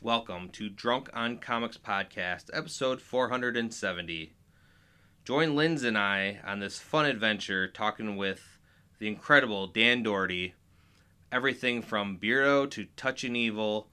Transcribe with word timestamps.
Welcome 0.00 0.50
to 0.50 0.68
Drunk 0.68 1.10
on 1.12 1.38
Comics 1.38 1.76
Podcast, 1.76 2.50
episode 2.52 3.02
470. 3.02 4.32
Join 5.24 5.56
Linz 5.56 5.82
and 5.82 5.98
I 5.98 6.38
on 6.46 6.60
this 6.60 6.78
fun 6.78 7.04
adventure 7.04 7.66
talking 7.66 8.16
with 8.16 8.60
the 9.00 9.08
incredible 9.08 9.66
Dan 9.66 10.04
Dougherty. 10.04 10.54
Everything 11.32 11.82
from 11.82 12.16
Beardo 12.16 12.70
to 12.70 12.86
Touching 12.96 13.34
Evil, 13.34 13.88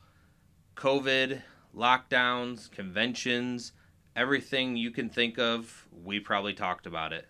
COVID, 0.75 1.41
lockdowns, 1.75 2.69
conventions, 2.69 3.71
everything 4.15 4.77
you 4.77 4.91
can 4.91 5.09
think 5.09 5.39
of, 5.39 5.87
we 5.91 6.19
probably 6.19 6.53
talked 6.53 6.85
about 6.85 7.13
it. 7.13 7.27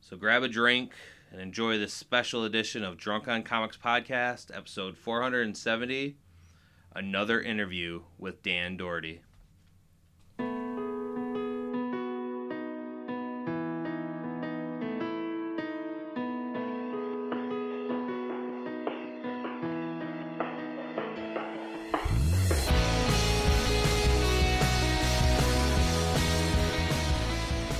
So 0.00 0.16
grab 0.16 0.42
a 0.42 0.48
drink 0.48 0.94
and 1.30 1.38
enjoy 1.38 1.76
this 1.76 1.92
special 1.92 2.44
edition 2.44 2.82
of 2.82 2.96
Drunk 2.96 3.28
on 3.28 3.42
Comics 3.42 3.76
Podcast, 3.76 4.56
episode 4.56 4.96
470 4.96 6.16
another 6.94 7.40
interview 7.40 8.02
with 8.18 8.42
Dan 8.42 8.76
Dougherty. 8.76 9.22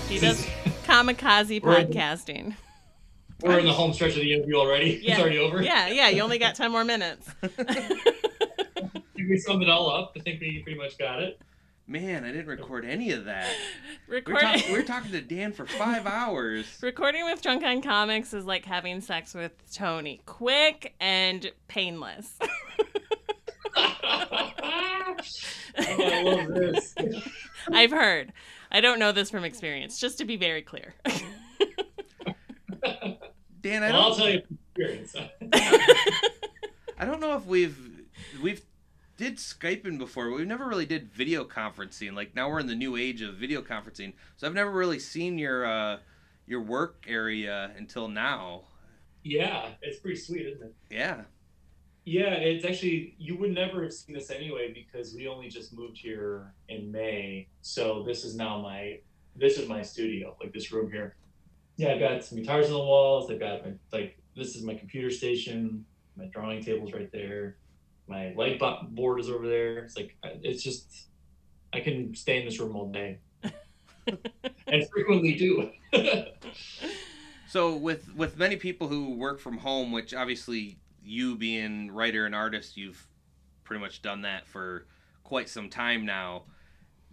He 0.08 0.18
does 0.18 0.44
kamikaze 0.84 1.62
We're- 1.62 1.84
podcasting. 1.84 2.54
We're 3.42 3.58
in 3.60 3.64
the 3.64 3.72
home 3.72 3.94
stretch 3.94 4.10
of 4.16 4.16
the 4.22 4.34
interview 4.34 4.56
already. 4.56 5.00
Yeah. 5.02 5.12
It's 5.12 5.20
already 5.20 5.38
over. 5.38 5.62
Yeah, 5.62 5.86
yeah. 5.88 6.08
You 6.08 6.20
only 6.22 6.38
got 6.38 6.56
ten 6.56 6.70
more 6.72 6.84
minutes. 6.84 7.28
Did 9.30 9.36
we 9.36 9.40
sum 9.42 9.62
it 9.62 9.68
all 9.70 9.88
up? 9.88 10.12
I 10.16 10.20
think 10.20 10.40
we 10.40 10.60
pretty 10.64 10.76
much 10.76 10.98
got 10.98 11.22
it. 11.22 11.40
Man, 11.86 12.24
I 12.24 12.32
didn't 12.32 12.48
record 12.48 12.84
any 12.84 13.12
of 13.12 13.26
that. 13.26 13.48
We 14.08 14.14
were, 14.14 14.16
recording, 14.16 14.48
talk- 14.60 14.66
we 14.66 14.72
were 14.72 14.82
talking 14.82 15.12
to 15.12 15.20
Dan 15.20 15.52
for 15.52 15.66
five 15.66 16.04
hours. 16.06 16.66
recording 16.82 17.24
with 17.24 17.40
Drunk 17.40 17.62
on 17.62 17.80
Comics 17.80 18.34
is 18.34 18.44
like 18.44 18.64
having 18.64 19.00
sex 19.00 19.32
with 19.32 19.52
Tony. 19.72 20.20
Quick 20.26 20.94
and 20.98 21.48
painless. 21.68 22.36
I 23.76 25.14
love 26.24 26.48
this. 26.48 26.92
I've 27.70 27.92
heard. 27.92 28.32
I 28.72 28.80
don't 28.80 28.98
know 28.98 29.12
this 29.12 29.30
from 29.30 29.44
experience. 29.44 30.00
Just 30.00 30.18
to 30.18 30.24
be 30.24 30.36
very 30.36 30.62
clear. 30.62 30.96
Dan, 33.62 33.84
I 33.84 33.92
Well, 33.92 34.00
I'll 34.00 34.08
don't, 34.10 34.18
tell 34.18 34.28
you 34.28 34.42
from 34.42 34.58
experience. 34.74 35.14
I 36.98 37.04
don't 37.04 37.20
know 37.20 37.36
if 37.36 37.46
we've 37.46 37.78
we've 38.42 38.62
did 39.20 39.36
Skyping 39.36 39.98
before. 39.98 40.30
but 40.30 40.38
We 40.38 40.46
never 40.46 40.66
really 40.66 40.86
did 40.86 41.12
video 41.12 41.44
conferencing. 41.44 42.14
Like 42.14 42.34
now 42.34 42.48
we're 42.48 42.58
in 42.58 42.66
the 42.66 42.74
new 42.74 42.96
age 42.96 43.20
of 43.20 43.34
video 43.34 43.60
conferencing, 43.60 44.14
so 44.36 44.46
I've 44.46 44.54
never 44.54 44.70
really 44.70 44.98
seen 44.98 45.38
your 45.38 45.66
uh, 45.66 45.98
your 46.46 46.62
work 46.62 47.04
area 47.06 47.70
until 47.76 48.08
now. 48.08 48.62
yeah, 49.22 49.68
it's 49.82 49.98
pretty 49.98 50.18
sweet, 50.18 50.46
isn't 50.46 50.66
it? 50.66 50.74
Yeah. 50.90 51.24
Yeah, 52.06 52.30
it's 52.30 52.64
actually 52.64 53.14
you 53.18 53.36
would 53.36 53.52
never 53.52 53.82
have 53.82 53.92
seen 53.92 54.14
this 54.14 54.30
anyway 54.30 54.72
because 54.72 55.14
we 55.14 55.28
only 55.28 55.50
just 55.50 55.74
moved 55.74 55.98
here 55.98 56.54
in 56.70 56.90
May. 56.90 57.46
So 57.60 58.02
this 58.06 58.24
is 58.24 58.34
now 58.34 58.58
my 58.62 59.00
this 59.36 59.58
is 59.58 59.68
my 59.68 59.82
studio, 59.82 60.34
like 60.40 60.54
this 60.54 60.72
room 60.72 60.90
here. 60.90 61.16
Yeah, 61.76 61.92
I've 61.92 62.00
got 62.00 62.24
some 62.24 62.38
guitars 62.38 62.66
on 62.68 62.72
the 62.72 62.78
walls. 62.78 63.30
I've 63.30 63.38
got 63.38 63.66
my 63.66 63.72
like 63.92 64.16
this 64.34 64.56
is 64.56 64.62
my 64.64 64.74
computer 64.74 65.10
station. 65.10 65.84
My 66.16 66.24
drawing 66.32 66.64
table's 66.64 66.94
right 66.94 67.12
there. 67.12 67.58
My 68.10 68.32
light 68.36 68.60
board 68.90 69.20
is 69.20 69.30
over 69.30 69.46
there. 69.46 69.78
It's 69.78 69.96
like 69.96 70.16
it's 70.22 70.64
just 70.64 71.06
I 71.72 71.78
can 71.78 72.12
stay 72.16 72.40
in 72.40 72.44
this 72.44 72.58
room 72.58 72.74
all 72.74 72.90
day, 72.90 73.20
and 74.66 74.88
frequently 74.90 75.34
do. 75.34 75.70
So 77.48 77.76
with 77.76 78.12
with 78.14 78.36
many 78.36 78.56
people 78.56 78.88
who 78.88 79.14
work 79.14 79.38
from 79.38 79.58
home, 79.58 79.92
which 79.92 80.12
obviously 80.12 80.78
you 81.02 81.36
being 81.36 81.90
writer 81.92 82.26
and 82.26 82.34
artist, 82.34 82.76
you've 82.76 83.06
pretty 83.62 83.80
much 83.80 84.02
done 84.02 84.22
that 84.22 84.46
for 84.48 84.86
quite 85.22 85.48
some 85.48 85.70
time 85.70 86.04
now. 86.04 86.44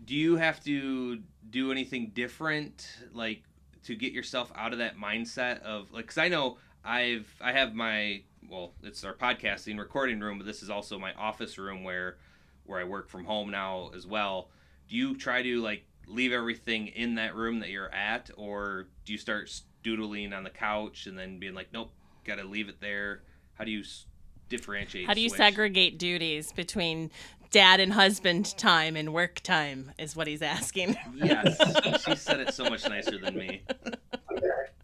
Do 0.03 0.15
you 0.15 0.35
have 0.35 0.63
to 0.63 1.21
do 1.49 1.71
anything 1.71 2.11
different, 2.15 2.87
like 3.13 3.43
to 3.83 3.95
get 3.95 4.13
yourself 4.13 4.51
out 4.55 4.73
of 4.73 4.79
that 4.79 4.97
mindset 4.97 5.61
of 5.61 5.91
like? 5.91 6.05
Because 6.05 6.17
I 6.17 6.27
know 6.27 6.57
I've 6.87 7.35
I 7.41 7.51
have 7.51 7.75
my 7.75 8.21
well, 8.49 8.71
it's 8.81 9.03
our 9.03 9.13
podcasting 9.13 9.77
recording 9.77 10.21
room, 10.21 10.37
but 10.37 10.47
this 10.47 10.63
is 10.63 10.69
also 10.69 10.97
my 10.97 11.13
office 11.13 11.57
room 11.57 11.83
where 11.83 12.17
where 12.65 12.79
I 12.79 12.85
work 12.85 13.09
from 13.09 13.25
home 13.25 13.51
now 13.51 13.91
as 13.93 14.07
well. 14.07 14.49
Do 14.87 14.95
you 14.95 15.17
try 15.17 15.41
to 15.41 15.61
like 15.61 15.83
leave 16.07 16.31
everything 16.31 16.87
in 16.87 17.15
that 17.15 17.35
room 17.35 17.59
that 17.59 17.69
you're 17.69 17.93
at, 17.93 18.29
or 18.37 18.87
do 19.03 19.11
you 19.11 19.17
start 19.19 19.51
doodling 19.83 20.31
on 20.31 20.43
the 20.43 20.49
couch 20.49 21.07
and 21.07 21.17
then 21.17 21.39
being 21.39 21.53
like, 21.53 21.67
nope, 21.73 21.91
got 22.23 22.37
to 22.37 22.45
leave 22.45 22.69
it 22.69 22.79
there? 22.79 23.23
How 23.55 23.65
do 23.65 23.71
you 23.71 23.81
s- 23.81 24.05
differentiate? 24.47 25.07
How 25.07 25.13
do 25.13 25.19
you 25.19 25.29
switch? 25.29 25.39
segregate 25.39 25.97
duties 25.97 26.53
between 26.53 27.11
dad 27.51 27.81
and 27.81 27.91
husband 27.91 28.57
time 28.57 28.95
and 28.95 29.13
work 29.13 29.41
time? 29.41 29.91
Is 29.97 30.15
what 30.15 30.27
he's 30.27 30.41
asking. 30.41 30.95
Yes, 31.15 32.03
she 32.05 32.15
said 32.15 32.39
it 32.39 32.53
so 32.53 32.69
much 32.69 32.87
nicer 32.87 33.17
than 33.17 33.35
me. 33.35 33.63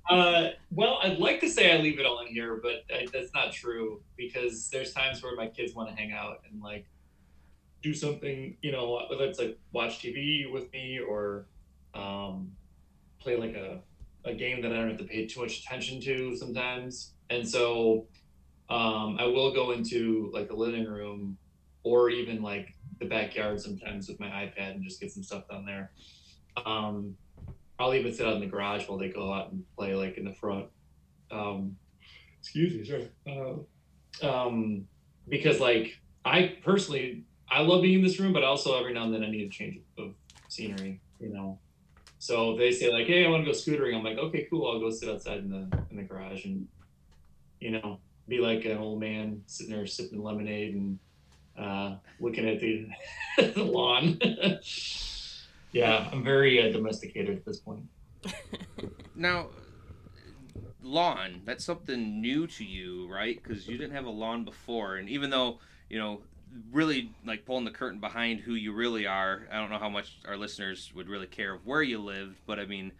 Uh, 0.09 0.49
well, 0.71 0.99
I'd 1.01 1.19
like 1.19 1.39
to 1.41 1.49
say 1.49 1.73
I 1.73 1.81
leave 1.81 1.99
it 1.99 2.05
all 2.05 2.19
in 2.19 2.27
here, 2.27 2.59
but 2.61 2.83
I, 2.93 3.07
that's 3.11 3.33
not 3.33 3.53
true 3.53 4.01
because 4.17 4.69
there's 4.69 4.93
times 4.93 5.23
where 5.23 5.35
my 5.35 5.47
kids 5.47 5.73
want 5.73 5.89
to 5.89 5.95
hang 5.95 6.11
out 6.11 6.41
and 6.49 6.61
like 6.61 6.85
do 7.81 7.93
something, 7.93 8.57
you 8.61 8.71
know, 8.71 9.05
whether 9.09 9.25
it's 9.25 9.39
like 9.39 9.57
watch 9.71 9.99
TV 9.99 10.51
with 10.51 10.71
me 10.73 10.99
or 10.99 11.45
um, 11.93 12.51
play 13.19 13.37
like 13.37 13.55
a, 13.55 13.79
a 14.25 14.33
game 14.33 14.61
that 14.61 14.71
I 14.71 14.75
don't 14.75 14.89
have 14.89 14.97
to 14.99 15.05
pay 15.05 15.25
too 15.25 15.41
much 15.41 15.59
attention 15.59 16.01
to 16.01 16.35
sometimes. 16.35 17.13
And 17.29 17.47
so 17.47 18.07
um, 18.69 19.17
I 19.19 19.25
will 19.25 19.53
go 19.53 19.71
into 19.71 20.29
like 20.33 20.47
the 20.49 20.55
living 20.55 20.85
room 20.85 21.37
or 21.83 22.09
even 22.09 22.41
like 22.41 22.73
the 22.99 23.05
backyard 23.05 23.61
sometimes 23.61 24.07
with 24.07 24.19
my 24.19 24.27
iPad 24.27 24.75
and 24.75 24.83
just 24.83 24.99
get 24.99 25.11
some 25.11 25.23
stuff 25.23 25.47
done 25.47 25.65
there. 25.65 25.91
Um, 26.65 27.15
I'll 27.79 27.93
even 27.93 28.13
sit 28.13 28.27
out 28.27 28.35
in 28.35 28.39
the 28.39 28.47
garage 28.47 28.87
while 28.87 28.97
they 28.97 29.09
go 29.09 29.33
out 29.33 29.51
and 29.51 29.63
play 29.77 29.95
like 29.95 30.17
in 30.17 30.25
the 30.25 30.33
front. 30.33 30.67
Um, 31.31 31.75
excuse 32.39 32.73
me, 32.73 32.85
sorry. 32.85 33.09
Uh, 34.21 34.27
um, 34.27 34.85
because 35.27 35.59
like 35.59 35.99
I 36.25 36.57
personally, 36.63 37.25
I 37.49 37.61
love 37.61 37.81
being 37.81 37.99
in 37.99 38.03
this 38.03 38.19
room, 38.19 38.33
but 38.33 38.43
also 38.43 38.77
every 38.79 38.93
now 38.93 39.03
and 39.03 39.13
then 39.13 39.23
I 39.23 39.29
need 39.29 39.47
a 39.47 39.49
change 39.49 39.79
of 39.97 40.13
scenery, 40.49 41.01
you 41.19 41.33
know. 41.33 41.59
So 42.19 42.51
if 42.51 42.59
they 42.59 42.71
say 42.71 42.91
like, 42.91 43.07
"Hey, 43.07 43.25
I 43.25 43.29
want 43.29 43.45
to 43.45 43.51
go 43.51 43.57
scootering," 43.57 43.95
I'm 43.95 44.03
like, 44.03 44.17
"Okay, 44.17 44.47
cool. 44.49 44.67
I'll 44.67 44.79
go 44.79 44.89
sit 44.89 45.09
outside 45.09 45.39
in 45.39 45.49
the 45.49 45.85
in 45.91 45.97
the 45.97 46.03
garage 46.03 46.45
and, 46.45 46.67
you 47.59 47.71
know, 47.71 47.99
be 48.27 48.39
like 48.39 48.65
an 48.65 48.77
old 48.77 48.99
man 48.99 49.41
sitting 49.47 49.73
there 49.73 49.85
sipping 49.85 50.23
lemonade 50.23 50.75
and 50.75 50.99
uh, 51.57 51.95
looking 52.19 52.47
at 52.47 52.59
the, 52.59 52.87
the 53.37 53.63
lawn." 53.63 54.19
yeah, 55.73 56.09
I'm 56.11 56.23
very 56.23 56.67
uh, 56.67 56.71
domesticated 56.71 57.37
at 57.37 57.45
this 57.45 57.59
point. 57.59 57.83
Now, 59.15 59.49
lawn, 60.81 61.41
that's 61.45 61.63
something 61.63 62.21
new 62.21 62.47
to 62.47 62.63
you, 62.63 63.07
right? 63.11 63.41
Because 63.41 63.67
you 63.67 63.77
didn't 63.77 63.95
have 63.95 64.05
a 64.05 64.09
lawn 64.09 64.43
before. 64.43 64.95
And 64.95 65.09
even 65.09 65.29
though, 65.29 65.59
you 65.89 65.99
know, 65.99 66.21
really 66.71 67.11
like 67.25 67.45
pulling 67.45 67.65
the 67.65 67.71
curtain 67.71 67.99
behind 67.99 68.39
who 68.39 68.53
you 68.55 68.73
really 68.73 69.05
are, 69.05 69.47
I 69.51 69.59
don't 69.59 69.69
know 69.69 69.77
how 69.77 69.89
much 69.89 70.19
our 70.27 70.37
listeners 70.37 70.91
would 70.95 71.07
really 71.07 71.27
care 71.27 71.53
of 71.53 71.65
where 71.65 71.81
you 71.81 71.99
lived, 71.99 72.37
but 72.45 72.59
I 72.59 72.65
mean, 72.65 72.91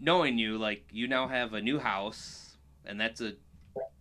knowing 0.00 0.38
you, 0.38 0.58
like, 0.58 0.84
you 0.90 1.06
now 1.06 1.28
have 1.28 1.54
a 1.54 1.60
new 1.60 1.78
house, 1.78 2.56
and 2.84 3.00
that's 3.00 3.20
a 3.20 3.34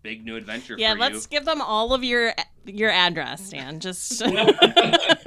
big 0.02 0.26
new 0.26 0.36
adventure 0.36 0.76
yeah, 0.78 0.94
for 0.94 1.00
let's 1.00 1.28
give 1.28 1.46
them 1.46 1.62
all 1.62 1.94
of 1.94 2.04
your 2.04 2.34
your 2.66 2.90
address, 2.90 3.52
Dan. 3.52 3.80
Just 3.80 4.22
I 4.26 5.18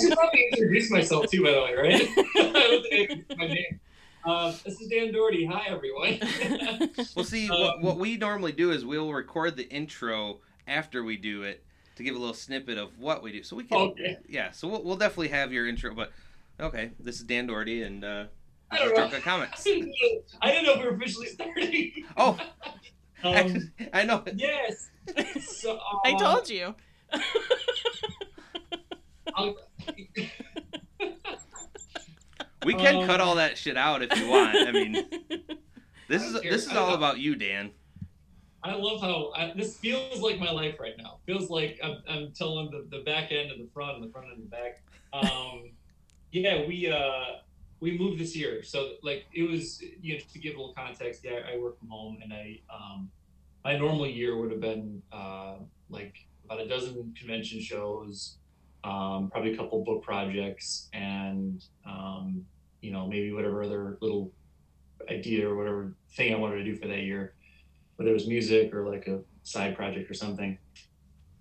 should 0.00 0.12
probably 0.16 0.48
introduce 0.52 0.90
myself 0.90 1.30
too, 1.30 1.42
by 1.44 1.50
the 1.52 1.60
way, 1.62 1.74
right? 1.74 2.02
I 2.36 2.52
don't 2.52 2.82
think 2.82 2.94
I 2.94 2.96
introduced 3.12 3.38
my 3.38 3.46
name. 3.46 3.80
Uh, 4.24 4.52
this 4.64 4.80
is 4.80 4.88
Dan 4.88 5.12
Dougherty. 5.12 5.46
Hi, 5.46 5.66
everyone. 5.68 6.18
you. 6.20 7.04
Well, 7.16 7.24
see, 7.24 7.48
Um, 7.48 7.60
what, 7.60 7.80
what 7.82 7.96
we 7.98 8.16
normally 8.18 8.52
do 8.52 8.70
is 8.70 8.84
we'll 8.84 9.12
record 9.12 9.56
the 9.56 9.68
intro 9.70 10.40
after 10.66 11.02
we 11.02 11.16
do 11.16 11.42
it 11.42 11.64
to 11.96 12.02
give 12.02 12.14
a 12.14 12.18
little 12.18 12.34
snippet 12.34 12.76
of 12.78 12.98
what 12.98 13.22
we 13.22 13.32
do. 13.32 13.42
So 13.42 13.56
we 13.56 13.64
can 13.64 13.78
okay. 13.78 14.18
yeah, 14.28 14.50
so 14.52 14.68
we'll, 14.68 14.82
we'll 14.84 14.96
definitely 14.96 15.28
have 15.28 15.52
your 15.52 15.66
intro. 15.66 15.94
But 15.94 16.12
okay, 16.60 16.90
this 17.00 17.16
is 17.16 17.22
Dan 17.22 17.46
Dougherty, 17.46 17.82
and 17.82 18.04
uh, 18.04 18.24
I 18.70 18.76
don't 18.78 18.88
know. 18.90 18.94
Drunk 18.96 19.14
on 19.14 19.20
Comics. 19.22 19.66
I 20.42 20.50
didn't 20.50 20.64
know 20.66 20.74
if 20.74 20.78
we 20.80 20.84
were 20.84 20.94
officially 20.96 21.26
starting. 21.28 21.92
Oh, 22.16 22.38
Um, 23.24 23.72
I 23.92 24.04
know. 24.04 24.22
yes. 24.34 24.88
So, 25.42 25.76
uh, 25.76 25.80
I 26.04 26.14
told 26.18 26.48
you. 26.48 26.74
I'll- 29.34 29.56
We 32.70 32.80
can 32.80 32.96
Um, 32.98 33.06
cut 33.06 33.20
all 33.20 33.34
that 33.34 33.58
shit 33.58 33.76
out 33.76 34.00
if 34.00 34.16
you 34.16 34.28
want. 34.28 34.54
I 34.56 34.70
mean, 34.70 34.92
this 36.08 36.22
is 36.22 36.40
care. 36.40 36.52
this 36.52 36.66
is 36.68 36.76
all 36.76 36.94
about 36.94 37.18
you, 37.18 37.34
Dan. 37.34 37.72
I 38.62 38.74
love 38.74 39.00
how 39.00 39.32
I, 39.34 39.52
this 39.56 39.76
feels 39.78 40.20
like 40.20 40.38
my 40.38 40.52
life 40.52 40.78
right 40.78 40.94
now. 40.96 41.18
feels 41.26 41.50
like 41.50 41.80
I'm, 41.82 41.96
I'm 42.08 42.30
telling 42.30 42.70
the, 42.70 42.86
the 42.96 43.02
back 43.02 43.32
end 43.32 43.50
and 43.50 43.60
the 43.60 43.68
front 43.72 43.96
and 43.96 44.06
the 44.06 44.12
front 44.12 44.28
and 44.32 44.40
the 44.40 44.46
back. 44.46 44.82
Um, 45.12 45.70
yeah, 46.30 46.64
we 46.68 46.88
uh, 46.88 47.38
we 47.80 47.98
moved 47.98 48.20
this 48.20 48.36
year, 48.36 48.62
so 48.62 48.92
like 49.02 49.24
it 49.34 49.50
was 49.50 49.82
you 49.82 50.12
know 50.12 50.18
just 50.20 50.32
to 50.34 50.38
give 50.38 50.54
a 50.54 50.58
little 50.58 50.74
context. 50.74 51.24
Yeah, 51.24 51.40
I 51.52 51.58
work 51.58 51.76
from 51.80 51.88
home, 51.88 52.18
and 52.22 52.32
I 52.32 52.60
um, 52.72 53.10
my 53.64 53.76
normal 53.76 54.06
year 54.06 54.36
would 54.36 54.52
have 54.52 54.60
been 54.60 55.02
uh, 55.10 55.54
like 55.88 56.14
about 56.44 56.60
a 56.60 56.68
dozen 56.68 57.12
convention 57.18 57.60
shows, 57.60 58.36
um, 58.84 59.28
probably 59.32 59.54
a 59.54 59.56
couple 59.56 59.82
book 59.82 60.04
projects, 60.04 60.88
and 60.92 61.64
um, 61.84 62.44
you 62.80 62.92
know 62.92 63.06
maybe 63.06 63.32
whatever 63.32 63.62
other 63.62 63.98
little 64.00 64.32
idea 65.10 65.48
or 65.48 65.56
whatever 65.56 65.94
thing 66.12 66.34
I 66.34 66.38
wanted 66.38 66.56
to 66.56 66.64
do 66.64 66.76
for 66.76 66.88
that 66.88 67.00
year, 67.00 67.34
whether 67.96 68.10
it 68.10 68.14
was 68.14 68.28
music 68.28 68.74
or 68.74 68.88
like 68.88 69.06
a 69.06 69.20
side 69.42 69.76
project 69.76 70.10
or 70.10 70.14
something. 70.14 70.58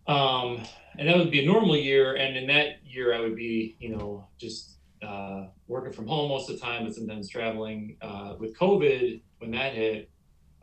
Um, 0.07 0.63
and 0.97 1.07
that 1.07 1.17
would 1.17 1.31
be 1.31 1.43
a 1.43 1.45
normal 1.45 1.77
year. 1.77 2.15
And 2.15 2.35
in 2.35 2.47
that 2.47 2.83
year, 2.83 3.13
I 3.13 3.19
would 3.19 3.35
be, 3.35 3.75
you 3.79 3.89
know, 3.95 4.27
just 4.39 4.77
uh, 5.03 5.45
working 5.67 5.93
from 5.93 6.07
home 6.07 6.29
most 6.29 6.49
of 6.49 6.59
the 6.59 6.65
time, 6.65 6.83
but 6.83 6.95
sometimes 6.95 7.29
traveling. 7.29 7.95
Uh, 8.01 8.35
with 8.39 8.57
COVID, 8.57 9.21
when 9.37 9.51
that 9.51 9.73
hit, 9.73 10.09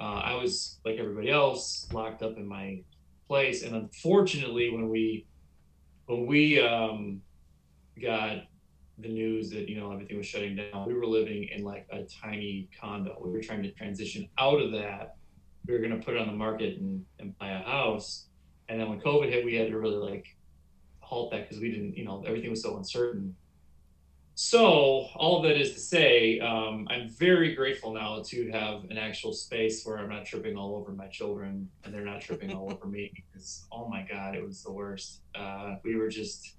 uh, 0.00 0.20
I 0.24 0.34
was 0.34 0.78
like 0.84 0.98
everybody 0.98 1.30
else, 1.30 1.86
locked 1.92 2.22
up 2.22 2.36
in 2.36 2.46
my 2.46 2.80
place. 3.26 3.62
And 3.62 3.74
unfortunately, 3.74 4.70
when 4.70 4.88
we 4.88 5.26
when 6.06 6.26
we 6.26 6.60
um, 6.60 7.22
got 8.00 8.42
the 8.98 9.08
news 9.08 9.50
that 9.50 9.68
you 9.68 9.78
know 9.78 9.92
everything 9.92 10.16
was 10.16 10.26
shutting 10.26 10.56
down, 10.56 10.86
we 10.86 10.94
were 10.94 11.06
living 11.06 11.48
in 11.54 11.64
like 11.64 11.86
a 11.90 12.04
tiny 12.04 12.68
condo. 12.80 13.18
We 13.22 13.30
were 13.30 13.40
trying 13.40 13.62
to 13.62 13.70
transition 13.72 14.28
out 14.38 14.60
of 14.60 14.72
that. 14.72 15.16
We 15.66 15.74
were 15.74 15.80
going 15.80 15.98
to 15.98 16.04
put 16.04 16.14
it 16.14 16.20
on 16.20 16.28
the 16.28 16.32
market 16.32 16.78
and, 16.78 17.04
and 17.18 17.36
buy 17.38 17.50
a 17.50 17.62
house. 17.62 18.26
And 18.68 18.80
then 18.80 18.88
when 18.88 19.00
COVID 19.00 19.28
hit, 19.28 19.44
we 19.44 19.54
had 19.54 19.68
to 19.68 19.78
really 19.78 19.96
like 19.96 20.26
halt 21.00 21.30
that 21.32 21.48
because 21.48 21.60
we 21.60 21.70
didn't, 21.70 21.96
you 21.96 22.04
know, 22.04 22.24
everything 22.26 22.50
was 22.50 22.62
so 22.62 22.76
uncertain. 22.76 23.34
So 24.38 25.06
all 25.16 25.38
of 25.38 25.44
that 25.44 25.58
is 25.58 25.72
to 25.72 25.80
say, 25.80 26.38
um, 26.40 26.86
I'm 26.90 27.08
very 27.08 27.54
grateful 27.54 27.94
now 27.94 28.22
to 28.26 28.50
have 28.50 28.84
an 28.90 28.98
actual 28.98 29.32
space 29.32 29.84
where 29.84 29.98
I'm 29.98 30.10
not 30.10 30.26
tripping 30.26 30.56
all 30.56 30.76
over 30.76 30.92
my 30.92 31.06
children 31.06 31.70
and 31.84 31.94
they're 31.94 32.04
not 32.04 32.20
tripping 32.20 32.52
all 32.52 32.70
over 32.70 32.86
me 32.86 33.10
because 33.14 33.64
oh 33.72 33.88
my 33.88 34.06
god, 34.08 34.34
it 34.34 34.44
was 34.44 34.62
the 34.62 34.72
worst. 34.72 35.22
Uh, 35.34 35.76
we 35.84 35.96
were 35.96 36.10
just 36.10 36.55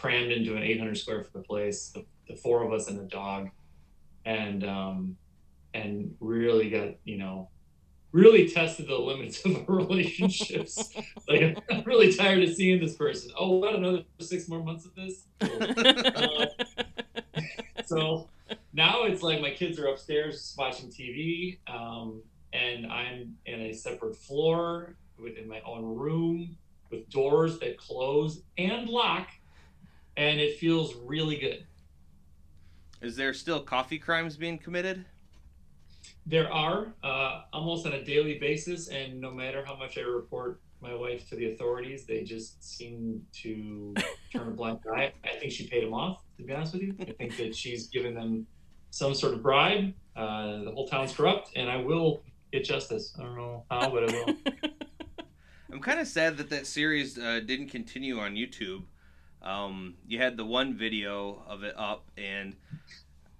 crammed 0.00 0.32
into 0.32 0.56
an 0.56 0.62
800 0.62 0.96
square 0.96 1.24
foot 1.24 1.46
place, 1.46 1.90
the, 1.94 2.04
the 2.28 2.36
four 2.36 2.62
of 2.62 2.72
us 2.72 2.88
and 2.88 2.98
a 3.00 3.04
dog, 3.04 3.50
and 4.24 4.64
um, 4.64 5.16
and 5.74 6.14
really 6.20 6.70
got 6.70 6.94
you 7.04 7.18
know 7.18 7.48
really 8.12 8.48
tested 8.48 8.88
the 8.88 8.96
limits 8.96 9.44
of 9.44 9.56
our 9.56 9.76
relationships. 9.76 10.92
like 11.28 11.56
I'm 11.70 11.84
really 11.84 12.12
tired 12.12 12.42
of 12.42 12.54
seeing 12.54 12.80
this 12.80 12.96
person. 12.96 13.30
Oh, 13.38 13.58
what 13.58 13.74
another 13.74 14.02
six 14.20 14.48
more 14.48 14.64
months 14.64 14.86
of 14.86 14.94
this? 14.94 15.26
Uh, 15.40 16.46
so 17.84 18.28
now 18.72 19.04
it's 19.04 19.22
like 19.22 19.40
my 19.40 19.50
kids 19.50 19.78
are 19.78 19.88
upstairs 19.88 20.54
watching 20.58 20.88
TV, 20.88 21.58
um, 21.68 22.22
and 22.52 22.86
I'm 22.86 23.36
in 23.46 23.60
a 23.60 23.72
separate 23.72 24.16
floor 24.16 24.96
within 25.18 25.46
my 25.46 25.60
own 25.66 25.84
room 25.84 26.56
with 26.90 27.08
doors 27.10 27.58
that 27.60 27.78
close 27.78 28.42
and 28.58 28.88
lock, 28.88 29.28
and 30.20 30.38
it 30.38 30.58
feels 30.58 30.94
really 30.96 31.38
good. 31.38 31.64
Is 33.00 33.16
there 33.16 33.32
still 33.32 33.58
coffee 33.58 33.98
crimes 33.98 34.36
being 34.36 34.58
committed? 34.58 35.06
There 36.26 36.52
are 36.52 36.92
uh, 37.02 37.44
almost 37.54 37.86
on 37.86 37.94
a 37.94 38.04
daily 38.04 38.38
basis, 38.38 38.88
and 38.88 39.18
no 39.18 39.30
matter 39.30 39.64
how 39.64 39.76
much 39.76 39.96
I 39.96 40.02
report 40.02 40.60
my 40.82 40.94
wife 40.94 41.26
to 41.30 41.36
the 41.36 41.52
authorities, 41.52 42.04
they 42.04 42.22
just 42.22 42.62
seem 42.62 43.24
to 43.42 43.94
turn 44.32 44.48
a 44.48 44.50
blind 44.50 44.80
eye. 44.94 45.14
I 45.24 45.38
think 45.38 45.52
she 45.52 45.66
paid 45.66 45.84
them 45.84 45.94
off, 45.94 46.20
to 46.36 46.42
be 46.42 46.52
honest 46.52 46.74
with 46.74 46.82
you. 46.82 46.94
I 47.00 47.12
think 47.12 47.38
that 47.38 47.56
she's 47.56 47.86
given 47.86 48.14
them 48.14 48.46
some 48.90 49.14
sort 49.14 49.32
of 49.32 49.42
bribe. 49.42 49.94
Uh, 50.14 50.64
the 50.64 50.70
whole 50.70 50.86
town's 50.86 51.14
corrupt, 51.14 51.52
and 51.56 51.70
I 51.70 51.78
will 51.78 52.22
get 52.52 52.64
justice. 52.64 53.14
I 53.18 53.22
don't 53.22 53.36
know 53.36 53.64
how, 53.70 53.88
but 53.88 54.10
I 54.10 54.12
will. 54.12 54.36
I'm 55.72 55.80
kind 55.80 55.98
of 55.98 56.06
sad 56.06 56.36
that 56.36 56.50
that 56.50 56.66
series 56.66 57.18
uh, 57.18 57.40
didn't 57.40 57.68
continue 57.68 58.18
on 58.18 58.34
YouTube. 58.34 58.82
Um, 59.42 59.94
you 60.06 60.18
had 60.18 60.36
the 60.36 60.44
one 60.44 60.76
video 60.76 61.42
of 61.48 61.62
it 61.62 61.74
up, 61.78 62.10
and 62.18 62.56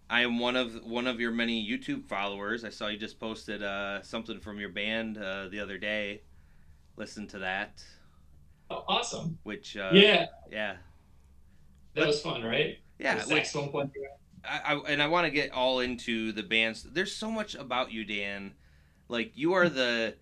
I 0.09 0.23
am 0.23 0.39
one 0.39 0.57
of 0.57 0.85
one 0.85 1.07
of 1.07 1.21
your 1.21 1.31
many 1.31 1.67
YouTube 1.69 2.05
followers. 2.07 2.65
I 2.65 2.71
saw 2.71 2.89
you 2.89 2.99
just 2.99 3.21
posted 3.21 3.63
uh, 3.63 4.03
something 4.03 4.41
from 4.41 4.59
your 4.59 4.71
band 4.71 5.19
uh, 5.19 5.49
the 5.49 5.61
other 5.61 5.79
day. 5.79 6.23
Listen 6.97 7.27
to 7.29 7.39
that. 7.41 7.85
Oh, 8.71 8.85
awesome. 8.89 9.39
Which 9.43 9.77
uh, 9.77 9.91
yeah, 9.93 10.27
yeah, 10.51 10.77
that 11.95 12.07
was 12.07 12.21
fun, 12.23 12.43
right? 12.43 12.79
Yeah, 12.99 13.15
The 13.15 13.35
like, 13.35 13.47
saxophone 13.47 13.71
player. 13.71 14.09
I, 14.45 14.75
I 14.75 14.79
and 14.89 15.03
I 15.03 15.07
want 15.09 15.27
to 15.27 15.31
get 15.31 15.53
all 15.53 15.81
into 15.81 16.33
the 16.33 16.43
bands. 16.43 16.83
There's 16.83 17.15
so 17.15 17.31
much 17.31 17.55
about 17.55 17.93
you, 17.93 18.05
Dan. 18.05 18.55
Like 19.09 19.33
you 19.35 19.55
are 19.55 19.69
the, 19.69 20.15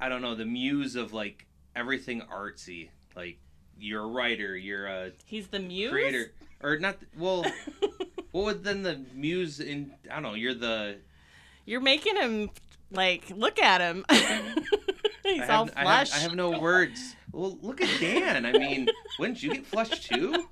I 0.00 0.08
don't 0.08 0.22
know, 0.22 0.34
the 0.34 0.44
muse 0.44 0.96
of 0.96 1.12
like 1.12 1.46
everything 1.74 2.22
artsy. 2.32 2.90
Like 3.14 3.38
you're 3.78 4.02
a 4.02 4.06
writer, 4.06 4.56
you're 4.56 4.86
a 4.86 5.12
He's 5.24 5.48
the 5.48 5.58
muse. 5.58 5.90
creator, 5.90 6.32
or 6.62 6.78
not? 6.78 6.96
Well, 7.18 7.44
what 8.32 8.44
would 8.44 8.64
then 8.64 8.82
the 8.82 9.00
muse 9.14 9.60
in? 9.60 9.92
I 10.10 10.14
don't 10.14 10.22
know. 10.22 10.34
You're 10.34 10.54
the. 10.54 10.96
You're 11.64 11.80
making 11.80 12.16
him 12.16 12.50
like 12.90 13.30
look 13.30 13.58
at 13.58 13.80
him. 13.80 14.04
He's 15.24 15.42
I 15.42 15.54
all 15.54 15.66
have, 15.66 15.74
I 15.76 15.94
have. 15.98 16.10
I 16.12 16.18
have 16.18 16.34
no 16.34 16.58
words. 16.58 17.16
Well, 17.32 17.58
look 17.60 17.80
at 17.80 17.88
Dan. 18.00 18.46
I 18.46 18.52
mean, 18.52 18.88
wouldn't 19.18 19.42
you 19.42 19.52
get 19.52 19.66
flushed 19.66 20.04
too? 20.04 20.46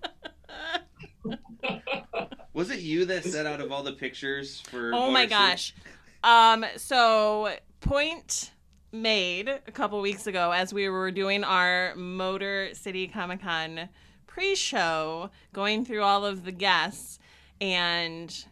Was 2.52 2.70
it 2.70 2.80
you 2.80 3.04
that 3.06 3.24
set 3.24 3.46
out 3.46 3.60
of 3.60 3.72
all 3.72 3.82
the 3.82 3.92
pictures 3.92 4.60
for? 4.60 4.92
oh 4.94 5.10
my 5.10 5.26
gosh. 5.26 5.74
Um. 6.22 6.64
So 6.76 7.54
point 7.80 8.50
made 8.94 9.48
a 9.48 9.72
couple 9.72 10.00
weeks 10.00 10.26
ago 10.26 10.52
as 10.52 10.72
we 10.72 10.88
were 10.88 11.10
doing 11.10 11.42
our 11.42 11.94
Motor 11.96 12.70
City 12.74 13.08
Comic 13.08 13.42
Con 13.42 13.88
pre-show, 14.26 15.30
going 15.52 15.84
through 15.84 16.02
all 16.02 16.24
of 16.24 16.44
the 16.44 16.52
guests, 16.52 17.18
and 17.60 18.44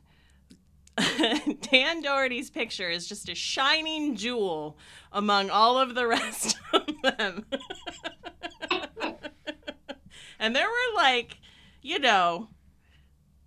Dan 1.71 2.03
Dougherty's 2.03 2.51
picture 2.51 2.91
is 2.91 3.09
just 3.09 3.29
a 3.29 3.35
shining 3.35 4.17
jewel 4.17 4.77
among 5.13 5.49
all 5.49 5.79
of 5.79 5.95
the 5.95 6.07
rest 6.09 6.57
of 6.73 6.87
them. 7.03 7.47
and 10.39 10.57
there 10.57 10.69
were 10.69 10.97
like, 10.97 11.39
you 11.83 11.99
know, 11.99 12.49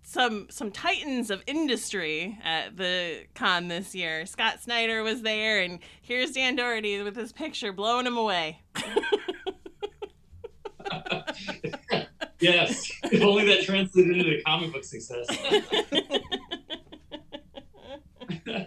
some 0.06 0.46
some 0.50 0.70
titans 0.70 1.30
of 1.30 1.42
industry 1.48 2.38
at 2.44 2.76
the 2.76 3.24
con 3.34 3.66
this 3.66 3.92
year. 3.92 4.24
Scott 4.24 4.62
Snyder 4.62 5.02
was 5.02 5.22
there, 5.22 5.60
and 5.60 5.80
here's 6.00 6.30
Dan 6.30 6.54
Dougherty 6.54 7.02
with 7.02 7.16
his 7.16 7.32
picture 7.32 7.72
blowing 7.72 8.06
him 8.06 8.16
away. 8.16 8.62
Yes, 12.38 12.92
if 13.04 13.22
only 13.22 13.46
that 13.46 13.62
translated 13.64 14.18
into 14.18 14.42
comic 14.44 14.70
book 14.70 14.84
success. 14.84 15.26
well, 18.46 18.66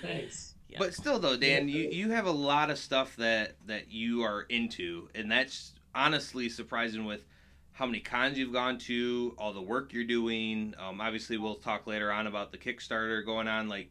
thanks. 0.00 0.54
Yeah. 0.68 0.78
But 0.78 0.94
still, 0.94 1.18
though, 1.18 1.36
Dan, 1.36 1.68
you, 1.68 1.90
you 1.90 2.10
have 2.10 2.24
a 2.24 2.32
lot 2.32 2.70
of 2.70 2.78
stuff 2.78 3.16
that 3.16 3.56
that 3.66 3.90
you 3.90 4.22
are 4.22 4.46
into, 4.48 5.10
and 5.14 5.30
that's 5.30 5.74
honestly 5.94 6.48
surprising 6.48 7.04
with 7.04 7.26
how 7.74 7.86
many 7.86 7.98
cons 7.98 8.38
you've 8.38 8.52
gone 8.52 8.78
to, 8.78 9.34
all 9.36 9.52
the 9.52 9.60
work 9.60 9.92
you're 9.92 10.04
doing. 10.04 10.74
Um, 10.78 11.00
obviously, 11.00 11.38
we'll 11.38 11.56
talk 11.56 11.88
later 11.88 12.10
on 12.10 12.28
about 12.28 12.52
the 12.52 12.58
Kickstarter 12.58 13.24
going 13.24 13.48
on. 13.48 13.68
Like, 13.68 13.90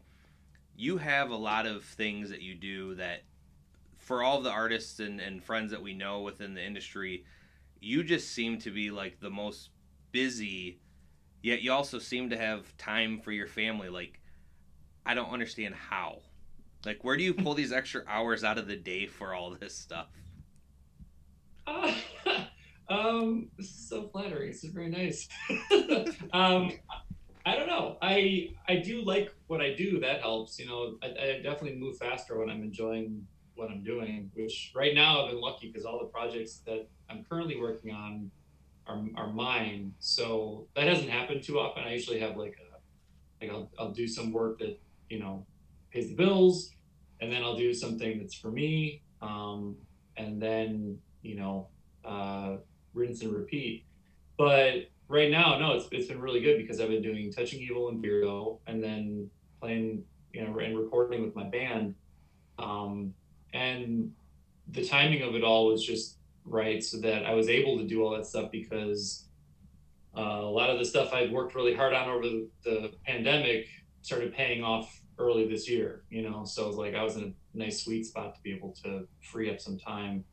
you 0.75 0.97
have 0.97 1.31
a 1.31 1.35
lot 1.35 1.67
of 1.67 1.83
things 1.83 2.29
that 2.29 2.41
you 2.41 2.55
do 2.55 2.95
that, 2.95 3.23
for 3.97 4.23
all 4.23 4.41
the 4.41 4.49
artists 4.49 4.99
and, 5.01 5.19
and 5.19 5.43
friends 5.43 5.71
that 5.71 5.81
we 5.81 5.93
know 5.93 6.21
within 6.21 6.53
the 6.53 6.63
industry, 6.63 7.25
you 7.81 8.03
just 8.03 8.31
seem 8.31 8.57
to 8.59 8.71
be 8.71 8.89
like 8.89 9.19
the 9.19 9.29
most 9.29 9.69
busy. 10.13 10.79
Yet 11.41 11.61
you 11.61 11.73
also 11.73 11.99
seem 11.99 12.29
to 12.29 12.37
have 12.37 12.75
time 12.77 13.19
for 13.19 13.33
your 13.33 13.47
family. 13.47 13.89
Like, 13.89 14.21
I 15.05 15.13
don't 15.13 15.29
understand 15.29 15.75
how. 15.75 16.19
Like, 16.85 17.03
where 17.03 17.17
do 17.17 17.23
you 17.23 17.33
pull 17.33 17.53
these 17.53 17.73
extra 17.73 18.03
hours 18.07 18.45
out 18.45 18.57
of 18.57 18.67
the 18.67 18.77
day 18.77 19.07
for 19.07 19.33
all 19.33 19.51
this 19.51 19.75
stuff? 19.75 20.07
Uh, 21.67 21.93
um, 22.93 23.49
this 23.57 23.67
is 23.67 23.89
so 23.89 24.07
flattering. 24.09 24.51
This 24.51 24.63
is 24.63 24.71
very 24.71 24.89
nice. 24.89 25.27
um, 26.33 26.71
I 27.45 27.55
don't 27.55 27.67
know. 27.67 27.97
I 28.01 28.51
I 28.67 28.77
do 28.77 29.03
like 29.03 29.33
what 29.47 29.61
I 29.61 29.73
do. 29.73 29.99
That 29.99 30.21
helps. 30.21 30.59
You 30.59 30.67
know, 30.67 30.95
I, 31.01 31.07
I 31.07 31.41
definitely 31.41 31.75
move 31.75 31.97
faster 31.97 32.37
when 32.37 32.49
I'm 32.49 32.61
enjoying 32.61 33.25
what 33.55 33.69
I'm 33.69 33.83
doing. 33.83 34.31
Which 34.33 34.71
right 34.75 34.93
now 34.93 35.23
I've 35.23 35.31
been 35.31 35.41
lucky 35.41 35.67
because 35.67 35.85
all 35.85 35.99
the 35.99 36.05
projects 36.05 36.61
that 36.65 36.87
I'm 37.09 37.25
currently 37.29 37.59
working 37.59 37.91
on 37.91 38.31
are, 38.87 39.01
are 39.15 39.31
mine. 39.31 39.93
So 39.99 40.67
that 40.75 40.87
hasn't 40.87 41.09
happened 41.09 41.43
too 41.43 41.59
often. 41.59 41.83
I 41.83 41.93
usually 41.93 42.19
have 42.19 42.37
like 42.37 42.57
a 42.59 43.43
like 43.43 43.53
I'll 43.53 43.69
I'll 43.77 43.91
do 43.91 44.07
some 44.07 44.31
work 44.31 44.59
that 44.59 44.79
you 45.09 45.19
know 45.19 45.45
pays 45.91 46.09
the 46.09 46.15
bills, 46.15 46.71
and 47.21 47.31
then 47.31 47.43
I'll 47.43 47.57
do 47.57 47.73
something 47.73 48.19
that's 48.19 48.35
for 48.35 48.51
me. 48.51 49.01
Um, 49.21 49.75
and 50.15 50.41
then 50.41 50.99
you 51.23 51.35
know, 51.35 51.67
uh, 52.05 52.57
rinse 52.93 53.21
and 53.21 53.33
repeat. 53.33 53.85
But 54.37 54.89
right 55.07 55.29
now, 55.29 55.57
no, 55.59 55.73
it's 55.73 55.87
it's 55.91 56.07
been 56.07 56.21
really 56.21 56.41
good 56.41 56.57
because 56.57 56.79
I've 56.79 56.89
been 56.89 57.01
doing 57.01 57.31
Touching 57.31 57.61
Evil 57.61 57.89
and 57.89 58.03
Beardo, 58.03 58.59
and 58.67 58.83
then 58.83 59.29
playing, 59.61 60.03
you 60.33 60.45
know, 60.45 60.57
and 60.59 60.77
recording 60.77 61.21
with 61.21 61.35
my 61.35 61.43
band. 61.43 61.95
Um, 62.59 63.13
and 63.53 64.11
the 64.71 64.85
timing 64.85 65.21
of 65.21 65.35
it 65.35 65.43
all 65.43 65.67
was 65.67 65.85
just 65.85 66.17
right, 66.45 66.83
so 66.83 66.99
that 66.99 67.25
I 67.25 67.33
was 67.33 67.49
able 67.49 67.77
to 67.77 67.85
do 67.85 68.03
all 68.03 68.11
that 68.11 68.25
stuff 68.25 68.51
because 68.51 69.25
uh, 70.17 70.21
a 70.21 70.49
lot 70.49 70.69
of 70.69 70.79
the 70.79 70.85
stuff 70.85 71.13
I'd 71.13 71.31
worked 71.31 71.55
really 71.55 71.73
hard 71.73 71.93
on 71.93 72.09
over 72.09 72.23
the, 72.23 72.47
the 72.63 72.91
pandemic 73.05 73.67
started 74.01 74.33
paying 74.33 74.63
off 74.63 75.01
early 75.17 75.47
this 75.47 75.69
year. 75.69 76.03
You 76.09 76.29
know, 76.29 76.43
so 76.45 76.65
it 76.65 76.67
was 76.67 76.77
like 76.77 76.95
I 76.95 77.03
was 77.03 77.15
in 77.17 77.23
a 77.23 77.57
nice 77.57 77.83
sweet 77.83 78.05
spot 78.05 78.35
to 78.35 78.41
be 78.41 78.53
able 78.53 78.75
to 78.83 79.07
free 79.21 79.51
up 79.51 79.59
some 79.59 79.77
time. 79.77 80.23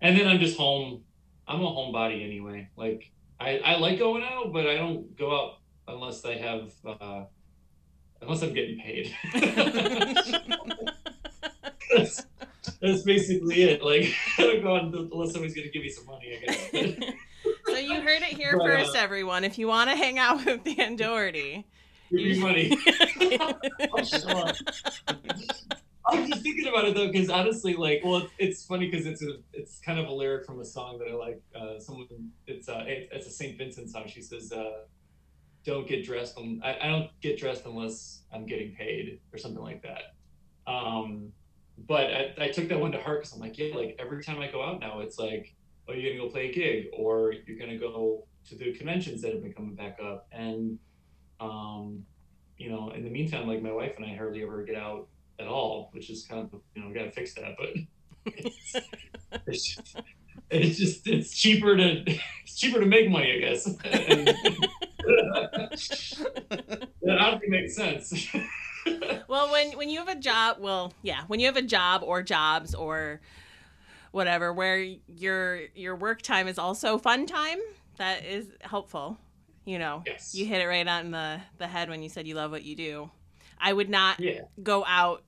And 0.00 0.18
then 0.18 0.26
I'm 0.26 0.40
just 0.40 0.56
home. 0.56 1.04
I'm 1.46 1.60
a 1.60 1.66
homebody 1.66 2.24
anyway. 2.24 2.68
Like 2.76 3.10
I, 3.40 3.58
I 3.58 3.76
like 3.76 3.98
going 3.98 4.22
out, 4.22 4.52
but 4.52 4.66
I 4.66 4.76
don't 4.76 5.16
go 5.18 5.34
out 5.34 5.58
unless 5.88 6.24
I 6.24 6.36
have 6.36 6.72
uh, 6.86 7.24
unless 8.20 8.42
I'm 8.42 8.54
getting 8.54 8.78
paid. 8.78 9.14
that's, 11.94 12.26
that's 12.80 13.02
basically 13.02 13.62
it. 13.62 13.82
Like 13.82 14.14
I 14.38 14.42
don't 14.42 14.62
go 14.62 14.76
out 14.76 14.94
unless 14.94 15.32
somebody's 15.32 15.54
gonna 15.54 15.68
give 15.68 15.82
me 15.82 15.90
some 15.90 16.06
money. 16.06 16.36
I 16.36 16.46
guess. 16.46 16.70
so 17.66 17.76
you 17.76 18.00
heard 18.00 18.22
it 18.22 18.36
here 18.36 18.56
but, 18.56 18.66
first, 18.66 18.96
uh, 18.96 19.00
everyone. 19.00 19.44
If 19.44 19.58
you 19.58 19.66
want 19.68 19.90
to 19.90 19.96
hang 19.96 20.18
out 20.18 20.44
with 20.44 20.64
Dan 20.64 20.96
Dougherty, 20.96 21.66
give 22.10 22.20
me 22.20 22.38
money. 22.38 22.76
I'm 26.06 26.28
just 26.28 26.42
thinking 26.42 26.66
about 26.66 26.86
it 26.86 26.94
though, 26.94 27.10
because 27.10 27.30
honestly, 27.30 27.74
like, 27.74 28.02
well, 28.04 28.16
it's, 28.16 28.32
it's 28.38 28.64
funny 28.64 28.90
because 28.90 29.06
it's 29.06 29.22
a, 29.22 29.36
it's 29.52 29.78
kind 29.78 29.98
of 29.98 30.08
a 30.08 30.12
lyric 30.12 30.46
from 30.46 30.60
a 30.60 30.64
song 30.64 30.98
that 30.98 31.08
I 31.08 31.14
like. 31.14 31.40
Uh, 31.54 31.78
someone, 31.78 32.06
it's 32.46 32.68
a, 32.68 32.76
uh, 32.76 32.84
it's 32.86 33.26
a 33.26 33.30
Saint 33.30 33.56
Vincent 33.58 33.90
song. 33.90 34.04
She 34.06 34.20
says, 34.20 34.52
uh, 34.52 34.82
"Don't 35.64 35.86
get 35.86 36.04
dressed. 36.04 36.36
On, 36.36 36.60
I, 36.64 36.78
I 36.82 36.86
don't 36.88 37.10
get 37.20 37.38
dressed 37.38 37.64
unless 37.66 38.22
I'm 38.32 38.46
getting 38.46 38.74
paid, 38.74 39.20
or 39.32 39.38
something 39.38 39.62
like 39.62 39.82
that." 39.82 40.14
Um, 40.70 41.32
but 41.86 42.06
I, 42.12 42.34
I 42.38 42.48
took 42.48 42.68
that 42.68 42.80
one 42.80 42.92
to 42.92 43.00
heart 43.00 43.20
because 43.20 43.34
I'm 43.34 43.40
like, 43.40 43.56
yeah, 43.58 43.74
like 43.74 43.96
every 43.98 44.22
time 44.22 44.40
I 44.40 44.50
go 44.50 44.62
out 44.62 44.80
now, 44.80 45.00
it's 45.00 45.18
like, 45.18 45.54
oh, 45.88 45.92
you're 45.92 46.12
gonna 46.12 46.24
go 46.24 46.32
play 46.32 46.48
a 46.48 46.52
gig, 46.52 46.86
or 46.92 47.32
you're 47.46 47.58
gonna 47.58 47.78
go 47.78 48.26
to 48.48 48.56
the 48.56 48.72
conventions 48.72 49.22
that 49.22 49.32
have 49.32 49.42
been 49.42 49.52
coming 49.52 49.74
back 49.74 49.98
up, 50.02 50.26
and 50.32 50.78
um, 51.38 52.04
you 52.58 52.70
know, 52.70 52.90
in 52.90 53.04
the 53.04 53.10
meantime, 53.10 53.46
like 53.46 53.62
my 53.62 53.72
wife 53.72 53.94
and 53.96 54.04
I 54.04 54.14
hardly 54.16 54.42
ever 54.42 54.62
get 54.64 54.76
out 54.76 55.08
at 55.42 55.48
all, 55.48 55.90
which 55.92 56.08
is 56.08 56.24
kind 56.24 56.48
of 56.52 56.60
you 56.74 56.82
know 56.82 56.88
we 56.88 56.94
got 56.94 57.04
to 57.04 57.10
fix 57.10 57.34
that. 57.34 57.56
But 57.58 57.68
it's, 58.26 58.76
it's, 59.46 59.74
just, 59.74 59.96
it's 60.50 60.78
just 60.78 61.06
it's 61.06 61.34
cheaper 61.34 61.76
to 61.76 62.04
it's 62.06 62.56
cheaper 62.56 62.80
to 62.80 62.86
make 62.86 63.10
money, 63.10 63.34
I 63.34 63.38
guess. 63.38 63.66
and, 63.66 63.76
that 67.02 67.18
honestly 67.18 67.48
makes 67.48 67.74
sense. 67.74 68.26
well, 69.28 69.50
when 69.50 69.72
when 69.72 69.88
you 69.88 69.98
have 69.98 70.08
a 70.08 70.16
job, 70.18 70.58
well, 70.60 70.92
yeah, 71.02 71.22
when 71.26 71.40
you 71.40 71.46
have 71.46 71.56
a 71.56 71.62
job 71.62 72.02
or 72.04 72.22
jobs 72.22 72.74
or 72.74 73.20
whatever 74.12 74.52
where 74.52 74.78
your 75.06 75.60
your 75.74 75.96
work 75.96 76.22
time 76.22 76.48
is 76.48 76.58
also 76.58 76.98
fun 76.98 77.26
time, 77.26 77.58
that 77.96 78.24
is 78.24 78.46
helpful. 78.60 79.18
You 79.64 79.78
know, 79.78 80.02
yes. 80.06 80.34
you 80.34 80.44
hit 80.44 80.60
it 80.60 80.66
right 80.66 80.86
on 80.86 81.10
the 81.10 81.40
the 81.58 81.66
head 81.66 81.88
when 81.88 82.02
you 82.02 82.08
said 82.08 82.26
you 82.26 82.34
love 82.34 82.50
what 82.50 82.62
you 82.62 82.76
do. 82.76 83.10
I 83.60 83.72
would 83.72 83.88
not 83.88 84.18
yeah. 84.18 84.40
go 84.62 84.84
out 84.86 85.22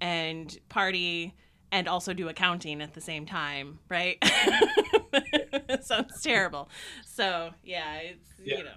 and 0.00 0.56
party 0.68 1.34
and 1.70 1.88
also 1.88 2.14
do 2.14 2.28
accounting 2.28 2.80
at 2.80 2.94
the 2.94 3.00
same 3.00 3.26
time, 3.26 3.78
right? 3.88 4.22
sounds 5.82 6.22
terrible. 6.22 6.68
So 7.04 7.50
yeah, 7.64 7.96
it's 7.96 8.28
yeah. 8.42 8.58
you 8.58 8.64
know. 8.64 8.70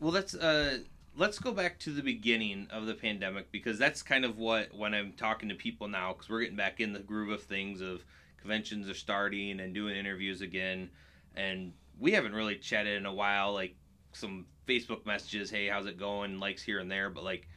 Well, 0.00 0.12
that's 0.12 0.34
uh, 0.34 0.78
let's 1.16 1.38
go 1.38 1.52
back 1.52 1.78
to 1.80 1.90
the 1.90 2.02
beginning 2.02 2.68
of 2.70 2.86
the 2.86 2.94
pandemic 2.94 3.52
because 3.52 3.78
that's 3.78 4.02
kind 4.02 4.24
of 4.24 4.38
what 4.38 4.74
when 4.74 4.94
I'm 4.94 5.12
talking 5.12 5.48
to 5.50 5.54
people 5.54 5.88
now 5.88 6.12
because 6.12 6.28
we're 6.28 6.40
getting 6.40 6.56
back 6.56 6.80
in 6.80 6.92
the 6.92 7.00
groove 7.00 7.30
of 7.30 7.42
things 7.42 7.80
of 7.80 8.04
conventions 8.40 8.88
are 8.88 8.94
starting 8.94 9.60
and 9.60 9.74
doing 9.74 9.96
interviews 9.96 10.40
again, 10.40 10.90
and 11.36 11.72
we 11.98 12.12
haven't 12.12 12.34
really 12.34 12.56
chatted 12.56 12.96
in 12.96 13.06
a 13.06 13.14
while. 13.14 13.52
Like 13.52 13.74
some 14.12 14.46
Facebook 14.66 15.06
messages, 15.06 15.50
hey, 15.50 15.68
how's 15.68 15.86
it 15.86 15.98
going? 15.98 16.40
Likes 16.40 16.62
here 16.62 16.78
and 16.78 16.90
there, 16.90 17.10
but 17.10 17.24
like, 17.24 17.48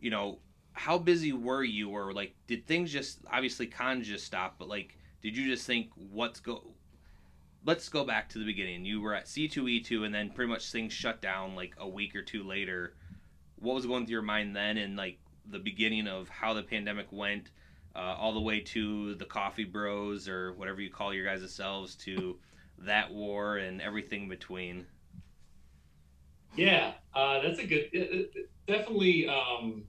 you 0.00 0.10
know, 0.10 0.38
how 0.74 0.98
busy 0.98 1.32
were 1.32 1.64
you, 1.64 1.90
or 1.90 2.12
like, 2.12 2.34
did 2.46 2.66
things 2.66 2.92
just 2.92 3.20
obviously 3.32 3.66
cons 3.66 4.06
just 4.06 4.26
stop, 4.26 4.56
but 4.58 4.68
like, 4.68 4.98
did 5.22 5.36
you 5.36 5.46
just 5.46 5.66
think 5.66 5.90
what's 5.94 6.40
go? 6.40 6.62
Let's 7.64 7.88
go 7.88 8.04
back 8.04 8.28
to 8.30 8.38
the 8.38 8.44
beginning. 8.44 8.84
You 8.84 9.00
were 9.00 9.14
at 9.14 9.24
C2E2, 9.24 10.04
and 10.04 10.14
then 10.14 10.30
pretty 10.30 10.50
much 10.50 10.70
things 10.70 10.92
shut 10.92 11.22
down 11.22 11.54
like 11.54 11.74
a 11.78 11.88
week 11.88 12.14
or 12.14 12.22
two 12.22 12.42
later. 12.42 12.94
What 13.58 13.74
was 13.74 13.86
going 13.86 14.04
through 14.04 14.12
your 14.12 14.22
mind 14.22 14.54
then, 14.54 14.76
and 14.76 14.96
like 14.96 15.18
the 15.50 15.58
beginning 15.58 16.06
of 16.06 16.28
how 16.28 16.52
the 16.52 16.62
pandemic 16.62 17.06
went, 17.10 17.50
uh, 17.96 18.16
all 18.18 18.34
the 18.34 18.40
way 18.40 18.60
to 18.60 19.14
the 19.14 19.24
Coffee 19.24 19.64
Bros 19.64 20.28
or 20.28 20.52
whatever 20.54 20.82
you 20.82 20.90
call 20.90 21.14
your 21.14 21.24
guys' 21.24 21.54
selves 21.54 21.94
to 21.96 22.36
that 22.78 23.12
war 23.12 23.58
and 23.58 23.80
everything 23.80 24.28
between? 24.28 24.86
Yeah, 26.56 26.92
uh, 27.14 27.40
that's 27.40 27.60
a 27.60 27.66
good, 27.66 28.28
definitely 28.66 29.28
um, 29.28 29.84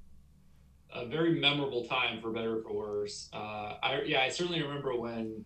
a 0.96 1.06
very 1.06 1.40
memorable 1.40 1.86
time 1.86 2.22
for 2.22 2.32
better 2.32 2.58
or 2.58 2.62
for 2.62 2.74
worse. 2.74 3.30
Uh, 3.34 3.76
I 3.84 4.02
yeah, 4.06 4.22
I 4.22 4.30
certainly 4.30 4.62
remember 4.62 4.96
when 4.96 5.44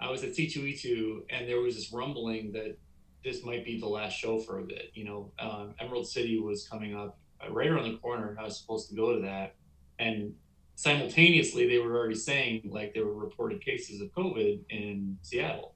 I 0.00 0.10
was 0.10 0.24
at 0.24 0.30
C2E2 0.30 1.22
and 1.30 1.48
there 1.48 1.60
was 1.60 1.76
this 1.76 1.92
rumbling 1.92 2.52
that 2.52 2.76
this 3.24 3.44
might 3.44 3.64
be 3.64 3.80
the 3.80 3.86
last 3.86 4.12
show 4.12 4.38
for 4.38 4.58
a 4.58 4.62
bit. 4.62 4.90
You 4.94 5.04
know, 5.04 5.32
um, 5.38 5.74
Emerald 5.80 6.08
City 6.08 6.38
was 6.38 6.68
coming 6.68 6.94
up 6.96 7.18
right 7.50 7.68
around 7.68 7.90
the 7.90 7.98
corner. 7.98 8.36
I 8.38 8.44
was 8.44 8.58
supposed 8.58 8.88
to 8.90 8.96
go 8.96 9.14
to 9.14 9.22
that, 9.22 9.54
and 9.98 10.34
simultaneously 10.74 11.66
they 11.66 11.78
were 11.78 11.96
already 11.96 12.14
saying 12.14 12.68
like 12.70 12.92
there 12.92 13.06
were 13.06 13.14
reported 13.14 13.64
cases 13.64 14.00
of 14.00 14.08
COVID 14.12 14.60
in 14.68 15.16
Seattle. 15.22 15.74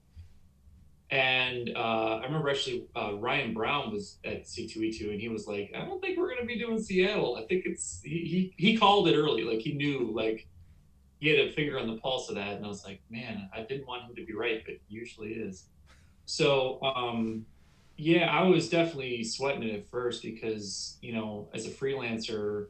And 1.10 1.72
uh, 1.76 2.20
I 2.22 2.24
remember 2.24 2.50
actually 2.50 2.86
uh, 2.94 3.14
Ryan 3.14 3.52
Browne 3.52 3.92
was 3.92 4.18
at 4.24 4.44
C2E2 4.44 5.10
and 5.10 5.20
he 5.20 5.28
was 5.28 5.48
like, 5.48 5.72
I 5.74 5.84
don't 5.84 6.00
think 6.00 6.16
we're 6.16 6.28
going 6.28 6.40
to 6.40 6.46
be 6.46 6.58
doing 6.58 6.80
Seattle. 6.80 7.36
I 7.36 7.46
think 7.46 7.66
it's, 7.66 8.00
he, 8.04 8.52
he, 8.56 8.70
he 8.70 8.76
called 8.76 9.08
it 9.08 9.16
early. 9.16 9.42
Like 9.42 9.58
he 9.58 9.72
knew, 9.72 10.12
like 10.14 10.46
he 11.18 11.28
had 11.28 11.48
a 11.48 11.50
finger 11.50 11.80
on 11.80 11.88
the 11.88 11.96
pulse 11.96 12.28
of 12.28 12.36
that. 12.36 12.52
And 12.56 12.64
I 12.64 12.68
was 12.68 12.84
like, 12.84 13.00
man, 13.10 13.48
I 13.54 13.62
didn't 13.62 13.88
want 13.88 14.04
him 14.04 14.14
to 14.14 14.24
be 14.24 14.34
right, 14.34 14.62
but 14.64 14.74
he 14.86 14.94
usually 14.94 15.32
is. 15.32 15.64
So, 16.26 16.80
um, 16.82 17.44
yeah, 17.96 18.30
I 18.30 18.44
was 18.44 18.68
definitely 18.68 19.24
sweating 19.24 19.64
it 19.64 19.74
at 19.74 19.90
first 19.90 20.22
because, 20.22 20.96
you 21.02 21.12
know, 21.12 21.48
as 21.52 21.66
a 21.66 21.70
freelancer, 21.70 22.68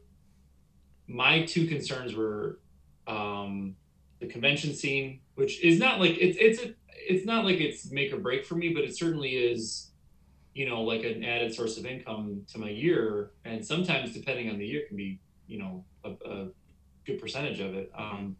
my 1.07 1.45
two 1.45 1.67
concerns 1.67 2.15
were 2.15 2.59
um, 3.07 3.75
the 4.19 4.27
convention 4.27 4.73
scene, 4.73 5.19
which 5.35 5.63
is 5.63 5.79
not 5.79 5.99
like 5.99 6.17
it's, 6.17 6.37
it's 6.39 6.61
a, 6.61 6.73
it's 7.07 7.25
not 7.25 7.45
like 7.45 7.59
it's 7.59 7.91
make 7.91 8.13
or 8.13 8.17
break 8.17 8.45
for 8.45 8.55
me, 8.55 8.69
but 8.69 8.83
it 8.83 8.95
certainly 8.95 9.31
is, 9.31 9.91
you 10.53 10.67
know, 10.67 10.81
like 10.81 11.03
an 11.03 11.23
added 11.23 11.53
source 11.53 11.77
of 11.77 11.85
income 11.85 12.45
to 12.51 12.59
my 12.59 12.69
year. 12.69 13.31
And 13.45 13.65
sometimes, 13.65 14.13
depending 14.13 14.49
on 14.49 14.57
the 14.57 14.65
year, 14.65 14.83
can 14.87 14.97
be, 14.97 15.19
you 15.47 15.59
know, 15.59 15.83
a, 16.03 16.11
a 16.29 16.47
good 17.05 17.19
percentage 17.19 17.59
of 17.59 17.75
it. 17.75 17.91
Um, 17.97 18.35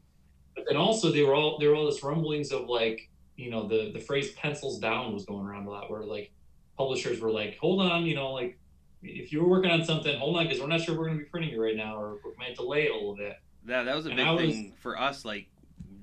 but 0.56 0.66
then 0.68 0.78
also, 0.78 1.12
they 1.12 1.24
were 1.24 1.34
all 1.34 1.58
there 1.60 1.70
were 1.70 1.76
all 1.76 1.86
this 1.86 2.04
rumblings 2.04 2.52
of 2.52 2.68
like, 2.68 3.10
you 3.38 3.50
know, 3.50 3.68
the 3.68 3.92
the 3.94 4.00
phrase 4.00 4.32
"pencils 4.34 4.80
down" 4.80 5.14
was 5.14 5.26
going 5.26 5.46
around 5.46 5.66
a 5.66 5.70
lot, 5.70 5.90
where 5.90 6.04
like 6.04 6.32
publishers 6.78 7.20
were 7.20 7.32
like, 7.32 7.58
"Hold 7.60 7.82
on, 7.82 8.06
you 8.06 8.16
know, 8.16 8.32
like 8.32 8.58
if 9.02 9.32
you 9.32 9.42
were 9.42 9.50
working 9.50 9.72
on 9.72 9.84
something, 9.84 10.18
hold 10.20 10.38
on, 10.38 10.46
because 10.46 10.62
we're 10.62 10.68
not 10.68 10.82
sure 10.82 10.98
we're 10.98 11.06
going 11.06 11.18
to 11.18 11.24
be 11.24 11.30
printing 11.30 11.54
it 11.54 11.58
right 11.58 11.76
now, 11.76 11.98
or 11.98 12.20
we 12.24 12.32
might 12.38 12.56
delay 12.56 12.86
it 12.86 12.92
a 12.92 12.94
little 12.94 13.16
bit." 13.16 13.38
Yeah, 13.68 13.84
that 13.84 13.96
was 13.96 14.06
a 14.06 14.10
and 14.10 14.18
big 14.18 14.28
was, 14.28 14.56
thing 14.56 14.74
for 14.80 15.00
us. 15.00 15.24
Like 15.24 15.48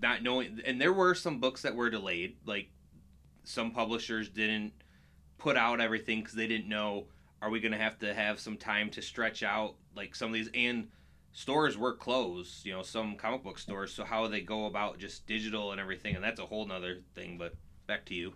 not 0.01 0.23
knowing 0.23 0.61
and 0.65 0.81
there 0.81 0.93
were 0.93 1.15
some 1.15 1.39
books 1.39 1.63
that 1.63 1.75
were 1.75 1.91
delayed 1.91 2.37
like 2.45 2.69
some 3.45 3.71
publishers 3.71 4.29
didn't 4.29 4.73
put 5.39 5.57
out 5.57 5.81
everything 5.81 6.21
because 6.21 6.35
they 6.35 6.47
didn't 6.47 6.69
know 6.69 7.07
are 7.41 7.51
we 7.51 7.61
going 7.61 7.73
to 7.73 7.79
have 7.79 7.99
to 7.99 8.13
have 8.13 8.39
some 8.41 8.57
time 8.57 8.91
to 8.91 9.01
stretch 9.01 9.43
out 9.43 9.75
like 9.97 10.15
some 10.15 10.29
of 10.29 10.35
these 10.35 10.51
and 10.55 10.89
stores 11.33 11.77
were 11.79 11.95
closed 11.95 12.65
you 12.65 12.73
know 12.73 12.83
some 12.83 13.17
comic 13.17 13.43
book 13.43 13.59
stores 13.59 13.93
so 13.93 14.05
how 14.05 14.27
they 14.27 14.41
go 14.41 14.67
about 14.67 14.99
just 14.99 15.27
digital 15.27 15.73
and 15.73 15.81
everything 15.81 16.15
and 16.15 16.25
that's 16.25 16.41
a 16.41 16.47
whole 16.47 16.67
nother 16.67 16.99
thing 17.15 17.37
but 17.39 17.55
back 17.87 18.05
to 18.05 18.15
you. 18.15 18.33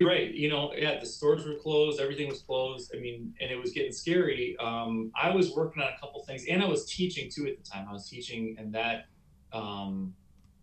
Right 0.00 0.34
you 0.34 0.50
know 0.50 0.72
yeah 0.74 0.98
the 0.98 1.06
stores 1.06 1.46
were 1.46 1.54
closed 1.54 2.00
everything 2.00 2.26
was 2.26 2.42
closed 2.42 2.92
i 2.96 2.98
mean 2.98 3.32
and 3.40 3.52
it 3.52 3.60
was 3.60 3.70
getting 3.70 3.92
scary 3.92 4.56
um, 4.58 5.12
i 5.14 5.30
was 5.30 5.52
working 5.52 5.80
on 5.80 5.90
a 5.92 6.00
couple 6.00 6.24
things 6.24 6.44
and 6.50 6.60
i 6.60 6.66
was 6.66 6.86
teaching 6.86 7.30
too 7.30 7.46
at 7.46 7.62
the 7.62 7.70
time 7.70 7.86
i 7.88 7.92
was 7.92 8.08
teaching 8.08 8.56
and 8.58 8.74
that 8.74 9.06
um, 9.52 10.14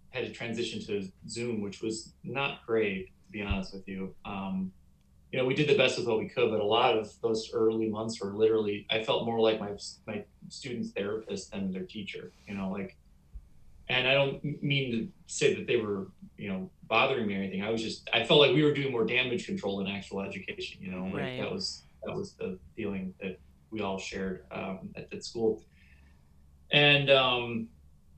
had 0.09 0.25
to 0.25 0.31
transition 0.31 0.83
to 0.85 1.07
Zoom, 1.27 1.61
which 1.61 1.81
was 1.81 2.13
not 2.23 2.65
great, 2.65 3.07
to 3.25 3.31
be 3.31 3.41
honest 3.41 3.73
with 3.73 3.87
you. 3.87 4.15
Um, 4.25 4.71
you 5.31 5.37
know, 5.37 5.45
we 5.45 5.53
did 5.53 5.69
the 5.69 5.77
best 5.77 5.97
with 5.97 6.07
what 6.07 6.17
we 6.17 6.27
could, 6.27 6.49
but 6.49 6.59
a 6.59 6.65
lot 6.65 6.97
of 6.97 7.11
those 7.21 7.51
early 7.53 7.87
months 7.87 8.19
were 8.19 8.33
literally, 8.33 8.87
I 8.89 9.03
felt 9.03 9.25
more 9.25 9.39
like 9.39 9.59
my, 9.59 9.71
my 10.07 10.23
student's 10.47 10.89
therapist 10.91 11.51
than 11.51 11.71
their 11.71 11.83
teacher, 11.83 12.31
you 12.47 12.55
know, 12.55 12.71
like, 12.71 12.97
and 13.89 14.07
I 14.07 14.13
don't 14.13 14.43
mean 14.63 14.91
to 14.91 15.07
say 15.27 15.55
that 15.55 15.67
they 15.67 15.77
were, 15.77 16.09
you 16.37 16.49
know, 16.49 16.69
bothering 16.83 17.27
me 17.27 17.35
or 17.35 17.39
anything. 17.39 17.63
I 17.63 17.69
was 17.69 17.81
just, 17.81 18.07
I 18.13 18.23
felt 18.23 18.39
like 18.39 18.53
we 18.53 18.63
were 18.63 18.73
doing 18.73 18.91
more 18.91 19.05
damage 19.05 19.45
control 19.47 19.77
than 19.77 19.87
actual 19.87 20.21
education. 20.21 20.79
You 20.81 20.91
know, 20.91 21.05
like 21.05 21.13
Right. 21.13 21.37
that 21.39 21.51
was 21.51 21.83
that 22.03 22.15
was 22.15 22.33
the 22.33 22.59
feeling 22.75 23.13
that 23.19 23.39
we 23.71 23.81
all 23.81 23.97
shared 23.97 24.45
um, 24.51 24.89
at 24.95 25.09
that 25.09 25.25
school. 25.25 25.63
And 26.71 27.09
um, 27.09 27.67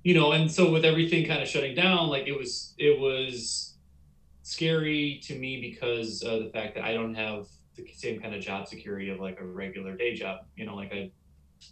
you 0.03 0.13
know, 0.13 0.31
and 0.31 0.51
so 0.51 0.72
with 0.72 0.86
everything 0.86 1.25
kind 1.25 1.41
of 1.41 1.48
shutting 1.48 1.75
down, 1.75 2.10
like 2.10 2.27
it 2.27 2.38
was, 2.38 2.74
it 2.77 3.00
was 3.00 3.75
scary 4.43 5.22
to 5.24 5.38
me 5.38 5.62
because 5.62 6.24
of 6.24 6.43
the 6.43 6.50
fact 6.50 6.75
that 6.75 6.84
I 6.84 6.93
don't 6.93 7.15
have 7.15 7.48
the 7.75 7.88
same 7.93 8.20
kind 8.20 8.36
of 8.36 8.41
job 8.41 8.67
security 8.67 9.10
of 9.10 9.20
like 9.20 9.39
a 9.39 9.46
regular 9.46 9.96
day 9.96 10.13
job. 10.15 10.39
You 10.55 10.65
know, 10.65 10.75
like 10.75 10.91
I 10.91 11.12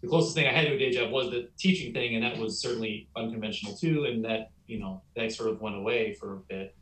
the 0.02 0.08
closest 0.08 0.36
thing 0.36 0.48
I 0.48 0.54
had 0.54 0.68
to 0.68 0.76
a 0.76 0.78
day 0.78 0.92
job 0.92 1.12
was 1.12 1.32
the 1.32 1.50
teaching 1.58 1.94
thing, 1.94 2.16
and 2.16 2.24
that 2.24 2.38
was 2.38 2.62
certainly 2.62 3.08
unconventional 3.16 3.76
too. 3.76 4.06
And 4.06 4.24
that 4.26 4.52
you 4.68 4.80
know 4.80 5.02
that 5.16 5.32
sort 5.32 5.50
of 5.50 5.62
went 5.62 5.76
away 5.76 6.14
for 6.14 6.34
a 6.34 6.38
bit. 6.38 6.76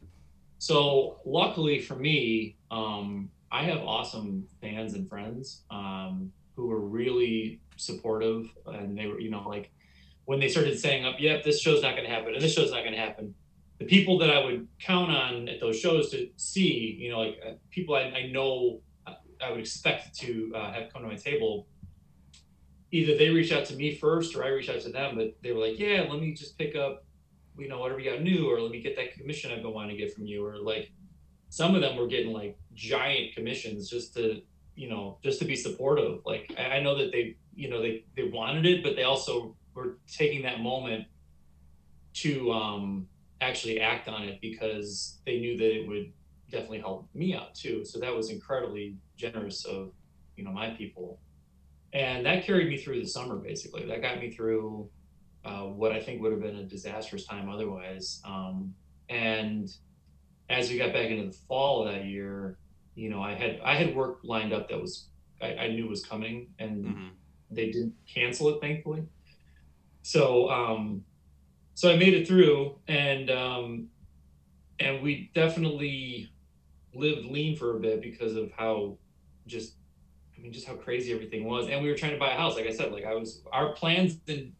So 0.60 1.20
luckily 1.26 1.80
for 1.80 1.96
me, 1.96 2.58
um, 2.72 3.30
I 3.52 3.64
have 3.64 3.80
awesome 3.80 4.48
fans 4.62 4.94
and 4.94 5.08
friends 5.08 5.64
um, 5.70 6.32
who 6.56 6.68
were 6.68 6.82
really 6.82 7.62
supportive, 7.78 8.50
and 8.66 8.98
they 8.98 9.08
were 9.08 9.20
you 9.20 9.30
know 9.30 9.48
like 9.48 9.72
when 10.28 10.40
they 10.40 10.50
started 10.50 10.80
saying 10.80 11.06
up, 11.06 11.16
"Yep, 11.20 11.44
this 11.44 11.60
show's 11.62 11.82
not 11.82 11.96
going 11.96 12.04
to 12.04 12.14
happen," 12.14 12.34
and 12.34 12.42
this 12.42 12.54
show's 12.54 12.72
not 12.72 12.82
going 12.84 12.94
to 12.94 13.00
happen. 13.00 13.34
The 13.80 13.86
people 13.86 14.18
that 14.20 14.30
I 14.30 14.44
would 14.44 14.68
count 14.80 15.12
on 15.12 15.48
at 15.48 15.60
those 15.60 15.80
shows 15.80 16.10
to 16.12 16.30
see, 16.36 16.98
you 17.00 17.10
know, 17.10 17.20
like 17.20 17.40
uh, 17.46 17.52
people 17.72 17.96
I, 17.96 18.02
I 18.02 18.28
know 18.28 18.82
uh, 19.06 19.14
I 19.42 19.52
would 19.52 19.60
expect 19.60 20.18
to 20.20 20.52
uh, 20.56 20.72
have 20.74 20.92
come 20.92 21.02
to 21.02 21.08
my 21.08 21.16
table 21.16 21.68
either 22.92 23.18
they 23.18 23.30
reached 23.30 23.52
out 23.52 23.66
to 23.66 23.76
me 23.76 23.96
first 23.96 24.36
or 24.36 24.44
I 24.44 24.50
reached 24.50 24.70
out 24.70 24.82
to 24.82 24.90
them, 24.90 25.16
but 25.16 25.36
they 25.42 25.52
were 25.52 25.66
like, 25.66 25.80
yeah, 25.80 26.06
let 26.10 26.22
me 26.22 26.34
just 26.34 26.58
pick 26.58 26.76
up, 26.76 27.06
you 27.58 27.68
know, 27.68 27.80
whatever 27.80 28.00
you 28.00 28.10
got 28.10 28.22
new, 28.22 28.50
or 28.50 28.62
let 28.62 28.72
me 28.72 28.82
get 28.82 28.96
that 28.96 29.14
commission 29.14 29.52
I've 29.52 29.62
been 29.62 29.74
wanting 29.74 29.98
to 29.98 30.04
get 30.04 30.14
from 30.14 30.26
you. 30.26 30.46
Or 30.46 30.58
like 30.58 30.92
some 31.50 31.76
of 31.76 31.82
them 31.82 31.98
were 31.98 32.08
getting 32.08 32.32
like 32.32 32.58
giant 32.74 33.36
commissions 33.36 33.90
just 33.90 34.14
to, 34.16 34.42
you 34.76 34.90
know, 34.90 35.18
just 35.24 35.40
to 35.40 35.46
be 35.46 35.56
supportive. 35.56 36.20
Like 36.26 36.54
I, 36.58 36.78
I 36.78 36.82
know 36.82 36.98
that 36.98 37.12
they, 37.12 37.36
you 37.56 37.70
know, 37.70 37.82
they, 37.82 38.06
they 38.16 38.24
wanted 38.24 38.66
it, 38.66 38.84
but 38.84 38.96
they 38.96 39.04
also 39.04 39.56
were 39.78 40.00
taking 40.08 40.42
that 40.44 40.62
moment 40.62 41.06
to 42.16 42.52
um, 42.52 43.08
actually 43.42 43.80
act 43.80 44.08
on 44.08 44.24
it 44.24 44.40
because 44.42 45.20
they 45.26 45.40
knew 45.40 45.58
that 45.58 45.72
it 45.72 45.88
would 45.88 46.12
definitely 46.50 46.80
help 46.80 47.08
me 47.14 47.34
out 47.36 47.54
too. 47.56 47.86
So 47.86 48.00
that 48.00 48.16
was 48.16 48.30
incredibly 48.30 48.98
generous 49.16 49.66
of, 49.66 49.92
you 50.36 50.44
know, 50.44 50.52
my 50.52 50.72
people 50.72 51.22
and 51.94 52.26
that 52.26 52.44
carried 52.46 52.68
me 52.68 52.78
through 52.78 53.00
the 53.02 53.08
summer 53.08 53.38
basically 53.38 53.86
that 53.86 54.02
got 54.02 54.20
me 54.20 54.30
through 54.30 54.90
uh, 55.46 55.64
what 55.64 55.92
i 55.92 56.00
think 56.00 56.22
would 56.22 56.32
have 56.32 56.42
been 56.42 56.58
a 56.58 56.66
disastrous 56.66 57.26
time 57.26 57.50
otherwise 57.50 58.22
um, 58.26 58.74
and 59.10 59.70
as 60.50 60.70
we 60.70 60.78
got 60.78 60.94
back 60.94 61.10
into 61.10 61.28
the 61.28 61.38
fall 61.48 61.88
of 61.88 61.94
that 61.94 62.06
year 62.06 62.58
you 62.96 63.10
know 63.10 63.22
i 63.22 63.34
had 63.34 63.60
i 63.64 63.76
had 63.76 63.96
work 63.96 64.20
lined 64.24 64.54
up 64.54 64.70
that 64.70 64.80
was 64.80 65.10
i, 65.42 65.56
I 65.56 65.68
knew 65.70 65.88
was 65.88 66.06
coming 66.06 66.50
and 66.60 66.86
Mhm. 66.86 67.10
they 67.52 67.72
didn't 67.72 67.96
cancel 68.14 68.50
it 68.50 68.60
thankfully 68.60 69.04
so 70.08 70.50
um 70.50 71.04
so 71.74 71.92
i 71.92 71.98
made 71.98 72.14
it 72.14 72.26
through 72.26 72.78
and 72.88 73.30
um 73.30 73.90
and 74.80 75.02
we 75.02 75.30
definitely 75.36 76.32
lived 76.94 77.26
lean 77.26 77.58
for 77.58 77.76
a 77.76 77.80
bit 77.80 78.02
because 78.02 78.36
of 78.36 78.50
how 78.52 78.98
just 79.48 79.74
I 80.38 80.42
mean, 80.42 80.54
just 80.54 80.68
how 80.68 80.76
crazy 80.76 81.12
everything 81.12 81.46
was. 81.46 81.68
And 81.68 81.82
we 81.82 81.90
were 81.90 81.98
trying 81.98 82.12
to 82.12 82.20
buy 82.20 82.32
a 82.32 82.38
house. 82.38 82.56
Like 82.56 82.68
I 82.68 82.72
said, 82.72 82.92
like 82.92 83.06
I 83.06 83.16
was, 83.16 83.42
our 83.52 83.74
plans 83.74 84.20
in, 84.28 84.54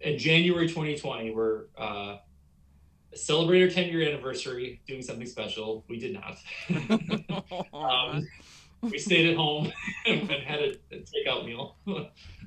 in 0.00 0.18
January 0.18 0.66
2020 0.66 1.30
were 1.30 1.68
uh, 1.78 2.16
celebrate 3.14 3.62
our 3.62 3.70
10 3.70 3.90
year 3.90 4.08
anniversary, 4.08 4.82
doing 4.88 5.02
something 5.02 5.26
special. 5.26 5.84
We 5.88 6.00
did 6.00 6.14
not. 6.14 6.36
um, 7.72 8.26
we 8.82 8.98
stayed 8.98 9.30
at 9.30 9.36
home 9.36 9.72
and 10.06 10.28
had 10.30 10.60
a, 10.60 10.74
a 10.90 11.04
takeout 11.04 11.46
meal 11.46 11.76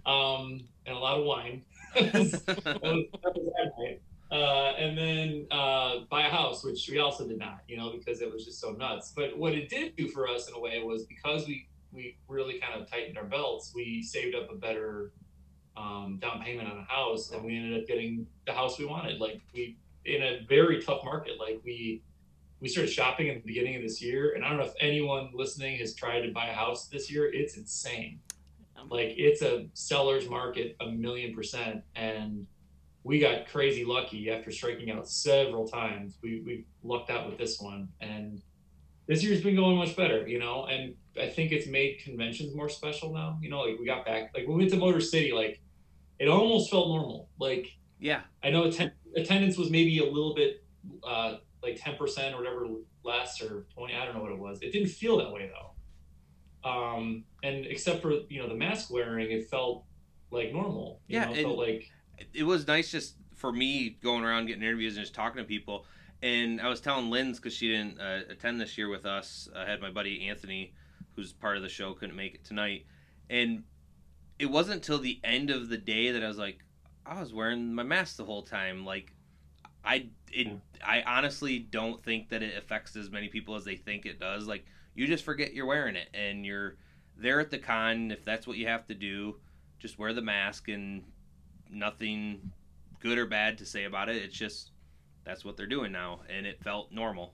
um, 0.06 0.62
and 0.86 0.95
a 0.95 1.00
lot 1.00 1.19
of 1.19 1.26
wine. 1.26 1.63
That 1.95 2.13
was, 2.13 2.32
that 2.32 2.84
was 2.84 3.06
that. 3.23 4.00
Uh, 4.30 4.73
and 4.78 4.97
then 4.97 5.47
uh, 5.52 6.00
buy 6.10 6.28
a 6.28 6.30
house, 6.30 6.63
which 6.63 6.89
we 6.91 7.00
also 7.00 7.26
did 7.26 7.39
not, 7.39 7.62
you 7.67 7.78
know, 7.78 7.93
because 7.97 8.21
it 8.21 8.32
was 8.32 8.43
just 8.43 8.60
so 8.60 8.71
nuts. 8.71 9.13
But 9.15 9.38
what 9.38 9.54
it 9.54 9.69
did 9.69 9.95
do 9.95 10.10
for 10.10 10.28
us 10.28 10.50
in 10.50 10.54
a 10.54 10.60
way 10.60 10.84
was 10.84 11.06
because 11.06 11.47
we 11.47 11.67
we 11.93 12.17
really 12.28 12.60
kind 12.60 12.80
of 12.80 12.89
tightened 12.89 13.17
our 13.17 13.23
belts, 13.23 13.71
we 13.73 14.04
saved 14.04 14.36
up 14.36 14.52
a 14.52 14.56
better 14.56 15.12
um, 15.78 16.17
down 16.21 16.41
payment 16.43 16.69
on 16.69 16.78
a 16.78 16.84
house, 16.84 17.32
and 17.32 17.43
we 17.43 17.56
ended 17.56 17.80
up 17.80 17.88
getting 17.88 18.28
the 18.45 18.52
house 18.52 18.78
we 18.78 18.86
wanted. 18.86 19.19
Like 19.19 19.41
we 19.54 19.78
in 20.04 20.21
a 20.21 20.45
very 20.47 20.82
tough 20.82 21.04
market, 21.06 21.39
like 21.39 21.62
we 21.63 22.02
we 22.60 22.67
started 22.67 22.91
shopping 22.91 23.30
at 23.30 23.36
the 23.36 23.47
beginning 23.47 23.76
of 23.76 23.82
this 23.82 24.02
year, 24.02 24.34
and 24.34 24.43
I 24.43 24.50
don't 24.50 24.58
know 24.58 24.65
if 24.65 24.73
anyone 24.80 25.30
listening 25.34 25.78
has 25.78 25.93
tried 25.93 26.21
to 26.21 26.32
buy 26.32 26.47
a 26.47 26.54
house 26.54 26.88
this 26.88 27.12
year. 27.12 27.32
It's 27.32 27.56
insane. 27.56 28.19
Like 28.90 29.13
it's 29.18 29.42
a 29.42 29.68
seller's 29.74 30.30
market 30.30 30.76
a 30.80 30.88
million 30.88 31.34
percent, 31.34 31.84
and 31.96 32.46
we 33.04 33.20
got 33.20 33.48
crazy 33.48 33.86
lucky 33.86 34.30
after 34.30 34.52
striking 34.52 34.92
out 34.92 35.08
several 35.08 35.68
times. 35.68 36.18
We 36.22 36.42
we 36.46 36.66
lucked 36.84 37.10
out 37.10 37.30
with 37.30 37.38
this 37.38 37.60
one, 37.60 37.90
and 38.02 38.42
this 39.08 39.24
year's 39.24 39.42
been 39.42 39.56
going 39.56 39.78
much 39.78 39.96
better, 39.96 40.28
you 40.28 40.40
know. 40.40 40.66
And 40.66 40.96
I 41.20 41.28
think 41.28 41.52
it's 41.52 41.68
made 41.68 42.00
conventions 42.04 42.56
more 42.56 42.70
special 42.70 43.13
now. 43.13 43.40
You 43.42 43.50
know, 43.50 43.62
like 43.62 43.80
we 43.80 43.86
got 43.86 44.06
back, 44.06 44.32
like 44.34 44.48
when 44.48 44.58
we 44.58 44.63
went 44.63 44.72
to 44.72 44.78
Motor 44.78 45.02
City, 45.02 45.32
like 45.32 45.62
it 46.20 46.28
almost 46.28 46.70
felt 46.70 46.88
normal. 46.90 47.30
Like 47.40 47.78
yeah. 48.00 48.22
I 48.44 48.50
know 48.50 48.66
atten- 48.66 48.92
attendance 49.16 49.58
was 49.58 49.70
maybe 49.70 50.00
a 50.00 50.06
little 50.06 50.36
bit 50.36 50.63
uh, 51.04 51.38
like 51.63 51.80
ten 51.82 51.96
percent 51.96 52.36
or 52.36 52.40
whatever 52.40 52.68
less 53.04 53.42
or 53.42 53.66
twenty. 53.74 53.96
I 53.96 54.06
don't 54.06 54.16
know 54.16 54.22
what 54.22 54.32
it 54.32 54.40
was. 54.40 54.62
It 54.62 54.72
didn't 54.72 54.90
feel 54.90 55.18
that 55.18 55.32
way 55.32 55.50
though. 55.52 55.72
Um, 56.67 57.25
and 57.43 57.65
except 57.65 58.01
for 58.01 58.12
you 58.30 58.41
know 58.41 58.49
the 58.49 58.56
mask 58.56 58.89
wearing, 58.91 59.32
it 59.32 59.49
felt 59.49 59.86
like 60.32 60.51
normal. 60.53 61.01
You 61.08 61.15
Yeah, 61.15 61.25
know, 61.25 61.34
it 61.34 61.41
felt 61.41 61.58
like 61.58 61.91
it 62.34 62.43
was 62.43 62.67
nice 62.67 62.91
just 62.91 63.15
for 63.36 63.51
me 63.51 63.89
going 64.03 64.23
around 64.23 64.47
getting 64.47 64.63
interviews 64.63 64.97
and 64.97 65.03
just 65.06 65.15
talking 65.15 65.38
to 65.41 65.45
people. 65.47 65.86
And 66.21 66.62
I 66.62 66.69
was 66.69 66.82
telling 66.82 67.10
Lynn's 67.10 67.39
because 67.39 67.53
she 67.56 67.69
didn't 67.69 67.99
uh, 67.99 68.21
attend 68.30 68.60
this 68.60 68.77
year 68.77 68.89
with 68.89 69.06
us. 69.06 69.47
I 69.56 69.65
had 69.65 69.82
my 69.82 69.91
buddy 69.91 70.27
Anthony, 70.27 70.73
who's 71.15 71.34
part 71.34 71.58
of 71.58 71.63
the 71.63 71.69
show, 71.69 71.93
couldn't 71.93 72.15
make 72.15 72.36
it 72.36 72.43
tonight. 72.45 72.86
And 73.30 73.63
it 74.39 74.47
wasn't 74.47 74.77
until 74.77 74.99
the 74.99 75.19
end 75.23 75.49
of 75.51 75.69
the 75.69 75.77
day 75.77 76.12
that 76.12 76.23
I 76.23 76.27
was 76.27 76.38
like, 76.38 76.60
I 77.06 77.19
was 77.19 77.34
wearing 77.34 77.73
my 77.75 77.84
mask 77.84 78.17
the 78.17 78.25
whole 78.25 78.43
time. 78.43 78.86
Like, 78.86 79.13
I 79.84 80.10
it 80.32 80.60
I 80.84 81.01
honestly 81.03 81.60
don't 81.60 82.03
think 82.03 82.30
that 82.30 82.43
it 82.43 82.58
affects 82.58 82.95
as 82.95 83.10
many 83.10 83.30
people 83.30 83.56
as 83.56 83.65
they 83.65 83.75
think 83.75 84.06
it 84.06 84.19
does. 84.19 84.47
Like, 84.47 84.65
you 84.98 85.06
just 85.08 85.24
forget 85.24 85.54
you're 85.54 85.68
wearing 85.68 85.96
it, 85.96 86.10
and 86.14 86.46
you're 86.46 86.76
there 87.16 87.40
at 87.40 87.52
the 87.52 87.60
con. 87.60 88.12
If 88.12 88.26
that's 88.26 88.48
what 88.48 88.58
you 88.58 88.68
have 88.68 88.88
to 88.88 88.96
do, 88.96 89.38
just 89.80 90.00
wear 90.00 90.12
the 90.12 90.22
mask 90.24 90.68
and 90.70 91.04
nothing 91.70 92.52
good 93.00 93.18
or 93.18 93.28
bad 93.28 93.60
to 93.60 93.66
say 93.66 93.84
about 93.86 94.10
it. 94.10 94.16
It's 94.18 94.36
just 94.36 94.72
that's 95.24 95.46
what 95.46 95.56
they're 95.56 95.68
doing 95.68 95.92
now, 95.92 96.22
and 96.30 96.46
it 96.48 96.62
felt 96.64 96.92
normal. 96.92 97.34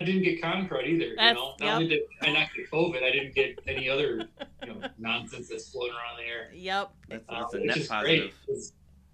I 0.00 0.04
didn't 0.04 0.24
get 0.24 0.42
con 0.42 0.68
crud 0.68 0.86
either. 0.86 1.06
You 1.06 1.16
That's- 1.16 1.36
know, 1.36 1.54
not 1.60 1.76
only 1.76 1.88
did 1.88 2.02
I 2.20 2.32
not 2.32 2.48
get 2.54 2.70
COVID, 2.70 3.02
I 3.02 3.12
didn't 3.12 3.34
get 3.34 3.58
any 3.68 3.88
other 3.88 4.28
you 4.62 4.68
know 4.68 4.80
nonsense 4.98 5.48
that's 5.48 5.70
floating 5.70 5.94
around 5.94 6.18
the 6.18 6.24
air. 6.24 6.50
Yep. 6.52 6.90
That's, 7.08 7.24
Uh, 7.28 7.40
that's 7.40 7.54
a 7.54 7.58
net 7.60 7.88
positive. 7.88 8.32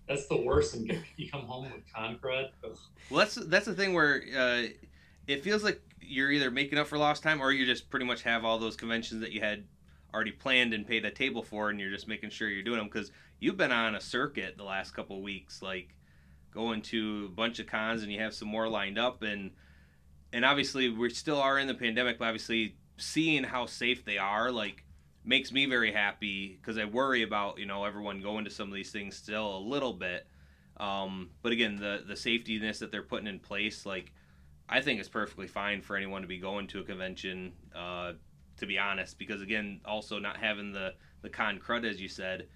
That's 0.09 0.27
the 0.27 0.39
worst, 0.39 0.75
and 0.75 0.89
get, 0.89 0.99
you 1.17 1.31
come 1.31 1.43
home 1.43 1.71
with 1.71 1.83
con 1.95 2.19
crud. 2.21 2.49
Ugh. 2.65 2.77
Well, 3.11 3.19
that's 3.21 3.35
that's 3.35 3.67
the 3.67 3.75
thing 3.75 3.93
where 3.93 4.23
uh, 4.37 4.63
it 5.29 5.45
feels 5.45 5.63
like 5.63 5.81
you're 6.13 6.31
either 6.31 6.51
making 6.51 6.79
up 6.79 6.87
for 6.87 6.99
lost 6.99 7.23
time, 7.23 7.41
or 7.41 7.51
you 7.53 7.67
just 7.67 7.91
pretty 7.91 8.07
much 8.07 8.23
have 8.23 8.45
all 8.45 8.59
those 8.59 8.77
conventions 8.77 9.21
that 9.21 9.33
you 9.33 9.41
had 9.41 9.65
already 10.15 10.33
planned 10.33 10.75
and 10.75 10.87
paid 10.87 11.05
a 11.05 11.11
table 11.11 11.43
for, 11.43 11.71
and 11.71 11.81
you're 11.81 11.91
just 11.91 12.09
making 12.09 12.31
sure 12.31 12.49
you're 12.49 12.63
doing 12.63 12.79
them 12.79 12.89
because 12.89 13.11
you've 13.41 13.57
been 13.57 13.73
on 13.73 13.95
a 13.95 14.01
circuit 14.01 14.57
the 14.57 14.65
last 14.65 14.93
couple 14.93 15.23
weeks, 15.23 15.63
like 15.63 15.95
going 16.53 16.83
to 16.83 17.29
a 17.31 17.35
bunch 17.35 17.59
of 17.59 17.67
cons, 17.67 18.03
and 18.03 18.13
you 18.13 18.21
have 18.21 18.35
some 18.35 18.49
more 18.49 18.69
lined 18.69 18.99
up, 18.99 19.23
and 19.23 19.51
and 20.33 20.45
obviously 20.45 20.89
we 20.89 21.11
still 21.11 21.41
are 21.41 21.59
in 21.59 21.67
the 21.67 21.75
pandemic, 21.75 22.19
but 22.19 22.27
obviously 22.27 22.77
seeing 22.97 23.45
how 23.45 23.67
safe 23.67 24.05
they 24.05 24.19
are, 24.19 24.51
like 24.51 24.85
makes 25.25 25.53
me 25.53 25.67
very 25.67 25.93
happy 25.93 26.59
because 26.61 26.79
I 26.79 26.85
worry 26.85 27.23
about 27.23 27.59
you 27.59 27.67
know 27.67 27.85
everyone 27.85 28.21
going 28.21 28.45
to 28.45 28.51
some 28.51 28.69
of 28.69 28.75
these 28.75 28.91
things 28.91 29.17
still 29.17 29.57
a 29.57 29.61
little 29.61 29.93
bit. 29.93 30.27
Um, 30.79 31.31
but 31.43 31.53
again, 31.53 31.77
the 31.77 32.05
the 32.07 32.15
safetyness 32.15 32.79
that 32.81 32.93
they're 32.93 33.03
putting 33.03 33.27
in 33.27 33.39
place, 33.39 33.87
like 33.87 34.13
I 34.73 34.81
think 34.81 35.01
it's 35.01 35.09
perfectly 35.09 35.47
fine 35.47 35.83
for 35.83 35.97
anyone 35.97 36.23
to 36.23 36.29
be 36.29 36.39
going 36.39 36.67
to 36.69 36.81
a 36.81 36.83
convention. 36.83 37.53
Uh, 37.77 38.13
to 38.57 38.67
be 38.67 38.79
honest, 38.79 39.19
because 39.19 39.43
again, 39.43 39.81
also 39.85 40.19
not 40.19 40.39
having 40.39 40.73
the 40.73 40.95
the 41.21 41.29
con 41.29 41.59
crud 41.59 41.85
as 41.89 42.01
you 42.01 42.09
said, 42.09 42.49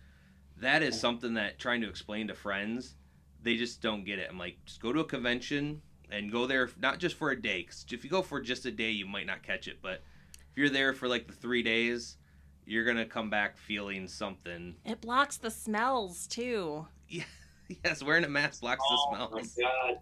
that 0.56 0.82
is 0.82 0.98
something 0.98 1.34
that 1.34 1.58
trying 1.58 1.82
to 1.82 1.88
explain 1.88 2.28
to 2.28 2.34
friends, 2.34 2.94
they 3.42 3.56
just 3.56 3.82
don't 3.82 4.04
get 4.04 4.18
it. 4.18 4.28
I'm 4.30 4.38
like, 4.38 4.56
just 4.64 4.80
go 4.80 4.94
to 4.94 5.00
a 5.00 5.04
convention 5.04 5.82
and 6.10 6.32
go 6.32 6.46
there 6.46 6.70
not 6.80 6.98
just 6.98 7.16
for 7.16 7.30
a 7.32 7.40
day. 7.40 7.64
'cause 7.64 7.84
if 7.92 8.02
you 8.02 8.08
go 8.08 8.22
for 8.22 8.40
just 8.40 8.64
a 8.64 8.70
day, 8.70 8.90
you 8.90 9.04
might 9.06 9.26
not 9.26 9.42
catch 9.42 9.68
it. 9.68 9.82
But 9.82 10.02
if 10.50 10.56
you're 10.56 10.70
there 10.70 10.94
for 10.94 11.08
like 11.08 11.26
the 11.26 11.34
three 11.34 11.62
days, 11.62 12.16
you're 12.64 12.84
gonna 12.84 13.04
come 13.04 13.28
back 13.28 13.58
feeling 13.58 14.08
something. 14.08 14.76
It 14.86 15.02
blocks 15.02 15.36
the 15.36 15.50
smells 15.50 16.26
too. 16.26 16.86
yes, 17.08 18.02
wearing 18.02 18.24
a 18.24 18.28
mask 18.28 18.62
blocks 18.62 18.82
Oh 18.88 19.10
the 19.10 19.16
smells. 19.16 19.56
Oh 19.58 19.62
my 19.62 19.92
god, 19.92 20.00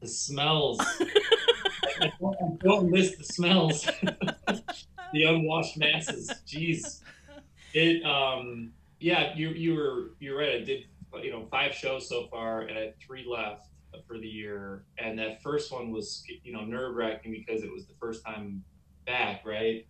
the 0.00 0.08
smells. 0.08 0.80
I 2.00 2.12
don't, 2.20 2.36
I 2.42 2.64
don't 2.64 2.90
miss 2.90 3.16
the 3.16 3.24
smells. 3.24 3.84
the 5.12 5.24
unwashed 5.24 5.76
masses. 5.78 6.30
Jeez. 6.46 7.00
It 7.74 8.04
um 8.04 8.72
yeah, 8.98 9.34
you 9.34 9.50
you 9.50 9.74
were 9.74 10.10
you're 10.18 10.38
right. 10.38 10.56
I 10.56 10.64
did 10.64 10.86
you 11.22 11.30
know 11.30 11.46
five 11.50 11.74
shows 11.74 12.08
so 12.08 12.26
far, 12.28 12.62
and 12.62 12.78
I 12.78 12.80
had 12.82 13.00
three 13.00 13.26
left 13.28 13.70
for 14.06 14.18
the 14.18 14.26
year. 14.26 14.84
And 14.98 15.18
that 15.18 15.42
first 15.42 15.72
one 15.72 15.90
was 15.90 16.24
you 16.42 16.52
know 16.52 16.64
nerve 16.64 16.94
wracking 16.94 17.32
because 17.32 17.62
it 17.62 17.72
was 17.72 17.86
the 17.86 17.94
first 18.00 18.24
time 18.24 18.62
back, 19.06 19.44
right? 19.44 19.86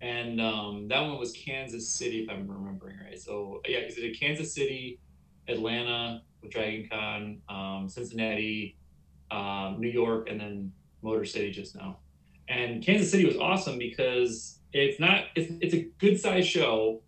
And 0.00 0.40
um, 0.40 0.88
that 0.88 1.00
one 1.00 1.18
was 1.18 1.32
Kansas 1.32 1.88
City, 1.88 2.20
if 2.20 2.30
I'm 2.30 2.48
remembering 2.48 2.96
right. 3.04 3.18
So 3.18 3.60
yeah, 3.68 3.80
because 3.80 3.98
it 3.98 4.02
did 4.02 4.18
Kansas 4.18 4.54
City, 4.54 4.98
Atlanta 5.48 6.22
with 6.42 6.50
Dragon 6.50 6.88
Con, 6.90 7.42
um, 7.48 7.88
Cincinnati, 7.88 8.76
um, 9.30 9.76
New 9.78 9.88
York, 9.88 10.28
and 10.28 10.40
then 10.40 10.72
Motor 11.02 11.24
City 11.24 11.50
just 11.50 11.76
now. 11.76 11.98
And 12.48 12.84
Kansas 12.84 13.10
City 13.10 13.24
was 13.24 13.36
awesome 13.36 13.78
because 13.78 14.58
it's 14.72 15.00
not 15.00 15.24
it's, 15.34 15.52
it's 15.60 15.74
a 15.74 15.88
good 15.98 16.20
size 16.20 16.46
show, 16.46 17.02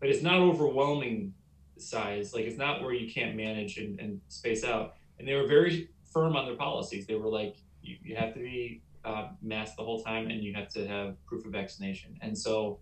but 0.00 0.08
it's 0.08 0.22
not 0.22 0.40
overwhelming 0.40 1.34
size. 1.78 2.34
Like 2.34 2.44
it's 2.44 2.58
not 2.58 2.82
where 2.82 2.92
you 2.92 3.12
can't 3.12 3.36
manage 3.36 3.78
and, 3.78 3.98
and 3.98 4.20
space 4.28 4.64
out. 4.64 4.94
And 5.18 5.26
they 5.26 5.34
were 5.34 5.46
very 5.46 5.88
firm 6.12 6.36
on 6.36 6.46
their 6.46 6.56
policies. 6.56 7.06
They 7.06 7.14
were 7.14 7.28
like, 7.28 7.56
you, 7.82 7.96
you 8.02 8.16
have 8.16 8.34
to 8.34 8.40
be 8.40 8.82
uh, 9.04 9.28
masked 9.42 9.76
the 9.76 9.84
whole 9.84 10.02
time 10.02 10.28
and 10.28 10.42
you 10.42 10.54
have 10.54 10.68
to 10.70 10.86
have 10.86 11.22
proof 11.26 11.44
of 11.44 11.52
vaccination. 11.52 12.16
And 12.20 12.36
so, 12.36 12.80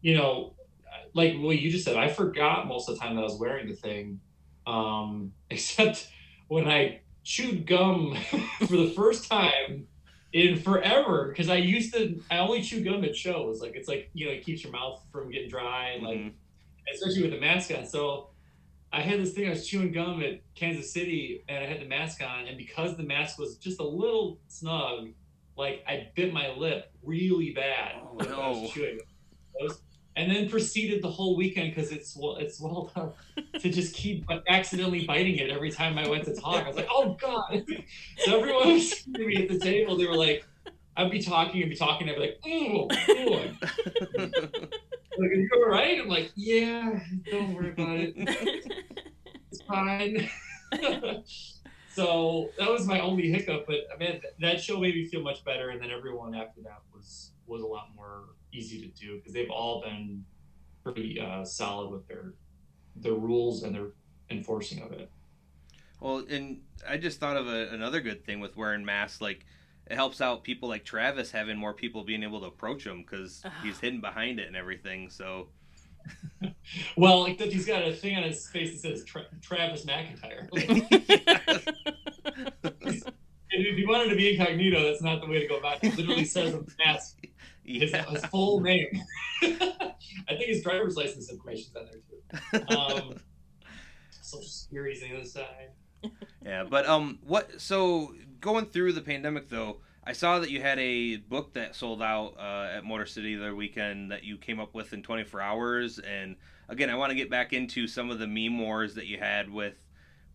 you 0.00 0.16
know, 0.16 0.54
like 1.14 1.34
what 1.38 1.58
you 1.58 1.70
just 1.70 1.84
said, 1.84 1.96
I 1.96 2.08
forgot 2.08 2.66
most 2.66 2.88
of 2.88 2.94
the 2.94 3.00
time 3.00 3.14
that 3.16 3.20
I 3.20 3.24
was 3.24 3.38
wearing 3.38 3.68
the 3.68 3.74
thing, 3.74 4.20
um, 4.66 5.32
except 5.50 6.08
when 6.48 6.68
I 6.68 7.00
chewed 7.28 7.66
gum 7.66 8.16
for 8.60 8.76
the 8.78 8.90
first 8.96 9.28
time 9.30 9.86
in 10.32 10.58
forever 10.58 11.26
because 11.28 11.50
I 11.50 11.56
used 11.56 11.92
to 11.92 12.22
I 12.30 12.38
only 12.38 12.62
chew 12.62 12.82
gum 12.82 13.04
at 13.04 13.14
shows 13.14 13.60
like 13.60 13.72
it's 13.76 13.86
like 13.86 14.08
you 14.14 14.24
know 14.26 14.32
it 14.32 14.42
keeps 14.46 14.62
your 14.64 14.72
mouth 14.72 15.02
from 15.12 15.30
getting 15.30 15.50
dry 15.50 15.90
and 15.90 16.02
like 16.02 16.16
Mhm. 16.18 16.32
especially 16.94 17.22
with 17.22 17.32
the 17.32 17.40
mask 17.40 17.70
on 17.76 17.84
so 17.84 18.30
I 18.90 19.02
had 19.02 19.20
this 19.20 19.34
thing 19.34 19.46
I 19.46 19.50
was 19.50 19.66
chewing 19.68 19.92
gum 19.92 20.22
at 20.22 20.40
Kansas 20.54 20.90
City 20.90 21.44
and 21.50 21.62
I 21.62 21.66
had 21.66 21.80
the 21.82 21.84
mask 21.86 22.22
on 22.22 22.46
and 22.46 22.56
because 22.56 22.96
the 22.96 23.02
mask 23.02 23.38
was 23.38 23.58
just 23.58 23.78
a 23.78 23.84
little 23.86 24.40
snug 24.48 25.08
like 25.54 25.84
I 25.86 26.08
bit 26.16 26.32
my 26.32 26.48
lip 26.56 26.90
really 27.02 27.52
bad 27.52 27.96
Oh, 28.02 28.14
when 28.14 28.32
I 28.32 28.48
was 28.48 28.62
no. 28.62 28.68
chewing 28.68 28.98
those 29.60 29.82
and 30.18 30.28
then 30.28 30.48
proceeded 30.50 31.00
the 31.00 31.10
whole 31.10 31.36
weekend 31.36 31.72
because 31.72 31.92
it's 31.92 32.16
well 32.16 32.36
it's 32.36 32.58
swelled 32.58 32.90
up 32.96 33.16
to 33.60 33.70
just 33.70 33.94
keep 33.94 34.26
accidentally 34.48 35.06
biting 35.06 35.36
it 35.36 35.48
every 35.48 35.70
time 35.70 35.96
I 35.96 36.08
went 36.08 36.24
to 36.24 36.34
talk. 36.34 36.64
I 36.64 36.66
was 36.66 36.76
like, 36.76 36.88
oh 36.90 37.16
god. 37.20 37.64
So 38.18 38.40
everyone 38.40 38.72
was 38.74 38.92
at 38.92 39.48
the 39.48 39.60
table. 39.62 39.96
They 39.96 40.06
were 40.06 40.16
like, 40.16 40.44
I'd 40.96 41.12
be 41.12 41.22
talking 41.22 41.62
and 41.62 41.70
be 41.70 41.76
talking. 41.76 42.08
And 42.08 42.16
I'd 42.16 42.20
be 42.20 42.26
like, 42.26 42.46
ooh, 42.46 42.88
ooh. 43.12 43.40
Like, 45.20 45.30
are 45.30 45.34
you 45.34 45.50
all 45.54 45.68
right? 45.68 46.00
I'm 46.00 46.08
like, 46.08 46.32
yeah, 46.34 46.98
don't 47.30 47.54
worry 47.54 47.70
about 47.70 47.96
it. 47.98 48.14
It's 49.50 49.62
fine. 49.62 50.28
so 51.94 52.50
that 52.58 52.68
was 52.68 52.86
my 52.86 53.00
only 53.00 53.30
hiccup. 53.30 53.66
But 53.66 53.86
I 53.94 53.96
mean, 53.96 54.20
that 54.40 54.60
show 54.60 54.78
made 54.78 54.94
me 54.94 55.06
feel 55.06 55.22
much 55.22 55.42
better. 55.42 55.70
And 55.70 55.80
then 55.80 55.90
everyone 55.90 56.34
after 56.34 56.60
that 56.62 56.82
was 56.94 57.30
was 57.48 57.62
a 57.62 57.66
lot 57.66 57.88
more 57.96 58.24
easy 58.52 58.80
to 58.80 58.88
do 58.88 59.16
because 59.16 59.32
they've 59.32 59.50
all 59.50 59.82
been 59.82 60.24
pretty 60.84 61.20
uh, 61.20 61.44
solid 61.44 61.90
with 61.90 62.06
their 62.08 62.34
their 62.96 63.14
rules 63.14 63.62
and 63.62 63.74
their 63.74 63.88
enforcing 64.30 64.82
of 64.82 64.92
it. 64.92 65.10
Well, 66.00 66.24
and 66.28 66.60
I 66.88 66.96
just 66.96 67.18
thought 67.18 67.36
of 67.36 67.48
a, 67.48 67.68
another 67.70 68.00
good 68.00 68.24
thing 68.24 68.40
with 68.40 68.56
wearing 68.56 68.84
masks. 68.84 69.20
Like, 69.20 69.44
it 69.86 69.94
helps 69.94 70.20
out 70.20 70.44
people 70.44 70.68
like 70.68 70.84
Travis 70.84 71.30
having 71.30 71.56
more 71.56 71.74
people 71.74 72.04
being 72.04 72.22
able 72.22 72.40
to 72.40 72.46
approach 72.46 72.86
him 72.86 73.02
because 73.02 73.42
he's 73.62 73.80
hidden 73.80 74.00
behind 74.00 74.38
it 74.38 74.46
and 74.46 74.56
everything. 74.56 75.10
So, 75.10 75.48
Well, 76.96 77.22
like 77.22 77.38
that, 77.38 77.52
he's 77.52 77.66
got 77.66 77.86
a 77.86 77.92
thing 77.92 78.16
on 78.16 78.22
his 78.22 78.48
face 78.48 78.72
that 78.72 78.80
says 78.80 79.04
Tra- 79.04 79.26
Travis 79.40 79.86
McIntyre. 79.86 80.48
If 83.50 83.78
you 83.78 83.88
wanted 83.88 84.10
to 84.10 84.16
be 84.16 84.34
incognito, 84.34 84.84
that's 84.84 85.02
not 85.02 85.22
the 85.22 85.26
way 85.26 85.40
to 85.40 85.46
go 85.46 85.56
about 85.56 85.82
it. 85.82 85.92
It 85.92 85.96
literally 85.96 86.26
says 86.26 86.54
on 86.54 86.66
the 86.66 86.72
mask 86.84 87.16
his, 87.22 87.27
yeah. 87.68 88.04
his 88.10 88.24
full 88.26 88.60
name. 88.60 89.02
I 89.42 90.34
think 90.34 90.44
his 90.46 90.62
driver's 90.62 90.96
license 90.96 91.30
information's 91.30 91.76
on 91.76 91.86
there 91.86 92.60
too. 92.60 92.76
Um, 92.76 93.14
Social 94.22 94.48
Security's 94.48 95.02
on 95.02 95.10
the 95.10 95.16
other 95.16 95.24
side. 95.24 95.70
yeah. 96.44 96.64
But 96.64 96.86
um, 96.86 97.18
what? 97.26 97.60
So 97.60 98.14
going 98.40 98.66
through 98.66 98.92
the 98.92 99.00
pandemic 99.00 99.48
though, 99.48 99.78
I 100.04 100.12
saw 100.12 100.38
that 100.38 100.50
you 100.50 100.60
had 100.60 100.78
a 100.78 101.16
book 101.16 101.52
that 101.54 101.74
sold 101.76 102.02
out 102.02 102.34
uh, 102.38 102.76
at 102.76 102.84
Motor 102.84 103.06
City 103.06 103.34
the 103.34 103.42
other 103.42 103.54
weekend 103.54 104.10
that 104.10 104.24
you 104.24 104.38
came 104.38 104.58
up 104.58 104.74
with 104.74 104.92
in 104.92 105.02
24 105.02 105.40
hours. 105.40 105.98
And 105.98 106.36
again, 106.68 106.88
I 106.88 106.94
want 106.94 107.10
to 107.10 107.16
get 107.16 107.30
back 107.30 107.52
into 107.52 107.86
some 107.86 108.10
of 108.10 108.18
the 108.18 108.26
meme 108.26 108.58
wars 108.58 108.94
that 108.94 109.06
you 109.06 109.18
had 109.18 109.50
with 109.50 109.74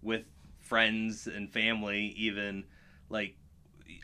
with 0.02 0.26
friends 0.60 1.28
and 1.28 1.52
family, 1.52 2.14
even 2.18 2.66
like 3.10 3.36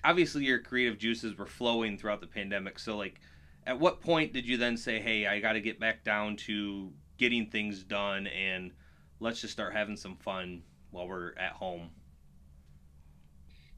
obviously 0.04 0.46
your 0.46 0.60
creative 0.60 0.98
juices 0.98 1.38
were 1.38 1.46
flowing 1.46 1.98
throughout 1.98 2.22
the 2.22 2.28
pandemic. 2.28 2.80
So 2.80 2.98
like, 2.98 3.20
at 3.66 3.80
what 3.80 4.02
point 4.02 4.34
did 4.34 4.48
you 4.48 4.58
then 4.58 4.78
say, 4.78 5.00
"Hey, 5.00 5.28
I 5.28 5.40
got 5.40 5.54
to 5.54 5.62
get 5.62 5.80
back 5.80 6.04
down 6.04 6.36
to 6.38 6.92
getting 7.18 7.48
things 7.48 7.84
done 7.84 8.28
and 8.28 8.72
let's 9.20 9.42
just 9.42 9.54
start 9.54 9.74
having 9.74 9.98
some 9.98 10.16
fun 10.16 10.64
while 10.92 11.08
we're 11.08 11.34
at 11.38 11.54
home"? 11.54 11.92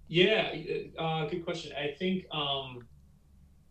Yeah, 0.08 0.54
uh, 0.98 1.26
good 1.28 1.46
question. 1.46 1.72
I 1.74 1.96
think, 1.98 2.26
um, 2.32 2.86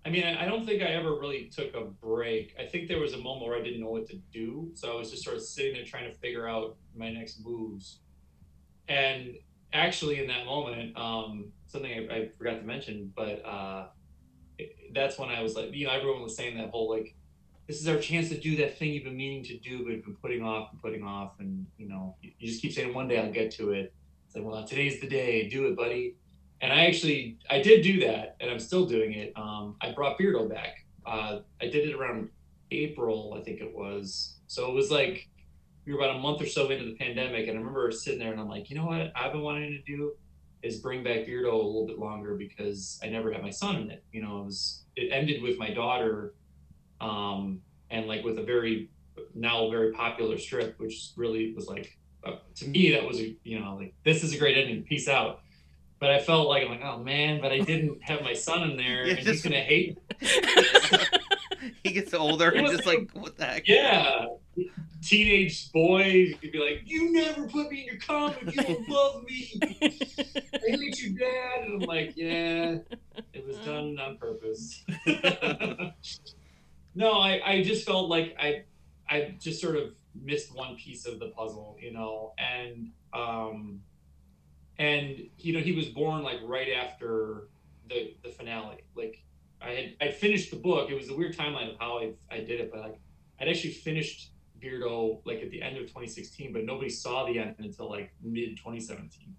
I 0.07 0.09
mean, 0.09 0.25
I 0.25 0.45
I 0.45 0.47
don't 0.47 0.65
think 0.65 0.83
I 0.83 0.87
ever 0.87 1.15
really 1.15 1.51
took 1.55 1.75
a 1.75 1.83
break. 1.83 2.55
I 2.59 2.65
think 2.65 2.89
there 2.89 2.99
was 2.99 3.13
a 3.13 3.19
moment 3.19 3.47
where 3.47 3.59
I 3.59 3.63
didn't 3.63 3.81
know 3.81 3.91
what 3.91 4.07
to 4.09 4.17
do. 4.33 4.71
So 4.75 4.91
I 4.91 4.95
was 4.97 5.11
just 5.11 5.23
sort 5.23 5.37
of 5.37 5.43
sitting 5.43 5.75
there 5.75 5.85
trying 5.85 6.11
to 6.11 6.19
figure 6.19 6.49
out 6.49 6.77
my 6.97 7.13
next 7.13 7.45
moves. 7.45 8.01
And 8.89 9.37
actually, 9.73 10.19
in 10.19 10.29
that 10.29 10.47
moment, 10.47 10.97
um, 10.97 11.53
something 11.71 11.91
I, 12.11 12.15
I 12.15 12.29
forgot 12.39 12.61
to 12.61 12.63
mention, 12.63 13.13
but 13.17 13.45
uh, 13.45 13.87
it- 14.59 14.77
that's 14.95 15.19
when 15.19 15.29
I 15.31 15.43
was 15.43 15.55
like, 15.55 15.73
you 15.73 15.87
know, 15.87 15.93
everyone 15.93 16.23
was 16.23 16.37
saying 16.37 16.57
that 16.59 16.71
whole 16.71 16.91
like, 16.91 17.15
this 17.69 17.81
is 17.81 17.87
our 17.89 17.99
chance 17.99 18.29
to 18.31 18.39
do 18.39 18.57
that 18.57 18.79
thing 18.79 18.93
you've 18.93 19.05
been 19.05 19.17
meaning 19.17 19.45
to 19.45 19.59
do, 19.59 19.85
but 19.85 19.93
you've 19.93 20.05
been 20.05 20.17
putting 20.17 20.43
off 20.43 20.71
and 20.73 20.83
putting 20.83 21.05
off. 21.05 21.33
And, 21.39 21.67
you 21.79 21.89
know, 21.89 22.17
you, 22.21 22.33
you 22.39 22.49
just 22.49 22.61
keep 22.61 22.73
saying, 22.73 22.93
one 22.93 23.07
day 23.07 23.19
I'll 23.21 23.31
get 23.33 23.53
to 23.53 23.71
it. 23.71 23.93
It's 24.27 24.35
like, 24.35 24.45
well, 24.45 24.65
today's 24.65 25.01
the 25.01 25.09
day. 25.09 25.49
Do 25.49 25.67
it, 25.69 25.77
buddy 25.77 26.17
and 26.61 26.73
I 26.73 26.87
actually 26.87 27.39
I 27.49 27.61
did 27.63 27.83
do 27.83 28.01
that, 28.01 28.37
and 28.41 28.51
I'm 28.51 28.59
still 28.59 28.85
doing 28.87 29.13
it. 29.15 29.33
Um, 29.37 29.77
I 29.81 29.93
brought 29.93 30.19
Beardo 30.19 30.49
back. 30.49 30.85
Uh, 31.07 31.41
I 31.61 31.67
did 31.67 31.89
it 31.89 31.95
around 31.95 32.29
April, 32.71 33.35
I 33.39 33.43
think 33.43 33.61
it 33.61 33.75
was. 33.75 34.37
So 34.47 34.69
it 34.71 34.75
was 34.75 34.91
like 34.91 35.29
we 35.87 35.95
were 35.95 36.01
about 36.01 36.17
a 36.17 36.19
month 36.19 36.43
or 36.43 36.47
so 36.47 36.69
into 36.69 36.85
the 36.85 36.95
pandemic, 36.97 37.49
and 37.49 37.57
I 37.57 37.61
remember 37.61 37.91
sitting 37.91 38.19
there 38.19 38.33
and 38.33 38.41
I'm 38.41 38.49
like, 38.49 38.69
you 38.71 38.77
know 38.77 38.85
what 38.87 39.11
I've 39.17 39.33
been 39.33 39.41
wanting 39.43 39.71
to 39.71 39.83
do 39.83 40.13
is 40.63 40.79
bring 40.79 41.03
back 41.03 41.27
Beardo 41.27 41.53
a 41.53 41.57
little 41.57 41.87
bit 41.87 41.99
longer 41.99 42.35
because 42.35 43.01
I 43.03 43.09
never 43.09 43.33
had 43.33 43.43
my 43.43 43.51
son 43.51 43.77
in 43.77 43.91
it. 43.91 44.05
You 44.13 44.23
know, 44.23 44.41
it 44.43 44.45
was 44.47 44.83
it 44.97 45.13
ended 45.13 45.43
with 45.43 45.59
my 45.59 45.71
daughter, 45.71 46.35
um, 47.01 47.61
and 47.91 48.07
like 48.07 48.25
with 48.25 48.39
a 48.39 48.43
very 48.43 48.91
now 49.35 49.71
very 49.71 49.93
popular 49.93 50.39
strip, 50.39 50.79
which 50.79 51.11
really 51.17 51.55
was 51.55 51.67
like 51.67 51.97
uh, 52.25 52.37
to 52.57 52.69
me 52.69 52.93
that 52.93 53.07
was 53.07 53.19
a 53.21 53.35
you 53.45 53.59
know 53.59 53.77
like 53.77 53.95
this 54.05 54.23
is 54.23 54.35
a 54.35 54.39
great 54.39 54.57
ending. 54.57 54.83
Peace 54.83 55.09
out 55.09 55.41
but 56.01 56.11
I 56.11 56.19
felt 56.19 56.49
like 56.49 56.65
I'm 56.65 56.71
like, 56.71 56.83
oh 56.83 56.99
man, 56.99 57.41
but 57.41 57.53
I 57.53 57.61
didn't 57.61 58.03
have 58.03 58.23
my 58.23 58.33
son 58.33 58.71
in 58.71 58.77
there, 58.77 59.05
and 59.05 59.19
he's 59.19 59.43
gonna 59.43 59.61
hate. 59.61 59.99
he 61.85 61.93
gets 61.93 62.15
older 62.15 62.51
and 62.51 62.67
just 62.69 62.87
like, 62.87 63.11
what 63.13 63.37
the 63.37 63.45
heck? 63.45 63.69
Yeah, 63.69 64.27
teenage 65.03 65.73
boy 65.73 66.35
could 66.41 66.53
be 66.53 66.59
like, 66.59 66.83
you 66.85 67.13
never 67.13 67.47
put 67.47 67.71
me 67.71 67.81
in 67.81 67.87
your 67.87 67.99
comic, 67.99 68.55
you 68.55 68.63
don't 68.63 68.89
love 68.89 69.25
me, 69.25 69.61
I 69.83 69.91
hate 70.63 71.01
you, 71.01 71.19
dad, 71.19 71.63
and 71.65 71.83
I'm 71.83 71.89
like, 71.89 72.15
yeah, 72.17 72.77
it 73.33 73.47
was 73.47 73.57
done 73.59 73.99
on 73.99 74.19
purpose. 74.19 74.85
no, 76.95 77.13
I, 77.13 77.41
I 77.45 77.63
just 77.63 77.87
felt 77.87 78.09
like 78.09 78.37
I, 78.39 78.65
I 79.09 79.37
just 79.41 79.61
sort 79.61 79.77
of 79.77 79.95
missed 80.15 80.55
one 80.55 80.77
piece 80.77 81.07
of 81.07 81.19
the 81.19 81.29
puzzle, 81.29 81.77
you 81.81 81.93
know, 81.93 82.33
and 82.39 82.91
um, 83.13 83.81
and 84.79 85.21
you 85.39 85.53
know 85.53 85.61
he 85.61 85.73
was 85.73 85.87
born 85.87 86.23
like 86.23 86.39
right 86.45 86.69
after 86.73 87.49
the 87.89 88.15
the 88.23 88.31
finale, 88.31 88.85
like. 88.95 89.23
I 89.63 89.73
had 89.73 89.95
I 90.01 90.11
finished 90.11 90.51
the 90.51 90.57
book. 90.57 90.91
It 90.91 90.95
was 90.95 91.11
a 91.11 91.15
weird 91.15 91.37
timeline 91.37 91.71
of 91.71 91.79
how 91.79 91.99
I, 91.99 92.15
I 92.31 92.39
did 92.39 92.63
it, 92.63 92.71
but 92.73 92.81
like 92.81 92.99
I'd 93.39 93.47
actually 93.47 93.73
finished 93.73 94.31
Beardo 94.63 95.21
like 95.25 95.43
at 95.43 95.51
the 95.51 95.63
end 95.63 95.77
of 95.77 95.85
2016, 95.85 96.53
but 96.53 96.65
nobody 96.65 96.89
saw 96.89 97.27
the 97.27 97.39
end 97.39 97.57
until 97.59 97.89
like 97.89 98.13
mid 98.23 98.57
2017. 98.57 99.35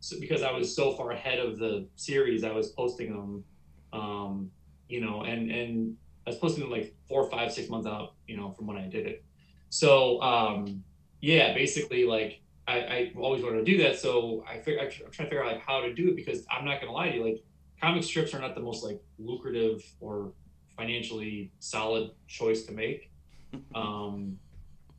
So 0.00 0.18
because 0.18 0.42
I 0.42 0.52
was 0.52 0.74
so 0.74 0.96
far 0.96 1.12
ahead 1.12 1.38
of 1.38 1.58
the 1.58 1.86
series, 1.96 2.42
I 2.42 2.50
was 2.50 2.70
posting 2.70 3.12
them, 3.12 3.44
um, 3.92 4.50
you 4.88 5.00
know, 5.00 5.22
and 5.22 5.50
and 5.50 5.96
I 6.26 6.30
was 6.30 6.38
posting 6.38 6.62
them 6.62 6.70
like 6.70 6.94
four, 7.08 7.30
five, 7.30 7.52
six 7.52 7.68
months 7.68 7.86
out, 7.86 8.14
you 8.26 8.36
know, 8.36 8.50
from 8.50 8.66
when 8.66 8.76
I 8.76 8.88
did 8.88 9.06
it. 9.06 9.24
So 9.70 10.20
um, 10.22 10.82
yeah, 11.20 11.54
basically 11.54 12.04
like 12.04 12.40
I, 12.66 12.78
I 12.78 13.12
always 13.16 13.42
wanted 13.42 13.58
to 13.58 13.64
do 13.64 13.78
that. 13.82 13.98
So 13.98 14.44
I 14.48 14.58
fig- 14.58 14.78
I'm 14.80 14.90
trying 14.90 15.10
to 15.10 15.12
figure 15.24 15.44
out 15.44 15.52
like 15.52 15.62
how 15.62 15.80
to 15.80 15.92
do 15.92 16.08
it 16.08 16.16
because 16.16 16.44
I'm 16.50 16.64
not 16.64 16.80
gonna 16.80 16.92
lie 16.92 17.10
to 17.10 17.16
you, 17.16 17.24
like 17.24 17.42
comic 17.80 18.04
strips 18.04 18.34
are 18.34 18.40
not 18.40 18.54
the 18.54 18.60
most 18.60 18.84
like 18.84 19.00
lucrative 19.18 19.82
or 20.00 20.32
financially 20.76 21.52
solid 21.58 22.10
choice 22.26 22.64
to 22.64 22.72
make. 22.72 23.10
Um, 23.74 24.38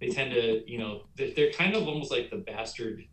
they 0.03 0.09
tend 0.09 0.31
to, 0.31 0.69
you 0.69 0.77
know, 0.77 1.03
they're, 1.15 1.31
they're 1.35 1.51
kind 1.51 1.75
of 1.75 1.87
almost 1.87 2.11
like 2.11 2.29
the 2.29 2.37
bastard 2.37 3.05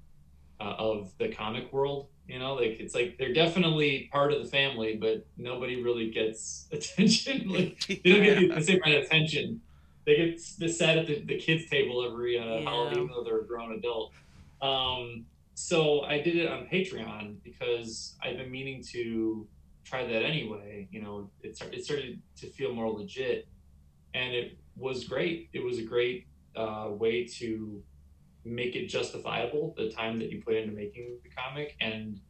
uh, 0.61 0.75
of 0.79 1.13
the 1.19 1.29
comic 1.29 1.73
world. 1.73 2.09
You 2.27 2.39
know, 2.39 2.55
like 2.55 2.77
it's 2.81 2.95
like 2.95 3.17
they're 3.19 3.33
definitely 3.33 4.09
part 4.13 4.33
of 4.33 4.43
the 4.43 4.49
family, 4.49 4.97
but 4.97 5.27
nobody 5.37 5.83
really 5.83 6.11
gets 6.11 6.67
attention. 6.73 7.49
like 7.49 7.85
they 7.87 8.11
don't 8.11 8.23
get 8.23 8.55
the 8.55 8.63
same 8.63 8.81
kind 8.81 8.97
of 8.97 9.05
attention. 9.05 9.61
They 10.07 10.17
get 10.17 10.41
the 10.59 10.69
set 10.69 10.99
at 10.99 11.07
the, 11.07 11.21
the 11.25 11.39
kids' 11.39 11.69
table 11.71 12.05
every 12.05 12.39
uh, 12.39 12.45
Yeah. 12.59 12.65
holiday, 12.65 12.97
even 12.97 13.09
though 13.09 13.23
they're 13.23 13.41
a 13.41 13.47
grown 13.47 13.73
adult. 13.73 14.13
Um, 14.63 15.27
so 15.55 16.03
I 16.03 16.21
did 16.21 16.37
it 16.37 16.49
on 16.51 16.67
Patreon 16.73 17.37
because 17.45 18.17
I've 18.23 18.37
been 18.37 18.51
meaning 18.51 18.83
to 18.93 19.47
try 19.85 20.05
that 20.07 20.23
anyway. 20.25 20.89
You 20.91 21.03
know, 21.03 21.31
it, 21.43 21.57
start- 21.57 21.75
it 21.75 21.85
started 21.85 22.21
to 22.39 22.47
feel 22.49 22.73
more 22.73 22.91
legit, 22.91 23.47
and 24.15 24.35
it 24.35 24.59
was 24.77 25.05
great. 25.05 25.51
It 25.53 25.63
was 25.65 25.79
a 25.79 25.83
great 25.85 26.27
uh, 26.57 26.89
way 26.91 27.27
to 27.39 27.83
make 28.45 28.75
it 28.75 28.87
justifiable 28.87 29.75
the 29.77 29.91
time 29.91 30.19
that 30.19 30.31
you 30.31 30.43
put 30.43 30.55
into 30.55 30.75
making 30.75 31.19
the 31.23 31.29
comic, 31.31 31.77
and 31.81 32.21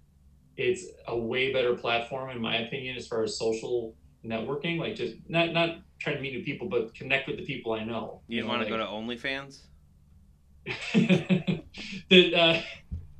it's 0.57 0.87
a 1.07 1.17
way 1.17 1.53
better 1.53 1.75
platform 1.75 2.31
in 2.31 2.41
my 2.41 2.59
opinion 2.59 2.97
as 2.97 3.07
far 3.07 3.23
as 3.23 3.39
social 3.39 3.95
networking. 4.25 4.79
Like 4.79 4.97
just 4.97 5.17
not 5.29 5.53
not 5.53 5.79
trying 5.99 6.17
to 6.17 6.23
meet 6.23 6.35
new 6.35 6.45
people, 6.45 6.69
but 6.69 6.95
connect 6.95 7.29
with 7.29 7.37
the 7.37 7.45
people 7.45 7.73
I 7.73 7.85
know. 7.85 8.21
You 8.29 8.43
know, 8.43 8.49
want 8.49 8.67
to 8.67 8.73
like- 8.73 8.73
go 8.73 8.79
to 8.79 8.85
OnlyFans? 8.85 9.61
the 10.95 12.35
uh, 12.35 12.61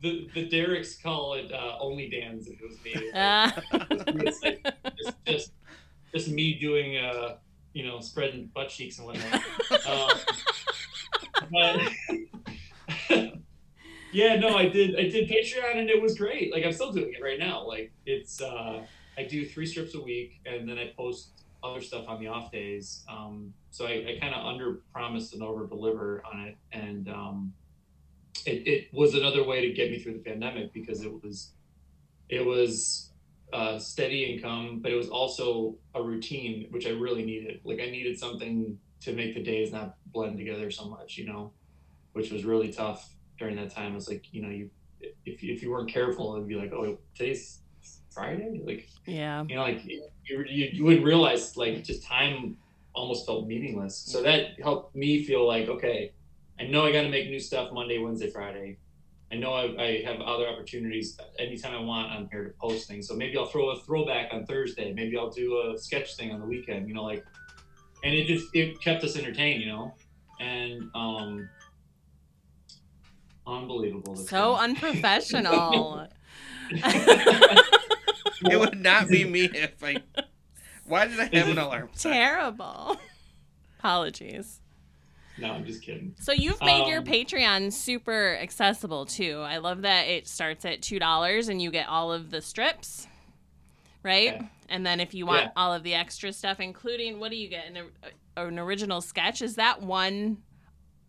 the 0.03 0.29
the 0.35 0.49
Derek's 0.49 0.97
call 0.97 1.35
it 1.35 1.51
uh, 1.53 1.77
only 1.81 2.09
Dan's 2.11 2.49
if 2.49 2.61
it 2.61 2.69
was 2.69 2.79
me. 2.85 3.11
Uh, 3.13 3.51
It's 4.27 4.43
like 4.43 4.67
just, 4.99 5.25
just 5.27 5.53
just 6.13 6.29
me 6.29 6.59
doing 6.59 6.97
uh 6.99 7.37
you 7.73 7.87
know 7.87 8.01
spreading 8.01 8.51
butt 8.55 8.69
cheeks 8.69 8.99
and 8.99 9.07
whatnot. 9.07 9.43
Um, 9.87 10.11
but 11.51 11.81
yeah, 14.13 14.37
no, 14.37 14.57
I 14.57 14.69
did 14.69 14.99
I 14.99 15.09
did 15.09 15.29
Patreon 15.29 15.77
and 15.77 15.91
it 15.91 16.01
was 16.01 16.17
great. 16.17 16.53
Like 16.53 16.65
I'm 16.65 16.73
still 16.73 16.93
doing 16.93 17.13
it 17.15 17.23
right 17.23 17.39
now. 17.39 17.67
Like 17.67 17.93
it's 18.07 18.41
uh 18.41 18.85
I 19.19 19.25
do 19.25 19.45
three 19.47 19.67
strips 19.67 19.95
a 19.95 20.03
week 20.03 20.41
and 20.47 20.69
then 20.69 20.79
I 20.79 20.93
post 20.97 21.45
other 21.63 21.81
stuff 21.81 22.09
on 22.09 22.21
the 22.21 22.27
off 22.27 22.51
days. 22.51 23.05
Um, 23.09 23.53
so 23.71 23.87
I, 23.87 23.91
I 23.91 24.19
kind 24.21 24.35
of 24.35 24.47
under 24.47 24.81
promise 24.93 25.33
and 25.33 25.43
over 25.43 25.67
deliver 25.67 26.23
on 26.31 26.41
it. 26.41 26.57
And 26.73 27.09
um, 27.09 27.53
it, 28.47 28.67
it 28.67 28.89
was 28.93 29.15
another 29.15 29.45
way 29.45 29.67
to 29.67 29.75
get 29.75 29.91
me 29.91 29.99
through 29.99 30.15
the 30.15 30.31
pandemic 30.31 30.73
because 30.73 31.03
it 31.03 31.13
was 31.23 31.53
it 32.29 32.45
was 32.45 33.11
uh, 33.53 33.79
steady 33.79 34.33
income, 34.33 34.79
but 34.81 34.93
it 34.93 34.95
was 34.95 35.09
also 35.09 35.77
a 35.95 36.03
routine, 36.03 36.67
which 36.71 36.87
I 36.87 36.91
really 36.91 37.25
needed. 37.25 37.61
Like 37.65 37.81
I 37.81 37.91
needed 37.91 38.19
something 38.19 38.79
to 39.01 39.13
make 39.13 39.35
the 39.35 39.43
days 39.43 39.73
not 39.73 39.97
blend 40.07 40.37
together 40.37 40.71
so 40.71 40.87
much, 40.87 41.17
you 41.17 41.27
know, 41.27 41.53
which 42.13 42.31
was 42.31 42.45
really 42.45 42.73
tough 42.73 43.11
during 43.39 43.57
that 43.57 43.71
time. 43.71 43.97
It's 43.97 44.09
like, 44.09 44.27
you 44.33 44.43
know, 44.43 44.51
you 44.51 44.71
if, 45.25 45.43
if 45.43 45.63
you 45.63 45.71
weren't 45.71 45.91
careful, 45.91 46.35
it'd 46.37 46.49
be 46.49 46.57
like, 46.57 46.73
oh, 46.73 46.99
today's 47.15 47.61
Friday, 48.11 48.61
like 48.65 48.89
yeah. 49.07 49.45
you 49.49 49.55
know, 49.55 49.63
like 49.63 49.85
you, 49.85 50.03
you, 50.25 50.69
you 50.73 50.85
wouldn't 50.85 51.05
realize 51.05 51.57
like 51.57 51.83
just 51.85 52.03
time 52.03 52.57
almost 52.93 53.25
felt 53.25 53.47
meaningless. 53.47 53.97
So 53.97 54.23
that 54.23 54.61
helped 54.61 54.95
me 54.95 55.25
feel 55.25 55.47
like, 55.47 55.69
okay, 55.69 56.13
I 56.59 56.65
know 56.65 56.85
I 56.85 56.93
got 56.93 57.03
to 57.03 57.09
make 57.09 57.31
new 57.31 57.41
stuff 57.41 57.73
Monday, 57.73 57.99
Wednesday, 57.99 58.31
Friday. 58.31 58.79
I 59.33 59.37
know 59.37 59.53
I, 59.53 59.83
I 59.83 60.03
have 60.05 60.21
other 60.21 60.49
opportunities 60.49 61.17
anytime 61.39 61.73
I 61.73 61.81
want. 61.81 62.11
I'm 62.11 62.29
here 62.31 62.45
to 62.45 62.51
post 62.61 62.89
things. 62.89 63.07
So 63.07 63.15
maybe 63.15 63.39
I'll 63.39 63.47
throw 63.47 63.71
a 63.71 63.79
throwback 63.79 64.35
on 64.35 64.45
Thursday. 64.45 64.93
Maybe 64.93 65.17
I'll 65.17 65.31
do 65.31 65.73
a 65.73 65.79
sketch 65.79 66.17
thing 66.17 66.33
on 66.33 66.41
the 66.41 66.47
weekend. 66.47 66.89
You 66.89 66.95
know, 66.95 67.05
like, 67.05 67.25
and 68.05 68.15
it 68.15 68.27
just 68.27 68.47
it 68.55 68.81
kept 68.81 69.05
us 69.05 69.17
entertained. 69.17 69.63
You 69.63 69.69
know, 69.69 69.95
and 70.41 70.91
um, 70.95 71.49
unbelievable. 73.47 74.17
So 74.17 74.57
thing. 74.57 74.71
unprofessional. 74.77 76.07
It 78.43 78.59
would 78.59 78.81
not 78.81 79.09
be 79.09 79.25
me 79.25 79.51
if 79.53 79.83
I. 79.85 79.97
Why 80.87 81.07
did 81.07 81.21
I 81.21 81.25
have 81.37 81.49
an 81.49 81.59
alarm? 81.59 81.91
Terrible. 81.99 82.97
Apologies. 83.79 84.61
no, 85.39 85.53
I'm 85.53 85.65
just 85.67 85.83
kidding. 85.83 86.15
So 86.19 86.33
you've 86.33 86.61
made 86.63 86.89
your 86.89 86.99
Um, 87.01 87.05
Patreon 87.05 87.73
super 87.73 88.37
accessible 88.41 89.05
too. 89.07 89.41
I 89.45 89.59
love 89.59 89.83
that 89.83 90.09
it 90.09 90.27
starts 90.27 90.65
at 90.65 90.81
two 90.83 90.99
dollars 90.99 91.49
and 91.49 91.61
you 91.61 91.71
get 91.71 91.87
all 91.89 92.13
of 92.13 92.31
the 92.31 92.41
strips, 92.41 93.07
right? 94.03 94.35
Yeah. 94.41 94.47
And 94.71 94.87
then 94.87 95.01
if 95.01 95.15
you 95.15 95.27
want 95.27 95.47
Yeah. 95.47 95.51
all 95.57 95.75
of 95.75 95.83
the 95.83 95.95
extra 95.95 96.33
stuff, 96.33 96.61
including 96.61 97.21
what 97.21 97.31
do 97.31 97.37
you 97.37 97.49
get? 97.49 97.67
An, 97.67 97.91
an 98.37 98.59
original 98.59 99.01
sketch? 99.01 99.43
Is 99.43 99.57
that 99.57 99.83
one? 99.83 100.39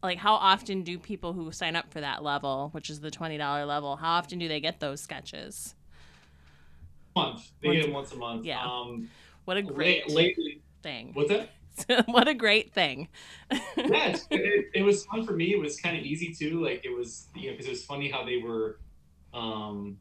Like, 0.04 0.18
how 0.20 0.36
often 0.36 0.84
do 0.84 1.00
people 1.00 1.34
who 1.34 1.52
sign 1.52 1.76
up 1.76 1.92
for 1.92 2.02
that 2.02 2.24
level, 2.24 2.70
which 2.74 2.90
is 2.90 3.02
the 3.02 3.12
twenty 3.12 3.38
dollar 3.38 3.66
level, 3.66 3.96
how 3.98 4.14
often 4.14 4.40
do 4.40 4.48
they 4.48 4.60
get 4.60 4.80
those 4.80 5.02
sketches? 5.02 5.76
month. 7.16 7.52
They 7.62 7.68
Once 7.68 7.80
get 7.80 7.90
it 7.90 7.94
once 7.94 8.12
a 8.12 8.16
month. 8.18 8.46
yeah. 8.46 8.64
Um, 8.64 9.10
What 9.46 9.58
a 9.58 9.62
great 9.62 10.10
lately, 10.10 10.62
thing! 10.84 11.12
what's 11.14 11.30
that? 11.30 11.50
what 12.08 12.28
a 12.28 12.34
great 12.34 12.74
thing! 12.74 13.10
yeah, 13.52 14.16
it, 14.32 14.66
it 14.74 14.82
was 14.84 15.06
fun 15.06 15.26
for 15.26 15.34
me. 15.34 15.54
It 15.54 15.60
was 15.60 15.80
kind 15.80 15.98
of 15.98 16.04
easy 16.04 16.34
too. 16.34 16.64
Like 16.64 16.82
it 16.86 16.96
was, 16.96 17.28
you 17.36 17.48
know, 17.48 17.54
because 17.54 17.68
it 17.68 17.72
was 17.72 17.86
funny 17.86 18.10
how 18.10 18.24
they 18.26 18.38
were, 18.38 18.80
um, 19.34 19.98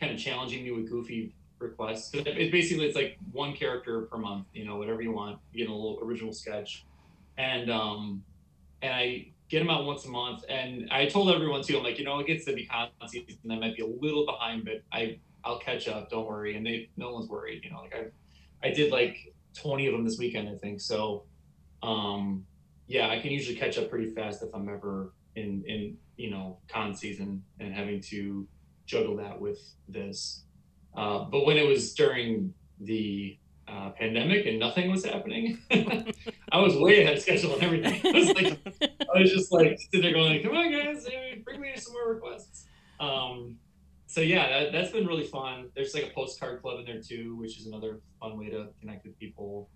kind 0.00 0.12
of 0.12 0.18
challenging 0.18 0.64
me 0.64 0.72
with 0.72 0.90
goofy 0.90 1.34
requests. 1.64 2.10
'Cause 2.10 2.22
it, 2.26 2.38
it 2.38 2.52
basically 2.52 2.86
it's 2.86 2.96
like 2.96 3.18
one 3.32 3.54
character 3.54 4.02
per 4.02 4.18
month. 4.18 4.46
You 4.52 4.64
know, 4.64 4.76
whatever 4.76 5.02
you 5.02 5.12
want. 5.12 5.38
You 5.52 5.64
get 5.64 5.70
a 5.70 5.74
little 5.74 5.98
original 6.02 6.32
sketch, 6.32 6.84
and 7.36 7.70
um, 7.70 8.22
and 8.82 8.92
I 8.94 9.28
get 9.48 9.58
them 9.60 9.70
out 9.70 9.84
once 9.84 10.04
a 10.04 10.08
month. 10.08 10.44
And 10.48 10.88
I 10.90 11.06
told 11.06 11.30
everyone 11.30 11.62
too. 11.62 11.76
I'm 11.78 11.84
like, 11.84 11.98
you 11.98 12.04
know, 12.04 12.18
it 12.20 12.26
gets 12.26 12.44
to 12.46 12.54
be 12.54 12.66
con 12.66 12.88
season. 13.08 13.38
I 13.50 13.56
might 13.58 13.76
be 13.76 13.82
a 13.82 13.86
little 13.86 14.26
behind, 14.26 14.64
but 14.64 14.82
I 14.92 15.18
I'll 15.44 15.58
catch 15.58 15.88
up. 15.88 16.10
Don't 16.10 16.26
worry. 16.26 16.56
And 16.56 16.64
they 16.64 16.88
no 16.96 17.12
one's 17.12 17.28
worried. 17.28 17.62
You 17.64 17.70
know, 17.70 17.80
like 17.80 17.94
I 17.94 18.68
I 18.68 18.72
did 18.72 18.90
like 18.92 19.32
20 19.54 19.86
of 19.86 19.92
them 19.92 20.04
this 20.04 20.18
weekend, 20.18 20.48
I 20.48 20.56
think. 20.56 20.80
So, 20.80 21.24
um, 21.82 22.44
yeah, 22.86 23.08
I 23.08 23.20
can 23.20 23.30
usually 23.30 23.56
catch 23.56 23.78
up 23.78 23.88
pretty 23.90 24.10
fast 24.10 24.42
if 24.42 24.48
I'm 24.54 24.68
ever 24.68 25.12
in 25.36 25.64
in 25.66 25.96
you 26.16 26.30
know 26.30 26.58
con 26.68 26.94
season 26.94 27.42
and 27.60 27.74
having 27.74 28.00
to 28.02 28.46
juggle 28.86 29.16
that 29.16 29.40
with 29.40 29.60
this. 29.88 30.44
Uh, 30.96 31.24
but 31.24 31.44
when 31.44 31.56
it 31.56 31.66
was 31.66 31.94
during 31.94 32.52
the 32.80 33.36
uh, 33.66 33.90
pandemic 33.90 34.46
and 34.46 34.58
nothing 34.58 34.90
was 34.90 35.04
happening, 35.04 35.58
I 36.52 36.58
was 36.58 36.76
way 36.76 37.02
ahead 37.02 37.16
of 37.16 37.22
schedule 37.22 37.54
and 37.54 37.62
everything. 37.62 38.00
I 38.14 38.18
was 38.18 38.28
like, 38.34 38.58
I 39.14 39.20
was 39.20 39.32
just 39.32 39.52
like 39.52 39.78
sitting 39.78 40.02
there 40.02 40.12
going, 40.12 40.42
"Come 40.42 40.56
on, 40.56 40.70
guys, 40.70 41.06
bring 41.44 41.60
me 41.60 41.72
some 41.76 41.94
more 41.94 42.14
requests." 42.14 42.66
Um, 43.00 43.58
so 44.06 44.20
yeah, 44.20 44.48
that, 44.48 44.72
that's 44.72 44.92
been 44.92 45.06
really 45.06 45.26
fun. 45.26 45.70
There's 45.74 45.94
like 45.94 46.04
a 46.04 46.14
postcard 46.14 46.62
club 46.62 46.78
in 46.78 46.84
there 46.84 47.00
too, 47.00 47.36
which 47.36 47.58
is 47.58 47.66
another 47.66 48.00
fun 48.20 48.38
way 48.38 48.48
to 48.50 48.68
connect 48.80 49.04
with 49.04 49.18
people. 49.18 49.68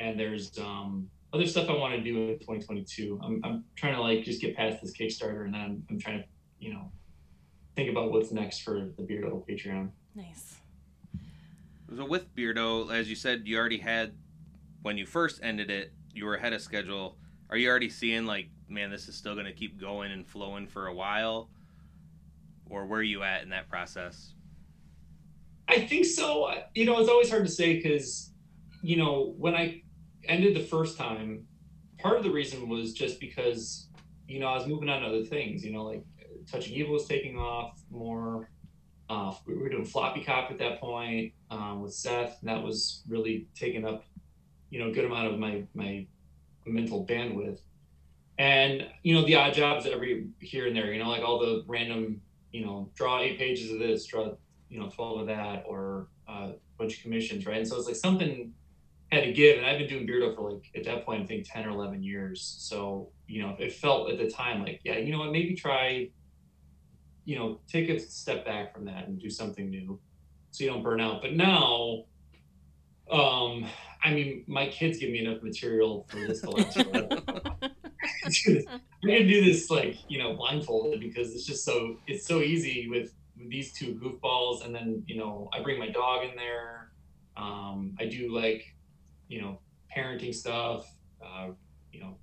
And 0.00 0.18
there's 0.18 0.58
um, 0.58 1.10
other 1.32 1.46
stuff 1.46 1.68
I 1.68 1.74
want 1.74 1.94
to 1.94 2.00
do 2.00 2.30
in 2.30 2.38
2022. 2.38 3.20
I'm, 3.22 3.40
I'm 3.44 3.64
trying 3.76 3.94
to 3.94 4.00
like 4.00 4.24
just 4.24 4.40
get 4.40 4.56
past 4.56 4.80
this 4.82 4.96
Kickstarter, 4.96 5.44
and 5.44 5.52
then 5.52 5.82
I'm 5.90 5.98
trying 5.98 6.20
to, 6.20 6.24
you 6.58 6.72
know, 6.72 6.90
think 7.76 7.90
about 7.90 8.12
what's 8.12 8.32
next 8.32 8.60
for 8.60 8.88
the 8.96 9.02
Beardo 9.02 9.46
Patreon. 9.46 9.90
nice. 10.14 10.56
So 11.96 12.06
with 12.06 12.34
Beardo, 12.34 12.92
as 12.92 13.10
you 13.10 13.16
said, 13.16 13.42
you 13.44 13.58
already 13.58 13.78
had 13.78 14.14
when 14.82 14.96
you 14.96 15.04
first 15.04 15.40
ended 15.42 15.70
it, 15.70 15.92
you 16.14 16.24
were 16.24 16.36
ahead 16.36 16.52
of 16.52 16.62
schedule. 16.62 17.18
Are 17.50 17.56
you 17.56 17.68
already 17.68 17.90
seeing 17.90 18.24
like, 18.24 18.48
man, 18.68 18.90
this 18.90 19.08
is 19.08 19.14
still 19.14 19.34
going 19.34 19.46
to 19.46 19.52
keep 19.52 19.78
going 19.78 20.10
and 20.10 20.26
flowing 20.26 20.66
for 20.66 20.86
a 20.86 20.94
while, 20.94 21.50
or 22.70 22.86
where 22.86 23.00
are 23.00 23.04
you 23.04 23.22
at 23.22 23.42
in 23.42 23.50
that 23.50 23.68
process? 23.68 24.34
I 25.68 25.80
think 25.80 26.06
so. 26.06 26.52
You 26.74 26.86
know, 26.86 26.98
it's 26.98 27.10
always 27.10 27.30
hard 27.30 27.44
to 27.44 27.50
say 27.50 27.76
because, 27.76 28.32
you 28.82 28.96
know, 28.96 29.34
when 29.36 29.54
I 29.54 29.82
ended 30.24 30.56
the 30.56 30.64
first 30.64 30.96
time, 30.96 31.46
part 31.98 32.16
of 32.16 32.22
the 32.22 32.30
reason 32.30 32.68
was 32.68 32.94
just 32.94 33.20
because, 33.20 33.88
you 34.26 34.40
know, 34.40 34.46
I 34.46 34.56
was 34.56 34.66
moving 34.66 34.88
on 34.88 35.02
to 35.02 35.08
other 35.08 35.24
things. 35.24 35.64
You 35.64 35.72
know, 35.72 35.84
like 35.84 36.04
Touching 36.50 36.74
Evil 36.74 36.94
was 36.94 37.06
taking 37.06 37.38
off 37.38 37.82
more. 37.90 38.50
Uh, 39.12 39.34
we 39.46 39.56
were 39.56 39.68
doing 39.68 39.84
Floppy 39.84 40.24
Cop 40.24 40.50
at 40.50 40.58
that 40.58 40.80
point 40.80 41.34
um, 41.50 41.82
with 41.82 41.92
Seth, 41.92 42.38
and 42.40 42.48
that 42.48 42.62
was 42.62 43.02
really 43.06 43.46
taking 43.54 43.84
up, 43.84 44.04
you 44.70 44.78
know, 44.78 44.88
a 44.88 44.92
good 44.92 45.04
amount 45.04 45.32
of 45.32 45.38
my 45.38 45.64
my 45.74 46.06
mental 46.64 47.04
bandwidth. 47.04 47.58
And 48.38 48.86
you 49.02 49.14
know, 49.14 49.26
the 49.26 49.34
odd 49.34 49.52
jobs 49.52 49.86
every 49.86 50.28
here 50.40 50.66
and 50.66 50.74
there. 50.74 50.92
You 50.92 51.02
know, 51.02 51.10
like 51.10 51.22
all 51.22 51.38
the 51.38 51.62
random, 51.66 52.22
you 52.52 52.64
know, 52.64 52.90
draw 52.94 53.20
eight 53.20 53.38
pages 53.38 53.70
of 53.70 53.78
this, 53.78 54.06
draw 54.06 54.32
you 54.72 54.80
know 54.80 54.88
12 54.88 55.20
of 55.20 55.26
that 55.26 55.64
or 55.66 56.08
uh, 56.28 56.48
a 56.52 56.54
bunch 56.78 56.96
of 56.96 57.02
commissions 57.02 57.44
right 57.44 57.58
and 57.58 57.68
so 57.68 57.76
it's 57.76 57.86
like 57.86 57.94
something 57.94 58.52
had 59.12 59.24
to 59.24 59.32
give 59.32 59.58
and 59.58 59.66
i've 59.66 59.78
been 59.78 59.86
doing 59.86 60.06
beardo 60.06 60.34
for 60.34 60.50
like 60.50 60.64
at 60.74 60.84
that 60.84 61.04
point 61.04 61.22
i 61.22 61.26
think 61.26 61.46
10 61.46 61.66
or 61.66 61.70
11 61.70 62.02
years 62.02 62.56
so 62.58 63.10
you 63.28 63.42
know 63.42 63.54
it 63.58 63.72
felt 63.72 64.10
at 64.10 64.16
the 64.16 64.30
time 64.30 64.62
like 64.62 64.80
yeah 64.82 64.96
you 64.96 65.12
know 65.12 65.18
what 65.18 65.30
maybe 65.30 65.54
try 65.54 66.08
you 67.24 67.38
know, 67.38 67.60
take 67.68 67.88
a 67.88 67.98
step 67.98 68.44
back 68.44 68.74
from 68.74 68.84
that 68.86 69.06
and 69.08 69.20
do 69.20 69.30
something 69.30 69.70
new 69.70 69.98
so 70.50 70.64
you 70.64 70.70
don't 70.70 70.82
burn 70.82 71.00
out. 71.00 71.22
But 71.22 71.34
now, 71.34 72.04
um, 73.10 73.66
I 74.02 74.12
mean, 74.12 74.44
my 74.46 74.68
kids 74.68 74.98
give 74.98 75.10
me 75.10 75.24
enough 75.24 75.42
material 75.42 76.06
for 76.08 76.18
this 76.18 76.40
collection. 76.40 76.86
I'm 79.04 79.08
gonna 79.08 79.26
do 79.26 79.44
this 79.44 79.70
like 79.70 79.96
you 80.08 80.18
know 80.18 80.34
blindfolded 80.34 81.00
because 81.00 81.34
it's 81.34 81.44
just 81.44 81.64
so 81.64 81.98
it's 82.06 82.26
so 82.26 82.40
easy 82.40 82.88
with, 82.88 83.12
with 83.36 83.50
these 83.50 83.72
two 83.72 83.94
goofballs, 83.94 84.64
and 84.64 84.74
then 84.74 85.02
you 85.06 85.16
know 85.16 85.48
I 85.52 85.60
bring 85.60 85.78
my 85.78 85.88
dog 85.88 86.24
in 86.28 86.36
there. 86.36 86.92
Um, 87.36 87.96
I 87.98 88.06
do 88.06 88.32
like 88.32 88.74
you 89.28 89.40
know 89.40 89.58
parenting 89.94 90.34
stuff, 90.34 90.86
uh, 91.24 91.48
you 91.92 92.00
know, 92.00 92.16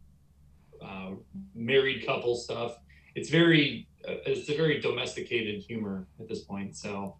uh, 0.81 1.11
married 1.53 2.05
couple 2.05 2.35
stuff. 2.35 2.77
It's 3.15 3.29
very 3.29 3.87
it's 4.25 4.49
a 4.49 4.55
very 4.55 4.79
domesticated 4.79 5.61
humor 5.61 6.07
at 6.19 6.27
this 6.27 6.39
point. 6.39 6.75
So, 6.75 7.15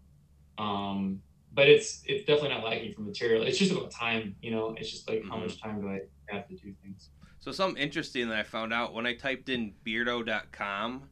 um, 0.58 1.22
but 1.52 1.68
it's 1.68 2.02
it's 2.06 2.26
definitely 2.26 2.50
not 2.50 2.64
lacking 2.64 2.94
for 2.94 3.02
material. 3.02 3.42
It's 3.42 3.58
just 3.58 3.72
about 3.72 3.90
time, 3.90 4.36
you 4.42 4.50
know. 4.50 4.74
It's 4.78 4.90
just 4.90 5.08
like 5.08 5.20
mm-hmm. 5.20 5.30
how 5.30 5.36
much 5.38 5.60
time 5.60 5.80
do 5.80 5.88
I 5.88 6.00
have 6.26 6.46
to 6.48 6.54
do 6.54 6.72
things. 6.82 7.10
So 7.40 7.52
something 7.52 7.82
interesting 7.82 8.28
that 8.28 8.38
I 8.38 8.42
found 8.42 8.72
out 8.72 8.92
when 8.92 9.06
I 9.06 9.14
typed 9.14 9.48
in 9.48 9.72
beardo.com, 9.86 11.04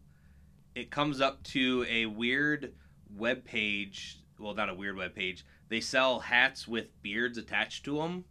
it 0.75 0.91
comes 0.91 1.21
up 1.21 1.43
to 1.45 1.87
a 1.89 2.07
weird 2.07 2.73
web 3.17 3.45
page. 3.45 4.21
Well, 4.39 4.55
not 4.55 4.69
a 4.69 4.75
weird 4.75 4.97
web 4.97 5.15
page. 5.15 5.45
They 5.69 5.81
sell 5.81 6.21
hats 6.21 6.69
with 6.69 6.87
beards 7.03 7.39
attached 7.39 7.85
to 7.87 7.97
them. 7.99 8.25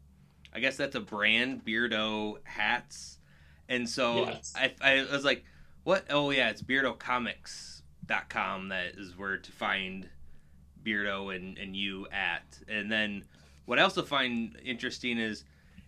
I 0.53 0.59
guess 0.59 0.77
that's 0.77 0.95
a 0.95 0.99
brand, 0.99 1.65
Beardo 1.65 2.37
hats. 2.43 3.17
And 3.69 3.87
so 3.87 4.25
yes. 4.25 4.53
I, 4.55 4.73
I 4.81 5.05
was 5.11 5.25
like, 5.25 5.43
what? 5.87 6.03
Oh, 6.09 6.31
yeah, 6.31 6.49
it's 6.49 6.61
beardocomics.com 6.61 8.67
that 8.67 8.95
is 8.97 9.17
where 9.17 9.37
to 9.37 9.51
find 9.53 10.09
Beardo 10.83 11.33
and, 11.33 11.57
and 11.57 11.77
you 11.77 12.07
at. 12.11 12.59
And 12.67 12.91
then 12.91 13.23
what 13.63 13.79
I 13.79 13.83
also 13.83 14.03
find 14.03 14.59
interesting 14.65 15.17
is 15.17 15.45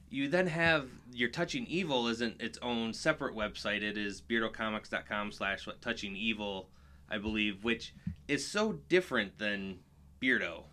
you 0.09 0.29
then 0.29 0.47
have 0.47 0.87
your 1.11 1.27
touching 1.27 1.65
evil 1.67 2.07
isn't 2.07 2.41
its 2.41 2.57
own 2.61 2.93
separate 2.93 3.35
website 3.35 3.81
it 3.81 3.97
is 3.97 4.21
beardocomics.com 4.21 5.33
slash 5.33 5.67
touching 5.81 6.15
evil 6.15 6.69
i 7.11 7.17
believe 7.19 7.63
which 7.63 7.93
is 8.27 8.47
so 8.47 8.73
different 8.89 9.37
than 9.37 9.77
beardo 10.19 10.63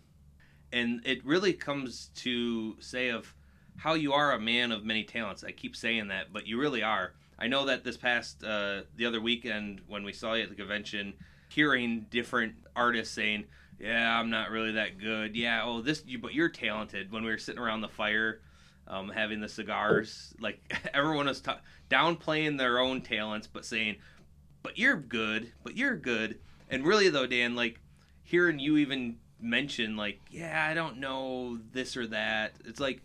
and 0.73 1.05
it 1.05 1.23
really 1.23 1.53
comes 1.53 2.09
to 2.15 2.75
say 2.79 3.09
of 3.09 3.35
how 3.75 3.93
you 3.93 4.11
are 4.11 4.31
a 4.31 4.39
man 4.39 4.71
of 4.71 4.83
many 4.83 5.03
talents 5.03 5.43
i 5.43 5.51
keep 5.51 5.75
saying 5.75 6.07
that 6.07 6.33
but 6.33 6.47
you 6.47 6.59
really 6.59 6.81
are 6.81 7.13
i 7.39 7.47
know 7.47 7.65
that 7.65 7.83
this 7.83 7.97
past 7.97 8.43
uh, 8.43 8.81
the 8.95 9.05
other 9.05 9.21
weekend 9.21 9.81
when 9.87 10.03
we 10.03 10.13
saw 10.13 10.33
you 10.33 10.43
at 10.43 10.49
the 10.49 10.55
convention 10.55 11.13
hearing 11.49 12.05
different 12.09 12.55
artists 12.75 13.13
saying 13.13 13.45
yeah 13.79 14.19
i'm 14.19 14.29
not 14.29 14.49
really 14.49 14.73
that 14.73 14.97
good 14.97 15.35
yeah 15.35 15.63
oh 15.63 15.81
this 15.81 16.03
you 16.05 16.17
but 16.19 16.33
you're 16.33 16.49
talented 16.49 17.11
when 17.11 17.23
we 17.23 17.29
were 17.29 17.37
sitting 17.37 17.61
around 17.61 17.81
the 17.81 17.87
fire 17.87 18.41
um, 18.87 19.09
having 19.09 19.39
the 19.39 19.49
cigars. 19.49 20.33
Like 20.39 20.59
everyone 20.93 21.27
was 21.27 21.41
ta- 21.41 21.61
downplaying 21.89 22.57
their 22.57 22.79
own 22.79 23.01
talents, 23.01 23.47
but 23.47 23.65
saying, 23.65 23.97
"But 24.63 24.77
you're 24.77 24.97
good. 24.97 25.51
But 25.63 25.77
you're 25.77 25.97
good." 25.97 26.39
And 26.69 26.85
really, 26.85 27.09
though, 27.09 27.27
Dan, 27.27 27.55
like 27.55 27.79
hearing 28.23 28.59
you 28.59 28.77
even 28.77 29.17
mention, 29.39 29.95
like, 29.95 30.21
"Yeah, 30.29 30.65
I 30.69 30.73
don't 30.73 30.97
know 30.97 31.59
this 31.71 31.97
or 31.97 32.07
that." 32.07 32.55
It's 32.65 32.79
like, 32.79 33.01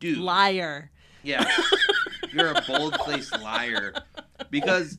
dude, 0.00 0.18
liar. 0.18 0.90
Yeah, 1.22 1.44
you're 2.38 2.52
a 2.52 2.62
bold-faced 2.66 3.38
liar. 3.40 3.94
Because, 4.50 4.98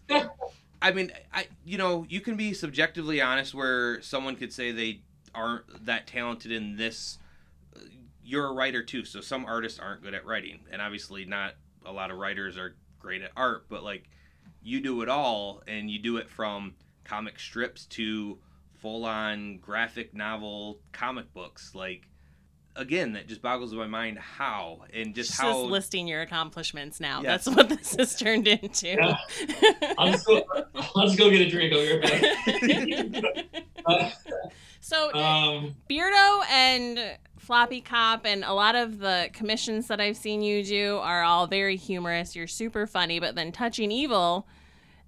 I 0.82 0.92
mean, 0.92 1.12
I 1.34 1.48
you 1.66 1.78
know 1.78 2.06
you 2.10 2.22
can 2.22 2.36
be 2.36 2.54
subjectively 2.54 3.22
honest, 3.22 3.54
where 3.54 4.02
someone 4.02 4.36
could 4.36 4.54
say 4.54 4.72
they 4.72 5.02
aren't 5.34 5.86
that 5.86 6.08
talented 6.08 6.52
in 6.52 6.76
this 6.76 7.18
uh, 7.76 7.82
you're 8.24 8.48
a 8.48 8.54
writer 8.54 8.84
too, 8.84 9.06
so 9.06 9.22
some 9.22 9.46
artists 9.46 9.80
aren't 9.80 10.04
good 10.04 10.14
at 10.14 10.26
writing, 10.26 10.60
and 10.72 10.82
obviously 10.82 11.26
not 11.26 11.56
a 11.86 11.92
lot 11.92 12.12
of 12.12 12.18
writers 12.18 12.58
are 12.58 12.76
great 13.00 13.22
at 13.22 13.32
art, 13.36 13.66
but 13.70 13.84
like 13.84 14.10
you 14.62 14.82
do 14.82 15.02
it 15.02 15.10
all, 15.10 15.64
and 15.68 15.90
you 15.90 16.00
do 16.00 16.18
it 16.18 16.30
from 16.30 16.76
comic 17.06 17.40
strips 17.40 17.86
to 17.86 18.38
full 18.76 19.06
on 19.06 19.58
graphic 19.58 20.14
novel 20.14 20.80
comic 20.92 21.34
books. 21.34 21.74
Like 21.74 22.08
again, 22.80 23.14
that 23.14 23.28
just 23.28 23.42
boggles 23.42 23.74
my 23.74 23.86
mind 23.86 24.18
how 24.18 24.86
and 24.94 25.14
just 25.14 25.32
She's 25.32 25.40
how 25.40 25.52
just 25.52 25.66
listing 25.66 26.08
your 26.08 26.22
accomplishments 26.22 27.00
now. 27.00 27.22
Yes. 27.22 27.46
That's 27.46 27.56
what 27.56 27.70
this 27.70 27.96
has 27.96 28.16
turned 28.16 28.48
into. 28.48 28.88
Yeah. 28.88 29.18
I'll, 29.98 30.12
just 30.12 30.26
go, 30.26 30.44
I'll 30.96 31.06
just 31.06 31.18
go 31.18 31.30
get 31.30 31.42
a 31.42 31.50
drink. 31.50 31.74
over 31.74 32.08
here. 32.66 34.12
so, 34.80 35.14
um, 35.14 35.76
Beardo 35.90 36.44
and 36.50 37.18
Floppy 37.38 37.82
Cop 37.82 38.26
and 38.26 38.44
a 38.44 38.54
lot 38.54 38.76
of 38.76 39.00
the 39.00 39.30
commissions 39.34 39.88
that 39.88 40.00
I've 40.00 40.18
seen 40.18 40.42
you 40.42 40.64
do 40.64 40.98
are 40.98 41.24
all 41.24 41.48
very 41.48 41.76
humorous. 41.76 42.36
You're 42.36 42.48
super 42.48 42.88
funny, 42.88 43.20
but 43.20 43.36
then 43.36 43.52
Touching 43.52 43.92
Evil 43.92 44.48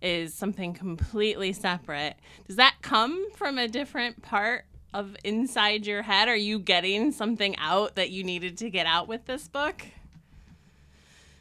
is 0.02 0.34
something 0.34 0.74
completely 0.74 1.54
separate. 1.54 2.16
Does 2.48 2.58
that 2.58 2.76
come 2.82 3.32
from 3.34 3.58
a 3.58 3.68
different 3.68 4.22
part 4.22 4.66
of 4.94 5.16
inside 5.24 5.86
your 5.86 6.02
head? 6.02 6.28
Are 6.28 6.36
you 6.36 6.60
getting 6.60 7.12
something 7.12 7.56
out 7.58 7.96
that 7.96 8.10
you 8.10 8.24
needed 8.24 8.58
to 8.60 8.70
get 8.70 8.86
out 8.86 9.08
with 9.08 9.26
this 9.26 9.48
book? 9.48 9.86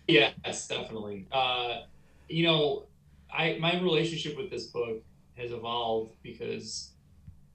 Yes, 0.07 0.67
definitely. 0.67 1.27
Uh, 1.31 1.83
you 2.29 2.45
know, 2.45 2.85
I 3.33 3.59
my 3.61 3.79
relationship 3.81 4.37
with 4.37 4.51
this 4.51 4.67
book 4.67 5.03
has 5.37 5.53
evolved 5.53 6.15
because 6.23 6.91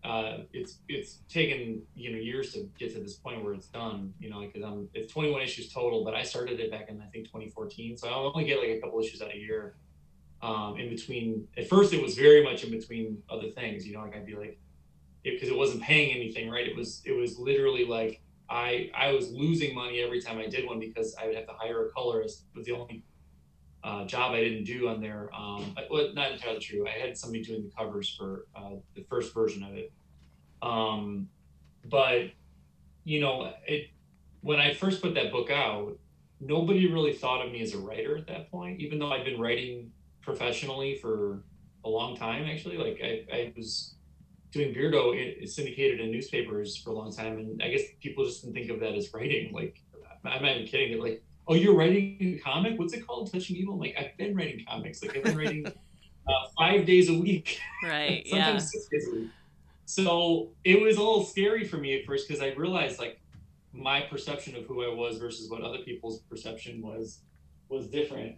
uh, 0.04 0.40
it's 0.54 0.78
it's 0.88 1.20
taken 1.30 1.82
you 1.96 2.12
know 2.12 2.18
years 2.18 2.54
to 2.54 2.70
get 2.78 2.94
to 2.94 3.00
this 3.00 3.16
point 3.16 3.44
where 3.44 3.54
it's 3.54 3.68
done. 3.68 4.14
You 4.20 4.30
know, 4.30 4.42
because 4.42 4.64
I'm 4.64 4.88
it's 4.94 5.12
21 5.12 5.42
issues 5.42 5.74
total, 5.74 6.04
but 6.04 6.14
I 6.14 6.24
started 6.24 6.60
it 6.60 6.72
back 6.72 6.90
in 6.90 7.02
I 7.02 7.06
think 7.06 7.26
2014, 7.26 7.98
so 7.98 8.08
I 8.08 8.14
only 8.14 8.46
get 8.46 8.60
like 8.60 8.70
a 8.70 8.80
couple 8.80 9.00
issues 9.00 9.22
out 9.22 9.34
a 9.34 9.38
year. 9.38 9.76
Um, 10.42 10.78
in 10.78 10.90
between, 10.90 11.48
at 11.58 11.68
first 11.68 11.92
it 11.94 12.02
was 12.04 12.16
very 12.16 12.44
much 12.44 12.64
in 12.64 12.70
between 12.70 13.24
other 13.30 13.50
things. 13.50 13.88
You 13.88 13.94
know, 13.94 14.02
like 14.02 14.16
I'd 14.16 14.26
be 14.26 14.36
like, 14.36 14.60
because 15.34 15.50
it, 15.50 15.54
it 15.54 15.58
wasn't 15.58 15.82
paying 15.84 16.16
anything, 16.16 16.50
right? 16.50 16.68
It 16.68 16.76
was 16.76 17.02
it 17.06 17.12
was 17.12 17.38
literally 17.38 17.86
like 17.86 18.22
I 18.50 18.90
I 18.96 19.12
was 19.12 19.32
losing 19.32 19.74
money 19.76 20.02
every 20.02 20.22
time 20.22 20.38
I 20.38 20.48
did 20.48 20.66
one 20.68 20.80
because 20.80 21.16
I 21.22 21.28
would 21.28 21.36
have 21.36 21.48
to 21.48 21.54
hire 21.54 21.88
a 21.88 21.92
colorist. 21.92 22.44
It 22.54 22.58
was 22.58 22.66
the 22.66 22.74
only 22.74 23.04
uh, 23.84 24.06
job 24.06 24.34
I 24.34 24.42
didn't 24.42 24.64
do 24.64 24.88
on 24.88 25.02
there. 25.02 25.30
Um, 25.36 25.76
well, 25.92 26.12
not 26.14 26.32
entirely 26.32 26.60
true. 26.60 26.88
I 26.88 26.92
had 26.92 27.18
somebody 27.18 27.44
doing 27.44 27.64
the 27.64 27.72
covers 27.76 28.10
for 28.10 28.48
uh, 28.56 28.76
the 28.96 29.04
first 29.10 29.34
version 29.34 29.64
of 29.64 29.74
it. 29.76 29.92
Um, 30.62 31.30
but 31.86 32.32
you 33.04 33.22
know, 33.22 33.52
it 33.68 33.90
when 34.42 34.60
I 34.60 34.74
first 34.74 35.02
put 35.02 35.16
that 35.16 35.32
book 35.32 35.50
out, 35.50 35.98
nobody 36.40 36.92
really 36.92 37.14
thought 37.14 37.46
of 37.46 37.52
me 37.52 37.62
as 37.62 37.74
a 37.74 37.80
writer 37.80 38.16
at 38.16 38.28
that 38.28 38.52
point, 38.52 38.80
even 38.80 39.00
though 39.00 39.12
I'd 39.12 39.26
been 39.26 39.40
writing 39.40 39.92
professionally 40.22 40.98
for 40.98 41.44
a 41.84 41.90
long 41.90 42.16
time. 42.16 42.46
Actually, 42.46 42.78
like 42.78 43.00
I, 43.04 43.26
I 43.36 43.54
was 43.56 43.95
doing 44.56 44.74
Beardo 44.74 45.16
it, 45.16 45.48
syndicated 45.50 46.00
in 46.00 46.12
newspapers 46.12 46.78
for 46.78 46.92
a 46.92 46.94
long 46.94 47.14
time, 47.14 47.38
and 47.38 47.62
I 47.62 47.70
guess 47.70 47.82
people 48.02 48.26
just 48.26 48.42
didn't 48.42 48.56
think 48.56 48.72
of 48.72 48.80
that 48.80 48.96
as 48.96 49.14
writing. 49.14 49.54
Like 49.54 49.82
I'm 50.24 50.42
not 50.42 50.56
even 50.56 50.68
kidding. 50.68 50.92
They're 50.92 51.02
like, 51.02 51.24
"Oh, 51.48 51.54
you're 51.54 51.76
writing 51.76 52.18
a 52.22 52.40
comic? 52.40 52.80
What's 52.80 52.94
it 52.94 53.06
called? 53.06 53.32
Touching 53.32 53.58
Evil?" 53.58 53.76
I'm 53.76 53.80
like, 53.80 53.96
I've 54.00 54.18
been 54.18 54.36
writing 54.36 54.66
comics. 54.68 55.02
Like 55.04 55.18
I've 55.18 55.24
been 55.24 55.38
writing 55.38 55.68
uh, 56.28 56.48
five 56.58 56.86
days 56.86 57.10
a 57.10 57.14
week. 57.14 57.60
Right. 57.84 58.24
yeah. 58.26 58.58
Six 58.58 58.88
days 58.88 59.08
a 59.08 59.16
week. 59.16 59.30
So 59.86 60.50
it 60.64 60.82
was 60.82 60.96
a 60.96 61.00
little 61.00 61.24
scary 61.24 61.68
for 61.68 61.78
me 61.78 62.00
at 62.00 62.06
first 62.06 62.28
because 62.28 62.42
I 62.42 62.54
realized 62.54 62.98
like 62.98 63.20
my 63.72 64.02
perception 64.02 64.56
of 64.56 64.66
who 64.66 64.84
I 64.84 64.94
was 64.94 65.18
versus 65.18 65.50
what 65.50 65.62
other 65.62 65.80
people's 65.80 66.22
perception 66.22 66.82
was 66.82 67.20
was 67.70 67.88
different. 67.88 68.36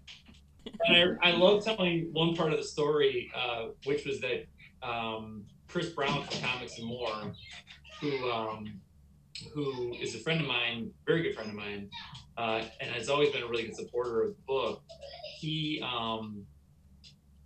And 0.85 1.17
I, 1.23 1.29
I 1.29 1.31
love 1.31 1.63
telling 1.63 2.09
one 2.11 2.35
part 2.35 2.51
of 2.51 2.57
the 2.57 2.63
story, 2.63 3.31
uh, 3.35 3.67
which 3.85 4.05
was 4.05 4.19
that 4.19 4.45
um, 4.83 5.45
Chris 5.67 5.89
Brown 5.89 6.23
from 6.23 6.41
Comics 6.41 6.77
and 6.77 6.87
More, 6.87 7.33
who 8.01 8.31
um, 8.31 8.79
who 9.53 9.93
is 9.99 10.15
a 10.15 10.19
friend 10.19 10.41
of 10.41 10.47
mine, 10.47 10.91
very 11.05 11.21
good 11.21 11.35
friend 11.35 11.49
of 11.49 11.55
mine, 11.55 11.89
uh, 12.37 12.63
and 12.79 12.89
has 12.91 13.09
always 13.09 13.31
been 13.31 13.43
a 13.43 13.47
really 13.47 13.63
good 13.63 13.75
supporter 13.75 14.23
of 14.23 14.29
the 14.29 14.41
book. 14.47 14.81
He, 15.37 15.81
um, 15.83 16.45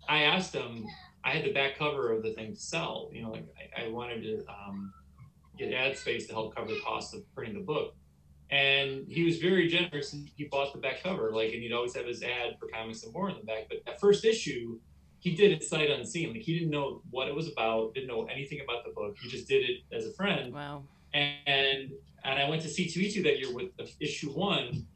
I 0.08 0.22
asked 0.22 0.54
him, 0.54 0.86
I 1.24 1.30
had 1.30 1.44
the 1.44 1.52
back 1.52 1.78
cover 1.78 2.12
of 2.12 2.22
the 2.22 2.32
thing 2.32 2.54
to 2.54 2.60
sell. 2.60 3.10
You 3.12 3.22
know, 3.22 3.30
like 3.30 3.46
I, 3.76 3.84
I 3.84 3.88
wanted 3.88 4.22
to 4.22 4.44
um, 4.48 4.92
get 5.58 5.72
ad 5.72 5.96
space 5.96 6.26
to 6.28 6.32
help 6.32 6.54
cover 6.54 6.68
the 6.68 6.80
cost 6.80 7.14
of 7.14 7.22
printing 7.34 7.54
the 7.54 7.64
book. 7.64 7.94
And 8.50 9.06
he 9.08 9.24
was 9.24 9.38
very 9.38 9.66
generous 9.68 10.12
and 10.12 10.28
he 10.36 10.44
bought 10.44 10.74
the 10.74 10.78
back 10.78 11.02
cover. 11.02 11.32
Like, 11.32 11.52
and 11.52 11.62
he'd 11.62 11.72
always 11.72 11.94
have 11.94 12.06
his 12.06 12.22
ad 12.22 12.56
for 12.58 12.68
comics 12.68 13.02
and 13.02 13.12
more 13.12 13.30
in 13.30 13.36
the 13.36 13.44
back. 13.44 13.66
But 13.68 13.78
that 13.86 13.98
first 13.98 14.24
issue, 14.24 14.78
he 15.22 15.36
did 15.36 15.52
it 15.52 15.62
sight 15.62 15.88
unseen. 15.88 16.32
Like 16.32 16.42
he 16.42 16.58
didn't 16.58 16.70
know 16.70 17.00
what 17.10 17.28
it 17.28 17.34
was 17.34 17.48
about, 17.48 17.94
didn't 17.94 18.08
know 18.08 18.24
anything 18.24 18.60
about 18.60 18.84
the 18.84 18.90
book. 18.90 19.16
He 19.22 19.28
just 19.28 19.46
did 19.46 19.62
it 19.62 19.96
as 19.96 20.04
a 20.06 20.12
friend. 20.12 20.52
Wow. 20.52 20.82
And 21.14 21.92
and 22.24 22.38
I 22.38 22.48
went 22.48 22.62
to 22.62 22.68
C2E2 22.68 23.22
that 23.22 23.38
year 23.38 23.54
with 23.54 23.70
issue 24.00 24.30
one 24.30 24.86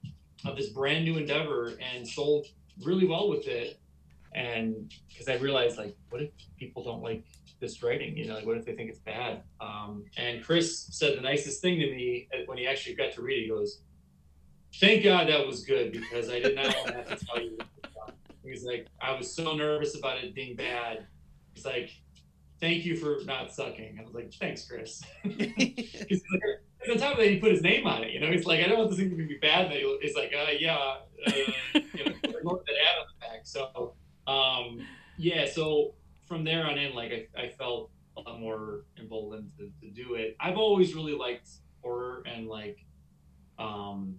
of 0.45 0.57
this 0.57 0.71
brand 0.71 1.05
new 1.05 1.17
endeavor 1.17 1.75
and 1.95 2.07
sold 2.07 2.47
really 2.85 3.07
well 3.07 3.29
with 3.29 3.47
it 3.47 3.81
and 4.37 4.93
because 5.09 5.29
I 5.29 5.37
realized 5.37 5.79
like, 5.79 5.97
what 6.11 6.21
if 6.21 6.31
people 6.59 6.85
don't 6.85 7.03
like 7.03 7.25
this 7.61 7.83
writing? 7.83 8.17
You 8.17 8.27
know, 8.27 8.35
like 8.35 8.47
what 8.47 8.59
if 8.59 8.67
they 8.67 8.75
think 8.75 8.91
it's 8.91 8.99
bad? 8.99 9.43
Um, 9.61 10.05
and 10.17 10.45
Chris 10.45 10.89
said 10.91 11.17
the 11.17 11.23
nicest 11.23 11.63
thing 11.63 11.79
to 11.81 11.87
me 11.87 12.29
when 12.47 12.59
he 12.59 12.67
actually 12.67 12.97
got 12.97 13.13
to 13.13 13.23
read 13.23 13.39
it. 13.39 13.43
He 13.45 13.49
goes, 13.49 13.81
"Thank 14.75 15.05
God 15.05 15.29
that 15.29 15.47
was 15.47 15.65
good 15.65 15.93
because 15.93 16.29
I 16.29 16.41
did 16.41 16.55
not 16.55 16.67
want 16.77 16.89
to 16.89 16.93
have 16.95 17.19
to 17.19 17.27
tell 17.27 17.41
you." 17.41 17.57
He's 18.49 18.65
like, 18.65 18.87
"I 19.01 19.17
was 19.17 19.33
so 19.33 19.55
nervous 19.55 19.97
about 19.97 20.19
it 20.19 20.35
being 20.35 20.57
bad." 20.57 21.07
He's 21.55 21.65
like, 21.65 21.91
"Thank 22.61 22.85
you 22.85 22.97
for 22.97 23.19
not 23.25 23.53
sucking." 23.53 23.99
I 24.01 24.05
was 24.05 24.15
like, 24.15 24.33
"Thanks, 24.35 24.67
Chris." 24.67 25.03
He's 25.23 26.23
like, 26.33 26.91
on 26.91 26.99
top 26.99 27.13
of 27.13 27.19
that, 27.19 27.29
he 27.29 27.39
put 27.39 27.51
his 27.51 27.63
name 27.63 27.87
on 27.87 28.05
it. 28.05 28.13
You 28.13 28.21
know, 28.21 28.31
he's 28.31 28.47
like, 28.47 28.65
"I 28.65 28.69
don't 28.69 28.79
want 28.79 28.91
this 28.91 28.99
thing 28.99 29.11
to 29.11 29.17
be 29.17 29.39
bad." 29.41 29.69
But 29.69 29.79
he's 30.01 30.15
like, 30.15 30.33
uh, 30.33 30.53
"Yeah." 30.59 30.77
Uh, 31.27 31.33
you 31.75 32.05
know, 32.05 32.13
that 32.23 32.43
ad 32.45 32.99
on 33.01 33.07
the 33.09 33.21
back. 33.21 33.41
So, 33.45 33.95
um, 34.27 34.81
yeah. 35.19 35.47
So 35.47 35.95
from 36.27 36.45
there 36.45 36.67
on 36.67 36.79
in, 36.79 36.95
like 36.95 37.29
I, 37.37 37.43
I 37.43 37.49
felt 37.49 37.91
a 38.17 38.21
lot 38.21 38.41
more 38.41 38.85
emboldened 38.99 39.51
to, 39.59 39.71
to 39.81 39.91
do 39.93 40.15
it. 40.15 40.37
I've 40.41 40.57
always 40.57 40.95
really 40.95 41.15
liked 41.15 41.49
horror 41.83 42.23
and 42.27 42.47
like 42.49 42.79
um, 43.59 44.17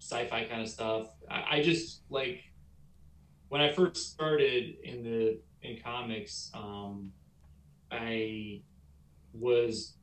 sci-fi 0.00 0.44
kind 0.44 0.62
of 0.62 0.68
stuff. 0.68 1.08
I, 1.30 1.56
I, 1.56 1.62
just 1.62 2.02
like 2.10 2.42
when 3.48 3.60
I 3.60 3.72
first 3.72 4.12
started 4.12 4.76
in 4.82 5.02
the 5.02 5.38
in 5.62 5.78
comics, 5.82 6.50
um, 6.54 7.12
I 7.90 8.60
was 9.32 9.94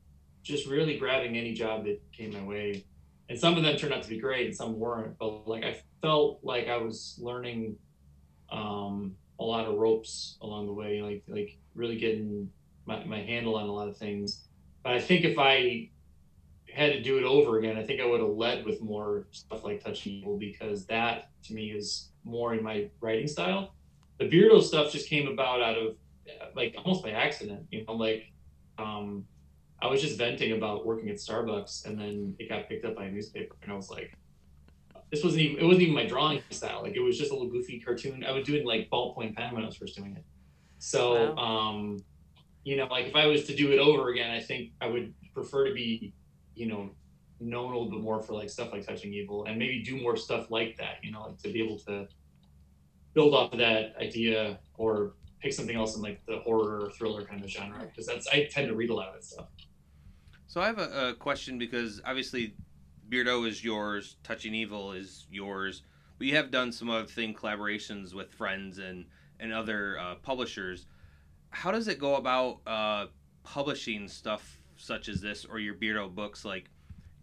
just 0.42 0.66
really 0.66 0.98
grabbing 0.98 1.36
any 1.36 1.54
job 1.54 1.84
that 1.84 2.00
came 2.12 2.32
my 2.32 2.42
way. 2.42 2.84
And 3.28 3.38
some 3.38 3.56
of 3.56 3.62
them 3.62 3.76
turned 3.76 3.94
out 3.94 4.02
to 4.02 4.08
be 4.08 4.18
great 4.18 4.46
and 4.46 4.54
some 4.54 4.78
weren't. 4.78 5.18
But 5.18 5.48
like 5.48 5.64
I 5.64 5.80
felt 6.02 6.40
like 6.42 6.68
I 6.68 6.76
was 6.76 7.18
learning 7.20 7.76
um, 8.50 9.16
a 9.40 9.44
lot 9.44 9.66
of 9.66 9.76
ropes 9.76 10.36
along 10.42 10.66
the 10.66 10.72
way, 10.72 11.02
like 11.02 11.22
like 11.28 11.58
really 11.74 11.96
getting 11.96 12.50
my, 12.86 13.02
my 13.04 13.20
handle 13.20 13.56
on 13.56 13.68
a 13.68 13.72
lot 13.72 13.88
of 13.88 13.96
things. 13.96 14.44
But 14.82 14.92
I 14.92 15.00
think 15.00 15.24
if 15.24 15.38
I 15.38 15.90
had 16.72 16.92
to 16.92 17.02
do 17.02 17.18
it 17.18 17.24
over 17.24 17.58
again, 17.58 17.78
I 17.78 17.84
think 17.84 18.00
I 18.00 18.06
would 18.06 18.20
have 18.20 18.30
led 18.30 18.66
with 18.66 18.82
more 18.82 19.26
stuff 19.30 19.64
like 19.64 19.82
Touch 19.82 20.06
Evil 20.06 20.36
because 20.36 20.86
that 20.86 21.30
to 21.44 21.54
me 21.54 21.70
is 21.70 22.10
more 22.24 22.54
in 22.54 22.62
my 22.62 22.88
writing 23.00 23.28
style. 23.28 23.74
The 24.18 24.28
Beardo 24.28 24.62
stuff 24.62 24.92
just 24.92 25.08
came 25.08 25.28
about 25.28 25.60
out 25.60 25.76
of 25.76 25.96
like 26.54 26.74
almost 26.78 27.02
by 27.02 27.10
accident, 27.10 27.66
you 27.70 27.84
know, 27.84 27.94
like 27.94 28.32
um, 28.78 29.24
I 29.82 29.86
was 29.86 30.00
just 30.00 30.16
venting 30.16 30.52
about 30.52 30.86
working 30.86 31.10
at 31.10 31.16
Starbucks 31.16 31.86
and 31.86 31.98
then 31.98 32.34
it 32.38 32.48
got 32.48 32.68
picked 32.68 32.84
up 32.84 32.96
by 32.96 33.04
a 33.04 33.10
newspaper 33.10 33.56
and 33.62 33.72
I 33.72 33.76
was 33.76 33.90
like, 33.90 34.16
this 35.10 35.22
wasn't 35.22 35.42
even 35.42 35.62
it 35.62 35.64
wasn't 35.64 35.82
even 35.82 35.94
my 35.94 36.06
drawing 36.06 36.42
style. 36.50 36.82
Like 36.82 36.96
it 36.96 37.00
was 37.00 37.18
just 37.18 37.30
a 37.30 37.34
little 37.34 37.48
goofy 37.48 37.80
cartoon. 37.80 38.24
I 38.24 38.32
was 38.32 38.44
doing 38.44 38.64
like 38.66 38.88
ballpoint 38.90 39.36
pen 39.36 39.54
when 39.54 39.62
I 39.62 39.66
was 39.66 39.76
first 39.76 39.96
doing 39.96 40.16
it. 40.16 40.24
So 40.78 41.34
wow. 41.34 41.42
um, 41.42 41.98
you 42.64 42.76
know, 42.76 42.86
like 42.86 43.06
if 43.06 43.14
I 43.14 43.26
was 43.26 43.44
to 43.46 43.54
do 43.54 43.72
it 43.72 43.78
over 43.78 44.08
again, 44.08 44.30
I 44.30 44.40
think 44.40 44.70
I 44.80 44.86
would 44.86 45.12
prefer 45.34 45.68
to 45.68 45.74
be, 45.74 46.12
you 46.54 46.66
know, 46.66 46.90
known 47.40 47.72
a 47.72 47.78
little 47.78 47.90
bit 47.90 48.00
more 48.00 48.22
for 48.22 48.32
like 48.34 48.48
stuff 48.48 48.72
like 48.72 48.86
touching 48.86 49.12
evil 49.12 49.44
and 49.44 49.58
maybe 49.58 49.82
do 49.82 50.00
more 50.00 50.16
stuff 50.16 50.50
like 50.50 50.76
that, 50.76 50.96
you 51.02 51.10
know, 51.10 51.22
like 51.22 51.38
to 51.42 51.52
be 51.52 51.62
able 51.62 51.78
to 51.80 52.06
build 53.12 53.34
off 53.34 53.52
of 53.52 53.58
that 53.58 53.94
idea 54.00 54.58
or 54.76 55.14
pick 55.40 55.52
something 55.52 55.76
else 55.76 55.96
in 55.96 56.02
like 56.02 56.24
the 56.26 56.38
horror 56.38 56.86
or 56.86 56.90
thriller 56.90 57.22
kind 57.24 57.42
of 57.42 57.50
genre 57.50 57.86
because 57.86 58.06
that's 58.06 58.26
I 58.28 58.44
tend 58.50 58.68
to 58.68 58.74
read 58.74 58.90
a 58.90 58.94
lot 58.94 59.08
of 59.08 59.14
that 59.14 59.24
stuff. 59.24 59.46
So 60.46 60.60
I 60.60 60.66
have 60.66 60.78
a, 60.78 61.08
a 61.08 61.14
question 61.14 61.58
because 61.58 62.00
obviously 62.04 62.54
Beardo 63.08 63.46
is 63.46 63.62
yours, 63.62 64.16
Touching 64.22 64.54
Evil 64.54 64.92
is 64.92 65.26
yours. 65.30 65.82
But 66.18 66.28
you 66.28 66.36
have 66.36 66.50
done 66.50 66.72
some 66.72 66.88
other 66.88 67.06
thing 67.06 67.34
collaborations 67.34 68.14
with 68.14 68.32
friends 68.32 68.78
and 68.78 69.06
and 69.40 69.52
other 69.52 69.98
uh, 69.98 70.14
publishers. 70.16 70.86
How 71.50 71.70
does 71.70 71.88
it 71.88 71.98
go 71.98 72.16
about 72.16 72.60
uh, 72.66 73.06
publishing 73.42 74.08
stuff 74.08 74.58
such 74.76 75.08
as 75.08 75.20
this 75.20 75.44
or 75.44 75.58
your 75.58 75.74
Beardo 75.74 76.12
books? 76.12 76.44
Like, 76.44 76.70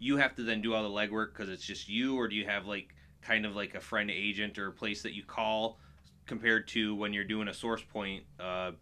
you 0.02 0.16
have 0.16 0.34
to 0.34 0.42
then 0.42 0.60
do 0.60 0.74
all 0.74 0.82
the 0.82 0.88
legwork 0.88 1.32
because 1.32 1.48
it's 1.48 1.64
just 1.64 1.88
you, 1.88 2.16
or 2.16 2.26
do 2.26 2.34
you 2.34 2.44
have 2.44 2.66
like 2.66 2.92
kind 3.22 3.46
of 3.46 3.54
like 3.54 3.76
a 3.76 3.80
friend 3.80 4.10
agent 4.10 4.58
or 4.58 4.66
a 4.66 4.72
place 4.72 5.00
that 5.02 5.14
you 5.14 5.22
call 5.22 5.78
compared 6.26 6.66
to 6.66 6.96
when 6.96 7.12
you're 7.12 7.22
doing 7.22 7.46
a 7.46 7.54
source 7.54 7.82
point 7.82 8.24
uh, 8.40 8.72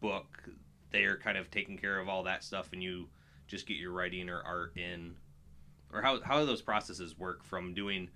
book? 0.00 0.48
They're 0.92 1.16
kind 1.16 1.36
of 1.36 1.50
taking 1.50 1.76
care 1.76 1.98
of 1.98 2.08
all 2.08 2.22
that 2.24 2.44
stuff, 2.44 2.68
and 2.72 2.80
you 2.80 3.08
just 3.48 3.66
get 3.66 3.76
your 3.76 3.90
writing 3.90 4.28
or 4.28 4.40
art 4.40 4.76
in 4.76 5.16
or 5.92 6.00
how 6.00 6.20
how 6.22 6.38
do 6.38 6.46
those 6.46 6.62
processes 6.62 7.18
work 7.18 7.42
from 7.42 7.74
doing 7.74 8.08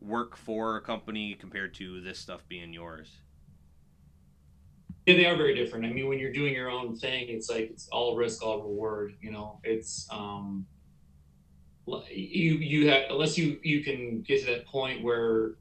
work 0.00 0.36
for 0.36 0.76
a 0.76 0.80
company 0.80 1.34
compared 1.34 1.74
to 1.74 2.00
this 2.00 2.18
stuff 2.18 2.44
being 2.48 2.72
yours? 2.72 3.08
Yeah, 5.06 5.14
they 5.14 5.26
are 5.26 5.36
very 5.36 5.54
different. 5.54 5.84
I 5.84 5.92
mean, 5.92 6.08
when 6.08 6.18
you're 6.18 6.32
doing 6.32 6.54
your 6.54 6.70
own 6.70 6.96
thing, 6.96 7.28
it's 7.28 7.48
like 7.48 7.70
it's 7.70 7.86
all 7.88 8.16
risk, 8.16 8.42
all 8.42 8.62
reward. 8.62 9.14
You 9.20 9.30
know, 9.30 9.60
it's 9.62 10.08
um, 10.10 10.66
you 11.86 12.54
you 12.54 12.88
have 12.88 13.02
unless 13.10 13.36
you 13.36 13.58
you 13.62 13.82
can 13.82 14.22
get 14.22 14.40
to 14.40 14.46
that 14.46 14.66
point 14.66 15.02
where 15.02 15.52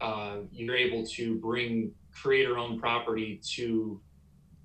uh, 0.00 0.36
you're 0.52 0.76
able 0.76 1.04
to 1.04 1.36
bring 1.36 1.92
creator-owned 2.12 2.80
property 2.80 3.40
to 3.44 4.00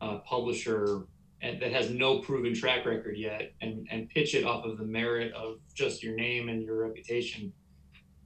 a 0.01 0.19
publisher 0.19 1.05
and 1.41 1.61
that 1.61 1.71
has 1.71 1.89
no 1.89 2.19
proven 2.19 2.53
track 2.53 2.85
record 2.85 3.17
yet 3.17 3.53
and, 3.61 3.87
and 3.91 4.09
pitch 4.09 4.33
it 4.35 4.45
off 4.45 4.65
of 4.65 4.77
the 4.77 4.83
merit 4.83 5.33
of 5.33 5.57
just 5.73 6.01
your 6.01 6.15
name 6.15 6.49
and 6.49 6.63
your 6.63 6.87
reputation, 6.87 7.51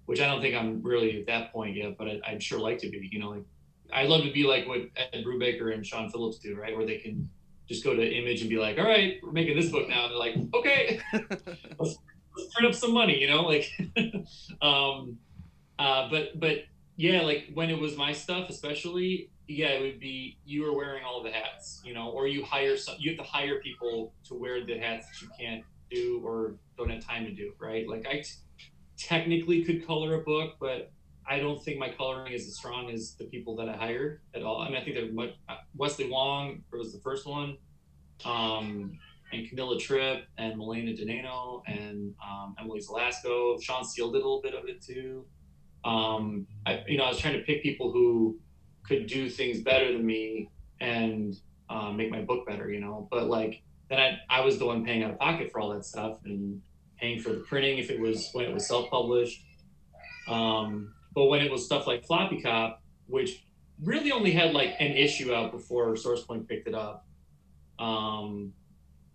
which 0.06 0.22
I 0.22 0.28
don't 0.28 0.42
think 0.42 0.56
I'm 0.56 0.82
really 0.82 1.20
at 1.20 1.26
that 1.28 1.52
point 1.52 1.76
yet, 1.76 1.98
but 1.98 2.08
I, 2.08 2.34
would 2.34 2.44
sure 2.44 2.60
like 2.60 2.78
to 2.80 2.90
be, 2.90 3.10
you 3.12 3.20
know, 3.20 3.32
like 3.32 3.44
I'd 3.92 4.08
love 4.08 4.24
to 4.24 4.32
be 4.32 4.44
like 4.44 4.68
what 4.68 4.82
Ed 4.96 5.24
Brubaker 5.26 5.74
and 5.74 5.86
Sean 5.86 6.10
Phillips 6.10 6.38
do, 6.38 6.56
right? 6.56 6.76
Where 6.78 6.86
they 6.86 6.98
can 6.98 7.30
just 7.68 7.84
go 7.84 7.96
to 7.96 8.02
Image 8.02 8.42
and 8.42 8.50
be 8.50 8.58
like, 8.58 8.78
all 8.78 8.86
right, 8.86 9.16
we're 9.22 9.32
making 9.32 9.58
this 9.58 9.70
book 9.70 9.90
now. 9.90 10.06
And 10.06 10.12
they're 10.12 10.20
like, 10.20 10.36
okay, 10.54 11.00
let's, 11.80 11.98
let's 12.40 12.54
print 12.54 12.74
up 12.74 12.76
some 12.76 12.94
money, 12.94 13.20
you 13.20 13.28
know, 13.28 13.42
like, 13.42 13.72
um, 14.62 15.18
uh, 15.78 16.10
but, 16.10 16.40
but 16.40 16.60
yeah, 16.96 17.22
like 17.22 17.50
when 17.54 17.70
it 17.70 17.80
was 17.80 17.96
my 17.96 18.12
stuff, 18.12 18.50
especially, 18.50 19.30
yeah, 19.48 19.68
it 19.68 19.82
would 19.82 20.00
be 20.00 20.38
you 20.46 20.66
are 20.66 20.76
wearing 20.76 21.04
all 21.04 21.24
the 21.24 21.32
hats, 21.32 21.82
you 21.84 21.94
know, 21.94 22.10
or 22.10 22.28
you 22.28 22.44
hire 22.44 22.78
some, 22.78 22.96
you 23.00 23.12
have 23.12 23.18
to 23.18 23.24
hire 23.24 23.60
people 23.62 24.14
to 24.26 24.36
wear 24.36 24.66
the 24.66 24.78
hats 24.78 25.08
that 25.08 25.22
you 25.22 25.30
can't 25.40 25.64
do 25.90 26.22
or 26.24 26.56
don't 26.78 26.90
have 26.90 27.04
time 27.04 27.26
to 27.26 27.32
do, 27.32 27.54
right? 27.60 27.88
Like 27.88 28.06
I 28.08 28.20
t- 28.20 28.36
technically 28.98 29.64
could 29.64 29.88
color 29.88 30.16
a 30.16 30.24
book, 30.24 30.56
but 30.60 30.92
I 31.28 31.40
don't 31.40 31.62
think 31.64 31.80
my 31.80 31.90
coloring 31.90 32.34
is 32.34 32.48
as 32.48 32.58
strong 32.58 32.90
as 32.90 33.14
the 33.14 33.26
people 33.26 33.56
that 33.58 33.70
I 33.70 33.78
hired 33.78 34.22
at 34.36 34.44
all. 34.44 34.62
I 34.62 34.68
mean, 34.68 34.78
I 34.78 34.84
think 34.84 34.96
they're 34.96 35.12
much, 35.12 35.32
uh, 35.48 35.58
Wesley 35.76 36.10
Wong 36.10 36.64
was 36.72 36.92
the 36.92 37.00
first 37.00 37.28
one, 37.28 37.58
um, 38.26 38.98
and 39.32 39.48
Camilla 39.50 39.80
Tripp 39.80 40.24
and 40.38 40.58
Milena 40.58 40.92
Denano 40.92 41.62
and 41.68 42.14
um, 42.24 42.56
Emily 42.60 42.80
Zelasco. 42.80 43.62
Sean 43.62 43.84
Steele 43.84 44.12
did 44.12 44.18
a 44.22 44.26
little 44.26 44.42
bit 44.42 44.54
of 44.54 44.68
it 44.68 44.82
too. 44.82 45.26
Um, 45.86 46.48
I, 46.66 46.84
you 46.88 46.98
know, 46.98 47.06
I 47.06 47.10
was 47.10 47.20
trying 47.20 47.36
to 47.36 47.44
pick 47.44 47.64
people 47.64 47.92
who 47.92 48.40
could 48.84 49.08
do 49.08 49.30
things 49.30 49.62
better 49.62 49.92
than 49.94 50.06
me 50.06 50.50
and 50.82 51.36
um, 51.70 51.98
make 51.98 52.10
my 52.10 52.22
book 52.22 52.46
better, 52.48 52.72
you 52.72 52.80
know. 52.80 53.08
But 53.12 53.28
like 53.28 53.62
then 53.90 54.00
I, 54.00 54.20
I 54.30 54.42
was 54.42 54.58
the 54.60 54.66
one 54.66 54.86
paying 54.86 55.04
out 55.04 55.12
of 55.12 55.20
pocket 55.20 55.52
for 55.52 55.60
all 55.60 55.70
that 55.74 55.86
stuff 55.86 56.20
and 56.26 56.62
paying 57.00 57.20
for 57.20 57.30
the 57.30 57.40
printing 57.40 57.78
if 57.78 57.90
it 57.90 58.00
was 58.00 58.30
when 58.34 58.46
it 58.46 58.54
was 58.54 58.68
self-published. 58.68 59.44
Um, 60.28 60.94
but 61.14 61.26
when 61.26 61.42
it 61.42 61.52
was 61.52 61.66
stuff 61.66 61.88
like 61.88 62.06
Floppy 62.06 62.42
Cop, 62.42 62.82
which 63.08 63.44
really 63.84 64.12
only 64.12 64.32
had 64.32 64.54
like 64.54 64.76
an 64.80 64.92
issue 64.92 65.34
out 65.34 65.52
before 65.52 65.94
SourcePoint 65.94 66.48
picked 66.48 66.68
it 66.68 66.76
up. 66.76 67.08
Um, 67.80 68.54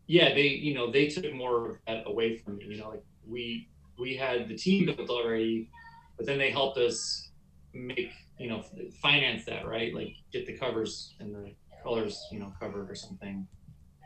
yeah, 0.07 0.35
they 0.35 0.49
you 0.49 0.75
know 0.75 0.91
they 0.91 1.09
took 1.09 1.33
more 1.33 1.71
of 1.71 1.77
that 1.87 2.05
away 2.07 2.37
from 2.39 2.59
me. 2.59 2.67
You 2.67 2.79
know, 2.79 2.91
like 2.91 3.05
we 3.27 3.69
we 3.99 4.17
had 4.17 4.49
the 4.49 4.57
team 4.57 4.87
built 4.87 5.09
already, 5.11 5.71
but 6.17 6.27
then 6.27 6.39
they 6.39 6.51
helped 6.51 6.79
us 6.79 7.31
make 7.73 8.13
you 8.39 8.49
know 8.49 8.65
finance 9.03 9.45
that 9.47 9.67
right? 9.67 9.95
Like 9.95 10.15
get 10.33 10.47
the 10.47 10.57
covers 10.57 11.15
and 11.21 11.35
the 11.35 11.55
colors 11.83 12.27
you 12.31 12.39
know 12.39 12.53
covered 12.61 12.91
or 12.91 12.95
something 12.95 13.47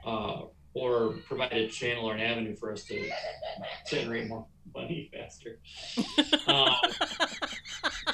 uh, 0.05 0.43
or 0.75 1.15
provide 1.27 1.53
a 1.53 1.69
channel 1.69 2.09
or 2.09 2.15
an 2.15 2.21
avenue 2.21 2.55
for 2.57 2.73
us 2.73 2.85
to 2.85 3.11
generate 3.91 4.29
more 4.29 4.47
money 4.75 5.11
faster. 5.15 5.59
Uh, 6.47 6.75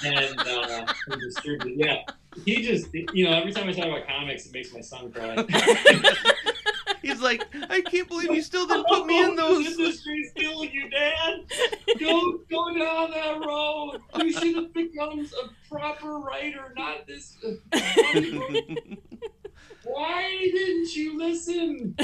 and 0.05 0.39
uh, 0.41 0.87
yeah. 1.66 1.99
He 2.45 2.62
just 2.62 2.89
you 2.93 3.24
know 3.24 3.32
every 3.32 3.53
time 3.53 3.68
i 3.68 3.72
talk 3.72 3.85
about 3.85 4.09
comics 4.09 4.47
it 4.47 4.53
makes 4.53 4.74
my 4.74 4.80
son 4.80 5.12
cry 5.12 5.37
He's 7.05 7.21
like, 7.21 7.45
I 7.71 7.81
can't 7.81 8.09
believe 8.09 8.31
you 8.33 8.43
still 8.43 8.67
didn't 8.67 8.87
put 8.87 9.07
me 9.07 9.23
in 9.23 9.37
those. 9.37 9.67
industry's 9.67 10.33
killing 10.35 10.73
you, 10.73 10.89
Dad. 10.91 11.45
Go, 12.01 12.41
go 12.51 12.79
down 12.79 13.11
that 13.11 13.45
road. 13.45 14.01
You 14.19 14.33
should 14.33 14.57
have 14.57 14.75
become 14.75 15.21
a 15.21 15.71
proper 15.73 16.19
writer, 16.19 16.73
not 16.77 17.07
this. 17.07 17.37
why 19.85 20.51
didn't 20.53 20.97
you 20.97 21.19
listen? 21.19 21.97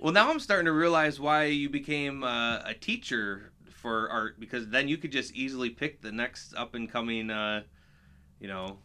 Well, 0.00 0.12
now 0.12 0.30
I'm 0.30 0.40
starting 0.40 0.66
to 0.66 0.72
realize 0.72 1.18
why 1.18 1.44
you 1.44 1.68
became 1.68 2.22
uh, 2.22 2.60
a 2.64 2.74
teacher 2.74 3.52
for 3.68 4.10
art 4.10 4.40
because 4.40 4.68
then 4.68 4.88
you 4.88 4.96
could 4.96 5.12
just 5.12 5.34
easily 5.34 5.70
pick 5.70 6.02
the 6.02 6.12
next 6.12 6.54
up 6.54 6.74
and 6.74 6.90
coming, 6.90 7.30
uh, 7.30 7.62
you 8.40 8.48
know, 8.48 8.78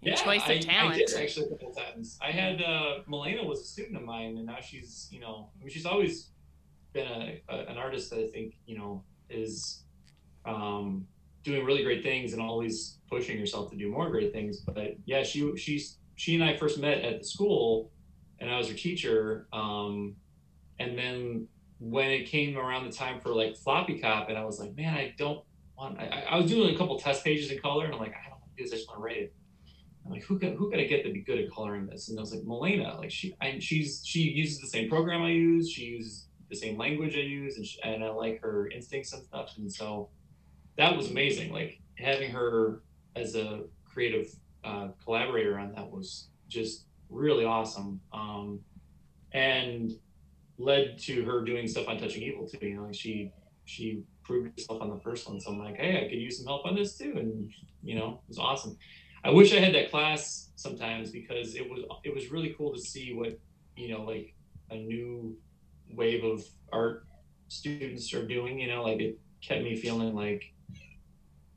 yeah, 0.00 0.14
choice 0.38 0.42
of 0.42 0.50
I, 0.50 0.54
I 0.88 0.96
did 0.96 1.08
actually 1.22 1.46
a 1.46 1.48
couple 1.50 1.72
times. 1.74 2.18
I 2.22 2.30
had 2.30 2.62
uh, 2.62 2.98
Milena 3.06 3.44
was 3.44 3.60
a 3.60 3.64
student 3.64 3.96
of 3.96 4.02
mine, 4.04 4.36
and 4.36 4.46
now 4.46 4.58
she's 4.60 5.08
you 5.10 5.20
know 5.20 5.50
I 5.60 5.64
mean 5.64 5.70
she's 5.70 5.86
always 5.86 6.30
been 6.92 7.06
a, 7.06 7.42
a 7.48 7.56
an 7.66 7.78
artist 7.78 8.10
that 8.10 8.20
I 8.20 8.28
think 8.28 8.54
you 8.66 8.78
know 8.78 9.02
is 9.30 9.82
um, 10.44 11.06
doing 11.44 11.64
really 11.64 11.82
great 11.82 12.02
things 12.02 12.32
and 12.32 12.40
always 12.42 12.98
pushing 13.10 13.38
herself 13.38 13.70
to 13.70 13.76
do 13.76 13.90
more 13.90 14.10
great 14.10 14.32
things. 14.32 14.60
But 14.60 14.96
yeah, 15.04 15.22
she 15.22 15.56
she's 15.56 15.98
she 16.16 16.34
and 16.34 16.44
I 16.44 16.56
first 16.56 16.78
met 16.78 16.98
at 17.04 17.18
the 17.20 17.24
school, 17.26 17.90
and 18.40 18.50
I 18.50 18.56
was 18.58 18.68
her 18.68 18.74
teacher. 18.74 19.46
Um, 19.52 20.16
and 20.78 20.96
then 20.96 21.48
when 21.80 22.10
it 22.10 22.24
came 22.26 22.56
around 22.56 22.84
the 22.86 22.92
time 22.92 23.20
for 23.20 23.30
like 23.30 23.56
floppy 23.56 23.98
cop, 24.00 24.28
and 24.28 24.38
I 24.38 24.44
was 24.44 24.58
like, 24.60 24.76
man, 24.76 24.94
I 24.94 25.14
don't 25.18 25.44
want. 25.76 25.98
I, 25.98 26.06
I- 26.06 26.26
I 26.30 26.36
was 26.36 26.50
doing 26.50 26.74
a 26.74 26.78
couple 26.78 26.98
test 26.98 27.24
pages 27.24 27.50
in 27.50 27.58
color, 27.58 27.84
and 27.84 27.94
I'm 27.94 28.00
like, 28.00 28.12
I 28.14 28.28
don't 28.30 28.40
want 28.40 28.56
to 28.56 28.62
do 28.62 28.64
this. 28.64 28.72
I 28.72 28.76
just 28.76 28.88
want 28.88 29.00
to 29.00 29.04
write 29.04 29.16
it. 29.16 29.34
I'm 30.04 30.12
like, 30.12 30.24
who 30.24 30.38
can 30.38 30.56
who 30.56 30.70
can 30.70 30.80
I 30.80 30.84
get 30.84 31.04
to 31.04 31.12
be 31.12 31.20
good 31.20 31.38
at 31.38 31.50
coloring 31.52 31.86
this? 31.86 32.08
And 32.08 32.18
I 32.18 32.22
was 32.22 32.32
like, 32.32 32.44
Milena. 32.44 32.96
Like 32.98 33.10
she, 33.10 33.34
I, 33.40 33.58
she's 33.58 34.02
she 34.04 34.20
uses 34.20 34.60
the 34.60 34.68
same 34.68 34.88
program 34.88 35.22
I 35.22 35.30
use. 35.30 35.70
She 35.70 35.84
uses 35.84 36.28
the 36.48 36.56
same 36.56 36.78
language 36.78 37.14
I 37.14 37.20
use, 37.20 37.56
and, 37.56 37.66
she, 37.66 37.80
and 37.82 38.02
I 38.02 38.08
like 38.08 38.40
her 38.40 38.68
instincts 38.68 39.12
and 39.12 39.22
stuff. 39.24 39.52
And 39.58 39.70
so 39.70 40.08
that 40.76 40.96
was 40.96 41.10
amazing. 41.10 41.52
Like 41.52 41.80
having 41.98 42.30
her 42.30 42.82
as 43.16 43.34
a 43.34 43.64
creative 43.84 44.28
uh, 44.64 44.88
collaborator 45.04 45.58
on 45.58 45.72
that 45.72 45.90
was 45.90 46.28
just 46.48 46.86
really 47.10 47.44
awesome. 47.44 48.00
Um, 48.12 48.60
and 49.32 49.92
led 50.58 50.98
to 50.98 51.24
her 51.24 51.44
doing 51.44 51.68
stuff 51.68 51.88
on 51.88 51.98
Touching 51.98 52.22
Evil 52.22 52.48
too. 52.48 52.66
You 52.66 52.76
know, 52.76 52.84
like 52.84 52.94
she 52.94 53.32
she 53.64 54.02
proved 54.24 54.58
herself 54.58 54.80
on 54.82 54.90
the 54.90 55.00
first 55.00 55.28
one. 55.28 55.40
So 55.40 55.50
I'm 55.50 55.58
like, 55.58 55.76
hey, 55.76 55.98
I 55.98 56.08
could 56.08 56.18
use 56.18 56.38
some 56.38 56.46
help 56.46 56.66
on 56.66 56.74
this 56.74 56.96
too, 56.96 57.14
and 57.16 57.50
you 57.82 57.94
know, 57.94 58.20
it 58.24 58.28
was 58.28 58.38
awesome. 58.38 58.76
I 59.24 59.30
wish 59.30 59.52
I 59.52 59.60
had 59.60 59.74
that 59.74 59.90
class 59.90 60.50
sometimes 60.56 61.10
because 61.10 61.54
it 61.54 61.68
was 61.68 61.84
it 62.04 62.14
was 62.14 62.30
really 62.30 62.54
cool 62.56 62.74
to 62.74 62.80
see 62.80 63.14
what 63.14 63.38
you 63.76 63.88
know 63.88 64.02
like 64.04 64.34
a 64.70 64.76
new 64.76 65.36
wave 65.94 66.24
of 66.24 66.44
art 66.72 67.06
students 67.48 68.12
are 68.14 68.26
doing. 68.26 68.60
You 68.60 68.68
know, 68.68 68.82
like 68.82 69.00
it 69.00 69.18
kept 69.40 69.62
me 69.62 69.76
feeling 69.76 70.14
like 70.14 70.52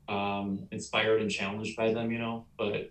um, 0.08 0.66
inspired 0.70 1.20
and 1.20 1.30
challenged 1.30 1.76
by 1.76 1.92
them. 1.92 2.10
You 2.10 2.18
know, 2.18 2.46
but 2.58 2.90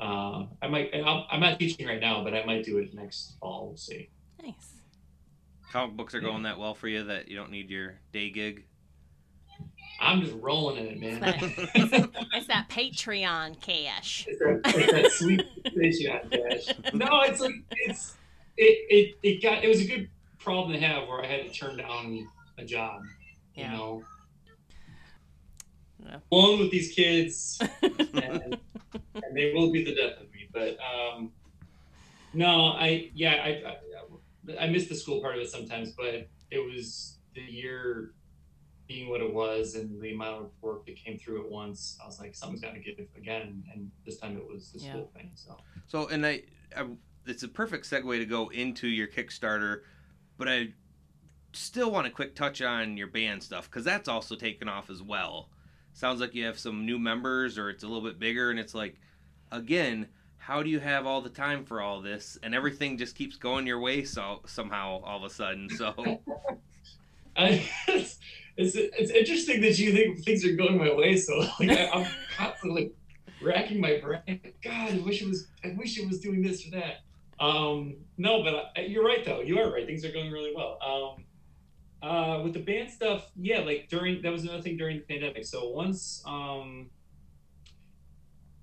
uh, 0.00 0.46
I 0.60 0.68
might 0.68 0.90
I'm, 0.94 1.24
I'm 1.30 1.40
not 1.40 1.58
teaching 1.58 1.86
right 1.86 2.00
now, 2.00 2.22
but 2.22 2.34
I 2.34 2.44
might 2.44 2.64
do 2.64 2.78
it 2.78 2.94
next 2.94 3.36
fall. 3.40 3.68
We'll 3.68 3.76
see. 3.76 4.08
Nice. 4.42 4.54
Comic 5.70 5.96
books 5.96 6.14
are 6.14 6.20
going 6.20 6.42
that 6.42 6.58
well 6.58 6.74
for 6.74 6.86
you 6.86 7.04
that 7.04 7.28
you 7.28 7.36
don't 7.36 7.50
need 7.50 7.70
your 7.70 7.98
day 8.12 8.30
gig. 8.30 8.64
I'm 10.02 10.20
just 10.20 10.34
rolling 10.40 10.78
in 10.78 10.86
it, 10.86 11.00
man. 11.00 11.22
It's 11.74 11.90
that, 11.90 12.10
it's 12.34 12.46
that 12.48 12.68
Patreon 12.68 13.60
cash. 13.60 14.26
It's 14.28 14.38
that, 14.40 14.60
it's 14.64 14.92
that 14.92 15.12
sweet 15.12 15.46
Patreon 15.64 16.30
cash. 16.30 16.92
No, 16.92 17.22
it's 17.22 17.40
like 17.40 17.54
it's 17.70 18.16
it, 18.56 18.78
it 18.90 19.16
it 19.22 19.42
got 19.42 19.62
it 19.62 19.68
was 19.68 19.80
a 19.80 19.86
good 19.86 20.10
problem 20.38 20.72
to 20.72 20.84
have 20.84 21.06
where 21.06 21.22
I 21.22 21.26
had 21.26 21.46
to 21.46 21.50
turn 21.50 21.76
down 21.76 22.26
a 22.58 22.64
job. 22.64 23.02
You 23.54 23.68
know. 23.68 24.04
Yeah. 26.04 26.16
Alone 26.32 26.58
with 26.58 26.72
these 26.72 26.92
kids 26.92 27.60
and, 27.82 28.58
and 29.14 29.36
they 29.36 29.52
will 29.54 29.70
be 29.70 29.84
the 29.84 29.94
death 29.94 30.20
of 30.20 30.32
me. 30.32 30.48
But 30.52 30.76
um 30.80 31.30
no, 32.34 32.72
I 32.72 33.10
yeah, 33.14 33.34
I, 33.34 34.58
I 34.58 34.64
I 34.64 34.66
miss 34.66 34.88
the 34.88 34.96
school 34.96 35.20
part 35.20 35.36
of 35.36 35.42
it 35.42 35.50
sometimes, 35.50 35.92
but 35.92 36.28
it 36.50 36.58
was 36.58 37.18
the 37.34 37.42
year 37.42 38.14
being 38.92 39.08
what 39.08 39.20
it 39.20 39.32
was 39.32 39.74
and 39.74 40.00
the 40.00 40.12
amount 40.12 40.42
of 40.42 40.50
work 40.60 40.86
that 40.86 40.96
came 40.96 41.18
through 41.18 41.44
at 41.44 41.50
once. 41.50 41.98
I 42.02 42.06
was 42.06 42.20
like, 42.20 42.34
something's 42.34 42.60
got 42.60 42.74
to 42.74 42.80
give 42.80 42.98
again, 43.16 43.64
and 43.72 43.90
this 44.04 44.18
time 44.18 44.36
it 44.36 44.46
was 44.46 44.70
the 44.70 44.80
Yeah. 44.80 44.90
school 44.92 45.10
thing. 45.16 45.30
So 45.34 45.56
So, 45.88 46.08
and 46.08 46.26
I, 46.26 46.42
I, 46.76 46.86
it's 47.26 47.42
a 47.42 47.48
perfect 47.48 47.88
segue 47.88 48.18
to 48.18 48.26
go 48.26 48.48
into 48.48 48.88
your 48.88 49.06
Kickstarter, 49.08 49.82
but 50.38 50.48
I 50.48 50.68
still 51.52 51.90
want 51.90 52.06
a 52.06 52.10
quick 52.10 52.34
touch 52.34 52.62
on 52.62 52.96
your 52.96 53.06
band 53.08 53.42
stuff 53.42 53.70
because 53.70 53.84
that's 53.84 54.08
also 54.08 54.36
taken 54.36 54.68
off 54.68 54.90
as 54.90 55.02
well. 55.02 55.48
Sounds 55.94 56.20
like 56.20 56.34
you 56.34 56.44
have 56.44 56.58
some 56.58 56.86
new 56.86 56.98
members, 56.98 57.58
or 57.58 57.68
it's 57.68 57.84
a 57.84 57.86
little 57.86 58.02
bit 58.02 58.18
bigger, 58.18 58.50
and 58.50 58.58
it's 58.58 58.74
like, 58.74 58.96
again, 59.50 60.08
how 60.38 60.62
do 60.62 60.70
you 60.70 60.80
have 60.80 61.06
all 61.06 61.20
the 61.20 61.28
time 61.28 61.64
for 61.64 61.80
all 61.80 62.00
this? 62.00 62.38
And 62.42 62.54
everything 62.54 62.96
just 62.98 63.14
keeps 63.14 63.36
going 63.36 63.66
your 63.66 63.78
way 63.78 64.02
so 64.04 64.40
somehow 64.46 65.02
all 65.04 65.18
of 65.18 65.24
a 65.24 65.30
sudden. 65.30 65.68
So, 65.68 66.20
I, 67.36 67.68
it's, 68.56 68.74
it's 68.74 68.94
it's 68.96 69.10
interesting 69.10 69.60
that 69.62 69.78
you 69.78 69.92
think 69.92 70.24
things 70.24 70.44
are 70.44 70.54
going 70.54 70.78
my 70.78 70.92
way. 70.94 71.16
So 71.16 71.38
like 71.58 71.70
I, 71.70 71.88
I'm 71.92 72.06
constantly 72.36 72.82
like, 72.82 72.94
racking 73.42 73.80
my 73.80 74.00
brain. 74.00 74.40
God, 74.62 74.92
I 74.92 74.98
wish 75.04 75.22
it 75.22 75.28
was. 75.28 75.48
I 75.64 75.74
wish 75.76 75.98
it 75.98 76.06
was 76.06 76.20
doing 76.20 76.42
this 76.42 76.66
or 76.66 76.70
that. 76.72 77.00
Um, 77.40 77.96
no, 78.18 78.42
but 78.42 78.72
I, 78.76 78.82
you're 78.82 79.04
right 79.04 79.24
though. 79.24 79.40
You 79.40 79.58
are 79.58 79.72
right. 79.72 79.86
Things 79.86 80.04
are 80.04 80.12
going 80.12 80.30
really 80.30 80.52
well. 80.54 80.78
Um, 80.84 81.24
uh, 82.08 82.42
with 82.42 82.52
the 82.52 82.60
band 82.60 82.90
stuff, 82.90 83.30
yeah, 83.40 83.60
like 83.60 83.88
during 83.88 84.22
that 84.22 84.32
was 84.32 84.42
another 84.42 84.62
thing 84.62 84.76
during 84.76 84.98
the 84.98 85.04
pandemic. 85.04 85.44
So 85.44 85.70
once 85.70 86.22
um, 86.26 86.90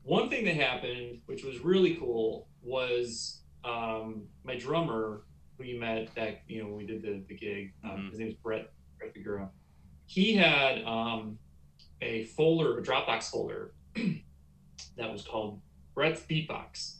one 0.03 0.29
thing 0.29 0.45
that 0.45 0.55
happened, 0.55 1.21
which 1.25 1.43
was 1.43 1.59
really 1.59 1.95
cool, 1.95 2.47
was 2.61 3.41
um, 3.63 4.23
my 4.43 4.57
drummer 4.57 5.23
who 5.57 5.63
you 5.65 5.79
met 5.79 6.09
that 6.15 6.41
you 6.47 6.61
know 6.61 6.69
when 6.69 6.77
we 6.77 6.85
did 6.85 7.01
the, 7.01 7.23
the 7.27 7.35
gig. 7.35 7.73
Um, 7.83 7.91
Mhm. 7.91 8.09
His 8.11 8.19
name 8.19 8.27
is 8.29 8.35
Brett 8.35 8.71
Brett 8.97 9.13
Figueroa. 9.13 9.49
He 10.09 10.33
had 10.33 10.83
um, 10.85 11.37
a 12.01 12.23
folder, 12.25 12.79
a 12.79 12.81
Dropbox 12.81 13.25
folder 13.25 13.73
that 14.97 15.11
was 15.11 15.21
called 15.21 15.61
Brett's 15.93 16.21
Beatbox, 16.21 16.95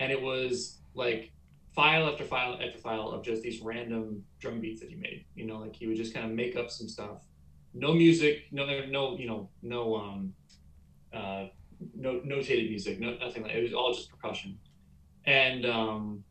and 0.00 0.10
it 0.10 0.20
was 0.20 0.78
like 0.92 1.30
file 1.72 2.08
after 2.08 2.24
file 2.24 2.58
after 2.60 2.76
file 2.78 3.10
of 3.10 3.22
just 3.22 3.42
these 3.42 3.60
random 3.60 4.24
drum 4.40 4.60
beats 4.60 4.80
that 4.80 4.90
he 4.90 4.96
made. 4.96 5.24
You 5.36 5.46
know, 5.46 5.58
like 5.58 5.76
he 5.76 5.86
would 5.86 5.96
just 5.96 6.12
kind 6.12 6.26
of 6.26 6.32
make 6.32 6.56
up 6.56 6.68
some 6.68 6.88
stuff. 6.88 7.22
No 7.74 7.94
music, 7.94 8.46
no, 8.50 8.66
no, 8.66 9.16
you 9.16 9.28
know, 9.28 9.48
no, 9.62 9.94
um, 9.94 10.34
uh, 11.12 11.44
no 11.94 12.14
notated 12.26 12.70
music, 12.70 12.98
no, 12.98 13.16
nothing 13.18 13.44
like. 13.44 13.52
It 13.52 13.62
was 13.62 13.72
all 13.72 13.94
just 13.94 14.10
percussion, 14.10 14.58
and 15.26 15.64
um, 15.64 16.24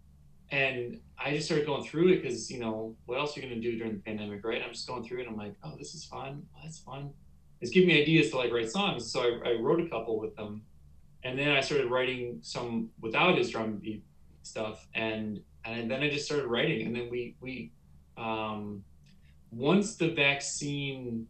and 0.52 1.00
I 1.18 1.34
just 1.34 1.48
started 1.48 1.66
going 1.66 1.84
through 1.84 2.10
it 2.10 2.22
because 2.22 2.50
you 2.50 2.60
know 2.60 2.96
what 3.06 3.20
else 3.20 3.36
are 3.36 3.42
you 3.42 3.48
gonna 3.48 3.62
do 3.62 3.78
during 3.78 3.94
the 3.94 4.00
pandemic, 4.00 4.46
right? 4.46 4.62
I'm 4.64 4.74
just 4.74 4.88
going 4.88 5.04
through 5.04 5.22
it. 5.22 5.28
I'm 5.28 5.38
like, 5.38 5.56
oh, 5.64 5.74
this 5.78 5.94
is 5.94 6.06
fun. 6.06 6.44
Oh, 6.56 6.60
that's 6.64 6.80
fun. 6.80 7.12
It's 7.60 7.72
giving 7.72 7.90
me 7.90 8.02
ideas 8.02 8.30
to 8.32 8.38
like 8.38 8.52
write 8.52 8.70
songs. 8.70 9.12
So 9.12 9.22
I, 9.22 9.50
I 9.50 9.54
wrote 9.60 9.82
a 9.82 9.90
couple 9.90 10.20
with 10.20 10.36
them, 10.36 10.62
and 11.24 11.38
then 11.38 11.50
I 11.50 11.62
started 11.62 11.90
writing 11.90 12.40
some 12.42 12.90
without 13.02 13.38
his 13.38 13.50
drum 13.50 13.78
beat 13.78 14.04
stuff, 14.44 14.88
and 14.94 15.42
and 15.66 15.90
then 15.92 16.02
I 16.02 16.10
just 16.10 16.26
started 16.26 16.48
writing, 16.48 16.86
and 16.86 16.96
then 16.96 17.10
we 17.10 17.36
we 17.42 17.72
um, 18.18 18.84
once 19.52 19.96
the 19.96 20.10
vaccine 20.10 21.28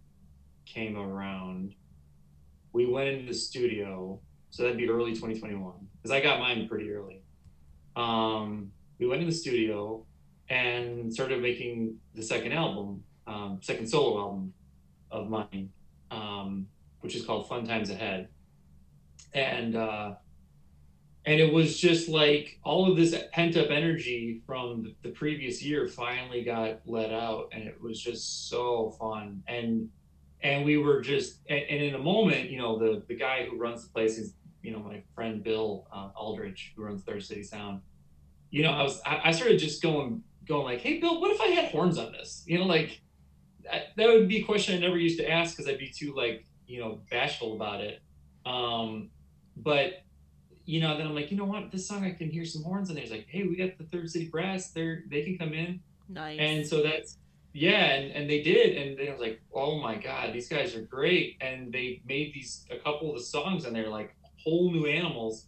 came 0.65 0.97
around, 0.97 1.73
we 2.73 2.85
went 2.85 3.09
into 3.09 3.25
the 3.25 3.33
studio. 3.33 4.19
So 4.49 4.63
that'd 4.63 4.77
be 4.77 4.89
early 4.89 5.11
2021 5.13 5.73
because 5.97 6.11
I 6.11 6.21
got 6.21 6.39
mine 6.39 6.67
pretty 6.67 6.91
early. 6.91 7.21
Um, 7.95 8.71
we 8.99 9.07
went 9.07 9.21
in 9.21 9.27
the 9.27 9.33
studio 9.33 10.05
and 10.49 11.13
started 11.13 11.41
making 11.41 11.95
the 12.15 12.23
second 12.23 12.53
album, 12.53 13.03
um, 13.27 13.59
second 13.61 13.87
solo 13.87 14.19
album 14.19 14.53
of 15.11 15.29
mine, 15.29 15.69
um, 16.11 16.67
which 17.01 17.15
is 17.15 17.25
called 17.25 17.47
Fun 17.47 17.65
Times 17.65 17.89
Ahead. 17.89 18.29
And 19.33 19.75
uh, 19.75 20.15
and 21.25 21.41
it 21.41 21.51
was 21.51 21.77
just 21.77 22.07
like 22.07 22.57
all 22.63 22.89
of 22.89 22.95
this 22.95 23.13
pent 23.33 23.57
up 23.57 23.69
energy 23.69 24.41
from 24.47 24.83
the, 24.83 24.95
the 25.03 25.09
previous 25.09 25.61
year 25.61 25.87
finally 25.87 26.43
got 26.43 26.79
let 26.85 27.11
out, 27.11 27.49
and 27.51 27.63
it 27.63 27.79
was 27.81 28.01
just 28.01 28.49
so 28.49 28.95
fun. 28.97 29.43
And 29.47 29.89
and 30.41 30.63
we 30.63 30.77
were 30.77 31.01
just 31.01 31.39
and, 31.49 31.61
and 31.69 31.83
in 31.83 31.95
a 31.95 31.99
moment, 31.99 32.49
you 32.49 32.57
know, 32.57 32.79
the 32.79 33.03
the 33.07 33.15
guy 33.15 33.45
who 33.45 33.57
runs 33.57 33.83
the 33.83 33.89
place 33.89 34.17
is 34.17 34.33
you 34.63 34.71
know 34.71 34.79
my 34.79 35.03
friend 35.13 35.43
Bill 35.43 35.85
uh, 35.93 36.09
Aldrich 36.15 36.73
who 36.75 36.83
runs 36.83 37.03
Third 37.03 37.23
City 37.23 37.43
Sound 37.43 37.81
you 38.49 38.63
know, 38.63 38.71
I 38.71 38.83
was 38.83 39.01
I, 39.05 39.21
I 39.25 39.31
started 39.31 39.59
just 39.59 39.81
going 39.81 40.23
going 40.47 40.65
like, 40.65 40.81
hey 40.81 40.99
Bill, 40.99 41.19
what 41.19 41.31
if 41.31 41.41
I 41.41 41.47
had 41.47 41.71
horns 41.71 41.97
on 41.97 42.11
this? 42.11 42.43
You 42.45 42.59
know, 42.59 42.65
like 42.65 43.01
that, 43.63 43.87
that 43.97 44.07
would 44.07 44.27
be 44.27 44.37
a 44.37 44.43
question 44.43 44.75
I 44.75 44.79
never 44.79 44.97
used 44.97 45.19
to 45.19 45.29
ask 45.29 45.55
because 45.55 45.69
I'd 45.69 45.79
be 45.79 45.89
too 45.89 46.13
like 46.15 46.45
you 46.67 46.79
know 46.79 46.99
bashful 47.09 47.53
about 47.55 47.81
it. 47.81 48.01
Um, 48.45 49.09
but 49.55 50.03
you 50.65 50.81
know, 50.81 50.97
then 50.97 51.07
I'm 51.07 51.15
like, 51.15 51.31
you 51.31 51.37
know 51.37 51.45
what, 51.45 51.71
this 51.71 51.87
song 51.87 52.03
I 52.03 52.11
can 52.11 52.29
hear 52.29 52.43
some 52.43 52.61
horns 52.63 52.89
in 52.89 52.95
there. 52.95 53.03
It's 53.03 53.11
like, 53.11 53.27
hey, 53.29 53.43
we 53.43 53.55
got 53.55 53.77
the 53.77 53.85
Third 53.85 54.09
City 54.09 54.27
Brass. 54.27 54.71
They're 54.71 55.03
they 55.07 55.23
can 55.23 55.37
come 55.37 55.53
in, 55.53 55.79
Nice. 56.09 56.37
and 56.39 56.67
so 56.67 56.83
that's 56.83 57.17
yeah, 57.53 57.85
and, 57.85 58.11
and 58.11 58.29
they 58.29 58.43
did, 58.43 58.77
and 58.77 58.97
then 58.99 59.07
I 59.07 59.11
was 59.11 59.19
like, 59.19 59.41
oh 59.53 59.79
my 59.81 59.95
god, 59.95 60.33
these 60.33 60.47
guys 60.47 60.75
are 60.75 60.81
great, 60.81 61.37
and 61.41 61.73
they 61.73 62.01
made 62.05 62.33
these 62.33 62.65
a 62.69 62.77
couple 62.77 63.09
of 63.09 63.17
the 63.17 63.23
songs, 63.23 63.65
and 63.65 63.75
they're 63.75 63.89
like 63.89 64.15
whole 64.43 64.71
new 64.71 64.85
animals. 64.85 65.47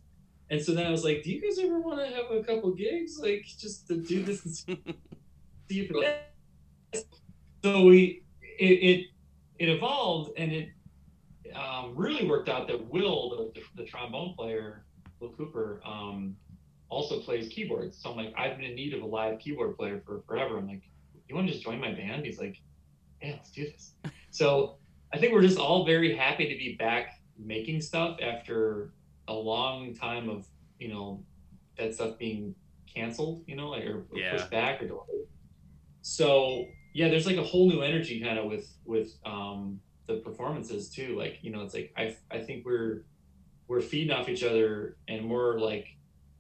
And 0.50 0.62
so 0.62 0.74
then 0.74 0.88
I 0.88 0.92
was 0.92 1.04
like, 1.04 1.24
"Do 1.24 1.32
you 1.32 1.42
guys 1.42 1.60
ever 1.60 1.80
want 1.80 2.00
to 2.00 2.08
have 2.08 2.32
a 2.32 2.44
couple 2.44 2.72
gigs, 2.74 3.20
like 3.20 3.46
just 3.46 3.88
to 3.88 3.98
do 3.98 4.24
this 4.24 4.66
and 4.68 4.78
see 5.70 5.82
if 5.82 5.92
it?" 5.92 7.06
So 7.64 7.84
we 7.86 8.24
it 8.58 8.66
it, 8.66 9.06
it 9.60 9.70
evolved, 9.70 10.32
and 10.38 10.52
it 10.52 10.70
um, 11.56 11.94
really 11.96 12.28
worked 12.28 12.50
out 12.50 12.68
that 12.68 12.92
Will, 12.92 13.52
the, 13.54 13.60
the, 13.60 13.84
the 13.84 13.90
trombone 13.90 14.34
player, 14.36 14.86
Will 15.20 15.30
Cooper, 15.30 15.82
um, 15.86 16.36
also 16.90 17.20
plays 17.20 17.48
keyboards. 17.50 17.98
So 18.02 18.12
I'm 18.12 18.18
like, 18.18 18.34
I've 18.38 18.58
been 18.58 18.66
in 18.66 18.76
need 18.76 18.94
of 18.94 19.02
a 19.02 19.06
live 19.06 19.40
keyboard 19.40 19.78
player 19.78 20.02
for 20.06 20.22
forever. 20.28 20.58
I'm 20.58 20.68
like, 20.68 20.84
you 21.28 21.36
want 21.36 21.48
to 21.48 21.54
just 21.54 21.64
join 21.64 21.80
my 21.80 21.92
band? 21.92 22.26
He's 22.26 22.40
like, 22.40 22.58
yeah, 23.22 23.32
let's 23.34 23.52
do 23.52 23.66
this. 23.66 23.94
so 24.32 24.78
I 25.14 25.18
think 25.18 25.34
we're 25.34 25.42
just 25.42 25.60
all 25.60 25.86
very 25.86 26.16
happy 26.16 26.48
to 26.48 26.58
be 26.58 26.76
back 26.78 27.22
making 27.38 27.82
stuff 27.82 28.18
after 28.22 28.94
a 29.30 29.34
long 29.34 29.94
time 29.96 30.30
of, 30.30 30.46
you 30.80 30.90
know, 30.90 31.24
that 31.78 31.94
stuff 31.94 32.18
being 32.18 32.56
canceled, 32.94 33.44
you 33.48 33.56
know, 33.56 33.70
like 33.70 33.86
or, 33.86 34.06
or 34.12 34.18
Yeah. 34.18 34.32
pushed 34.32 34.52
back 34.52 34.82
or 34.82 34.88
delayed. 34.88 35.28
So 36.02 36.66
yeah, 36.94 37.10
there's 37.10 37.28
like 37.28 37.38
a 37.38 37.44
whole 37.44 37.70
new 37.70 37.82
energy 37.82 38.20
kind 38.22 38.40
of 38.40 38.46
with 38.46 38.68
with 38.86 39.10
um 39.26 39.80
the 40.08 40.16
performances 40.16 40.90
too. 40.90 41.16
Like, 41.18 41.40
you 41.42 41.52
know, 41.52 41.62
it's 41.62 41.74
like 41.74 41.94
I 41.96 42.16
I 42.32 42.40
think 42.40 42.66
we're 42.66 43.06
we're 43.68 43.82
feeding 43.82 44.12
off 44.12 44.28
each 44.28 44.44
other 44.44 44.98
and 45.08 45.30
we're 45.30 45.60
like 45.60 45.88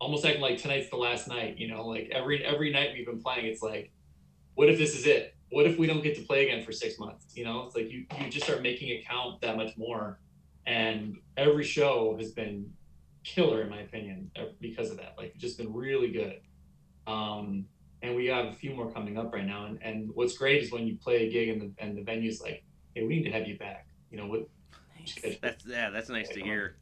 almost 0.01 0.25
acting 0.25 0.41
like 0.41 0.57
tonight's 0.57 0.89
the 0.89 0.95
last 0.95 1.27
night, 1.27 1.57
you 1.57 1.67
know, 1.67 1.85
like 1.85 2.09
every 2.11 2.43
every 2.43 2.71
night 2.71 2.89
we've 2.93 3.05
been 3.05 3.21
playing, 3.21 3.45
it's 3.45 3.61
like, 3.61 3.91
what 4.55 4.69
if 4.69 4.77
this 4.77 4.97
is 4.97 5.05
it? 5.05 5.35
What 5.51 5.65
if 5.65 5.77
we 5.77 5.87
don't 5.87 6.03
get 6.03 6.15
to 6.15 6.21
play 6.23 6.47
again 6.47 6.63
for 6.65 6.71
six 6.71 6.97
months? 6.99 7.25
You 7.35 7.45
know, 7.45 7.63
it's 7.65 7.75
like 7.75 7.91
you 7.91 8.05
you 8.19 8.29
just 8.29 8.45
start 8.45 8.61
making 8.63 8.89
it 8.89 9.05
count 9.07 9.41
that 9.41 9.55
much 9.55 9.77
more. 9.77 10.19
And 10.65 11.15
every 11.37 11.63
show 11.63 12.15
has 12.19 12.31
been 12.31 12.71
killer 13.23 13.61
in 13.61 13.69
my 13.69 13.81
opinion 13.81 14.31
uh, 14.37 14.45
because 14.59 14.91
of 14.91 14.97
that. 14.97 15.15
Like 15.17 15.35
just 15.37 15.57
been 15.57 15.73
really 15.73 16.11
good. 16.11 16.41
Um 17.07 17.65
and 18.01 18.15
we 18.15 18.27
have 18.27 18.45
a 18.45 18.53
few 18.53 18.73
more 18.73 18.89
coming 18.89 19.17
up 19.17 19.33
right 19.33 19.45
now. 19.45 19.65
And, 19.65 19.77
and 19.81 20.09
what's 20.13 20.37
great 20.37 20.63
is 20.63 20.71
when 20.71 20.87
you 20.87 20.95
play 20.95 21.27
a 21.27 21.31
gig 21.31 21.49
and 21.49 21.61
the 21.61 21.83
and 21.83 21.97
the 21.97 22.03
venue's 22.03 22.41
like, 22.41 22.63
hey, 22.95 23.03
we 23.03 23.17
need 23.17 23.23
to 23.23 23.31
have 23.31 23.47
you 23.47 23.57
back. 23.57 23.87
You 24.11 24.17
know, 24.17 24.27
what 24.27 24.47
Nice. 24.99 25.37
That's 25.41 25.65
yeah, 25.65 25.89
that's 25.89 26.09
nice 26.09 26.29
to 26.29 26.41
hear. 26.41 26.75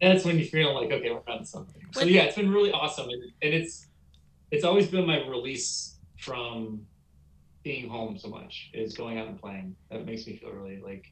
that's 0.00 0.24
when 0.24 0.38
you 0.38 0.44
feel 0.44 0.74
like 0.74 0.90
okay 0.92 1.10
we're 1.10 1.32
on 1.32 1.44
something 1.44 1.82
so 1.92 2.04
yeah 2.04 2.22
it's 2.22 2.36
been 2.36 2.50
really 2.50 2.70
awesome 2.72 3.08
and, 3.08 3.22
and 3.42 3.54
it's 3.54 3.86
it's 4.50 4.64
always 4.64 4.88
been 4.88 5.06
my 5.06 5.26
release 5.26 5.98
from 6.18 6.80
being 7.62 7.88
home 7.88 8.18
so 8.18 8.28
much 8.28 8.70
is 8.74 8.96
going 8.96 9.18
out 9.18 9.26
and 9.26 9.40
playing 9.40 9.74
that 9.90 10.04
makes 10.04 10.26
me 10.26 10.36
feel 10.36 10.50
really 10.50 10.80
like 10.80 11.06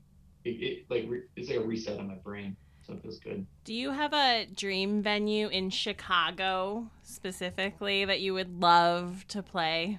it, 0.45 0.51
it 0.51 0.85
like 0.91 1.07
re, 1.09 1.23
it's 1.37 1.49
like 1.49 1.59
a 1.59 1.65
reset 1.65 1.99
on 1.99 2.09
my 2.09 2.15
brain 2.17 2.57
so 2.87 2.93
it 2.95 3.03
feels 3.03 3.19
good 3.19 3.47
Do 3.65 3.75
you 3.75 3.91
have 3.91 4.13
a 4.13 4.47
dream 4.55 5.03
venue 5.03 5.49
in 5.49 5.71
Chicago 5.71 6.91
specifically 7.03 8.05
that 8.05 8.21
you 8.21 8.35
would 8.35 8.61
love 8.61 9.27
to 9.29 9.43
play? 9.43 9.99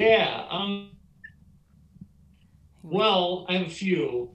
yeah 0.00 0.44
um 0.50 0.90
well 2.82 3.46
i 3.48 3.52
have 3.52 3.68
a 3.68 3.70
few 3.70 4.28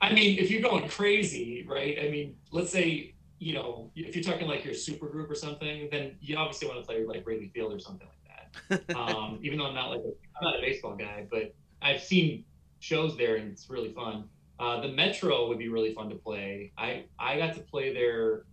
i 0.00 0.12
mean 0.12 0.38
if 0.38 0.52
you're 0.52 0.62
going 0.62 0.88
crazy 0.88 1.66
right 1.68 1.98
i 2.00 2.08
mean 2.08 2.36
let's 2.52 2.70
say 2.70 3.12
you 3.40 3.54
know 3.54 3.90
if 3.96 4.14
you're 4.14 4.22
talking 4.22 4.46
like 4.46 4.64
your 4.64 4.72
super 4.72 5.08
group 5.08 5.28
or 5.28 5.34
something 5.34 5.88
then 5.90 6.14
you 6.20 6.36
obviously 6.36 6.68
want 6.68 6.78
to 6.78 6.86
play 6.86 7.04
like 7.04 7.26
Wrigley 7.26 7.50
Field 7.52 7.72
or 7.72 7.80
something 7.80 8.06
like 8.06 8.18
that 8.18 8.28
um, 8.96 9.38
even 9.42 9.58
though 9.58 9.66
I'm 9.66 9.74
not 9.74 9.90
like 9.90 10.00
a, 10.00 10.12
I'm 10.38 10.42
not 10.44 10.58
a 10.58 10.60
baseball 10.60 10.96
guy, 10.96 11.26
but 11.30 11.54
I've 11.82 12.02
seen 12.02 12.44
shows 12.80 13.16
there 13.16 13.36
and 13.36 13.50
it's 13.50 13.68
really 13.68 13.92
fun. 13.92 14.24
Uh, 14.58 14.80
the 14.80 14.88
Metro 14.88 15.48
would 15.48 15.58
be 15.58 15.68
really 15.68 15.94
fun 15.94 16.08
to 16.08 16.16
play. 16.16 16.72
I 16.76 17.04
I 17.18 17.38
got 17.38 17.54
to 17.54 17.60
play 17.60 17.92
there 17.94 18.44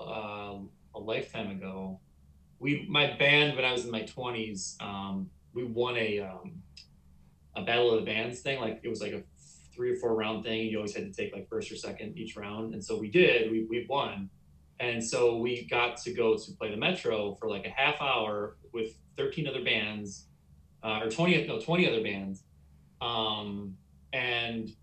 uh, 0.00 0.56
a 0.94 0.98
lifetime 0.98 1.50
ago. 1.50 2.00
We 2.58 2.86
my 2.88 3.16
band 3.16 3.56
when 3.56 3.64
I 3.64 3.72
was 3.72 3.84
in 3.84 3.90
my 3.90 4.02
20s, 4.02 4.80
um, 4.82 5.30
we 5.54 5.64
won 5.64 5.96
a 5.96 6.20
um, 6.20 6.62
a 7.54 7.62
battle 7.62 7.92
of 7.92 8.00
the 8.00 8.06
bands 8.06 8.40
thing. 8.40 8.60
Like 8.60 8.80
it 8.82 8.88
was 8.88 9.00
like 9.00 9.12
a 9.12 9.22
three 9.74 9.92
or 9.92 9.96
four 9.96 10.14
round 10.14 10.44
thing. 10.44 10.66
You 10.66 10.78
always 10.78 10.94
had 10.94 11.12
to 11.12 11.12
take 11.12 11.32
like 11.32 11.48
first 11.48 11.70
or 11.70 11.76
second 11.76 12.18
each 12.18 12.36
round, 12.36 12.74
and 12.74 12.84
so 12.84 12.98
we 12.98 13.08
did. 13.08 13.50
We 13.50 13.64
we 13.64 13.86
won. 13.88 14.30
And 14.80 15.04
so 15.04 15.36
we 15.36 15.64
got 15.66 15.96
to 15.98 16.12
go 16.12 16.36
to 16.36 16.52
play 16.52 16.72
the 16.72 16.76
Metro 16.76 17.34
for 17.34 17.48
like 17.48 17.64
a 17.64 17.70
half 17.70 18.00
hour 18.00 18.56
with 18.72 18.96
13 19.16 19.46
other 19.46 19.62
bands, 19.62 20.26
uh, 20.82 21.00
or 21.04 21.08
20, 21.08 21.46
no, 21.46 21.60
20 21.60 21.88
other 21.88 22.02
bands. 22.02 22.42
Um, 23.00 23.76
and 24.12 24.74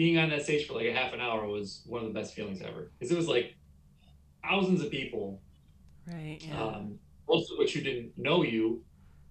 being 0.00 0.16
on 0.16 0.30
that 0.30 0.42
stage 0.42 0.66
for 0.66 0.72
like 0.72 0.86
a 0.86 0.94
half 0.94 1.12
an 1.12 1.20
hour 1.20 1.46
was 1.46 1.82
one 1.84 2.00
of 2.00 2.08
the 2.08 2.18
best 2.18 2.32
feelings 2.32 2.62
ever 2.62 2.90
because 2.98 3.12
it 3.12 3.18
was 3.18 3.28
like 3.28 3.54
thousands 4.42 4.80
of 4.82 4.90
people, 4.90 5.42
Right. 6.06 6.38
Yeah. 6.40 6.58
um, 6.58 6.98
most 7.28 7.52
of 7.52 7.58
which 7.58 7.74
who 7.74 7.82
didn't 7.82 8.16
know 8.16 8.42
you, 8.42 8.82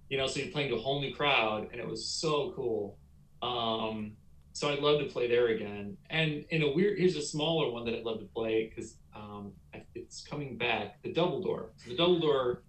you 0.09 0.17
know, 0.19 0.27
so 0.27 0.39
you're 0.39 0.51
playing 0.51 0.69
to 0.69 0.75
a 0.75 0.79
whole 0.79 1.01
new 1.01 1.11
crowd, 1.11 1.69
and 1.71 1.81
it 1.81 1.87
was 1.87 2.07
so 2.07 2.53
cool. 2.55 2.99
Um, 3.41 4.11
so 4.53 4.69
I'd 4.69 4.77
love 4.77 4.99
to 4.99 5.07
play 5.07 5.27
there 5.27 5.47
again. 5.47 5.97
And 6.11 6.45
in 6.51 6.61
a 6.61 6.71
weird, 6.71 6.99
here's 6.99 7.15
a 7.15 7.21
smaller 7.23 7.71
one 7.71 7.83
that 7.85 7.95
I'd 7.95 8.03
love 8.05 8.19
to 8.19 8.27
play 8.27 8.69
because 8.69 8.97
um, 9.15 9.51
it's 9.95 10.21
coming 10.21 10.55
back. 10.55 11.01
The 11.01 11.11
Double 11.11 11.41
Door. 11.41 11.71
So 11.77 11.89
the 11.89 11.97
Double 11.97 12.19
Door 12.19 12.61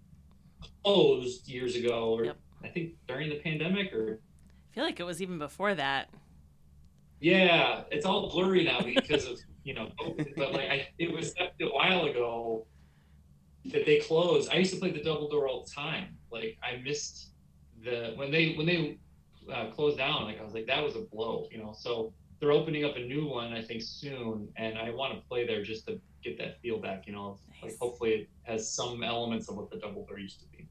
closed 0.83 1.47
years 1.47 1.75
ago, 1.75 2.13
or 2.15 2.25
Yep. 2.25 2.37
I 2.63 2.67
think 2.69 2.93
during 3.07 3.29
the 3.29 3.39
pandemic, 3.41 3.93
or 3.93 4.19
I 4.71 4.73
feel 4.73 4.83
like 4.85 4.99
it 4.99 5.03
was 5.05 5.21
even 5.21 5.37
before 5.37 5.75
that. 5.75 6.09
Yeah, 7.21 7.83
it's 7.91 8.05
all 8.05 8.29
blurry 8.29 8.63
now 8.63 8.81
because 8.81 9.25
of 9.27 9.39
you 9.63 9.75
know, 9.75 9.89
but 10.35 10.53
like 10.53 10.69
I, 10.69 10.87
it 10.97 11.11
was 11.11 11.33
a 11.39 11.65
while 11.67 12.05
ago 12.05 12.65
that 13.65 13.85
they 13.85 13.99
closed. 13.99 14.49
I 14.51 14.55
used 14.55 14.73
to 14.73 14.79
play 14.79 14.91
the 14.91 15.03
double 15.03 15.29
door 15.29 15.47
all 15.47 15.63
the 15.63 15.71
time. 15.71 16.17
Like 16.31 16.57
I 16.63 16.77
missed 16.77 17.29
the 17.83 18.13
when 18.15 18.31
they 18.31 18.53
when 18.53 18.65
they 18.65 18.97
uh, 19.53 19.69
closed 19.69 19.99
down. 19.99 20.23
Like 20.23 20.41
I 20.41 20.43
was 20.43 20.55
like 20.55 20.65
that 20.65 20.83
was 20.83 20.95
a 20.95 21.01
blow, 21.01 21.47
you 21.51 21.59
know. 21.59 21.73
So 21.77 22.11
they're 22.39 22.51
opening 22.51 22.85
up 22.85 22.95
a 22.95 23.01
new 23.01 23.27
one 23.27 23.53
I 23.53 23.61
think 23.61 23.83
soon, 23.83 24.49
and 24.55 24.79
I 24.79 24.89
want 24.89 25.13
to 25.13 25.21
play 25.27 25.45
there 25.45 25.61
just 25.63 25.85
to 25.87 26.01
get 26.23 26.39
that 26.39 26.59
feel 26.61 26.79
back, 26.79 27.05
you 27.05 27.13
know. 27.13 27.37
Like 27.61 27.77
hopefully 27.79 28.11
it 28.13 28.29
has 28.43 28.73
some 28.73 29.03
elements 29.03 29.47
of 29.47 29.57
what 29.57 29.69
the 29.69 29.77
double 29.77 30.07
door 30.07 30.17
used 30.17 30.39
to 30.39 30.47
be. 30.47 30.67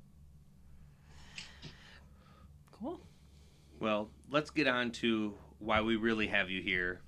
Cool. 2.73 3.01
Well, 3.79 4.11
let's 4.29 4.51
get 4.51 4.67
on 4.67 4.91
to 4.93 5.35
why 5.61 5.81
we 5.81 5.97
really 5.97 6.27
have 6.27 6.51
you 6.51 6.63
here. 6.63 7.01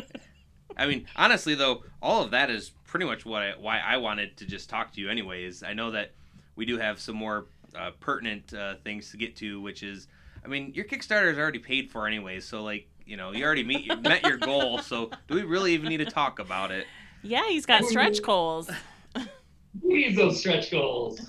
I 0.76 0.86
mean, 0.86 1.06
honestly 1.16 1.54
though, 1.54 1.84
all 2.00 2.24
of 2.24 2.30
that 2.32 2.50
is 2.50 2.72
pretty 2.84 3.06
much 3.06 3.24
what 3.24 3.42
I, 3.42 3.52
why 3.58 3.78
I 3.78 3.98
wanted 3.98 4.36
to 4.38 4.46
just 4.46 4.68
talk 4.68 4.92
to 4.94 5.00
you 5.00 5.08
anyways. 5.08 5.62
I 5.62 5.74
know 5.74 5.90
that 5.92 6.12
we 6.56 6.64
do 6.64 6.78
have 6.78 6.98
some 6.98 7.16
more 7.16 7.46
uh, 7.74 7.90
pertinent 8.00 8.52
uh, 8.54 8.74
things 8.84 9.10
to 9.10 9.16
get 9.16 9.36
to, 9.36 9.60
which 9.60 9.82
is, 9.82 10.08
I 10.44 10.48
mean, 10.48 10.72
your 10.74 10.84
Kickstarter 10.84 11.30
is 11.30 11.38
already 11.38 11.58
paid 11.58 11.90
for 11.90 12.06
anyways, 12.06 12.44
so 12.44 12.62
like, 12.62 12.88
you 13.04 13.16
know, 13.16 13.32
you 13.32 13.44
already 13.44 13.64
meet 13.64 13.84
your 13.84 13.96
met 14.00 14.22
your 14.24 14.36
goal. 14.36 14.78
So 14.78 15.10
do 15.28 15.34
we 15.34 15.42
really 15.42 15.74
even 15.74 15.88
need 15.88 15.98
to 15.98 16.06
talk 16.06 16.38
about 16.38 16.70
it? 16.70 16.86
Yeah, 17.22 17.48
he's 17.48 17.66
got 17.66 17.84
stretch 17.84 18.22
goals. 18.22 18.70
Who 19.14 19.88
needs 19.88 20.16
those 20.16 20.38
stretch 20.40 20.70
goals? 20.70 21.20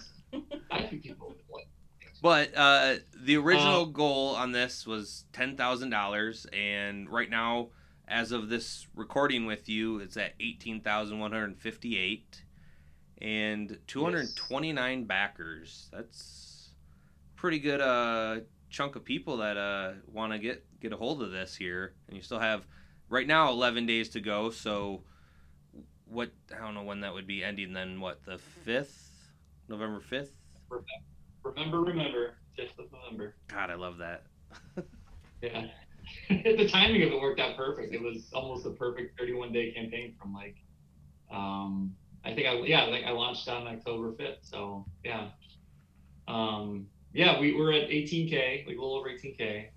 I 0.72 0.82
think 0.84 1.04
people 1.04 1.23
would 1.23 1.23
like. 1.23 1.23
But 2.24 2.56
uh, 2.56 2.96
the 3.14 3.36
original 3.36 3.86
goal 3.86 4.30
on 4.30 4.54
this 4.54 4.88
was 4.88 5.26
ten 5.34 5.58
thousand 5.58 5.90
dollars, 5.90 6.48
and 6.54 7.10
right 7.10 7.30
now, 7.30 7.68
as 8.08 8.32
of 8.32 8.48
this 8.48 8.88
recording 8.96 9.46
with 9.46 9.68
you, 9.68 10.00
it's 10.00 10.16
at 10.16 10.32
eighteen 10.40 10.80
thousand 10.80 11.20
one 11.20 11.34
hundred 11.34 11.58
fifty-eight, 11.58 12.46
and 13.22 13.78
two 13.88 14.06
hundred 14.06 14.34
twenty-nine 14.38 15.04
backers. 15.04 15.90
That's 15.92 16.70
pretty 17.36 17.60
good 17.60 17.82
uh, 17.82 18.40
chunk 18.70 18.96
of 18.96 19.04
people 19.04 19.36
that 19.38 19.58
uh, 19.58 19.92
want 20.10 20.32
to 20.32 20.40
get 20.40 20.64
get 20.80 20.94
a 20.94 20.96
hold 20.96 21.22
of 21.22 21.32
this 21.32 21.54
here, 21.54 21.94
and 22.08 22.16
you 22.16 22.24
still 22.24 22.40
have 22.40 22.66
right 23.10 23.28
now 23.28 23.52
eleven 23.52 23.86
days 23.86 24.08
to 24.12 24.22
go. 24.22 24.50
So, 24.50 25.02
what 26.06 26.32
I 26.56 26.64
don't 26.64 26.74
know 26.74 26.84
when 26.84 27.02
that 27.02 27.14
would 27.14 27.28
be 27.28 27.44
ending. 27.44 27.74
Then 27.74 28.00
what 28.00 28.24
the 28.24 28.38
fifth, 28.38 29.12
November 29.68 30.00
fifth. 30.00 30.32
Remember, 31.44 31.82
remember, 31.82 32.36
of 32.58 32.92
November. 32.92 33.36
God, 33.48 33.70
I 33.70 33.76
love 33.76 33.98
that. 33.98 34.24
Yeah. 35.42 35.66
the 36.30 36.70
timing 36.70 37.04
of 37.04 37.12
it 37.12 37.20
worked 37.20 37.42
out 37.42 37.58
perfect. 37.58 37.94
It 37.94 38.02
was 38.02 38.32
almost 38.34 38.66
a 38.66 38.70
perfect 38.70 39.20
31 39.20 39.52
day 39.52 39.74
campaign 39.74 40.16
from 40.18 40.34
like, 40.34 40.56
um, 41.30 41.94
I 42.24 42.34
think 42.34 42.48
I, 42.48 42.54
yeah, 42.62 42.86
like 42.86 43.04
I 43.04 43.12
launched 43.12 43.50
on 43.50 43.68
October 43.68 44.14
5th. 44.14 44.38
So 44.44 44.86
yeah. 45.04 45.32
Um, 46.30 46.88
yeah, 47.14 47.40
we 47.40 47.54
were 47.54 47.74
at 47.74 47.90
18K, 47.90 48.66
like 48.66 48.78
a 48.78 48.80
little 48.80 48.96
over 48.96 49.10
18K, 49.10 49.68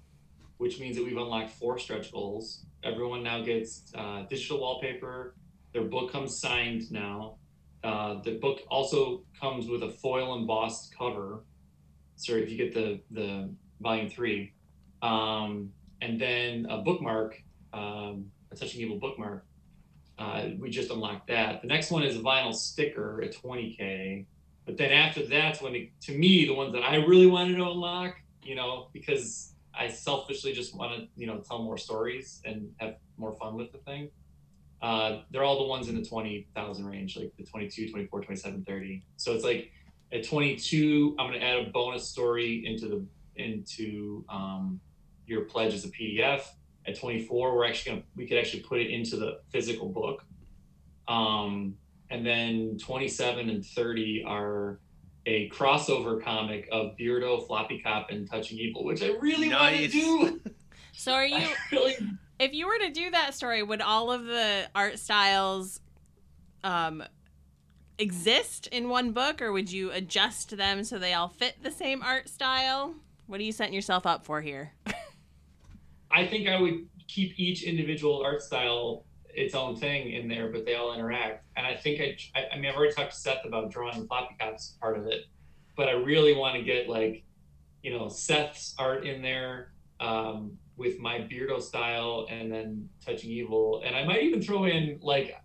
which 0.58 0.78
means 0.78 0.96
that 0.96 1.04
we've 1.04 1.16
unlocked 1.16 1.50
four 1.50 1.80
stretch 1.80 2.12
goals. 2.12 2.64
Everyone 2.84 3.24
now 3.24 3.42
gets 3.42 3.92
uh, 3.96 4.22
digital 4.30 4.60
wallpaper. 4.60 5.34
Their 5.72 5.84
book 5.84 6.12
comes 6.12 6.40
signed 6.40 6.90
now. 6.92 7.38
Uh, 7.82 8.22
the 8.22 8.38
book 8.38 8.60
also 8.68 9.22
comes 9.38 9.68
with 9.68 9.82
a 9.82 9.90
foil 9.90 10.38
embossed 10.38 10.94
cover. 10.96 11.44
So 12.16 12.34
if 12.34 12.50
you 12.50 12.56
get 12.56 12.74
the 12.74 13.00
the 13.10 13.50
volume 13.80 14.08
three, 14.08 14.52
um, 15.02 15.70
and 16.00 16.20
then 16.20 16.66
a 16.68 16.78
bookmark, 16.78 17.42
um, 17.72 18.26
a 18.50 18.56
touching 18.56 18.80
evil 18.80 18.98
bookmark. 18.98 19.44
Uh, 20.18 20.48
we 20.58 20.70
just 20.70 20.90
unlocked 20.90 21.28
that. 21.28 21.60
The 21.60 21.68
next 21.68 21.90
one 21.90 22.02
is 22.02 22.16
a 22.16 22.20
vinyl 22.20 22.54
sticker 22.54 23.22
at 23.22 23.34
20k. 23.34 24.24
But 24.64 24.76
then 24.76 24.90
after 24.90 25.24
that's 25.24 25.60
when, 25.60 25.74
it, 25.74 26.00
to 26.02 26.16
me, 26.16 26.46
the 26.46 26.54
ones 26.54 26.72
that 26.72 26.82
I 26.82 26.96
really 26.96 27.26
wanted 27.26 27.56
to 27.56 27.70
unlock, 27.70 28.16
you 28.42 28.54
know, 28.54 28.88
because 28.92 29.52
I 29.78 29.88
selfishly 29.88 30.52
just 30.52 30.74
want 30.74 30.96
to, 30.96 31.08
you 31.16 31.26
know, 31.26 31.38
tell 31.38 31.62
more 31.62 31.76
stories 31.76 32.40
and 32.44 32.72
have 32.78 32.96
more 33.16 33.32
fun 33.32 33.54
with 33.54 33.72
the 33.72 33.78
thing. 33.78 34.10
Uh, 34.82 35.20
they're 35.30 35.44
all 35.44 35.58
the 35.58 35.68
ones 35.68 35.88
in 35.88 35.96
the 35.96 36.04
20,000 36.04 36.86
range, 36.86 37.16
like 37.16 37.32
the 37.36 37.44
22, 37.44 37.90
24, 37.90 38.22
27, 38.22 38.64
30. 38.64 39.02
So 39.16 39.32
it's 39.32 39.44
like 39.44 39.70
at 40.12 40.24
22, 40.24 41.16
I'm 41.18 41.28
going 41.28 41.40
to 41.40 41.46
add 41.46 41.66
a 41.66 41.70
bonus 41.70 42.08
story 42.08 42.64
into 42.66 42.88
the 42.88 43.04
into 43.36 44.24
um, 44.28 44.80
your 45.26 45.42
pledge 45.42 45.74
as 45.74 45.84
a 45.84 45.88
PDF. 45.88 46.42
At 46.86 46.98
24, 46.98 47.54
we're 47.54 47.66
actually 47.66 47.92
going 47.92 48.02
to 48.02 48.08
we 48.16 48.26
could 48.26 48.38
actually 48.38 48.60
put 48.60 48.80
it 48.80 48.90
into 48.90 49.16
the 49.16 49.40
physical 49.50 49.88
book. 49.88 50.24
Um, 51.08 51.76
and 52.10 52.24
then 52.24 52.78
27 52.78 53.50
and 53.50 53.64
30 53.64 54.24
are 54.26 54.78
a 55.26 55.48
crossover 55.50 56.22
comic 56.22 56.68
of 56.70 56.96
Beardo, 56.96 57.44
Floppy 57.46 57.80
Cop, 57.80 58.10
and 58.10 58.30
Touching 58.30 58.58
Evil, 58.58 58.84
which 58.84 59.02
I 59.02 59.08
really 59.20 59.50
want 59.50 59.76
to 59.76 59.88
do. 59.88 60.40
So 60.98 61.12
are 61.12 61.26
you 61.26 61.46
really 61.70 61.94
if 62.38 62.54
you 62.54 62.66
were 62.66 62.78
to 62.78 62.90
do 62.90 63.10
that 63.10 63.34
story, 63.34 63.62
would 63.62 63.82
all 63.82 64.10
of 64.10 64.24
the 64.24 64.66
art 64.74 64.98
styles 64.98 65.80
um 66.64 67.02
exist 67.98 68.66
in 68.68 68.88
one 68.88 69.12
book 69.12 69.40
or 69.40 69.52
would 69.52 69.70
you 69.70 69.90
adjust 69.90 70.56
them 70.56 70.84
so 70.84 70.98
they 70.98 71.14
all 71.14 71.28
fit 71.28 71.56
the 71.62 71.70
same 71.70 72.02
art 72.02 72.28
style? 72.28 72.94
What 73.26 73.40
are 73.40 73.44
you 73.44 73.52
setting 73.52 73.74
yourself 73.74 74.06
up 74.06 74.24
for 74.24 74.40
here? 74.40 74.72
I 76.10 76.26
think 76.26 76.48
I 76.48 76.60
would 76.60 76.86
keep 77.08 77.38
each 77.38 77.62
individual 77.62 78.22
art 78.22 78.42
style 78.42 79.04
its 79.36 79.54
own 79.54 79.76
thing 79.76 80.12
in 80.12 80.28
there, 80.28 80.48
but 80.48 80.64
they 80.64 80.74
all 80.74 80.94
interact. 80.94 81.44
And 81.56 81.66
I 81.66 81.76
think 81.76 82.00
I, 82.00 82.16
I, 82.38 82.46
I 82.52 82.56
mean, 82.56 82.70
I've 82.70 82.76
already 82.76 82.94
talked 82.94 83.12
to 83.12 83.18
Seth 83.18 83.44
about 83.44 83.70
drawing 83.70 84.06
floppy 84.06 84.34
cops 84.40 84.76
part 84.80 84.98
of 84.98 85.06
it, 85.06 85.26
but 85.76 85.88
I 85.88 85.92
really 85.92 86.34
want 86.34 86.56
to 86.56 86.62
get 86.62 86.88
like, 86.88 87.22
you 87.82 87.96
know, 87.96 88.08
Seth's 88.08 88.74
art 88.78 89.06
in 89.06 89.22
there 89.22 89.72
um, 90.00 90.56
with 90.76 90.98
my 90.98 91.18
Beardo 91.18 91.60
style 91.60 92.26
and 92.30 92.50
then 92.50 92.88
Touching 93.04 93.30
Evil. 93.30 93.82
And 93.84 93.94
I 93.94 94.04
might 94.04 94.22
even 94.22 94.40
throw 94.40 94.64
in 94.64 94.98
like, 95.02 95.36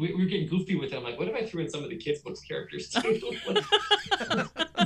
we, 0.00 0.14
we 0.14 0.24
were 0.24 0.30
getting 0.30 0.48
goofy 0.48 0.76
with 0.76 0.90
them. 0.90 1.02
Like, 1.02 1.18
what 1.18 1.28
if 1.28 1.34
I 1.34 1.44
threw 1.44 1.62
in 1.62 1.68
some 1.68 1.84
of 1.84 1.90
the 1.90 1.96
kids' 1.96 2.20
books 2.22 2.40
characters 2.40 2.88
too? 2.88 3.20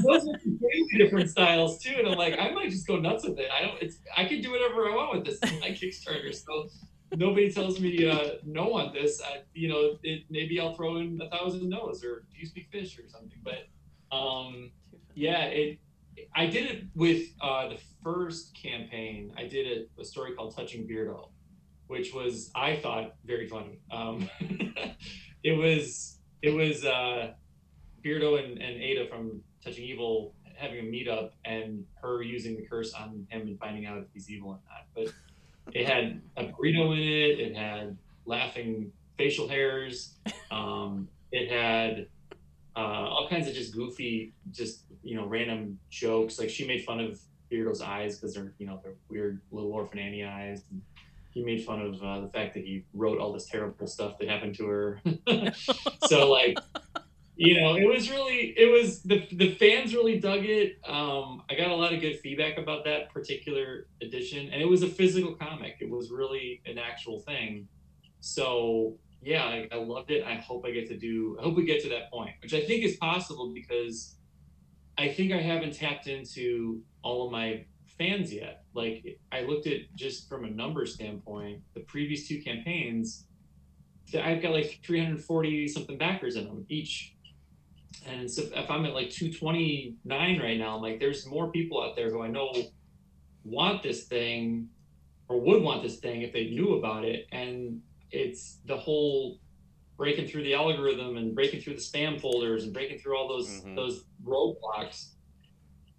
those 0.02 0.28
are 0.28 0.38
completely 0.38 0.98
different 0.98 1.30
styles 1.30 1.78
too. 1.78 1.94
And 1.96 2.08
I'm 2.08 2.18
like, 2.18 2.38
I 2.38 2.50
might 2.50 2.70
just 2.70 2.86
go 2.86 2.96
nuts 2.96 3.24
with 3.24 3.38
it. 3.38 3.48
I 3.56 3.64
don't. 3.64 3.80
It's 3.80 3.98
I 4.16 4.24
can 4.24 4.40
do 4.40 4.50
whatever 4.50 4.88
I 4.88 4.94
want 4.94 5.16
with 5.16 5.26
this 5.26 5.52
my 5.60 5.70
Kickstarter. 5.70 6.34
So 6.34 6.68
nobody 7.14 7.52
tells 7.52 7.78
me 7.78 8.08
uh, 8.08 8.34
no 8.44 8.74
on 8.74 8.92
this. 8.92 9.22
I, 9.22 9.42
you 9.54 9.68
know, 9.68 9.98
it, 10.02 10.24
maybe 10.30 10.58
I'll 10.58 10.74
throw 10.74 10.96
in 10.96 11.20
a 11.22 11.30
thousand 11.30 11.68
no's 11.68 12.02
or 12.02 12.24
do 12.32 12.38
you 12.38 12.46
speak 12.46 12.68
fish 12.72 12.98
or 12.98 13.08
something. 13.08 13.38
But 13.44 13.68
um, 14.14 14.72
yeah, 15.14 15.44
it. 15.44 15.78
I 16.36 16.46
did 16.46 16.70
it 16.70 16.84
with 16.94 17.26
uh, 17.40 17.68
the 17.68 17.78
first 18.02 18.56
campaign. 18.60 19.32
I 19.36 19.46
did 19.46 19.88
a, 19.98 20.00
a 20.00 20.04
story 20.04 20.32
called 20.32 20.54
Touching 20.54 20.86
Beardo, 20.86 21.30
which 21.86 22.14
was 22.14 22.50
I 22.54 22.76
thought 22.76 23.14
very 23.24 23.48
funny. 23.48 23.78
Um, 23.90 24.28
it 25.42 25.52
was 25.52 26.18
it 26.42 26.50
was 26.50 26.84
uh, 26.84 27.32
Beardo 28.04 28.42
and, 28.42 28.58
and 28.60 28.82
Ada 28.82 29.08
from 29.08 29.42
Touching 29.62 29.84
Evil 29.84 30.34
having 30.56 30.78
a 30.78 30.82
meetup 30.82 31.30
and 31.44 31.84
her 32.00 32.22
using 32.22 32.56
the 32.56 32.62
curse 32.62 32.94
on 32.94 33.26
him 33.28 33.42
and 33.42 33.58
finding 33.58 33.86
out 33.86 33.98
if 33.98 34.04
he's 34.12 34.30
evil 34.30 34.50
or 34.50 34.60
not. 34.68 34.86
But 34.94 35.12
it 35.72 35.86
had 35.86 36.20
a 36.36 36.44
burrito 36.44 36.92
in 36.92 37.02
it. 37.02 37.40
It 37.40 37.56
had 37.56 37.96
laughing 38.26 38.92
facial 39.16 39.48
hairs. 39.48 40.14
Um, 40.50 41.08
it 41.32 41.50
had 41.50 42.06
uh, 42.76 43.08
all 43.08 43.28
kinds 43.28 43.48
of 43.48 43.54
just 43.54 43.74
goofy, 43.74 44.32
just 44.50 44.84
you 45.02 45.16
know, 45.16 45.26
random 45.26 45.78
jokes. 45.90 46.38
Like 46.38 46.50
she 46.50 46.66
made 46.66 46.84
fun 46.84 47.00
of 47.00 47.20
Beardo's 47.50 47.80
eyes 47.80 48.18
because 48.18 48.34
they're 48.34 48.52
you 48.58 48.66
know 48.66 48.80
they're 48.82 48.94
weird 49.08 49.40
little 49.50 49.72
orphan 49.72 49.98
Annie 49.98 50.24
eyes. 50.24 50.62
And 50.70 50.82
he 51.34 51.44
made 51.44 51.64
fun 51.64 51.80
of 51.80 52.02
uh, 52.02 52.20
the 52.20 52.28
fact 52.28 52.54
that 52.54 52.64
he 52.64 52.84
wrote 52.94 53.18
all 53.18 53.32
this 53.32 53.46
terrible 53.46 53.86
stuff 53.86 54.18
that 54.18 54.28
happened 54.28 54.54
to 54.54 54.66
her. 54.66 55.02
so 56.06 56.30
like 56.30 56.56
you 57.36 57.60
know, 57.60 57.74
it 57.74 57.84
was 57.84 58.10
really, 58.10 58.54
it 58.56 58.70
was 58.70 59.02
the 59.02 59.26
the 59.32 59.54
fans 59.56 59.92
really 59.92 60.20
dug 60.20 60.44
it. 60.44 60.78
Um, 60.86 61.42
I 61.50 61.56
got 61.56 61.68
a 61.68 61.74
lot 61.74 61.92
of 61.92 62.00
good 62.00 62.20
feedback 62.20 62.58
about 62.58 62.84
that 62.84 63.12
particular 63.12 63.88
edition, 64.00 64.50
and 64.52 64.62
it 64.62 64.68
was 64.68 64.82
a 64.84 64.88
physical 64.88 65.34
comic. 65.34 65.76
It 65.80 65.90
was 65.90 66.10
really 66.10 66.62
an 66.64 66.78
actual 66.78 67.20
thing. 67.20 67.66
So 68.20 68.96
yeah, 69.20 69.44
I, 69.44 69.68
I 69.72 69.76
loved 69.76 70.12
it. 70.12 70.24
I 70.24 70.34
hope 70.34 70.64
I 70.64 70.70
get 70.70 70.86
to 70.88 70.96
do. 70.96 71.36
I 71.40 71.44
hope 71.44 71.56
we 71.56 71.64
get 71.64 71.82
to 71.82 71.88
that 71.88 72.10
point, 72.12 72.30
which 72.40 72.54
I 72.54 72.60
think 72.60 72.84
is 72.84 72.96
possible 72.98 73.52
because 73.52 74.14
I 74.96 75.08
think 75.08 75.32
I 75.32 75.40
haven't 75.40 75.74
tapped 75.74 76.06
into 76.06 76.82
all 77.02 77.26
of 77.26 77.32
my 77.32 77.64
fans 77.98 78.32
yet. 78.32 78.64
Like 78.74 79.18
I 79.32 79.42
looked 79.42 79.66
at 79.66 79.80
just 79.94 80.28
from 80.28 80.44
a 80.44 80.50
number 80.50 80.84
standpoint, 80.86 81.62
the 81.74 81.80
previous 81.80 82.26
two 82.28 82.42
campaigns. 82.42 83.26
I've 84.14 84.42
got 84.42 84.52
like 84.52 84.80
340 84.84 85.66
something 85.68 85.98
backers 85.98 86.36
in 86.36 86.44
them 86.44 86.64
each 86.68 87.14
and 88.06 88.30
so 88.30 88.42
if 88.54 88.70
I'm 88.70 88.84
at 88.84 88.92
like 88.92 89.08
229 89.10 90.40
right 90.40 90.58
now, 90.58 90.76
I'm 90.76 90.82
like, 90.82 91.00
there's 91.00 91.26
more 91.26 91.50
people 91.50 91.82
out 91.82 91.96
there 91.96 92.10
who 92.10 92.22
I 92.22 92.28
know 92.28 92.52
want 93.44 93.82
this 93.82 94.04
thing 94.04 94.68
or 95.28 95.40
would 95.40 95.62
want 95.62 95.82
this 95.82 95.98
thing 96.00 96.22
if 96.22 96.32
they 96.32 96.50
knew 96.50 96.74
about 96.74 97.04
it. 97.04 97.26
And 97.32 97.80
it's 98.10 98.58
the 98.66 98.76
whole 98.76 99.38
breaking 99.96 100.26
through 100.28 100.42
the 100.42 100.54
algorithm 100.54 101.16
and 101.16 101.34
breaking 101.34 101.60
through 101.60 101.74
the 101.74 101.80
spam 101.80 102.20
folders 102.20 102.64
and 102.64 102.74
breaking 102.74 102.98
through 102.98 103.16
all 103.16 103.28
those 103.28 103.48
Mhm. 103.62 103.76
those 103.76 104.04
roadblocks. 104.22 105.13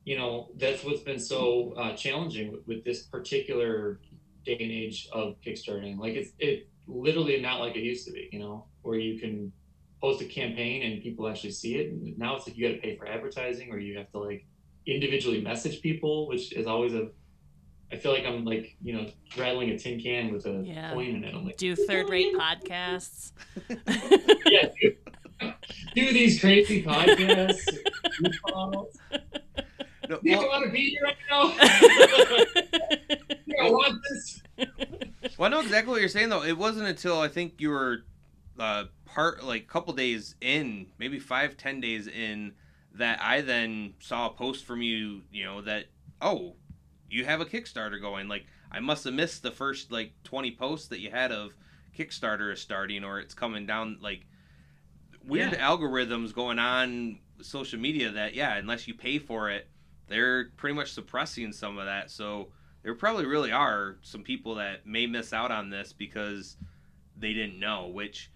You 0.06 0.18
know, 0.18 0.49
that's 0.58 0.84
what's 0.84 1.01
been 1.01 1.20
so 1.20 1.74
uh, 1.78 1.95
challenging 1.95 2.51
with, 2.51 2.62
with 2.68 2.86
this 2.86 3.03
particular 3.03 3.99
day 4.45 4.58
and 4.60 4.72
age 4.72 5.08
of 5.12 5.36
kickstarting. 5.45 5.97
Like 5.97 6.14
it's 6.14 6.32
it 6.39 6.70
literally 6.88 7.41
not 7.41 7.60
like 7.60 7.76
it 7.76 7.82
used 7.82 8.06
to 8.08 8.14
be. 8.14 8.30
You 8.32 8.39
know, 8.39 8.68
where 8.84 8.99
you 8.99 9.20
can 9.20 9.51
post 9.99 10.22
a 10.22 10.26
campaign 10.26 10.84
and 10.84 11.01
people 11.01 11.28
actually 11.28 11.51
see 11.51 11.76
it. 11.76 11.91
And 11.91 12.18
now 12.20 12.36
it's 12.36 12.47
like 12.47 12.56
you 12.56 12.68
got 12.68 12.76
to 12.76 12.82
pay 12.82 12.95
for 12.95 13.08
advertising 13.08 13.72
or 13.72 13.80
you 13.80 13.97
have 13.97 14.12
to 14.12 14.20
like 14.20 14.45
individually 14.86 15.41
message 15.41 15.82
people, 15.82 16.28
which 16.28 16.53
is 16.53 16.68
always 16.68 16.93
a. 16.93 17.08
I 17.91 17.97
feel 17.97 18.12
like 18.14 18.26
I'm 18.26 18.45
like 18.45 18.76
you 18.84 18.93
know 18.93 19.08
rattling 19.38 19.70
a 19.72 19.80
tin 19.80 19.99
can 19.99 20.32
with 20.32 20.45
a 20.45 20.62
Yeah. 20.64 20.93
coin 20.93 21.16
in 21.16 21.24
it. 21.24 21.34
I'm 21.34 21.45
like, 21.45 21.58
Do 21.58 21.76
third 21.76 22.10
rate 22.10 22.36
podcasts. 22.36 23.32
yeah, 23.88 24.68
do, 24.80 24.91
do 25.95 26.14
these 26.14 26.39
crazy 26.39 26.84
podcasts. 26.88 27.74
Do 30.08 30.18
calls. 30.18 30.20
No, 30.20 30.20
Do 30.22 30.30
you 30.30 30.38
well, 30.38 30.47
want 30.49 30.66
to 30.66 30.72
be 30.72 30.89
here 30.89 31.01
right 31.03 31.16
now? 31.30 31.47
Do 33.47 33.53
I 33.62 33.70
want 33.70 34.01
this. 34.10 34.41
well, 35.38 35.47
I 35.47 35.49
know 35.49 35.60
exactly 35.62 35.91
what 35.91 35.99
you're 35.99 36.10
saying 36.10 36.30
though. 36.30 36.43
It 36.43 36.58
wasn't 36.58 36.88
until 36.88 37.20
I 37.20 37.28
think 37.28 37.56
you 37.60 37.70
were 37.70 38.03
uh, 38.60 38.86
part 39.06 39.43
like 39.43 39.64
a 39.64 39.68
couple 39.68 39.93
days 39.93 40.36
in, 40.41 40.88
maybe 40.97 41.20
five, 41.20 41.58
ten 41.58 41.80
days 41.82 42.08
in, 42.08 42.53
that 42.95 43.20
I 43.22 43.41
then 43.41 43.93
saw 43.99 44.28
a 44.28 44.30
post 44.32 44.66
from 44.66 44.82
you. 44.82 45.22
You 45.32 45.45
know 45.45 45.62
that 45.62 45.86
oh, 46.22 46.56
you 47.10 47.26
have 47.26 47.41
a 47.41 47.45
Kickstarter 47.45 47.99
going. 48.01 48.28
Like 48.28 48.45
I 48.72 48.80
must 48.80 49.03
have 49.06 49.14
missed 49.14 49.43
the 49.43 49.51
first 49.51 49.91
like 49.91 50.12
20 50.24 50.51
posts 50.56 50.88
that 50.89 50.99
you 50.99 51.12
had 51.12 51.32
of 51.32 51.51
Kickstarter 51.97 52.51
is 52.51 52.62
starting 52.62 53.03
or 53.03 53.20
it's 53.20 53.34
coming 53.34 53.66
down. 53.66 53.97
Like 54.01 54.26
weird 55.26 55.53
Yeah. 55.53 55.70
algorithms 55.70 56.34
going 56.34 56.60
on 56.60 57.20
social 57.41 57.80
media 57.80 58.12
that 58.12 58.36
yeah, 58.36 58.56
unless 58.56 58.88
you 58.88 58.93
pay 58.93 59.20
for 59.20 59.49
it, 59.49 59.68
they're 60.08 60.49
pretty 60.58 60.76
much 60.76 60.93
suppressing 60.93 61.51
some 61.51 61.78
of 61.78 61.86
that. 61.86 62.12
So 62.12 62.49
there 62.84 62.93
probably 62.93 63.26
really 63.26 63.51
are 63.51 63.97
some 64.01 64.24
people 64.24 64.56
that 64.56 64.86
may 64.86 65.08
miss 65.08 65.34
out 65.34 65.51
on 65.51 65.70
this 65.70 65.93
because 65.93 66.58
they 67.18 67.34
didn't 67.34 67.60
know, 67.60 67.88
which 67.88 68.32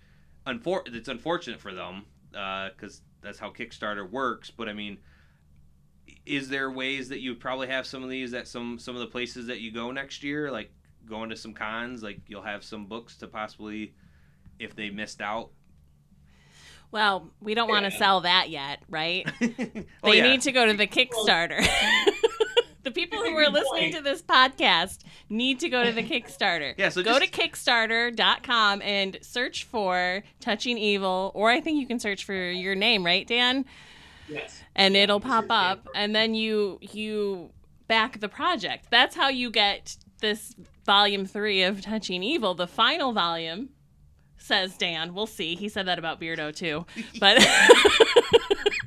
unfor- 0.48 0.94
it's 0.94 1.08
unfortunate 1.08 1.60
for 1.60 1.74
them 1.74 2.06
uh, 2.36 2.70
because 2.70 3.02
that's 3.22 3.40
how 3.40 3.52
Kickstarter 3.52 4.10
works. 4.10 4.50
But 4.50 4.70
I 4.70 4.74
mean, 4.74 4.98
is 6.26 6.50
there 6.50 6.72
ways 6.72 7.10
that 7.10 7.20
you 7.20 7.36
probably 7.36 7.68
have 7.68 7.86
some 7.86 8.04
of 8.04 8.10
these 8.10 8.34
at 8.34 8.48
some 8.48 8.80
some 8.80 8.96
of 8.96 9.02
the 9.02 9.08
places 9.08 9.48
that 9.48 9.62
you 9.62 9.72
go 9.72 9.92
next 9.92 10.24
year, 10.24 10.52
like 10.52 10.72
going 11.06 11.30
to 11.30 11.36
some 11.36 11.54
cons, 11.54 12.04
like 12.04 12.22
you'll 12.28 12.42
have 12.42 12.64
some 12.64 12.86
books 12.86 13.18
to 13.18 13.28
possibly, 13.28 13.94
if 14.60 14.76
they 14.76 14.90
missed 14.90 15.22
out. 15.22 15.52
Well, 16.92 17.30
we 17.40 17.54
don't 17.54 17.70
want 17.70 17.86
to 17.86 17.92
Yeah. 17.92 17.98
sell 17.98 18.22
that 18.22 18.50
yet, 18.50 18.80
right? 18.90 19.26
oh 19.42 20.12
They 20.12 20.18
yeah, 20.18 20.24
need 20.24 20.42
to 20.42 20.52
go 20.52 20.66
to 20.66 20.74
the 20.74 20.88
Kickstarter. 20.88 21.60
the 22.84 22.92
people 22.92 23.20
who 23.20 23.36
are 23.38 23.50
listening 23.50 23.92
point. 23.92 23.96
to 23.96 24.02
this 24.02 24.22
podcast 24.22 25.00
need 25.30 25.60
to 25.60 25.70
go 25.70 25.84
to 25.84 25.92
the 25.92 26.02
Kickstarter. 26.04 26.74
yeah. 26.78 26.90
So 26.90 27.04
go 27.04 27.20
just, 27.20 27.32
to 27.34 27.42
kickstarter.com 27.42 28.82
and 28.82 29.18
search 29.22 29.66
for 29.66 30.24
Touching 30.40 30.78
Evil, 30.78 31.32
or 31.36 31.50
I 31.52 31.62
think 31.62 31.80
you 31.80 31.86
can 31.88 32.00
search 32.00 32.26
for 32.26 32.34
your 32.34 32.76
name, 32.76 33.06
right, 33.06 33.28
Dan? 33.28 33.66
Yes. 34.28 34.62
And 34.76 34.96
Yeah, 34.96 35.04
it'll 35.04 35.20
pop 35.20 35.46
up, 35.50 35.84
Dan. 35.86 35.92
and 36.04 36.16
then 36.16 36.34
you 36.36 36.80
you 36.82 37.52
back 37.88 38.20
the 38.20 38.30
project. 38.30 38.86
That's 38.90 39.16
how 39.16 39.30
you 39.30 39.50
get 39.52 39.98
this 40.22 40.56
volume 40.86 41.26
three 41.26 41.64
of 41.64 41.82
Touching 41.82 42.24
Evil. 42.24 42.54
The 42.56 42.68
final 42.68 43.14
volume 43.14 43.70
says 44.40 44.76
Dan. 44.78 45.14
We'll 45.14 45.28
see. 45.28 45.56
He 45.56 45.70
said 45.70 45.88
that 45.88 46.00
about 46.00 46.20
Beardo 46.20 46.56
too, 46.56 46.86
but. 47.20 47.46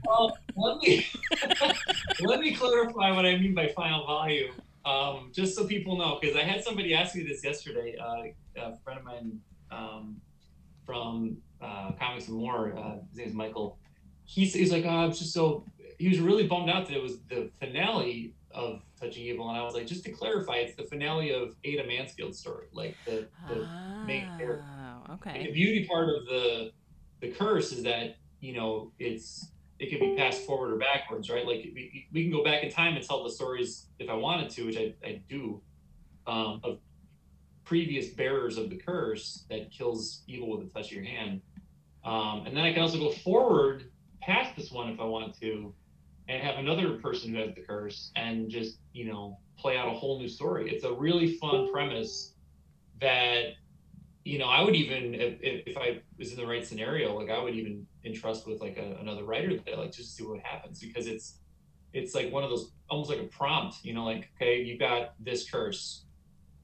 Well, 0.04 0.36
let 0.56 0.78
me 0.82 1.06
let 2.20 2.40
me 2.40 2.54
clarify 2.54 3.12
what 3.12 3.24
I 3.24 3.36
mean 3.38 3.54
by 3.54 3.68
final 3.68 4.04
volume, 4.04 4.50
um, 4.84 5.30
just 5.32 5.54
so 5.54 5.66
people 5.66 5.96
know, 5.96 6.18
because 6.20 6.36
I 6.36 6.40
had 6.42 6.62
somebody 6.62 6.94
ask 6.94 7.14
me 7.14 7.22
this 7.22 7.42
yesterday. 7.42 7.96
Uh, 7.96 8.24
a 8.60 8.76
friend 8.84 8.98
of 8.98 9.04
mine 9.04 9.40
um, 9.70 10.20
from 10.84 11.38
uh, 11.62 11.92
Comics 11.98 12.28
and 12.28 12.36
More. 12.36 12.74
Uh, 12.76 12.96
his 13.08 13.18
name 13.18 13.28
is 13.28 13.34
Michael. 13.34 13.78
He's, 14.24 14.52
he's 14.52 14.70
like, 14.70 14.84
oh, 14.84 14.90
I'm 14.90 15.12
just 15.12 15.32
so. 15.32 15.64
He 15.98 16.08
was 16.08 16.18
really 16.18 16.46
bummed 16.46 16.68
out 16.68 16.86
that 16.88 16.94
it 16.94 17.02
was 17.02 17.20
the 17.30 17.50
finale 17.58 18.34
of 18.54 18.82
Touching 19.00 19.24
Evil, 19.24 19.48
and 19.48 19.58
I 19.58 19.62
was 19.62 19.74
like, 19.74 19.86
just 19.86 20.04
to 20.04 20.10
clarify, 20.12 20.56
it's 20.56 20.76
the 20.76 20.84
finale 20.84 21.32
of 21.32 21.56
Ada 21.64 21.86
Mansfield's 21.86 22.38
story. 22.38 22.66
Like 22.72 22.96
the 23.06 23.28
the 23.48 23.66
main 24.06 24.26
character. 24.38 24.64
Oh, 24.64 25.10
Like, 25.10 25.26
okay. 25.26 25.46
the 25.46 25.52
beauty 25.52 25.86
part 25.86 26.08
of 26.08 26.26
the 26.26 26.72
the 27.20 27.30
curse 27.30 27.72
is 27.72 27.82
that 27.84 28.16
you 28.40 28.54
know 28.54 28.92
it's 28.98 29.52
it 29.78 29.90
can 29.90 29.98
be 29.98 30.16
passed 30.16 30.42
forward 30.42 30.72
or 30.72 30.78
backwards, 30.78 31.28
right? 31.28 31.46
Like 31.46 31.68
we, 31.74 32.06
we 32.12 32.22
can 32.22 32.30
go 32.32 32.44
back 32.44 32.62
in 32.62 32.70
time 32.70 32.94
and 32.94 33.04
tell 33.04 33.24
the 33.24 33.30
stories 33.30 33.86
if 33.98 34.08
I 34.08 34.14
wanted 34.14 34.48
to, 34.50 34.66
which 34.66 34.76
I, 34.76 34.94
I 35.04 35.20
do, 35.28 35.60
um, 36.28 36.60
of 36.62 36.78
previous 37.64 38.08
bearers 38.08 38.58
of 38.58 38.70
the 38.70 38.76
curse 38.76 39.44
that 39.50 39.72
kills 39.72 40.22
evil 40.28 40.56
with 40.56 40.68
a 40.68 40.70
touch 40.70 40.86
of 40.86 40.92
your 40.92 41.04
hand. 41.04 41.40
Um, 42.04 42.44
and 42.46 42.56
then 42.56 42.64
I 42.64 42.72
can 42.72 42.82
also 42.82 42.98
go 42.98 43.10
forward 43.10 43.90
past 44.20 44.54
this 44.56 44.70
one 44.70 44.88
if 44.88 45.00
I 45.00 45.04
want 45.04 45.38
to, 45.40 45.74
and 46.32 46.42
have 46.42 46.58
another 46.58 46.94
person 46.94 47.34
who 47.34 47.40
has 47.40 47.54
the 47.54 47.60
curse 47.60 48.10
and 48.16 48.48
just 48.48 48.78
you 48.92 49.04
know 49.04 49.38
play 49.58 49.76
out 49.76 49.88
a 49.88 49.92
whole 49.92 50.18
new 50.18 50.28
story. 50.28 50.70
It's 50.70 50.84
a 50.84 50.92
really 50.92 51.36
fun 51.36 51.70
premise 51.70 52.34
that 53.00 53.54
you 54.24 54.38
know, 54.38 54.46
I 54.46 54.62
would 54.62 54.76
even 54.76 55.14
if, 55.14 55.38
if 55.40 55.76
I 55.76 56.00
was 56.16 56.30
in 56.30 56.36
the 56.36 56.46
right 56.46 56.64
scenario, 56.64 57.18
like 57.18 57.28
I 57.28 57.42
would 57.42 57.54
even 57.54 57.86
entrust 58.04 58.46
with 58.46 58.60
like 58.60 58.76
a, 58.78 58.96
another 59.00 59.24
writer 59.24 59.56
that 59.66 59.78
like 59.78 59.92
just 59.92 60.16
see 60.16 60.24
what 60.24 60.40
happens 60.40 60.80
because 60.80 61.06
it's 61.06 61.38
it's 61.92 62.14
like 62.14 62.32
one 62.32 62.44
of 62.44 62.50
those 62.50 62.70
almost 62.88 63.10
like 63.10 63.18
a 63.18 63.24
prompt, 63.24 63.76
you 63.82 63.94
know, 63.94 64.04
like 64.04 64.30
okay, 64.36 64.62
you 64.62 64.78
got 64.78 65.14
this 65.18 65.50
curse, 65.50 66.04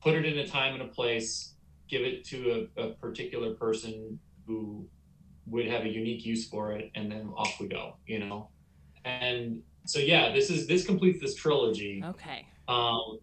put 0.00 0.14
it 0.14 0.24
in 0.24 0.38
a 0.38 0.46
time 0.46 0.74
and 0.74 0.82
a 0.82 0.86
place, 0.86 1.54
give 1.88 2.02
it 2.02 2.24
to 2.26 2.68
a, 2.76 2.82
a 2.82 2.90
particular 2.94 3.54
person 3.54 4.18
who 4.46 4.86
would 5.46 5.66
have 5.66 5.82
a 5.82 5.88
unique 5.88 6.24
use 6.24 6.48
for 6.48 6.72
it, 6.72 6.90
and 6.94 7.10
then 7.10 7.30
off 7.36 7.58
we 7.60 7.66
go, 7.66 7.96
you 8.06 8.20
know, 8.20 8.48
and 9.04 9.62
so 9.84 9.98
yeah, 9.98 10.32
this 10.32 10.50
is 10.50 10.66
this 10.66 10.84
completes 10.84 11.20
this 11.20 11.34
trilogy. 11.34 12.02
Okay. 12.04 12.46
Um, 12.68 13.18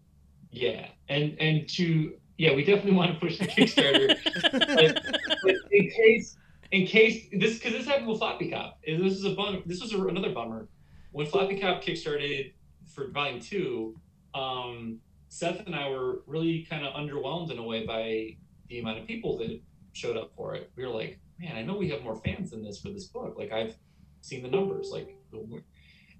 yeah, 0.52 0.88
and 1.10 1.36
and 1.40 1.70
to 1.70 2.14
yeah, 2.38 2.54
we 2.54 2.64
definitely 2.64 2.94
want 2.94 3.14
to 3.14 3.20
push 3.20 3.38
the 3.38 3.46
Kickstarter. 3.46 4.18
but, 4.52 5.04
but 5.44 5.56
in 5.72 5.90
case, 5.90 6.38
in 6.72 6.86
case 6.86 7.28
this 7.32 7.58
because 7.58 7.74
this 7.74 7.86
happened 7.86 8.08
with 8.08 8.20
Floppy 8.20 8.50
Cop. 8.50 8.80
This 8.86 9.14
is 9.14 9.26
a 9.26 9.32
bum. 9.32 9.64
This 9.66 9.82
was 9.82 9.94
a, 9.94 10.02
another 10.08 10.32
bummer 10.32 10.68
when 11.12 11.26
Floppy 11.26 11.60
Cop 11.60 11.84
kickstarted 11.84 12.54
for 12.94 13.10
Volume 13.12 13.40
Two. 13.40 13.96
Um, 14.34 15.00
Seth 15.30 15.66
and 15.66 15.76
I 15.76 15.90
were 15.90 16.24
really 16.28 16.66
kind 16.70 16.86
of 16.86 16.94
underwhelmed 16.94 17.52
in 17.52 17.58
a 17.58 17.64
way 17.64 17.86
by 17.86 18.38
the 18.70 18.80
amount 18.80 19.00
of 19.00 19.08
people 19.08 19.38
that 19.38 19.62
showed 19.94 20.18
up 20.18 20.32
for 20.36 20.56
it. 20.56 20.72
We 20.76 20.84
were 20.84 20.94
like, 20.94 21.20
man, 21.40 21.56
I 21.56 21.62
know 21.62 21.76
we 21.76 21.90
have 21.90 22.04
more 22.04 22.16
fans 22.16 22.52
than 22.52 22.64
this 22.64 22.80
for 22.80 22.90
this 22.90 23.06
book. 23.06 23.36
Like 23.38 23.52
I've 23.52 23.76
seen 24.26 24.44
the 24.44 24.50
numbers. 24.50 24.90
Like, 24.92 25.18
and 25.32 25.64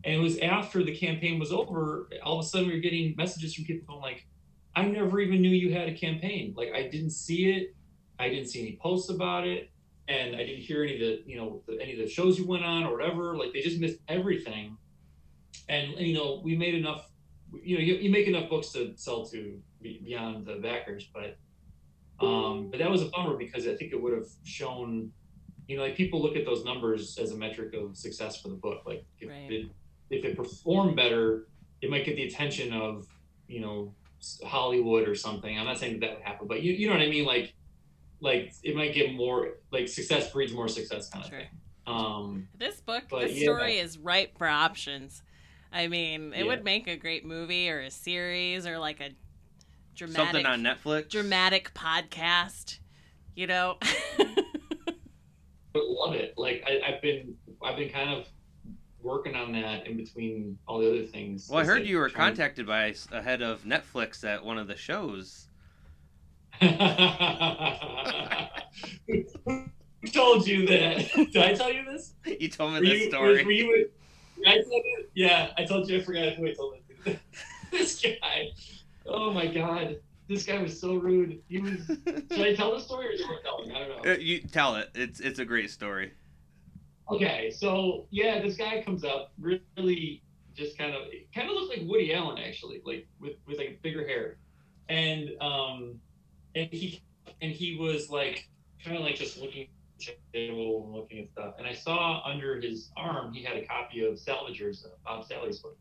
it 0.04 0.20
was 0.20 0.38
after 0.40 0.84
the 0.84 0.96
campaign 0.96 1.40
was 1.40 1.52
over. 1.52 2.10
All 2.24 2.40
of 2.40 2.46
a 2.46 2.48
sudden, 2.48 2.68
we 2.68 2.76
were 2.76 2.80
getting 2.80 3.16
messages 3.18 3.56
from 3.56 3.66
people 3.66 3.88
going 3.88 4.02
like, 4.02 4.28
I 4.76 4.86
never 4.86 5.20
even 5.20 5.42
knew 5.42 5.50
you 5.50 5.74
had 5.74 5.88
a 5.88 5.94
campaign. 5.94 6.54
Like 6.56 6.74
I 6.74 6.84
didn't 6.84 7.12
see 7.12 7.52
it. 7.52 7.76
I 8.20 8.30
didn't 8.30 8.48
see 8.48 8.62
any 8.62 8.78
posts 8.82 9.10
about 9.10 9.48
it, 9.48 9.70
and 10.08 10.36
I 10.36 10.40
didn't 10.40 10.62
hear 10.62 10.84
any 10.84 10.94
of 10.94 11.00
the 11.00 11.24
you 11.26 11.38
know 11.38 11.64
the, 11.68 11.82
any 11.82 11.94
of 11.94 12.00
the 12.00 12.10
shows 12.10 12.38
you 12.38 12.46
went 12.48 12.64
on 12.64 12.84
or 12.84 12.92
whatever. 12.92 13.38
Like 13.38 13.54
they 13.54 13.62
just 13.62 13.80
missed 13.80 14.00
everything. 14.08 14.78
And 15.70 15.94
you 15.94 16.14
know 16.14 16.42
we 16.44 16.56
made 16.58 16.76
enough. 16.76 17.10
You 17.64 17.78
know 17.78 17.84
you, 17.84 17.96
you 17.96 18.12
make 18.12 18.28
enough 18.28 18.50
books 18.50 18.70
to 18.74 18.94
sell 18.98 19.26
to 19.28 19.60
beyond 19.82 20.46
the 20.46 20.56
backers, 20.56 21.10
but 21.14 21.38
um, 22.20 22.70
but 22.70 22.80
that 22.80 22.90
was 22.90 23.02
a 23.02 23.06
bummer 23.06 23.38
because 23.38 23.68
I 23.68 23.76
think 23.76 23.94
it 23.94 24.02
would 24.02 24.14
have 24.14 24.28
shown. 24.44 25.12
You 25.68 25.78
know, 25.78 25.84
like 25.84 25.96
people 25.96 26.22
look 26.22 26.36
at 26.36 26.46
those 26.46 26.64
numbers 26.64 27.18
as 27.18 27.32
a 27.32 27.36
metric 27.36 27.74
of 27.74 27.98
success 27.98 28.40
for 28.42 28.50
the 28.50 28.56
book. 28.56 28.84
Like 28.86 29.04
if 29.20 29.30
Right. 29.30 29.52
it 29.52 29.66
if 30.12 30.24
it 30.24 30.36
performed 30.38 30.96
better, 30.96 31.48
it 31.82 31.90
might 31.90 32.06
get 32.06 32.16
the 32.16 32.24
attention 32.24 32.72
of 32.74 33.08
you 33.48 33.60
know 33.62 33.94
Hollywood 34.46 35.08
or 35.08 35.16
something. 35.16 35.58
I'm 35.58 35.66
not 35.66 35.80
saying 35.80 36.00
that 36.00 36.08
that 36.08 36.14
would 36.18 36.24
happen, 36.24 36.48
but 36.48 36.62
you, 36.64 36.74
you 36.74 36.88
know 36.88 36.94
what 36.94 37.02
I 37.02 37.08
mean? 37.10 37.26
Like, 37.26 37.54
like 38.20 38.54
it 38.64 38.76
might 38.76 38.94
get 38.94 39.14
more 39.14 39.58
like 39.72 39.88
success 39.88 40.32
breeds 40.32 40.54
more 40.54 40.68
success 40.68 41.10
kind 41.10 41.26
of 41.26 41.30
Sure. 41.30 41.40
thing. 41.40 41.50
Um, 41.88 42.48
This 42.58 42.82
book, 42.82 43.04
But, 43.10 43.28
this 43.28 43.38
yeah. 43.38 43.44
story 43.44 43.78
is 43.78 43.98
ripe 44.00 44.38
for 44.38 44.48
options. 44.48 45.22
I 45.72 45.88
mean, 45.88 46.34
it 46.34 46.40
Yeah. 46.40 46.46
would 46.46 46.64
make 46.64 46.88
a 46.88 46.96
great 46.96 47.26
movie 47.26 47.70
or 47.70 47.82
a 47.82 47.92
series 47.92 48.66
or 48.66 48.80
like 48.80 49.00
a 49.02 49.10
dramatic 49.96 50.46
Something 50.46 50.46
on 50.46 50.64
Netflix. 50.64 51.10
dramatic 51.10 51.74
podcast. 51.74 52.80
You 53.36 53.48
know. 53.48 53.78
but 55.76 55.88
love 55.90 56.16
it. 56.16 56.34
Like 56.38 56.64
I, 56.66 56.80
I've 56.88 57.02
been, 57.02 57.36
I've 57.62 57.76
been 57.76 57.90
kind 57.90 58.10
of 58.10 58.28
working 59.02 59.36
on 59.36 59.52
that 59.52 59.86
in 59.86 59.98
between 59.98 60.58
all 60.68 60.80
the 60.80 60.88
other 60.88 61.06
things. 61.06 61.50
Well, 61.50 61.60
I 61.60 61.66
heard 61.66 61.82
like 61.82 61.90
you 61.90 61.98
were 61.98 62.10
contacted 62.10 62.66
by 62.66 62.96
a 63.12 63.22
head 63.22 63.42
of 63.42 63.64
Netflix 63.64 64.24
at 64.24 64.44
one 64.44 64.58
of 64.58 64.68
the 64.68 64.78
shows. 64.78 65.50
Who 66.62 66.72
told 70.14 70.48
you 70.48 70.66
that? 70.68 71.12
Did 71.14 71.38
I 71.38 71.54
tell 71.54 71.74
you 71.74 71.84
this? 71.84 72.14
You 72.40 72.48
told 72.48 72.74
me 72.74 72.80
Were 72.80 72.86
this 72.86 73.02
you, 73.02 73.10
story. 73.10 73.44
Were, 73.44 73.52
you, 73.52 73.90
did 74.38 74.48
I 74.48 74.56
you? 74.56 75.06
Yeah, 75.14 75.52
I 75.58 75.66
told 75.66 75.90
you. 75.90 75.98
I 75.98 76.02
forgot 76.02 76.34
who 76.34 76.48
I 76.48 76.54
told 76.54 76.76
it 76.76 77.04
to. 77.04 77.20
this 77.72 78.02
guy. 78.02 78.52
Oh 79.06 79.32
my 79.32 79.48
god, 79.48 80.00
this 80.28 80.46
guy 80.46 80.62
was 80.62 80.80
so 80.80 80.96
rude. 80.96 81.42
He 81.48 81.60
was. 81.60 81.86
Should 81.86 82.40
I 82.40 82.56
tell 82.56 82.74
the 82.74 82.80
story 82.80 83.08
or 83.08 83.12
is 83.12 83.22
it 83.22 83.28
worth 83.28 83.44
telling? 83.44 83.72
I 83.72 83.88
don't 83.88 84.06
know. 84.06 84.12
Uh, 84.12 84.18
you 84.18 84.42
tell 84.42 84.76
it. 84.76 84.90
It's 84.96 85.20
it's 85.20 85.40
a 85.40 85.46
great 85.46 85.70
story. 85.70 86.14
Okay, 87.12 87.52
so 87.52 88.08
yeah, 88.10 88.42
this 88.42 88.58
guy 88.58 88.82
comes 88.82 89.04
up 89.04 89.32
really 89.40 90.24
just 90.56 90.78
kind 90.78 90.96
of 90.96 91.04
kind 91.34 91.50
of 91.50 91.56
looks 91.56 91.78
like 91.78 91.88
Woody 91.88 92.14
Allen 92.14 92.40
actually, 92.40 92.82
like 92.86 93.08
with 93.20 93.34
with 93.46 93.58
like 93.58 93.80
bigger 93.84 94.08
hair, 94.08 94.38
and 94.90 95.30
um, 95.42 96.00
and 96.56 96.70
he 96.72 97.02
and 97.42 97.52
he 97.52 97.78
was 97.78 98.10
like 98.10 98.48
kind 98.84 98.98
of 98.98 99.04
like 99.04 99.16
just 99.16 99.38
looking 99.38 99.68
at 100.08 100.16
the 100.34 100.48
table 100.48 100.86
and 100.86 100.94
looking 100.94 101.20
at 101.20 101.30
stuff, 101.30 101.56
and 101.60 101.68
I 101.68 101.74
saw 101.74 102.22
under 102.26 102.60
his 102.60 102.90
arm 102.98 103.34
he 103.34 103.44
had 103.44 103.58
a 103.58 103.66
copy 103.66 104.04
of 104.06 104.16
Salvagers, 104.16 104.86
uh, 104.86 104.90
Bob 105.06 105.28
Salley's 105.28 105.60
book, 105.60 105.78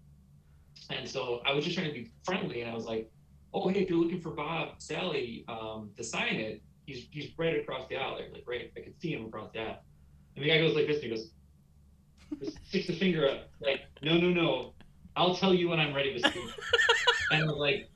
and 0.90 1.08
so 1.08 1.40
I 1.46 1.52
was 1.52 1.64
just 1.64 1.76
trying 1.76 1.88
to 1.88 1.94
be 1.94 2.10
friendly, 2.24 2.60
and 2.60 2.70
I 2.70 2.74
was 2.74 2.84
like, 2.84 3.10
oh 3.54 3.68
hey, 3.68 3.80
if 3.80 3.88
you're 3.88 3.98
looking 3.98 4.20
for 4.20 4.30
Bob 4.30 4.78
Salley 4.78 5.48
um, 5.48 5.90
to 5.96 6.04
sign 6.04 6.36
it, 6.36 6.62
he's 6.86 7.06
he's 7.10 7.30
right 7.38 7.58
across 7.58 7.88
the 7.88 7.96
aisle 7.96 8.18
there, 8.18 8.28
like 8.32 8.44
right, 8.46 8.70
I 8.76 8.80
could 8.80 9.00
see 9.00 9.12
him 9.12 9.24
across 9.26 9.50
the 9.52 9.60
aisle. 9.60 9.78
And 10.36 10.44
the 10.44 10.48
guy 10.50 10.58
goes 10.58 10.74
like 10.74 10.86
this, 10.86 10.96
and 10.96 11.04
he 11.04 11.10
goes, 11.10 11.30
sticks 12.66 12.88
the 12.88 12.94
finger 12.94 13.28
up, 13.28 13.48
like, 13.60 13.82
no, 14.02 14.18
no, 14.18 14.30
no, 14.30 14.74
I'll 15.16 15.34
tell 15.34 15.54
you 15.54 15.68
when 15.68 15.80
I'm 15.80 15.94
ready 15.94 16.20
to 16.20 16.28
speak. 16.28 16.50
and 17.30 17.50
I'm 17.50 17.56
like, 17.56 17.88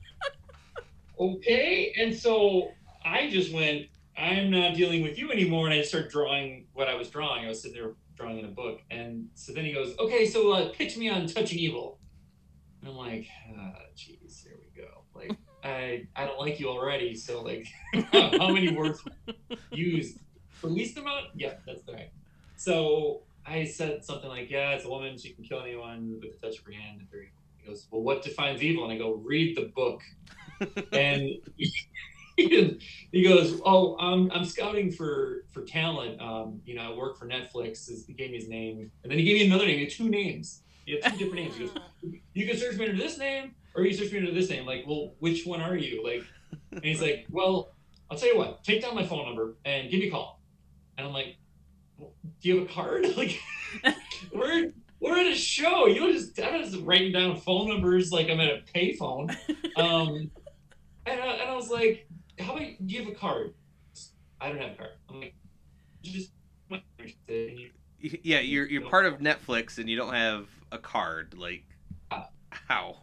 okay. 1.19 1.93
And 1.99 2.15
so 2.15 2.71
I 3.03 3.29
just 3.29 3.53
went, 3.53 3.87
I'm 4.17 4.49
not 4.49 4.75
dealing 4.75 5.03
with 5.03 5.17
you 5.17 5.31
anymore. 5.31 5.65
And 5.65 5.73
I 5.73 5.81
started 5.81 6.11
drawing 6.11 6.67
what 6.73 6.87
I 6.87 6.95
was 6.95 7.09
drawing. 7.09 7.45
I 7.45 7.49
was 7.49 7.61
sitting 7.61 7.81
there 7.81 7.93
drawing 8.15 8.39
in 8.39 8.45
a 8.45 8.49
book. 8.49 8.81
And 8.89 9.27
so 9.35 9.53
then 9.53 9.65
he 9.65 9.73
goes, 9.73 9.95
okay, 9.99 10.25
so 10.25 10.51
uh, 10.51 10.69
pitch 10.69 10.97
me 10.97 11.09
on 11.09 11.27
Touching 11.27 11.59
Evil. 11.59 11.99
And 12.81 12.89
I'm 12.89 12.95
like, 12.95 13.27
ah, 13.57 13.73
jeez, 13.97 14.43
here 14.43 14.57
we 14.61 14.81
go. 14.81 15.03
Like, 15.13 15.37
I, 15.63 16.07
I 16.15 16.25
don't 16.25 16.39
like 16.39 16.59
you 16.59 16.69
already. 16.69 17.15
So, 17.15 17.41
like, 17.41 17.65
how 18.11 18.51
many 18.51 18.71
words 18.71 19.03
used? 19.71 20.19
The 20.61 20.67
least 20.67 20.97
amount? 20.97 21.27
Yeah, 21.35 21.53
that's 21.65 21.81
right. 21.87 22.11
So 22.55 23.21
I 23.45 23.65
said 23.65 24.03
something 24.03 24.29
like, 24.29 24.49
"Yeah, 24.49 24.71
it's 24.71 24.85
a 24.85 24.89
woman. 24.89 25.17
She 25.17 25.33
can 25.33 25.43
kill 25.43 25.61
anyone 25.61 26.19
with 26.21 26.21
the 26.21 26.47
touch 26.47 26.59
of 26.59 26.65
her 26.65 26.71
hand." 26.71 26.99
And 26.99 27.07
he 27.57 27.67
goes, 27.67 27.87
"Well, 27.91 28.01
what 28.01 28.23
defines 28.23 28.61
evil?" 28.61 28.83
And 28.83 28.93
I 28.93 28.97
go, 28.97 29.13
"Read 29.13 29.55
the 29.55 29.71
book." 29.75 30.01
and 30.91 31.29
he, 33.11 33.23
goes, 33.23 33.59
"Oh, 33.65 33.97
I'm 33.97 34.31
I'm 34.31 34.45
scouting 34.45 34.91
for 34.91 35.45
for 35.51 35.63
talent. 35.63 36.21
Um, 36.21 36.61
you 36.65 36.75
know, 36.75 36.81
I 36.81 36.95
work 36.95 37.17
for 37.17 37.27
Netflix." 37.27 37.89
He 38.05 38.13
gave 38.13 38.31
me 38.31 38.37
his 38.37 38.49
name, 38.49 38.91
and 39.03 39.11
then 39.11 39.17
he 39.17 39.25
gave 39.25 39.35
me 39.35 39.45
another 39.45 39.65
name. 39.65 39.77
He 39.77 39.85
had 39.85 39.93
two 39.93 40.09
names. 40.09 40.61
He 40.85 40.93
had 40.93 41.11
two 41.11 41.17
different 41.17 41.45
names. 41.45 41.55
He 41.55 41.65
goes, 41.65 41.73
"You 42.33 42.47
can 42.47 42.57
search 42.57 42.77
me 42.77 42.89
under 42.89 43.01
this 43.01 43.17
name, 43.17 43.55
or 43.79 43.85
you 43.85 43.93
search 43.93 44.11
me 44.11 44.19
under 44.19 44.31
this 44.31 44.49
name." 44.49 44.65
Like, 44.65 44.85
well, 44.87 45.13
which 45.19 45.45
one 45.45 45.61
are 45.61 45.75
you? 45.75 46.03
Like, 46.03 46.23
and 46.71 46.83
he's 46.83 47.01
like, 47.01 47.25
"Well, 47.29 47.71
I'll 48.09 48.17
tell 48.17 48.29
you 48.29 48.37
what. 48.37 48.63
Take 48.63 48.81
down 48.81 48.95
my 48.95 49.05
phone 49.05 49.25
number 49.25 49.55
and 49.65 49.89
give 49.89 49.99
me 49.99 50.07
a 50.07 50.11
call." 50.11 50.41
And 50.97 51.07
I'm 51.07 51.13
like, 51.13 51.37
well, 51.97 52.13
"Do 52.41 52.49
you 52.49 52.59
have 52.59 52.69
a 52.69 52.73
card? 52.73 53.05
Like, 53.17 53.39
we're 54.33 54.71
we're 54.99 55.17
at 55.19 55.27
a 55.27 55.35
show. 55.35 55.85
You 55.87 56.11
just 56.11 56.39
I'm 56.39 56.63
just 56.63 56.81
writing 56.83 57.11
down 57.11 57.37
phone 57.39 57.67
numbers 57.69 58.11
like 58.11 58.29
I'm 58.29 58.39
at 58.39 58.49
a 58.49 58.61
payphone." 58.75 59.29
Um, 59.77 60.31
and 61.05 61.19
I, 61.21 61.25
and 61.25 61.49
I 61.51 61.55
was 61.55 61.69
like, 61.69 62.07
"How 62.39 62.53
about 62.55 62.67
do 62.85 62.93
you 62.95 63.03
have 63.03 63.11
a 63.11 63.15
card?" 63.15 63.53
I 64.41 64.49
don't 64.49 64.57
have 64.59 64.71
a 64.71 64.75
card. 64.75 64.89
I'm 65.09 65.19
like, 65.21 65.35
just 66.03 66.31
and 66.71 67.59
you- 67.59 67.69
Y- 68.01 68.19
Yeah, 68.23 68.39
you're 68.39 68.65
you're 68.65 68.89
part 68.89 69.05
of 69.05 69.19
Netflix 69.19 69.77
and 69.77 69.89
you 69.89 69.97
don't 69.97 70.13
have 70.13 70.47
a 70.71 70.77
card. 70.77 71.35
Like, 71.37 71.65
how? 72.49 72.97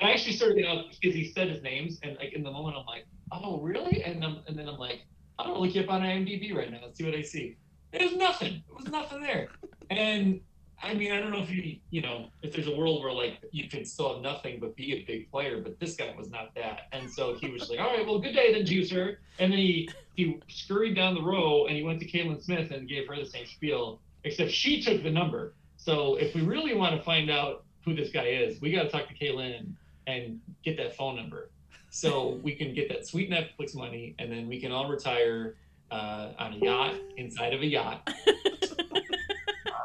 I 0.00 0.10
actually 0.10 0.32
started 0.32 0.56
getting 0.56 0.70
out 0.70 0.84
because 1.00 1.14
he 1.14 1.32
said 1.32 1.48
his 1.48 1.62
names, 1.62 1.98
and 2.02 2.16
like 2.16 2.32
in 2.32 2.42
the 2.42 2.50
moment, 2.50 2.76
I'm 2.76 2.86
like, 2.86 3.06
"Oh, 3.30 3.60
really?" 3.60 4.02
And 4.04 4.22
then 4.22 4.38
and 4.46 4.58
then 4.58 4.68
I'm 4.68 4.78
like, 4.78 5.02
I'll 5.38 5.60
look 5.60 5.74
you 5.74 5.82
up 5.82 5.90
on 5.90 6.02
IMDb 6.02 6.54
right 6.54 6.70
now 6.70 6.78
Let's 6.82 6.98
see 6.98 7.04
what 7.04 7.14
I 7.14 7.22
see. 7.22 7.56
There's 7.92 8.16
nothing. 8.16 8.62
It 8.68 8.74
was 8.74 8.88
nothing 8.88 9.22
there. 9.22 9.48
And 9.90 10.40
I 10.82 10.94
mean, 10.94 11.12
I 11.12 11.20
don't 11.20 11.30
know 11.30 11.42
if 11.42 11.50
you, 11.50 11.76
you 11.90 12.00
know, 12.00 12.28
if 12.42 12.52
there's 12.52 12.66
a 12.66 12.74
world 12.74 13.02
where 13.02 13.12
like 13.12 13.38
you 13.52 13.68
can 13.68 13.84
still 13.84 14.14
have 14.14 14.22
nothing 14.22 14.58
but 14.58 14.74
be 14.74 14.94
a 14.94 15.04
big 15.04 15.30
player, 15.30 15.60
but 15.60 15.78
this 15.78 15.94
guy 15.94 16.12
was 16.16 16.30
not 16.30 16.54
that. 16.56 16.88
And 16.92 17.10
so 17.10 17.34
he 17.34 17.50
was 17.50 17.68
like, 17.70 17.78
all 17.78 17.94
right, 17.96 18.06
well, 18.06 18.18
good 18.18 18.34
day 18.34 18.52
then, 18.52 18.64
juicer. 18.64 19.16
And 19.38 19.52
then 19.52 19.58
he, 19.58 19.90
he 20.14 20.40
scurried 20.48 20.96
down 20.96 21.14
the 21.14 21.22
row 21.22 21.66
and 21.66 21.76
he 21.76 21.82
went 21.82 22.00
to 22.00 22.06
Caitlin 22.06 22.42
Smith 22.42 22.70
and 22.70 22.88
gave 22.88 23.06
her 23.08 23.16
the 23.16 23.26
same 23.26 23.46
spiel, 23.46 24.00
except 24.24 24.50
she 24.50 24.82
took 24.82 25.02
the 25.02 25.10
number. 25.10 25.54
So 25.76 26.16
if 26.16 26.34
we 26.34 26.40
really 26.40 26.74
want 26.74 26.96
to 26.96 27.02
find 27.02 27.30
out 27.30 27.64
who 27.84 27.94
this 27.94 28.10
guy 28.10 28.26
is, 28.26 28.60
we 28.60 28.72
got 28.72 28.84
to 28.84 28.88
talk 28.88 29.08
to 29.08 29.14
Caitlin 29.14 29.72
and 30.06 30.40
get 30.64 30.76
that 30.76 30.96
phone 30.96 31.16
number 31.16 31.50
so 31.90 32.40
we 32.42 32.54
can 32.54 32.74
get 32.74 32.88
that 32.88 33.06
sweet 33.06 33.30
Netflix 33.30 33.74
money 33.74 34.14
and 34.18 34.30
then 34.32 34.48
we 34.48 34.60
can 34.60 34.72
all 34.72 34.88
retire 34.88 35.56
uh, 35.90 36.32
on 36.38 36.54
a 36.54 36.56
yacht 36.56 36.94
inside 37.16 37.52
of 37.52 37.60
a 37.60 37.66
yacht 37.66 38.08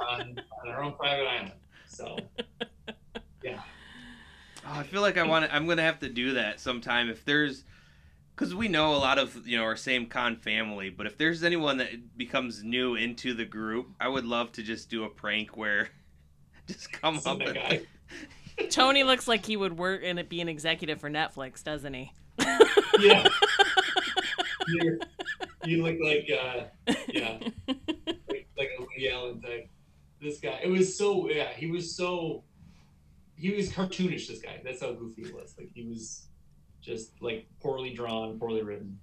on, 0.09 0.39
on 0.63 0.69
our 0.69 0.83
own 0.83 0.93
private 0.93 1.27
island. 1.27 1.51
So, 1.87 2.17
yeah. 3.43 3.61
Oh, 4.65 4.79
I 4.79 4.83
feel 4.83 5.01
like 5.01 5.17
I 5.17 5.23
want 5.23 5.45
to. 5.45 5.55
I'm 5.55 5.67
gonna 5.67 5.81
have 5.81 5.99
to 5.99 6.09
do 6.09 6.33
that 6.33 6.59
sometime 6.59 7.09
if 7.09 7.23
there's, 7.25 7.63
because 8.35 8.53
we 8.53 8.67
know 8.67 8.95
a 8.95 8.97
lot 8.97 9.17
of 9.17 9.47
you 9.47 9.57
know 9.57 9.63
our 9.63 9.77
same 9.77 10.05
con 10.07 10.35
family. 10.35 10.89
But 10.89 11.07
if 11.07 11.17
there's 11.17 11.43
anyone 11.43 11.77
that 11.77 12.17
becomes 12.17 12.63
new 12.63 12.95
into 12.95 13.33
the 13.33 13.45
group, 13.45 13.87
I 13.99 14.07
would 14.07 14.25
love 14.25 14.51
to 14.53 14.63
just 14.63 14.89
do 14.89 15.03
a 15.05 15.09
prank 15.09 15.55
where, 15.55 15.89
just 16.67 16.91
come 16.91 17.19
Send 17.19 17.41
up 17.41 17.47
that 17.47 17.57
and 17.57 17.87
guy. 18.57 18.65
Tony 18.69 19.03
looks 19.03 19.27
like 19.27 19.45
he 19.45 19.55
would 19.55 19.77
work 19.77 20.01
and 20.03 20.27
be 20.27 20.41
an 20.41 20.49
executive 20.49 20.99
for 20.99 21.09
Netflix, 21.09 21.63
doesn't 21.63 21.93
he? 21.93 22.11
Yeah. 22.99 23.27
You're, 24.67 24.99
you 25.65 25.83
look 25.83 25.97
like, 26.03 26.29
uh, 26.29 26.63
yeah, 27.07 27.37
like, 27.67 28.47
like 28.57 28.69
a 28.77 28.81
Woody 28.81 29.09
Allen 29.09 29.41
type. 29.41 29.69
This 30.21 30.39
guy, 30.39 30.59
it 30.63 30.67
was 30.67 30.97
so, 30.97 31.29
yeah, 31.29 31.49
he 31.55 31.67
was 31.67 31.95
so, 31.95 32.43
he 33.35 33.51
was 33.51 33.69
cartoonish, 33.69 34.27
this 34.27 34.41
guy. 34.41 34.59
That's 34.63 34.81
how 34.81 34.91
goofy 34.93 35.25
he 35.25 35.31
was. 35.31 35.55
Like, 35.57 35.69
he 35.73 35.83
was 35.83 36.27
just, 36.81 37.11
like, 37.21 37.47
poorly 37.61 37.93
drawn, 37.93 38.37
poorly 38.39 38.63
written. 38.63 38.99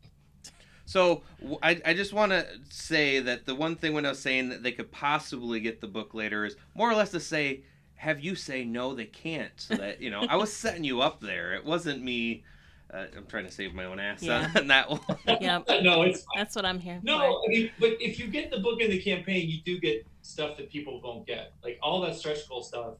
So 0.86 1.22
I, 1.62 1.80
I 1.84 1.94
just 1.94 2.12
want 2.12 2.32
to 2.32 2.46
say 2.68 3.20
that 3.20 3.46
the 3.46 3.54
one 3.54 3.76
thing 3.76 3.94
when 3.94 4.04
I 4.04 4.10
was 4.10 4.18
saying 4.18 4.50
that 4.50 4.62
they 4.62 4.72
could 4.72 4.92
possibly 4.92 5.60
get 5.60 5.80
the 5.80 5.86
book 5.86 6.12
later 6.14 6.44
is 6.44 6.56
more 6.74 6.90
or 6.90 6.94
less 6.94 7.10
to 7.12 7.20
say, 7.20 7.62
have 7.96 8.20
you 8.20 8.34
say 8.34 8.64
no, 8.64 8.94
they 8.94 9.06
can't. 9.06 9.52
So 9.56 9.76
that 9.76 10.00
you 10.02 10.10
know, 10.10 10.26
I 10.28 10.36
was 10.36 10.52
setting 10.52 10.84
you 10.84 11.00
up 11.00 11.20
there. 11.20 11.54
It 11.54 11.64
wasn't 11.64 12.02
me. 12.02 12.44
Uh, 12.92 13.06
I'm 13.16 13.26
trying 13.26 13.46
to 13.46 13.50
save 13.50 13.74
my 13.74 13.86
own 13.86 13.98
ass 13.98 14.22
Yeah. 14.22 14.50
on 14.54 14.66
that 14.68 14.90
one. 14.90 15.00
Yeah. 15.40 15.62
no, 15.82 16.02
it's 16.02 16.18
fine. 16.20 16.26
That's 16.36 16.54
what 16.54 16.64
I'm 16.66 16.78
here 16.78 17.00
No, 17.02 17.18
for. 17.18 17.24
I 17.24 17.48
mean, 17.48 17.70
but 17.80 17.90
if 18.00 18.18
you 18.18 18.26
get 18.28 18.50
the 18.50 18.60
book 18.60 18.80
in 18.80 18.90
the 18.90 19.00
campaign, 19.00 19.48
you 19.48 19.62
do 19.64 19.80
get 19.80 20.06
stuff 20.22 20.56
that 20.58 20.70
people 20.70 21.00
won't 21.02 21.26
get. 21.26 21.54
Like 21.64 21.78
all 21.82 22.02
that 22.02 22.14
stretch 22.14 22.46
goal 22.48 22.62
stuff 22.62 22.94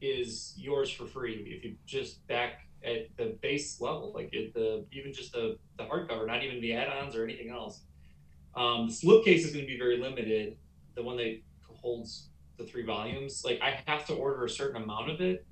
is 0.00 0.54
yours 0.56 0.90
for 0.90 1.06
free 1.06 1.44
if 1.56 1.64
you 1.64 1.76
just 1.86 2.24
back 2.26 2.66
at 2.84 3.16
the 3.16 3.36
base 3.40 3.80
level, 3.80 4.12
like 4.14 4.30
the 4.30 4.84
even 4.92 5.12
just 5.12 5.32
the 5.32 5.58
the 5.78 5.84
hardcover, 5.84 6.26
not 6.26 6.42
even 6.42 6.60
the 6.60 6.74
add-ons 6.74 7.16
or 7.16 7.24
anything 7.24 7.50
else. 7.50 7.82
Um, 8.54 8.88
the 8.88 8.92
slipcase 8.92 9.38
is 9.38 9.52
going 9.52 9.64
to 9.64 9.70
be 9.70 9.78
very 9.78 9.98
limited. 9.98 10.56
The 10.94 11.02
one 11.02 11.16
that 11.16 11.40
holds 11.66 12.28
the 12.58 12.64
three 12.64 12.84
volumes, 12.84 13.42
like 13.44 13.60
I 13.62 13.82
have 13.86 14.06
to 14.06 14.14
order 14.14 14.44
a 14.44 14.50
certain 14.50 14.82
amount 14.82 15.10
of 15.10 15.20
it, 15.20 15.46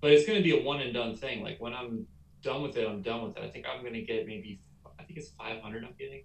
but 0.00 0.10
it's 0.10 0.26
going 0.26 0.38
to 0.38 0.42
be 0.42 0.58
a 0.58 0.62
one 0.62 0.80
and 0.80 0.92
done 0.92 1.16
thing. 1.16 1.42
Like 1.42 1.60
when 1.60 1.72
I'm 1.72 2.06
done 2.42 2.62
with 2.62 2.76
it, 2.76 2.88
I'm 2.88 3.02
done 3.02 3.22
with 3.22 3.36
it. 3.36 3.44
I 3.44 3.48
think 3.48 3.66
I'm 3.66 3.82
going 3.82 3.94
to 3.94 4.02
get 4.02 4.26
maybe 4.26 4.60
I 4.98 5.04
think 5.04 5.18
it's 5.18 5.30
500. 5.30 5.84
I'm 5.84 5.94
getting. 5.98 6.24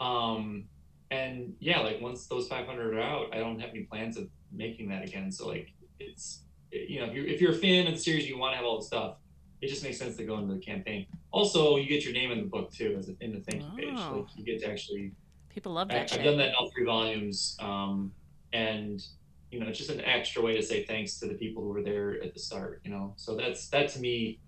Um, 0.00 0.64
and 1.10 1.54
yeah, 1.60 1.80
like 1.80 2.00
once 2.00 2.26
those 2.26 2.48
500 2.48 2.94
are 2.94 3.00
out, 3.00 3.34
I 3.34 3.38
don't 3.38 3.60
have 3.60 3.70
any 3.70 3.82
plans 3.82 4.16
of 4.16 4.28
making 4.50 4.88
that 4.88 5.04
again. 5.04 5.30
So 5.30 5.48
like, 5.48 5.72
it's 6.00 6.42
you 6.70 7.00
know, 7.00 7.06
if 7.06 7.14
you're 7.14 7.26
if 7.26 7.40
you're 7.40 7.52
a 7.52 7.56
fan 7.56 7.86
of 7.86 7.94
the 7.94 8.00
series, 8.00 8.28
you 8.28 8.38
want 8.38 8.52
to 8.52 8.56
have 8.56 8.64
all 8.64 8.80
the 8.80 8.86
stuff. 8.86 9.16
It 9.62 9.68
just 9.68 9.84
makes 9.84 9.96
sense 9.96 10.16
to 10.16 10.24
go 10.24 10.38
into 10.38 10.52
the 10.52 10.60
campaign. 10.60 11.06
Also, 11.30 11.76
you 11.76 11.88
get 11.88 12.04
your 12.04 12.12
name 12.12 12.32
in 12.32 12.38
the 12.38 12.46
book 12.46 12.72
too, 12.72 12.96
as 12.98 13.08
in 13.20 13.32
the 13.32 13.40
thank 13.40 13.62
you 13.62 13.70
page. 13.76 13.94
Oh. 13.96 14.26
Like 14.26 14.36
you 14.36 14.44
get 14.44 14.60
to 14.62 14.70
actually. 14.70 15.12
People 15.48 15.72
love 15.72 15.88
that 15.88 16.12
I've 16.12 16.24
done 16.24 16.36
that 16.38 16.48
in 16.48 16.54
all 16.54 16.70
three 16.70 16.84
volumes, 16.84 17.56
um, 17.60 18.10
and 18.52 19.04
you 19.50 19.60
know, 19.60 19.68
it's 19.68 19.78
just 19.78 19.90
an 19.90 20.00
extra 20.00 20.42
way 20.42 20.56
to 20.56 20.62
say 20.62 20.84
thanks 20.84 21.18
to 21.20 21.26
the 21.26 21.34
people 21.34 21.62
who 21.62 21.68
were 21.68 21.82
there 21.82 22.20
at 22.22 22.34
the 22.34 22.40
start. 22.40 22.80
You 22.84 22.90
know, 22.90 23.14
so 23.16 23.36
that's 23.36 23.68
that 23.68 23.90
to 23.90 24.00
me. 24.00 24.40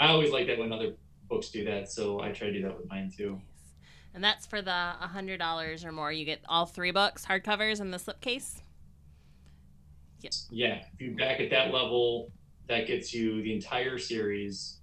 I 0.00 0.08
always 0.08 0.30
like 0.30 0.46
that 0.46 0.58
when 0.58 0.72
other 0.72 0.94
books 1.28 1.50
do 1.50 1.64
that, 1.64 1.90
so 1.90 2.20
I 2.20 2.30
try 2.30 2.46
to 2.46 2.52
do 2.52 2.62
that 2.62 2.78
with 2.78 2.88
mine 2.88 3.12
too. 3.14 3.40
And 4.14 4.24
that's 4.24 4.46
for 4.46 4.62
the 4.62 4.70
hundred 4.70 5.38
dollars 5.38 5.84
or 5.84 5.92
more. 5.92 6.10
You 6.10 6.24
get 6.24 6.40
all 6.48 6.64
three 6.64 6.92
books, 6.92 7.26
hardcovers, 7.26 7.80
and 7.80 7.92
the 7.92 7.98
slipcase. 7.98 8.62
Yes. 10.22 10.46
yeah, 10.50 10.82
if 10.94 11.00
you're 11.00 11.14
back 11.14 11.40
at 11.40 11.50
that 11.50 11.74
level, 11.74 12.32
that 12.68 12.86
gets 12.86 13.12
you 13.14 13.42
the 13.42 13.52
entire 13.54 13.98
series. 13.98 14.80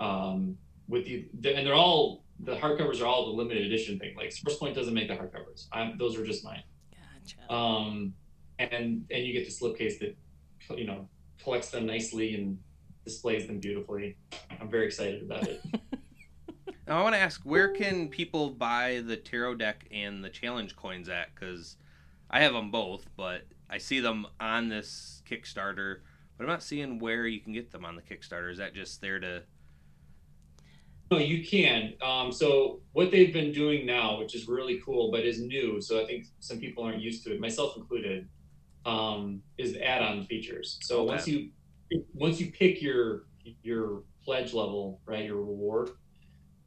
Um, 0.00 0.56
with 0.88 1.04
the, 1.04 1.28
the 1.40 1.56
and 1.56 1.66
they're 1.66 1.74
all 1.74 2.24
the 2.40 2.56
hardcovers 2.56 3.00
are 3.02 3.06
all 3.06 3.26
the 3.26 3.32
limited 3.32 3.66
edition 3.66 3.98
thing. 3.98 4.16
Like 4.16 4.32
Source 4.32 4.56
Point 4.56 4.74
doesn't 4.74 4.94
make 4.94 5.08
the 5.08 5.14
hardcovers. 5.14 5.66
I'm, 5.72 5.98
those 5.98 6.16
are 6.16 6.24
just 6.24 6.44
mine. 6.44 6.62
Gotcha. 6.92 7.52
Um, 7.52 8.14
and 8.58 9.04
and 9.10 9.24
you 9.24 9.32
get 9.32 9.44
the 9.44 9.52
slipcase 9.52 9.98
that 9.98 10.16
you 10.76 10.86
know 10.86 11.08
collects 11.42 11.70
them 11.70 11.86
nicely 11.86 12.34
and 12.34 12.58
displays 13.04 13.46
them 13.46 13.58
beautifully. 13.58 14.16
I'm 14.60 14.70
very 14.70 14.86
excited 14.86 15.22
about 15.22 15.48
it. 15.48 15.62
Now, 16.88 17.00
I 17.00 17.02
want 17.02 17.14
to 17.16 17.20
ask, 17.20 17.42
where 17.42 17.68
can 17.68 18.08
people 18.08 18.48
buy 18.48 19.02
the 19.04 19.18
tarot 19.18 19.56
deck 19.56 19.86
and 19.90 20.24
the 20.24 20.30
challenge 20.30 20.74
coins 20.74 21.10
at? 21.10 21.34
Because 21.34 21.76
I 22.30 22.40
have 22.40 22.54
them 22.54 22.70
both, 22.70 23.06
but 23.14 23.42
I 23.68 23.76
see 23.76 24.00
them 24.00 24.26
on 24.40 24.70
this 24.70 25.22
Kickstarter, 25.30 25.98
but 26.38 26.44
I'm 26.44 26.50
not 26.50 26.62
seeing 26.62 27.00
where 27.00 27.26
you 27.26 27.40
can 27.40 27.52
get 27.52 27.72
them 27.72 27.84
on 27.84 27.96
the 27.96 28.02
Kickstarter. 28.02 28.50
Is 28.50 28.58
that 28.58 28.72
just 28.72 29.00
there 29.00 29.18
to? 29.18 29.42
No, 31.10 31.18
you 31.18 31.44
can. 31.44 31.94
Um, 32.00 32.30
so 32.30 32.80
what 32.92 33.10
they've 33.10 33.32
been 33.32 33.50
doing 33.50 33.84
now, 33.84 34.18
which 34.18 34.34
is 34.34 34.46
really 34.46 34.80
cool, 34.84 35.10
but 35.10 35.24
is 35.24 35.40
new, 35.40 35.80
so 35.80 36.00
I 36.00 36.06
think 36.06 36.26
some 36.38 36.60
people 36.60 36.84
aren't 36.84 37.00
used 37.00 37.24
to 37.24 37.34
it, 37.34 37.40
myself 37.40 37.76
included, 37.76 38.28
um, 38.86 39.42
is 39.56 39.72
the 39.72 39.84
add-on 39.84 40.26
features. 40.26 40.78
So 40.82 41.02
once 41.02 41.26
you 41.26 41.50
once 42.14 42.38
you 42.38 42.52
pick 42.52 42.80
your 42.82 43.24
your 43.62 44.02
pledge 44.22 44.52
level, 44.52 45.00
right, 45.06 45.24
your 45.24 45.36
reward, 45.36 45.90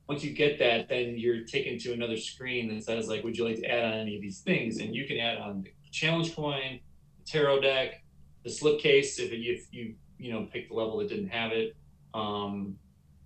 once 0.10 0.24
you 0.24 0.34
get 0.34 0.58
that, 0.60 0.90
then 0.90 1.18
you're 1.18 1.46
taken 1.46 1.78
to 1.78 1.94
another 1.94 2.18
screen 2.18 2.74
that 2.74 2.84
says 2.84 3.08
like, 3.08 3.24
would 3.24 3.38
you 3.38 3.46
like 3.46 3.58
to 3.58 3.66
add 3.66 3.86
on 3.86 3.94
any 3.94 4.16
of 4.16 4.22
these 4.22 4.40
things? 4.40 4.80
And 4.80 4.94
you 4.94 5.06
can 5.06 5.18
add 5.20 5.38
on 5.38 5.62
the 5.62 5.72
challenge 5.92 6.36
coin, 6.36 6.80
the 7.20 7.26
tarot 7.26 7.62
deck, 7.62 8.01
the 8.44 8.50
slipcase 8.50 9.20
if, 9.20 9.32
you 9.32 9.54
if 9.54 9.68
you 9.72 9.96
you 10.18 10.32
know 10.32 10.48
pick 10.52 10.70
the 10.70 10.76
level 10.76 10.98
that 10.98 11.10
didn't 11.10 11.30
have 11.30 11.52
it. 11.52 11.76
Um, 12.14 12.76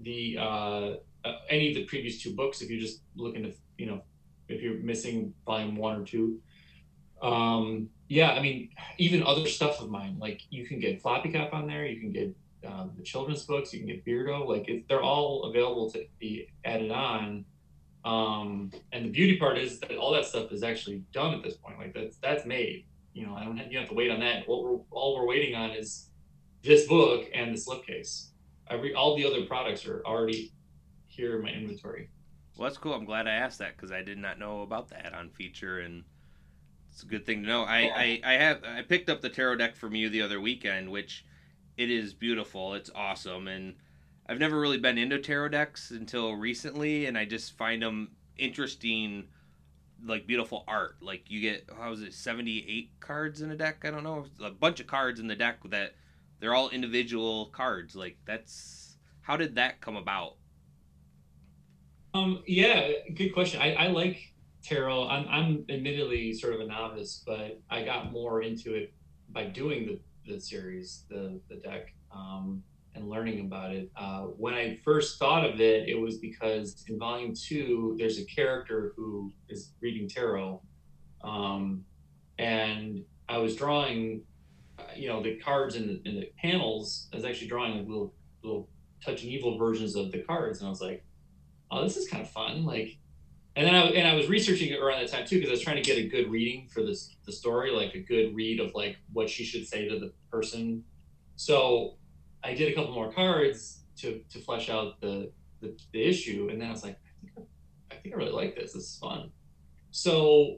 the 0.02 0.38
uh, 0.40 0.94
uh, 1.26 1.40
any 1.50 1.70
of 1.70 1.76
the 1.76 1.86
previous 1.86 2.22
two 2.22 2.34
books 2.34 2.62
if 2.62 2.70
you're 2.70 2.80
just 2.80 3.02
looking 3.16 3.44
to 3.44 3.54
you 3.78 3.88
know 3.88 4.02
if 4.48 4.62
you're 4.62 4.76
missing 4.76 5.34
volume 5.46 5.76
one 5.76 6.00
or 6.00 6.06
two 6.06 6.40
um 7.22 7.90
yeah 8.10 8.32
i 8.34 8.42
mean 8.42 8.70
even 8.98 9.24
other 9.24 9.48
stuff 9.48 9.82
of 9.82 9.90
mine 9.90 10.18
like 10.20 10.42
you 10.50 10.66
can 10.66 10.80
get 10.80 11.02
floppy 11.02 11.32
cap 11.32 11.54
on 11.54 11.66
there 11.66 11.86
you 11.86 12.00
can 12.00 12.12
get 12.12 12.36
um, 12.68 12.92
the 12.98 13.04
children's 13.04 13.44
books 13.44 13.74
you 13.74 13.80
can 13.80 13.88
get 13.88 14.06
beardo 14.06 14.48
like 14.48 14.68
it, 14.68 14.88
they're 14.88 15.02
all 15.02 15.46
available 15.46 15.90
to 15.90 16.06
be 16.20 16.48
added 16.64 16.92
on 16.92 17.46
um 18.04 18.72
and 18.92 19.06
the 19.06 19.10
beauty 19.10 19.38
part 19.38 19.58
is 19.58 19.80
that 19.80 19.96
all 19.98 20.14
that 20.14 20.26
stuff 20.26 20.52
is 20.52 20.62
actually 20.62 21.04
done 21.12 21.34
at 21.34 21.42
this 21.42 21.56
point 21.56 21.78
like 21.80 21.94
that's 21.94 22.18
that's 22.18 22.46
made 22.46 22.86
you 23.16 23.26
know 23.26 23.34
i 23.34 23.44
don't 23.44 23.58
have, 23.58 23.66
you 23.68 23.74
don't 23.74 23.82
have 23.82 23.90
to 23.90 23.96
wait 23.96 24.12
on 24.12 24.20
that 24.20 24.48
what 24.48 24.64
we're 24.64 24.78
all 24.92 25.16
we're 25.16 25.26
waiting 25.26 25.56
on 25.56 25.72
is 25.72 26.12
this 26.62 26.88
book 26.88 27.26
and 27.34 27.56
the 27.56 27.60
slipcase 27.60 28.28
every 28.70 28.94
all 28.94 29.16
the 29.16 29.26
other 29.26 29.44
products 29.46 29.88
are 29.88 30.04
already 30.06 30.52
here 31.16 31.38
in 31.38 31.44
my 31.44 31.50
inventory. 31.50 32.10
Well, 32.58 32.70
that's 32.70 32.78
cool. 32.78 32.94
I'm 32.94 33.06
glad 33.06 33.28
I 33.28 33.34
asked 33.34 33.60
that 33.60 33.76
because 33.76 33.92
I 33.92 34.02
did 34.02 34.18
not 34.18 34.40
know 34.40 34.62
about 34.62 34.90
the 34.90 35.04
add-on 35.06 35.30
feature, 35.30 35.80
and 35.80 36.04
it's 36.92 37.04
a 37.04 37.08
good 37.08 37.26
thing 37.26 37.42
to 37.44 37.48
know. 37.48 37.64
I, 37.64 37.92
I, 37.96 38.22
I 38.24 38.34
have 38.34 38.64
I 38.64 38.82
picked 38.82 39.10
up 39.10 39.22
the 39.22 39.30
tarot 39.30 39.58
deck 39.58 39.76
from 39.76 39.96
you 39.96 40.10
the 40.10 40.22
other 40.22 40.40
weekend, 40.40 40.90
which 40.90 41.26
it 41.78 41.90
is 41.90 42.14
beautiful. 42.14 42.74
It's 42.74 42.92
awesome, 42.96 43.48
and 43.48 43.76
I've 44.28 44.40
never 44.40 44.60
really 44.60 44.78
been 44.78 44.98
into 44.98 45.20
tarot 45.20 45.50
decks 45.50 45.92
until 45.92 46.34
recently, 46.34 47.06
and 47.06 47.18
I 47.18 47.26
just 47.26 47.58
find 47.58 47.82
them 47.82 48.12
interesting, 48.38 49.26
like 50.04 50.28
beautiful 50.28 50.64
art. 50.68 50.98
Like 51.02 51.30
you 51.30 51.42
get 51.42 51.70
how 51.78 51.90
was 51.90 52.02
it 52.02 52.14
78 52.14 52.92
cards 53.00 53.42
in 53.42 53.52
a 53.52 53.56
deck? 53.56 53.84
I 53.84 53.92
don't 53.92 54.04
know, 54.04 54.26
a 54.44 54.52
bunch 54.52 54.80
of 54.80 54.88
cards 54.88 55.20
in 55.20 55.28
the 55.28 55.36
deck 55.36 55.60
that 55.70 55.94
they're 56.40 56.54
all 56.54 56.70
individual 56.70 57.48
cards. 57.48 57.96
Like 57.96 58.18
that's 58.26 58.98
how 59.22 59.38
did 59.38 59.56
that 59.56 59.82
come 59.82 59.96
about? 59.96 60.36
Um, 62.14 62.44
yeah, 62.48 62.92
good 63.16 63.34
question. 63.34 63.62
I, 63.62 63.74
I 63.74 63.88
like 63.88 64.34
tarot. 64.64 65.08
I'm, 65.08 65.28
I'm 65.28 65.66
admittedly 65.70 66.34
sort 66.34 66.54
of 66.54 66.62
a 66.62 66.66
novice, 66.66 67.24
but 67.26 67.60
I 67.70 67.84
got 67.84 68.12
more 68.12 68.42
into 68.42 68.74
it 68.74 68.94
by 69.30 69.46
doing 69.46 69.86
the, 70.26 70.34
the 70.34 70.40
series, 70.40 71.04
the, 71.10 71.40
the 71.50 71.56
deck. 71.56 71.94
Um, 72.12 72.64
and 72.96 73.10
learning 73.10 73.42
about 73.42 73.74
it. 73.74 73.92
Uh, 73.96 74.22
when 74.22 74.54
I 74.54 74.80
first 74.84 75.20
thought 75.20 75.48
of 75.48 75.60
it, 75.60 75.88
it 75.88 76.00
was 76.00 76.18
because 76.18 76.86
in 76.88 76.98
volume 76.98 77.34
two, 77.36 77.96
there's 78.00 78.18
a 78.20 78.26
character 78.26 78.94
who 78.96 79.34
is 79.50 79.74
reading 79.82 80.08
tarot. 80.08 80.62
Um, 81.24 81.84
and 82.40 83.04
I 83.28 83.38
was 83.38 83.56
drawing, 83.56 84.22
you 84.96 85.10
know, 85.10 85.22
the 85.22 85.36
cards 85.38 85.76
in 85.76 85.88
the, 85.88 86.10
in 86.10 86.16
the 86.16 86.30
panels. 86.42 87.10
I 87.12 87.18
was 87.18 87.26
actually 87.26 87.48
drawing 87.48 87.78
like 87.78 87.88
little, 87.88 88.14
little 88.44 88.70
Touching 89.04 89.30
Evil 89.30 89.58
versions 89.58 89.96
of 89.96 90.12
the 90.12 90.20
cards. 90.20 90.60
And 90.60 90.68
I 90.68 90.70
was 90.70 90.82
like, 90.82 91.04
oh, 91.72 91.84
this 91.84 91.98
is 91.98 92.08
kind 92.08 92.24
of 92.24 92.30
fun. 92.30 92.66
Like, 92.66 92.98
and 93.56 93.66
then 93.66 93.76
I, 93.76 93.82
and 93.88 94.08
I 94.08 94.16
was 94.16 94.28
researching 94.28 94.72
it 94.72 94.80
around 94.80 95.00
that 95.02 95.12
time 95.12 95.26
too, 95.26 95.38
because 95.38 95.50
I 95.50 95.54
was 95.54 95.62
trying 95.62 95.78
to 95.78 95.82
get 95.82 95.98
a 95.98 96.08
good 96.08 96.30
reading 96.30 96.68
for 96.74 96.84
this, 96.84 97.16
the 97.26 97.32
story, 97.32 97.72
like 97.72 97.94
a 97.96 98.00
good 98.00 98.36
read 98.36 98.60
of 98.60 98.74
like 98.74 98.98
what 99.14 99.30
she 99.30 99.44
should 99.44 99.68
say 99.68 99.88
to 99.88 100.00
the 100.00 100.12
person. 100.30 100.84
So 101.38 101.96
I 102.46 102.54
did 102.54 102.72
a 102.72 102.76
couple 102.76 102.94
more 102.94 103.12
cards 103.12 103.82
to 103.98 104.22
to 104.32 104.40
flesh 104.40 104.70
out 104.70 105.02
the 105.02 105.32
the, 105.62 105.76
the 105.92 106.04
issue, 106.04 106.50
and 106.52 106.62
then 106.62 106.68
I 106.68 106.72
was 106.72 106.84
like, 106.84 106.98
I 106.98 107.26
think 107.26 107.34
I, 107.38 107.96
I 107.96 107.98
think 107.98 108.14
I 108.14 108.18
really 108.18 108.32
like 108.32 108.56
this. 108.56 108.74
This 108.74 108.84
is 108.84 108.98
fun. 108.98 109.32
So, 109.92 110.58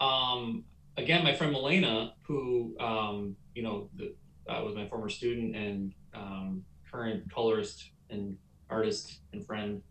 um, 0.00 0.64
again, 0.96 1.24
my 1.24 1.34
friend 1.34 1.52
Milena, 1.52 2.14
who 2.22 2.76
um, 2.78 3.36
you 3.54 3.62
know 3.62 3.88
the, 3.96 4.14
uh, 4.48 4.62
was 4.62 4.74
my 4.74 4.86
former 4.88 5.08
student 5.08 5.56
and 5.56 5.94
um, 6.14 6.64
current 6.90 7.32
colorist 7.32 7.90
and 8.10 8.36
artist 8.68 9.20
and 9.32 9.44
friend. 9.46 9.82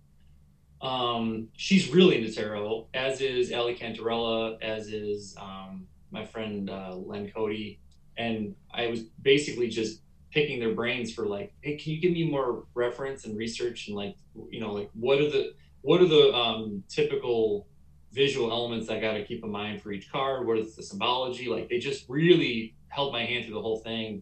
Um, 0.81 1.47
she's 1.55 1.89
really 1.89 2.17
into 2.17 2.33
tarot, 2.33 2.87
as 2.93 3.21
is 3.21 3.51
Ali 3.51 3.75
Cantarella, 3.75 4.61
as 4.61 4.87
is 4.87 5.35
um, 5.39 5.87
my 6.11 6.25
friend 6.25 6.69
uh, 6.69 6.95
Len 6.95 7.31
Cody. 7.31 7.79
And 8.17 8.55
I 8.73 8.87
was 8.87 9.01
basically 9.21 9.69
just 9.69 10.01
picking 10.31 10.59
their 10.59 10.73
brains 10.73 11.13
for 11.13 11.25
like, 11.25 11.53
hey, 11.61 11.77
can 11.77 11.93
you 11.93 12.01
give 12.01 12.11
me 12.11 12.29
more 12.29 12.65
reference 12.73 13.25
and 13.25 13.37
research 13.37 13.87
and 13.87 13.95
like, 13.95 14.15
you 14.49 14.59
know, 14.59 14.73
like 14.73 14.89
what 14.93 15.19
are 15.19 15.29
the 15.29 15.53
what 15.81 16.01
are 16.01 16.07
the 16.07 16.33
um, 16.33 16.83
typical 16.89 17.67
visual 18.13 18.51
elements 18.51 18.89
I 18.89 18.99
got 18.99 19.13
to 19.13 19.25
keep 19.25 19.43
in 19.43 19.51
mind 19.51 19.81
for 19.81 19.91
each 19.91 20.11
card? 20.11 20.45
What 20.45 20.57
is 20.57 20.75
the 20.75 20.83
symbology? 20.83 21.47
Like 21.47 21.69
they 21.69 21.79
just 21.79 22.05
really 22.07 22.75
held 22.89 23.13
my 23.13 23.25
hand 23.25 23.45
through 23.45 23.55
the 23.55 23.61
whole 23.61 23.79
thing, 23.79 24.21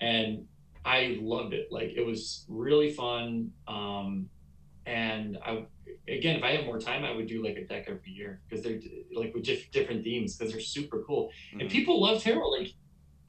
and 0.00 0.46
I 0.84 1.18
loved 1.20 1.54
it. 1.54 1.68
Like 1.70 1.92
it 1.96 2.04
was 2.04 2.44
really 2.48 2.92
fun. 2.92 3.50
Um, 3.66 4.28
and 4.84 5.38
I 5.44 5.64
again, 6.08 6.36
if 6.36 6.42
I 6.42 6.52
had 6.52 6.66
more 6.66 6.78
time, 6.78 7.04
I 7.04 7.12
would 7.12 7.26
do 7.26 7.44
like 7.44 7.56
a 7.56 7.64
deck 7.64 7.84
every 7.88 8.10
year 8.10 8.40
because 8.48 8.64
they're 8.64 8.80
like 9.14 9.34
with 9.34 9.44
different 9.72 10.04
themes 10.04 10.36
because 10.36 10.52
they're 10.52 10.60
super 10.60 11.02
cool. 11.06 11.30
Mm-hmm. 11.50 11.60
And 11.60 11.70
people 11.70 12.00
love 12.00 12.22
tarot. 12.22 12.48
Like 12.48 12.74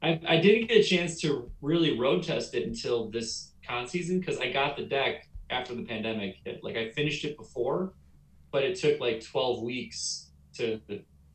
I, 0.04 0.20
I 0.28 0.36
didn't 0.36 0.68
get 0.68 0.76
a 0.76 0.82
chance 0.82 1.18
to 1.22 1.50
really 1.62 1.98
road 1.98 2.22
test 2.22 2.54
it 2.54 2.66
until 2.66 3.10
this 3.10 3.52
con 3.66 3.88
season 3.88 4.20
because 4.20 4.38
I 4.38 4.52
got 4.52 4.76
the 4.76 4.84
deck 4.84 5.28
after 5.48 5.74
the 5.74 5.82
pandemic 5.82 6.36
hit. 6.44 6.62
Like 6.62 6.76
I 6.76 6.90
finished 6.90 7.24
it 7.24 7.38
before, 7.38 7.94
but 8.52 8.64
it 8.64 8.78
took 8.78 9.00
like 9.00 9.24
12 9.24 9.62
weeks 9.62 10.30
to 10.58 10.78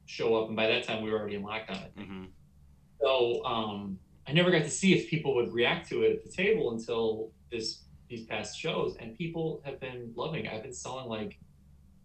show 0.05 0.36
up. 0.36 0.49
And 0.49 0.55
by 0.55 0.67
that 0.67 0.84
time, 0.84 1.01
we 1.01 1.09
were 1.09 1.17
already 1.17 1.36
in 1.36 1.43
lockdown. 1.43 1.89
Mm-hmm. 1.97 2.24
So 3.01 3.43
um, 3.43 3.97
I 4.28 4.34
never 4.34 4.51
got 4.51 4.61
to 4.61 4.70
see 4.70 4.93
if 4.93 5.09
people 5.09 5.34
would 5.36 5.51
react 5.51 5.89
to 5.89 6.03
it 6.03 6.11
at 6.11 6.24
the 6.24 6.32
table 6.32 6.72
until 6.72 7.32
this 7.51 7.86
these 8.07 8.26
past 8.26 8.55
shows. 8.55 8.97
And 8.99 9.17
people 9.17 9.63
have 9.65 9.80
been 9.80 10.11
loving 10.15 10.45
it. 10.45 10.53
I've 10.53 10.63
been 10.63 10.74
selling 10.74 11.07
like 11.07 11.39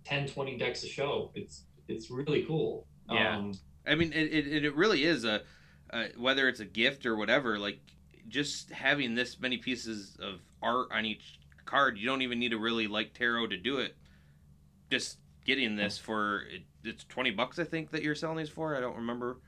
10, 0.07 0.29
20 0.29 0.57
decks 0.57 0.83
a 0.83 0.89
show. 0.89 1.31
It's 1.35 1.65
it's 1.89 2.11
really 2.11 2.45
cool. 2.45 2.87
Yeah. 3.11 3.37
Um, 3.37 3.53
I 3.87 3.97
mean, 3.97 4.15
it, 4.15 4.33
it, 4.33 4.65
it 4.65 4.75
really 4.75 5.05
is 5.05 5.27
a 5.27 5.43
uh, 5.91 6.05
whether 6.17 6.49
it's 6.49 6.61
a 6.61 6.65
gift 6.65 7.07
or 7.07 7.17
whatever, 7.17 7.59
like 7.59 7.81
just 8.29 8.71
having 8.71 9.15
this 9.15 9.39
many 9.41 9.59
pieces 9.59 10.17
of 10.21 10.41
art 10.63 10.89
on 10.91 11.05
each 11.05 11.39
card, 11.65 11.99
you 11.99 12.07
don't 12.07 12.23
even 12.23 12.39
need 12.39 12.51
to 12.51 12.59
really 12.59 12.87
like 12.87 13.15
tarot 13.15 13.49
to 13.49 13.57
do 13.57 13.79
it. 13.79 13.97
Just 14.91 15.19
getting 15.45 15.77
this 15.77 15.99
for 15.99 16.43
it's 16.83 17.05
twenty 17.05 17.31
bucks, 17.31 17.59
I 17.59 17.65
think 17.65 17.91
that 17.91 18.03
you're 18.03 18.15
selling 18.15 18.39
these 18.39 18.49
for. 18.49 18.77
I 18.77 18.81
don't 18.81 18.97
remember. 18.97 19.39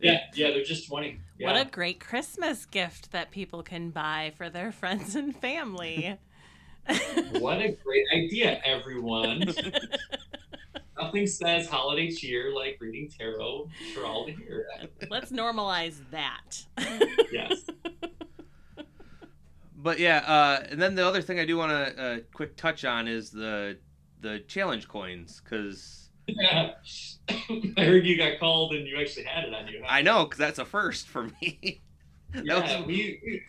Yeah, 0.00 0.20
yeah, 0.34 0.50
they're 0.50 0.64
just 0.64 0.88
twenty. 0.88 1.20
Yeah. 1.38 1.52
What 1.52 1.66
a 1.66 1.70
great 1.70 2.00
Christmas 2.00 2.66
gift 2.66 3.12
that 3.12 3.30
people 3.30 3.62
can 3.62 3.90
buy 3.90 4.32
for 4.36 4.50
their 4.50 4.72
friends 4.80 5.14
and 5.14 5.36
family. 5.36 6.18
what 7.38 7.60
a 7.60 7.76
great 7.82 8.06
idea, 8.14 8.60
everyone. 8.64 9.44
Nothing 11.00 11.26
says 11.26 11.68
holiday 11.68 12.10
cheer 12.10 12.54
like 12.54 12.78
reading 12.80 13.10
tarot 13.10 13.68
for 13.94 14.06
all 14.06 14.26
to 14.26 14.32
hear. 14.32 14.66
Let's 15.10 15.30
normalize 15.30 15.98
that. 16.10 16.64
yes. 17.32 17.64
But 19.86 20.00
yeah, 20.00 20.18
uh, 20.26 20.66
and 20.68 20.82
then 20.82 20.96
the 20.96 21.06
other 21.06 21.22
thing 21.22 21.38
I 21.38 21.44
do 21.44 21.56
want 21.56 21.70
to 21.70 22.02
uh, 22.02 22.18
quick 22.34 22.56
touch 22.56 22.84
on 22.84 23.06
is 23.06 23.30
the 23.30 23.78
the 24.20 24.40
challenge 24.48 24.88
coins 24.88 25.40
because. 25.44 26.10
Yeah. 26.26 26.72
I 27.28 27.84
heard 27.84 28.04
you 28.04 28.18
got 28.18 28.40
called 28.40 28.74
and 28.74 28.84
you 28.84 28.98
actually 28.98 29.26
had 29.26 29.44
it 29.44 29.54
on 29.54 29.68
you. 29.68 29.82
Huh? 29.84 29.86
I 29.88 30.02
know, 30.02 30.24
because 30.24 30.38
that's 30.38 30.58
a 30.58 30.64
first 30.64 31.06
for 31.06 31.30
me. 31.40 31.82
yeah, 32.42 32.78
was... 32.78 32.86
we, 32.86 33.20
we 33.24 33.42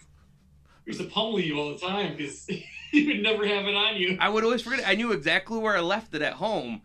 used 0.85 0.99
to 0.99 1.07
pummel 1.07 1.39
you 1.39 1.59
all 1.59 1.73
the 1.73 1.79
time 1.79 2.15
because 2.15 2.47
you 2.91 3.07
would 3.07 3.23
never 3.23 3.47
have 3.47 3.65
it 3.65 3.73
on 3.73 3.95
you. 3.95 4.15
I 4.19 4.29
would 4.29 4.43
always 4.43 4.61
forget. 4.61 4.81
It. 4.81 4.87
I 4.87 4.93
knew 4.93 5.13
exactly 5.13 5.57
where 5.57 5.75
I 5.75 5.79
left 5.79 6.13
it 6.13 6.21
at 6.21 6.33
home, 6.33 6.83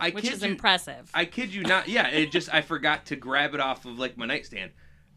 I 0.00 0.10
which 0.10 0.28
is 0.28 0.42
you, 0.42 0.48
impressive. 0.48 1.10
I 1.12 1.26
kid 1.26 1.52
you 1.52 1.62
not. 1.62 1.88
Yeah, 1.88 2.08
it 2.08 2.32
just 2.32 2.52
I 2.52 2.62
forgot 2.62 3.06
to 3.06 3.16
grab 3.16 3.54
it 3.54 3.60
off 3.60 3.84
of 3.84 3.98
like 3.98 4.16
my 4.16 4.26
nightstand. 4.26 4.72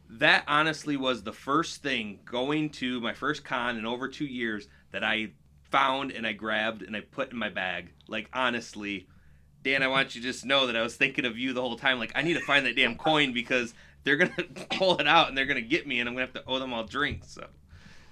That 0.09 0.43
honestly 0.47 0.97
was 0.97 1.23
the 1.23 1.33
first 1.33 1.81
thing 1.81 2.19
going 2.25 2.69
to 2.71 2.99
my 2.99 3.13
first 3.13 3.43
con 3.43 3.77
in 3.77 3.85
over 3.85 4.07
two 4.07 4.25
years 4.25 4.67
that 4.91 5.03
I 5.03 5.31
found 5.71 6.11
and 6.11 6.27
I 6.27 6.33
grabbed 6.33 6.83
and 6.83 6.95
I 6.95 7.01
put 7.01 7.31
in 7.31 7.37
my 7.37 7.49
bag. 7.49 7.93
Like 8.07 8.29
honestly, 8.33 9.07
Dan, 9.63 9.81
I 9.81 9.87
want 9.87 10.13
you 10.13 10.21
to 10.21 10.27
just 10.27 10.45
know 10.45 10.67
that 10.67 10.75
I 10.75 10.81
was 10.81 10.95
thinking 10.95 11.25
of 11.25 11.37
you 11.37 11.53
the 11.53 11.61
whole 11.61 11.77
time. 11.77 11.97
Like 11.97 12.11
I 12.15 12.21
need 12.21 12.33
to 12.33 12.41
find 12.41 12.65
that 12.65 12.75
damn 12.75 12.95
coin 12.95 13.33
because 13.33 13.73
they're 14.03 14.17
gonna 14.17 14.43
pull 14.71 14.99
it 14.99 15.07
out 15.07 15.29
and 15.29 15.37
they're 15.37 15.45
gonna 15.45 15.61
get 15.61 15.87
me 15.87 15.99
and 15.99 16.09
I'm 16.09 16.15
gonna 16.15 16.25
have 16.25 16.33
to 16.33 16.43
owe 16.45 16.59
them 16.59 16.73
all 16.73 16.83
drinks. 16.83 17.31
So 17.31 17.47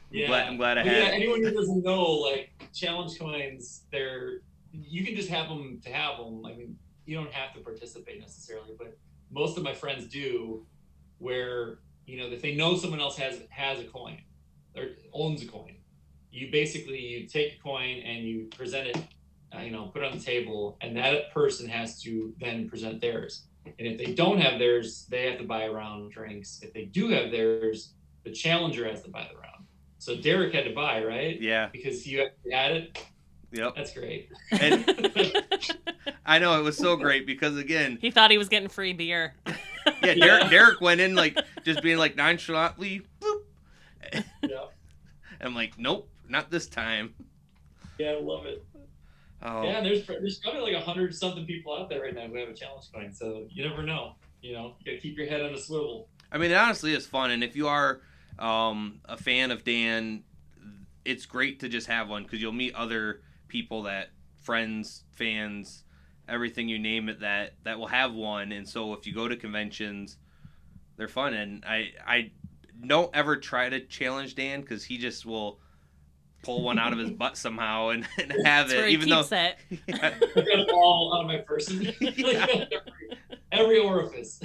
yeah, 0.10 0.24
I'm 0.24 0.30
glad, 0.30 0.48
I'm 0.48 0.58
glad 0.58 0.78
I 0.78 0.84
had. 0.84 0.98
Yeah, 0.98 1.10
anyone 1.10 1.44
who 1.44 1.52
doesn't 1.52 1.84
know, 1.84 2.04
like 2.04 2.52
challenge 2.74 3.20
coins, 3.20 3.82
they're 3.92 4.40
you 4.72 5.06
can 5.06 5.16
just 5.16 5.30
have 5.30 5.50
them 5.50 5.80
to 5.84 5.90
have 5.92 6.18
them. 6.18 6.46
I 6.46 6.54
mean, 6.54 6.78
you 7.06 7.16
don't 7.16 7.32
have 7.32 7.54
to 7.56 7.62
participate 7.62 8.20
necessarily, 8.20 8.74
but 8.78 8.98
most 9.32 9.58
of 9.58 9.64
my 9.64 9.74
friends 9.74 10.08
do, 10.08 10.66
where 11.18 11.80
you 12.06 12.18
know 12.18 12.28
if 12.28 12.42
they 12.42 12.56
know 12.56 12.76
someone 12.76 13.00
else 13.00 13.18
has 13.18 13.42
has 13.50 13.80
a 13.80 13.86
coin 13.86 14.22
or 14.76 14.88
owns 15.14 15.42
a 15.44 15.48
coin, 15.48 15.76
you 16.32 16.52
basically 16.52 17.00
you 17.00 17.28
take 17.28 17.60
a 17.60 17.62
coin 17.62 18.00
and 18.06 18.24
you 18.24 18.48
present 18.56 18.88
it, 18.88 18.98
uh, 19.56 19.60
you 19.60 19.72
know, 19.72 19.86
put 19.88 20.04
it 20.04 20.12
on 20.12 20.18
the 20.18 20.24
table, 20.24 20.78
and 20.82 20.96
that 20.98 21.34
person 21.34 21.68
has 21.68 22.02
to 22.02 22.34
then 22.40 22.70
present 22.70 23.02
theirs. 23.02 23.44
And 23.66 23.88
if 23.88 23.98
they 23.98 24.14
don't 24.14 24.40
have 24.40 24.58
theirs, 24.58 25.06
they 25.10 25.30
have 25.30 25.38
to 25.40 25.46
buy 25.46 25.64
a 25.64 25.72
round 25.72 26.12
drinks. 26.12 26.60
If 26.64 26.74
they 26.74 26.86
do 26.86 27.10
have 27.10 27.32
theirs, 27.32 27.94
the 28.24 28.32
challenger 28.32 28.88
has 28.90 29.04
to 29.04 29.10
buy 29.10 29.28
the 29.32 29.38
round. 29.38 29.66
So 30.00 30.16
Derek 30.16 30.54
had 30.54 30.64
to 30.66 30.74
buy, 30.74 31.04
right? 31.04 31.40
Yeah. 31.40 31.70
Because 31.72 32.08
you 32.08 32.28
had 32.52 32.72
it. 32.72 33.06
Yep. 33.52 33.76
That's 33.76 33.94
great. 33.94 34.30
And 34.52 34.86
I 36.26 36.40
know 36.40 36.58
it 36.60 36.64
was 36.64 36.78
so 36.78 36.96
great 36.96 37.26
because 37.26 37.58
again, 37.58 37.98
he 38.02 38.12
thought 38.12 38.32
he 38.32 38.38
was 38.38 38.50
getting 38.50 38.70
free 38.70 38.94
beer. 38.94 39.36
yeah, 40.04 40.14
Derek, 40.14 40.50
Derek 40.50 40.82
went 40.82 41.02
in 41.02 41.16
like 41.16 41.38
just 41.64 41.82
being 41.82 41.98
like 41.98 42.16
nonchalantly, 42.16 43.02
boop. 43.20 44.24
Yeah. 44.44 44.66
I'm 45.42 45.56
like, 45.56 45.78
nope, 45.78 46.10
not 46.30 46.52
this 46.52 46.68
time. 46.68 47.14
Yeah, 47.98 48.12
I 48.12 48.20
love 48.22 48.46
it. 48.46 48.64
Oh. 49.44 49.64
Yeah, 49.64 49.82
there's 49.82 50.06
there's 50.06 50.38
probably 50.40 50.72
like 50.72 50.82
a 50.82 50.86
hundred 50.86 51.14
something 51.16 51.46
people 51.46 51.76
out 51.76 51.90
there 51.90 52.02
right 52.02 52.14
now 52.14 52.28
who 52.28 52.36
have 52.36 52.50
a 52.50 52.54
challenge 52.54 52.86
coin, 52.94 53.12
so 53.12 53.48
you 53.50 53.68
never 53.68 53.84
know. 53.84 54.16
You 54.42 54.54
know, 54.54 54.76
you 54.80 54.92
gotta 54.92 55.02
keep 55.02 55.18
your 55.18 55.28
head 55.28 55.42
on 55.42 55.54
a 55.54 55.60
swivel. 55.60 56.08
I 56.32 56.38
mean, 56.38 56.52
it 56.52 56.58
honestly 56.58 56.94
is 56.94 57.06
fun, 57.06 57.32
and 57.32 57.44
if 57.44 57.56
you 57.56 57.68
are 57.68 58.02
um, 58.40 59.02
a 59.06 59.18
fan 59.18 59.52
of 59.52 59.64
Dan, 59.64 60.24
it's 61.06 61.26
great 61.26 61.60
to 61.62 61.70
just 61.70 61.88
have 61.88 62.08
one 62.08 62.24
because 62.24 62.42
you'll 62.42 62.52
meet 62.52 62.76
other 62.76 63.22
people 63.52 63.84
that 63.84 64.12
friends, 64.42 65.04
fans, 65.12 65.84
everything 66.30 66.70
you 66.70 66.80
name 66.80 67.10
it 67.10 67.20
that 67.20 67.54
that 67.64 67.78
will 67.78 67.88
have 67.88 68.14
one. 68.14 68.54
And 68.54 68.68
so 68.68 68.94
if 68.94 69.06
you 69.06 69.14
go 69.14 69.28
to 69.28 69.36
conventions, 69.36 70.16
they're 70.96 71.10
fun. 71.10 71.34
And 71.34 71.66
I 71.66 71.92
I 72.08 72.32
don't 72.88 73.14
ever 73.14 73.36
try 73.36 73.68
to 73.70 73.82
challenge 73.82 74.36
Dan 74.36 74.62
because 74.62 74.86
he 74.86 74.98
just 74.98 75.26
will 75.26 75.60
pull 76.44 76.64
one 76.64 76.80
out 76.80 76.94
of 76.94 76.98
his 77.00 77.12
butt 77.12 77.36
somehow 77.46 77.90
and, 77.90 78.08
and 78.18 78.32
have 78.46 78.70
That's 78.70 78.74
it. 78.74 78.90
even 78.90 79.10
though 79.10 79.20
it. 79.20 79.30
yeah. 79.30 79.58
I 79.90 80.10
got 80.10 80.48
it 80.48 80.70
all 80.72 81.14
out 81.14 81.22
of 81.22 81.28
my 81.28 81.38
person. 81.38 81.88
every, 82.02 82.68
every 83.52 83.80
orifice. 83.80 84.40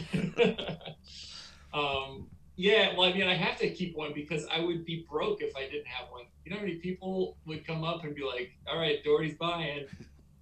um, 1.72 2.26
yeah, 2.56 2.94
well, 2.96 3.08
I 3.08 3.12
mean, 3.12 3.28
I 3.28 3.34
have 3.34 3.58
to 3.58 3.70
keep 3.70 3.96
one 3.96 4.12
because 4.14 4.46
I 4.50 4.60
would 4.60 4.84
be 4.84 5.06
broke 5.08 5.42
if 5.42 5.54
I 5.54 5.62
didn't 5.62 5.86
have 5.86 6.10
one. 6.10 6.24
You 6.44 6.50
know 6.50 6.56
how 6.58 6.62
many 6.62 6.76
people 6.76 7.36
would 7.46 7.66
come 7.66 7.84
up 7.84 8.04
and 8.04 8.14
be 8.14 8.22
like, 8.22 8.52
"All 8.66 8.78
right, 8.78 9.02
Dougherty's 9.04 9.36
buying," 9.36 9.86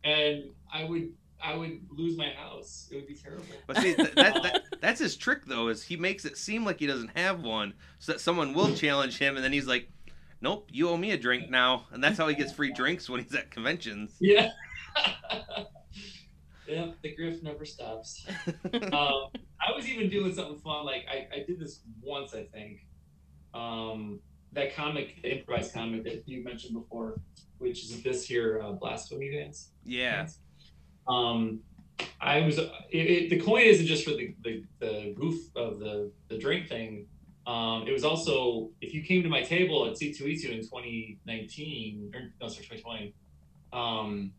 and 0.05 0.45
I 0.73 0.85
would, 0.85 1.13
I 1.43 1.57
would 1.57 1.81
lose 1.91 2.17
my 2.17 2.31
house. 2.31 2.89
It 2.93 2.97
would 2.97 3.09
be 3.09 3.15
terrible. 3.15 3.45
But 3.67 3.79
see, 3.79 3.95
that, 3.95 4.15
that, 4.15 4.43
that, 4.43 4.63
that's 4.81 5.01
his 5.01 5.17
trick 5.17 5.45
though, 5.45 5.69
is 5.69 5.83
he 5.83 5.97
makes 5.97 6.25
it 6.25 6.39
seem 6.39 6.65
like 6.65 6.79
he 6.79 6.87
doesn't 6.87 7.17
have 7.17 7.43
one, 7.43 7.75
so 7.99 8.13
that 8.13 8.21
someone 8.21 8.55
will 8.55 8.75
challenge 8.75 9.19
him, 9.19 9.35
and 9.35 9.45
then 9.45 9.53
he's 9.53 9.67
like, 9.67 9.89
nope, 10.41 10.69
you 10.71 10.89
owe 10.89 10.97
me 10.97 11.11
a 11.11 11.19
drink 11.19 11.51
now, 11.51 11.87
and 11.91 12.05
that's 12.05 12.19
how 12.19 12.29
he 12.29 12.35
gets 12.35 12.53
free 12.53 12.73
drinks 12.73 13.09
when 13.09 13.23
he's 13.23 13.35
at 13.35 13.51
conventions. 13.51 14.15
Yeah. 14.21 14.51
yeah, 16.69 16.87
the 17.03 17.15
grift 17.17 17.43
never 17.43 17.65
stops. 17.65 18.27
um, 18.93 19.31
I 19.61 19.73
was 19.75 19.89
even 19.89 20.09
doing 20.09 20.35
something 20.35 20.59
fun. 20.59 20.85
Like 20.85 21.07
I, 21.11 21.29
I 21.35 21.45
did 21.45 21.59
this 21.59 21.81
once, 22.03 22.35
I 22.35 22.45
think. 22.45 22.87
Um, 23.53 24.21
that 24.53 24.75
comic, 24.75 25.21
the 25.23 25.39
improvised 25.39 25.75
comic 25.75 26.05
that 26.05 26.23
you 26.27 26.43
mentioned 26.45 26.75
before, 26.75 27.21
which 27.59 27.85
is 27.85 28.03
this 28.03 28.27
here 28.27 28.61
uh, 28.63 28.73
blasphemy 28.73 29.31
dance. 29.31 29.71
Yeah. 29.85 30.27
Um, 31.09 31.61
I 32.21 32.41
was 32.41 32.59
it, 32.59 32.71
it, 32.91 33.31
the 33.31 33.41
coin 33.41 33.63
isn't 33.63 33.87
just 33.87 34.05
for 34.05 34.11
the, 34.11 34.35
the, 34.43 34.65
the 34.81 35.15
goof 35.17 35.37
of 35.57 35.79
the 35.79 36.11
the 36.29 36.39
drink 36.39 36.69
thing. 36.69 37.07
Um, 37.47 37.87
it 37.87 37.93
was 37.93 38.05
also 38.05 38.71
if 38.81 38.95
you 38.95 39.03
came 39.03 39.23
to 39.23 39.29
my 39.29 39.43
table 39.43 39.87
at 39.87 39.95
C2E2 39.95 40.45
in 40.51 40.61
2019 40.63 42.13
or 42.15 42.21
no 42.41 42.49
sorry 42.49 42.67
2020, 42.67 43.15
um, 43.73 44.33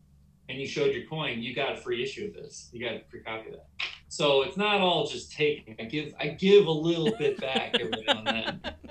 and 0.48 0.58
you 0.58 0.66
showed 0.66 0.94
your 0.94 1.06
coin, 1.06 1.42
you 1.42 1.54
got 1.54 1.72
a 1.72 1.76
free 1.76 2.02
issue 2.02 2.26
of 2.26 2.34
this. 2.34 2.68
You 2.72 2.84
got 2.84 2.94
a 2.94 3.00
free 3.08 3.20
copy 3.20 3.48
of 3.48 3.54
that. 3.54 3.66
So 4.08 4.42
it's 4.42 4.56
not 4.56 4.80
all 4.80 5.06
just 5.06 5.32
taking. 5.32 5.76
I 5.78 5.84
give 5.84 6.14
I 6.18 6.28
give 6.28 6.66
a 6.66 6.72
little 6.72 7.12
bit 7.18 7.40
back 7.40 7.74
every 7.74 8.04
now 8.06 8.18
and 8.18 8.26
then. 8.26 8.60
And 8.62 8.84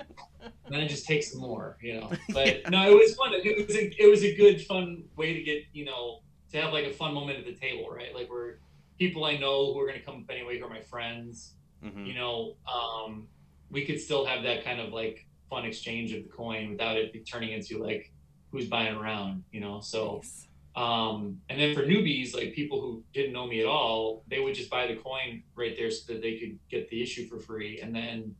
then 0.70 0.80
I 0.80 0.86
just 0.86 1.06
take 1.06 1.22
some 1.22 1.40
more, 1.40 1.78
you 1.80 2.00
know. 2.00 2.12
But 2.32 2.46
yeah. 2.46 2.68
no, 2.68 2.90
it 2.90 2.94
was 2.94 3.14
fun. 3.14 3.32
It 3.32 3.66
was 3.66 3.76
a 3.76 4.02
it 4.02 4.10
was 4.10 4.22
a 4.22 4.34
good 4.34 4.64
fun 4.66 5.04
way 5.16 5.32
to 5.32 5.42
get 5.42 5.64
you 5.72 5.84
know 5.84 6.20
to 6.52 6.60
have 6.60 6.72
like 6.72 6.84
a 6.84 6.92
fun 6.92 7.14
moment 7.14 7.38
at 7.38 7.46
the 7.46 7.54
table, 7.54 7.88
right? 7.90 8.14
Like 8.14 8.30
where 8.30 8.58
people 8.98 9.24
I 9.24 9.36
know 9.36 9.72
who 9.72 9.80
are 9.80 9.86
going 9.86 9.98
to 9.98 10.04
come 10.04 10.16
up 10.16 10.30
anyway, 10.30 10.58
who 10.58 10.64
are 10.64 10.70
my 10.70 10.80
friends, 10.80 11.54
mm-hmm. 11.84 12.04
you 12.04 12.14
know, 12.14 12.56
um, 12.72 13.26
we 13.70 13.84
could 13.84 14.00
still 14.00 14.24
have 14.24 14.42
that 14.44 14.64
kind 14.64 14.80
of 14.80 14.92
like 14.92 15.26
fun 15.50 15.64
exchange 15.64 16.12
of 16.12 16.22
the 16.22 16.28
coin 16.28 16.70
without 16.70 16.96
it 16.96 17.26
turning 17.26 17.52
into 17.52 17.82
like 17.82 18.12
who's 18.50 18.66
buying 18.66 18.94
around, 18.94 19.44
you 19.52 19.60
know. 19.60 19.80
So, 19.80 20.20
nice. 20.22 20.48
Um, 20.76 21.40
and 21.48 21.60
then 21.60 21.74
for 21.74 21.82
newbies, 21.82 22.34
like 22.34 22.52
people 22.52 22.80
who 22.80 23.02
didn't 23.12 23.32
know 23.32 23.46
me 23.46 23.60
at 23.60 23.66
all, 23.66 24.24
they 24.28 24.40
would 24.40 24.54
just 24.54 24.70
buy 24.70 24.86
the 24.86 24.96
coin 24.96 25.42
right 25.54 25.74
there 25.76 25.90
so 25.90 26.12
that 26.12 26.22
they 26.22 26.36
could 26.36 26.58
get 26.70 26.88
the 26.90 27.02
issue 27.02 27.26
for 27.26 27.38
free, 27.38 27.80
and 27.80 27.94
then, 27.94 28.34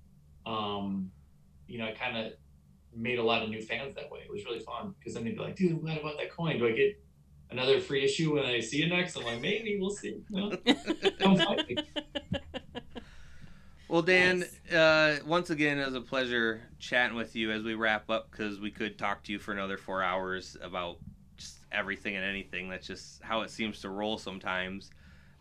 um, 0.45 1.11
you 1.67 1.79
know, 1.79 1.87
I 1.87 1.93
kind 1.93 2.17
of 2.17 2.33
made 2.95 3.19
a 3.19 3.23
lot 3.23 3.43
of 3.43 3.49
new 3.51 3.61
fans 3.61 3.95
that 3.97 4.11
way. 4.11 4.21
It 4.21 4.31
was 4.31 4.45
really 4.45 4.61
fun 4.61 4.95
because 4.99 5.15
then 5.15 5.25
they'd 5.25 5.37
be 5.37 5.43
like, 5.43 5.57
"Dude, 5.57 5.73
I'm 5.73 5.81
glad 5.81 5.99
about 5.99 6.17
that 6.19 6.31
coin. 6.31 6.59
Do 6.59 6.67
I 6.67 6.73
get 6.73 6.99
another 7.51 7.81
free 7.81 8.05
issue 8.05 8.35
when 8.35 8.45
I 8.45 8.61
see 8.61 8.79
you 8.79 8.89
next. 8.89 9.17
I'm 9.17 9.25
like, 9.25 9.41
maybe 9.41 9.79
we'll 9.81 9.91
see. 9.91 10.23
Don't 10.33 10.59
fight 11.39 11.69
me. 11.69 11.77
Well, 13.89 14.03
Dan, 14.03 14.45
uh, 14.73 15.17
once 15.25 15.51
again, 15.51 15.79
it 15.79 15.87
was 15.87 15.95
a 15.95 16.01
pleasure 16.01 16.61
chatting 16.79 17.17
with 17.17 17.37
you 17.37 17.53
as 17.53 17.63
we 17.63 17.75
wrap 17.75 18.11
up 18.11 18.31
because 18.31 18.59
we 18.59 18.71
could 18.71 18.99
talk 18.99 19.23
to 19.25 19.33
you 19.33 19.39
for 19.39 19.53
another 19.53 19.79
four 19.79 20.03
hours 20.03 20.57
about 20.61 20.99
just 20.99 21.16
everything 21.77 22.17
and 22.17 22.25
anything. 22.25 22.69
That's 22.69 22.87
just 22.87 23.23
how 23.23 23.43
it 23.43 23.51
seems 23.51 23.81
to 23.81 23.91
roll 23.91 24.19
sometimes. 24.19 24.91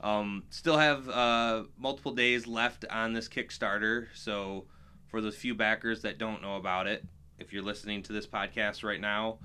Um, 0.02 0.44
still 0.50 0.78
have 0.78 1.08
uh, 1.10 1.64
multiple 1.78 2.14
days 2.14 2.48
left 2.48 2.86
on 2.90 3.14
this 3.14 3.30
Kickstarter, 3.30 4.08
so 4.14 4.66
for 5.08 5.22
the 5.22 5.32
few 5.32 5.56
backers 5.56 6.02
that 6.02 6.18
don't 6.18 6.42
know 6.42 6.58
about 6.58 6.88
it, 6.88 7.06
if 7.40 7.54
you're 7.54 7.64
listening 7.64 8.04
to 8.04 8.14
this 8.14 8.28
podcast 8.28 8.84
right 8.84 9.00
now, 9.00 9.40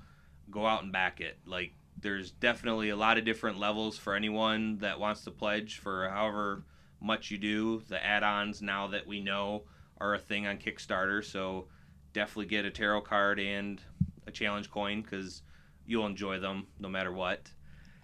go 0.49 0.65
out 0.65 0.83
and 0.83 0.91
back 0.91 1.21
it. 1.21 1.39
Like 1.45 1.73
there's 1.99 2.31
definitely 2.31 2.89
a 2.89 2.95
lot 2.95 3.17
of 3.17 3.25
different 3.25 3.59
levels 3.59 3.97
for 3.97 4.15
anyone 4.15 4.77
that 4.79 4.99
wants 4.99 5.23
to 5.23 5.31
pledge 5.31 5.79
for 5.79 6.09
however 6.09 6.63
much 6.99 7.31
you 7.31 7.37
do. 7.37 7.81
The 7.87 8.03
add-ons 8.03 8.61
now 8.61 8.87
that 8.87 9.07
we 9.07 9.21
know 9.21 9.63
are 9.99 10.13
a 10.13 10.19
thing 10.19 10.47
on 10.47 10.57
Kickstarter, 10.57 11.23
so 11.23 11.67
definitely 12.13 12.47
get 12.47 12.65
a 12.65 12.71
tarot 12.71 13.01
card 13.01 13.39
and 13.39 13.81
a 14.27 14.31
challenge 14.31 14.69
coin 14.69 15.01
because 15.01 15.43
you'll 15.85 16.05
enjoy 16.05 16.39
them 16.39 16.67
no 16.79 16.89
matter 16.89 17.11
what. 17.11 17.49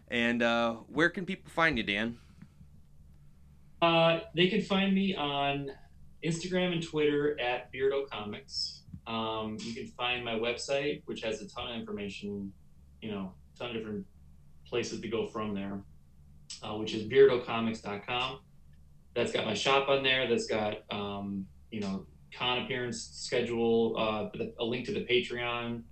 And 0.09 0.41
uh, 0.41 0.75
where 0.87 1.09
can 1.09 1.25
people 1.25 1.49
find 1.51 1.77
you, 1.77 1.83
Dan? 1.83 2.17
Uh, 3.81 4.19
they 4.35 4.47
can 4.47 4.61
find 4.61 4.93
me 4.93 5.15
on 5.15 5.71
Instagram 6.23 6.73
and 6.73 6.81
Twitter 6.81 7.39
at 7.39 7.71
Beardo 7.71 8.09
Comics. 8.09 8.81
Um, 9.05 9.57
you 9.61 9.73
can 9.73 9.87
find 9.87 10.23
my 10.25 10.33
website, 10.33 11.01
which 11.05 11.21
has 11.21 11.41
a 11.41 11.47
ton 11.47 11.71
of 11.71 11.79
information, 11.79 12.51
you 13.01 13.11
know, 13.11 13.33
a 13.55 13.59
ton 13.59 13.69
of 13.69 13.75
different 13.75 14.05
places 14.65 14.99
to 15.01 15.07
go 15.07 15.27
from 15.27 15.53
there, 15.53 15.79
uh, 16.63 16.75
which 16.75 16.93
is 16.93 17.07
beardocomics.com. 17.07 18.39
That's 19.13 19.31
got 19.31 19.45
my 19.45 19.53
shop 19.53 19.89
on 19.89 20.03
there. 20.03 20.27
That's 20.27 20.47
got, 20.47 20.79
um, 20.91 21.45
you 21.71 21.79
know, 21.79 22.05
con 22.33 22.63
appearance 22.63 23.09
schedule, 23.13 23.95
uh, 23.97 24.29
a 24.59 24.63
link 24.63 24.85
to 24.85 24.93
the 24.93 25.05
Patreon. 25.05 25.83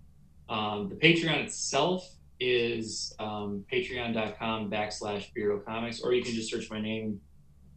Um, 0.49 0.89
the 0.89 0.95
Patreon 0.95 1.43
itself 1.45 2.07
is 2.39 3.13
um, 3.19 3.63
patreon.com 3.71 4.69
backslash 4.69 5.31
Beardo 5.35 5.63
Comics, 5.63 6.01
or 6.01 6.13
you 6.13 6.23
can 6.23 6.33
just 6.33 6.49
search 6.49 6.69
my 6.69 6.81
name, 6.81 7.19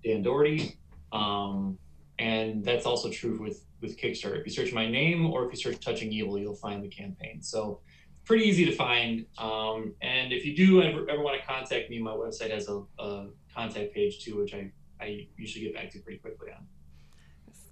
Dan 0.05 0.23
Dougherty. 0.23 0.77
Um, 1.13 1.79
and 2.19 2.65
that's 2.65 2.85
also 2.85 3.11
true 3.11 3.41
with, 3.41 3.65
with 3.81 3.99
Kickstarter. 3.99 4.41
If 4.41 4.47
you 4.47 4.53
search 4.53 4.73
my 4.73 4.89
name 4.89 5.27
or 5.27 5.47
if 5.47 5.53
you 5.53 5.59
search 5.59 5.81
Touching 5.81 6.13
Evil, 6.13 6.39
you'll 6.39 6.57
find 6.57 6.83
the 6.83 6.89
campaign. 6.89 7.43
So 7.43 7.81
pretty 8.25 8.45
easy 8.45 8.65
to 8.67 8.73
find. 8.73 9.25
Um, 9.39 9.95
and 10.03 10.33
if 10.33 10.45
you 10.45 10.55
do 10.55 10.83
ever, 10.83 11.09
ever 11.09 11.23
want 11.23 11.41
to 11.41 11.47
contact 11.47 11.89
me, 11.89 11.99
my 11.99 12.11
website 12.11 12.51
has 12.51 12.69
a, 12.69 12.83
a, 12.99 13.29
contact 13.55 13.93
page 13.93 14.23
too, 14.23 14.37
which 14.37 14.55
I, 14.55 14.71
I 15.01 15.27
usually 15.37 15.65
get 15.65 15.75
back 15.75 15.91
to 15.91 15.99
pretty 16.01 16.19
quickly 16.19 16.51
on. 16.53 16.65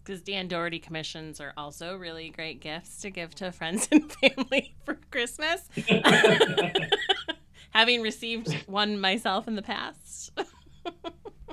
Because 0.06 0.22
Dan 0.22 0.46
Dougherty 0.46 0.78
commissions 0.78 1.40
are 1.40 1.52
also 1.56 1.96
really 1.96 2.28
great 2.30 2.60
gifts 2.60 3.00
to 3.00 3.10
give 3.10 3.34
to 3.36 3.50
friends 3.50 3.88
and 3.90 4.12
family 4.20 4.76
for 4.84 4.98
Christmas. 5.10 5.68
Having 7.70 8.02
received 8.02 8.52
one 8.68 9.00
myself 9.00 9.48
in 9.48 9.56
the 9.56 9.62
past. 9.62 10.30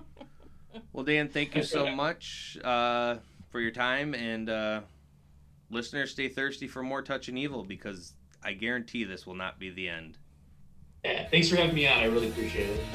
well, 0.94 1.04
Dan, 1.04 1.30
thank 1.30 1.56
you 1.56 1.64
so 1.64 1.90
much 1.90 2.60
uh, 2.64 3.16
for 3.50 3.60
your 3.60 3.72
time. 3.72 4.14
And 4.14 4.48
uh, 4.52 4.82
listeners, 5.72 6.12
stay 6.12 6.30
thirsty 6.30 6.68
for 6.68 6.84
more 6.84 7.02
Touching 7.02 7.38
Evil 7.38 7.64
because 7.64 8.14
I 8.44 8.54
guarantee 8.54 9.04
this 9.04 9.26
will 9.26 9.36
not 9.36 9.60
be 9.60 9.72
the 9.72 9.90
end. 9.90 10.20
Yeah, 11.04 11.28
thanks 11.28 11.50
for 11.50 11.56
having 11.56 11.74
me 11.74 11.88
on. 11.88 11.98
I 11.98 12.06
really 12.06 12.30
appreciate 12.30 12.70
it. 12.70 12.86